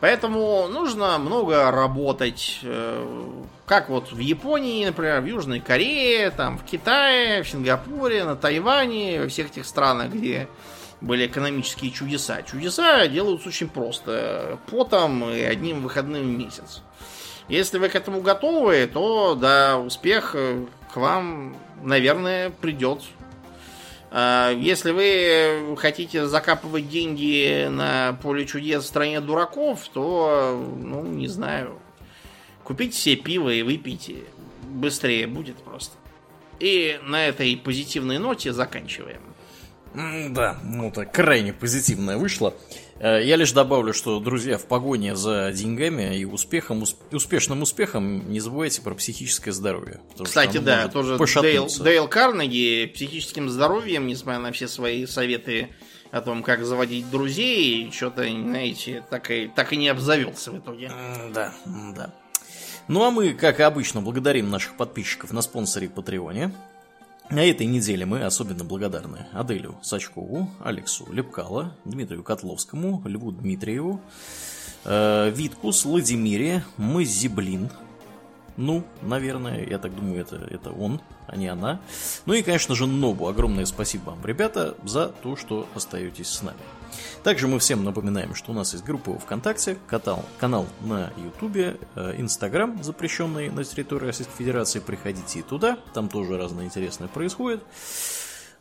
Поэтому 0.00 0.68
нужно 0.68 1.18
много 1.18 1.70
работать. 1.70 2.60
Э, 2.62 3.26
как 3.66 3.88
вот 3.88 4.12
в 4.12 4.18
Японии, 4.18 4.86
например, 4.86 5.20
в 5.20 5.26
Южной 5.26 5.60
Корее, 5.60 6.30
там, 6.30 6.56
в 6.56 6.64
Китае, 6.64 7.42
в 7.42 7.48
Сингапуре, 7.48 8.24
на 8.24 8.36
Тайване, 8.36 9.22
во 9.22 9.28
всех 9.28 9.50
этих 9.50 9.66
странах, 9.66 10.12
где 10.12 10.48
были 11.00 11.26
экономические 11.26 11.90
чудеса. 11.90 12.42
Чудеса 12.42 13.06
делаются 13.08 13.48
очень 13.48 13.68
просто. 13.68 14.58
Потом 14.70 15.28
и 15.30 15.40
одним 15.40 15.82
выходным 15.82 16.22
в 16.22 16.38
месяц. 16.38 16.82
Если 17.48 17.78
вы 17.78 17.88
к 17.88 17.94
этому 17.94 18.20
готовы, 18.20 18.88
то 18.92 19.34
да, 19.34 19.78
успех 19.78 20.32
э, 20.34 20.64
к 20.92 20.96
вам, 20.96 21.56
наверное, 21.82 22.50
придет 22.50 23.02
если 24.10 24.90
вы 24.92 25.76
хотите 25.76 26.26
закапывать 26.26 26.88
деньги 26.88 27.68
на 27.68 28.18
поле 28.22 28.46
чудес 28.46 28.84
в 28.84 28.86
стране 28.86 29.20
дураков, 29.20 29.88
то, 29.92 30.64
ну, 30.78 31.02
не 31.02 31.28
знаю, 31.28 31.78
купите 32.64 32.96
себе 32.96 33.16
пиво 33.16 33.50
и 33.50 33.62
выпейте. 33.62 34.24
Быстрее 34.62 35.26
будет 35.26 35.56
просто. 35.56 35.96
И 36.60 36.98
на 37.02 37.26
этой 37.26 37.56
позитивной 37.56 38.18
ноте 38.18 38.52
заканчиваем. 38.52 39.20
Да, 39.94 40.58
ну 40.62 40.90
так 40.90 41.12
крайне 41.12 41.52
позитивное 41.52 42.18
вышло. 42.18 42.54
Э, 43.00 43.22
я 43.24 43.36
лишь 43.36 43.52
добавлю, 43.52 43.92
что, 43.92 44.18
друзья, 44.20 44.58
в 44.58 44.66
погоне 44.66 45.14
за 45.14 45.52
деньгами 45.52 46.18
и 46.18 46.24
успехом, 46.24 46.84
успешным 47.12 47.62
успехом 47.62 48.30
не 48.30 48.40
забывайте 48.40 48.82
про 48.82 48.94
психическое 48.94 49.52
здоровье. 49.52 50.00
Кстати, 50.22 50.58
да, 50.58 50.88
тоже 50.88 51.16
Дейл, 51.40 51.68
Дейл 51.80 52.08
Карнеги 52.08 52.90
психическим 52.92 53.48
здоровьем, 53.48 54.06
несмотря 54.06 54.40
на 54.40 54.52
все 54.52 54.68
свои 54.68 55.06
советы 55.06 55.68
о 56.10 56.20
том, 56.20 56.42
как 56.42 56.64
заводить 56.64 57.10
друзей, 57.10 57.92
что-то, 57.92 58.22
знаете, 58.28 59.04
так 59.10 59.30
и, 59.30 59.48
так 59.54 59.72
и 59.72 59.76
не 59.76 59.88
обзавелся 59.88 60.50
в 60.50 60.58
итоге. 60.58 60.90
Да, 61.32 61.52
да. 61.94 62.14
Ну 62.88 63.04
а 63.04 63.10
мы, 63.10 63.34
как 63.34 63.60
и 63.60 63.62
обычно, 63.62 64.00
благодарим 64.00 64.50
наших 64.50 64.76
подписчиков 64.76 65.32
на 65.32 65.42
спонсоре 65.42 65.88
Патреоне. 65.88 66.52
На 67.30 67.44
этой 67.44 67.66
неделе 67.66 68.06
мы 68.06 68.24
особенно 68.24 68.64
благодарны 68.64 69.26
Аделю 69.32 69.76
Сачкову, 69.82 70.48
Алексу 70.64 71.06
Лепкало, 71.12 71.74
Дмитрию 71.84 72.22
Котловскому, 72.22 73.02
Льву 73.04 73.32
Дмитриеву, 73.32 74.00
э, 74.86 75.30
Виткус, 75.30 75.84
Владимире, 75.84 76.64
Мазиблин, 76.78 77.70
ну, 78.56 78.82
наверное, 79.02 79.64
я 79.64 79.78
так 79.78 79.94
думаю, 79.94 80.20
это, 80.20 80.36
это 80.36 80.70
он, 80.70 81.00
а 81.28 81.36
не 81.36 81.46
она. 81.46 81.80
Ну 82.26 82.32
и, 82.32 82.42
конечно 82.42 82.74
же, 82.74 82.86
Нобу. 82.86 83.28
Огромное 83.28 83.66
спасибо 83.66 84.10
вам, 84.10 84.26
ребята, 84.26 84.74
за 84.84 85.08
то, 85.08 85.36
что 85.36 85.68
остаетесь 85.76 86.28
с 86.28 86.42
нами. 86.42 86.58
Также 87.22 87.48
мы 87.48 87.58
всем 87.58 87.84
напоминаем, 87.84 88.34
что 88.34 88.52
у 88.52 88.54
нас 88.54 88.72
есть 88.72 88.84
группа 88.84 89.18
ВКонтакте, 89.18 89.76
канал, 89.86 90.24
канал 90.38 90.66
на 90.80 91.12
Ютубе, 91.16 91.76
э, 91.94 92.14
Инстаграм, 92.18 92.82
запрещенный 92.82 93.50
на 93.50 93.64
территории 93.64 94.06
Российской 94.06 94.36
Федерации. 94.36 94.78
Приходите 94.78 95.40
и 95.40 95.42
туда, 95.42 95.78
там 95.94 96.08
тоже 96.08 96.36
разное 96.36 96.64
интересное 96.64 97.08
происходит. 97.08 97.62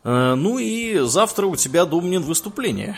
Э, 0.03 0.35
ну 0.35 0.57
и 0.57 0.99
завтра 0.99 1.45
у 1.45 1.55
тебя, 1.55 1.85
Домнин, 1.85 2.23
выступление. 2.23 2.97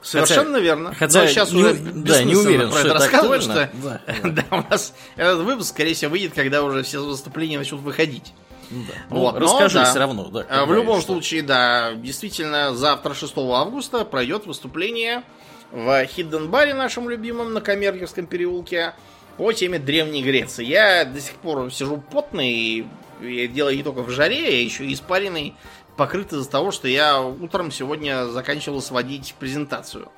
Совершенно 0.00 0.52
хотя, 0.52 0.60
верно. 0.60 0.94
Хотя 0.94 1.22
Но 1.22 1.26
сейчас 1.28 1.52
не, 1.52 1.60
уже 1.60 1.74
да, 1.74 2.22
не 2.22 2.36
уверен, 2.36 2.70
про 2.70 2.80
это 2.80 2.94
рассказывать, 2.94 3.42
что 3.42 3.54
да, 3.54 4.00
да. 4.22 4.30
да, 4.30 4.44
у 4.50 4.70
нас 4.70 4.94
этот 5.16 5.44
выпуск, 5.44 5.70
скорее 5.70 5.94
всего, 5.94 6.12
выйдет, 6.12 6.34
когда 6.34 6.62
уже 6.62 6.82
все 6.82 7.04
выступления 7.04 7.58
начнут 7.58 7.80
выходить. 7.80 8.32
Ну 8.70 8.84
да. 8.86 8.94
Ну, 9.10 9.16
вот, 9.20 9.36
расскажи 9.38 9.78
но, 9.78 9.84
да. 9.84 9.90
все 9.90 9.98
равно. 9.98 10.24
Да, 10.28 10.46
а, 10.48 10.66
в 10.66 10.72
любом 10.72 11.00
что. 11.00 11.12
случае, 11.12 11.42
да, 11.42 11.94
действительно, 11.94 12.74
завтра, 12.74 13.14
6 13.14 13.32
августа, 13.36 14.04
пройдет 14.04 14.46
выступление 14.46 15.22
в 15.70 16.06
Хидден 16.06 16.50
баре 16.50 16.74
нашем 16.74 17.08
любимом 17.08 17.52
на 17.52 17.60
Камергерском 17.60 18.26
переулке 18.26 18.94
по 19.36 19.52
теме 19.52 19.78
Древней 19.78 20.22
Греции. 20.22 20.64
Я 20.64 21.04
до 21.04 21.20
сих 21.20 21.34
пор 21.34 21.70
сижу 21.72 22.02
потный, 22.10 22.86
и 23.20 23.48
делаю 23.48 23.76
не 23.76 23.82
только 23.82 24.02
в 24.02 24.10
жаре, 24.10 24.42
я 24.42 24.62
еще 24.62 24.84
и 24.84 24.94
испаренный 24.94 25.54
покрыт 25.96 26.32
из-за 26.32 26.48
того, 26.48 26.70
что 26.70 26.88
я 26.88 27.20
утром 27.20 27.70
сегодня 27.70 28.26
заканчивал 28.26 28.80
сводить 28.80 29.34
презентацию 29.38 30.10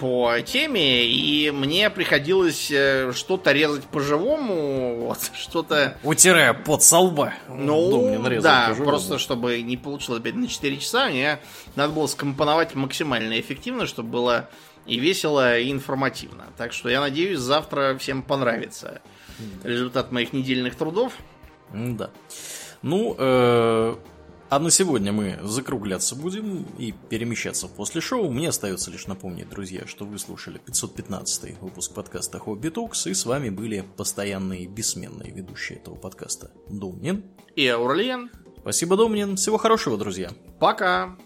по 0.00 0.40
теме, 0.40 1.06
и 1.06 1.50
мне 1.50 1.90
приходилось 1.90 2.70
э, 2.70 3.12
что-то 3.14 3.52
резать 3.52 3.84
по-живому, 3.84 4.96
вот, 5.06 5.18
что-то... 5.34 5.98
Утирая 6.02 6.54
под 6.54 6.82
солба. 6.82 7.34
Ну, 7.48 8.40
да, 8.40 8.74
просто 8.78 9.18
чтобы 9.18 9.60
не 9.60 9.76
получилось 9.76 10.20
опять 10.20 10.34
на 10.34 10.48
4 10.48 10.78
часа, 10.78 11.08
мне 11.10 11.38
надо 11.76 11.92
было 11.92 12.06
скомпоновать 12.06 12.74
максимально 12.74 13.38
эффективно, 13.38 13.86
чтобы 13.86 14.08
было 14.08 14.48
и 14.86 14.98
весело, 14.98 15.58
и 15.58 15.70
информативно. 15.70 16.46
Так 16.56 16.72
что 16.72 16.88
я 16.88 17.00
надеюсь, 17.00 17.38
завтра 17.38 17.94
всем 17.98 18.22
понравится 18.22 19.02
результат 19.62 20.12
моих 20.12 20.32
недельных 20.32 20.76
трудов. 20.76 21.12
Да. 21.74 22.10
Ну, 22.82 23.14
э, 23.18 23.96
а 24.50 24.58
на 24.58 24.70
сегодня 24.70 25.12
мы 25.12 25.38
закругляться 25.42 26.16
будем 26.16 26.66
и 26.76 26.92
перемещаться 27.08 27.68
после 27.68 28.00
шоу. 28.00 28.30
Мне 28.30 28.48
остается 28.48 28.90
лишь 28.90 29.06
напомнить, 29.06 29.48
друзья, 29.48 29.86
что 29.86 30.04
вы 30.04 30.18
слушали 30.18 30.58
515 30.58 31.60
выпуск 31.60 31.94
подкаста 31.94 32.40
Хобби 32.40 32.68
Токс, 32.68 33.06
и 33.06 33.14
с 33.14 33.24
вами 33.24 33.48
были 33.50 33.84
постоянные 33.96 34.66
бессменные 34.66 35.30
ведущие 35.30 35.78
этого 35.78 35.94
подкаста 35.94 36.50
Домнин 36.68 37.24
и 37.54 37.66
Аурлиен. 37.68 38.30
Спасибо, 38.58 38.96
Домнин. 38.96 39.36
Всего 39.36 39.56
хорошего, 39.56 39.96
друзья. 39.96 40.30
Пока. 40.58 41.16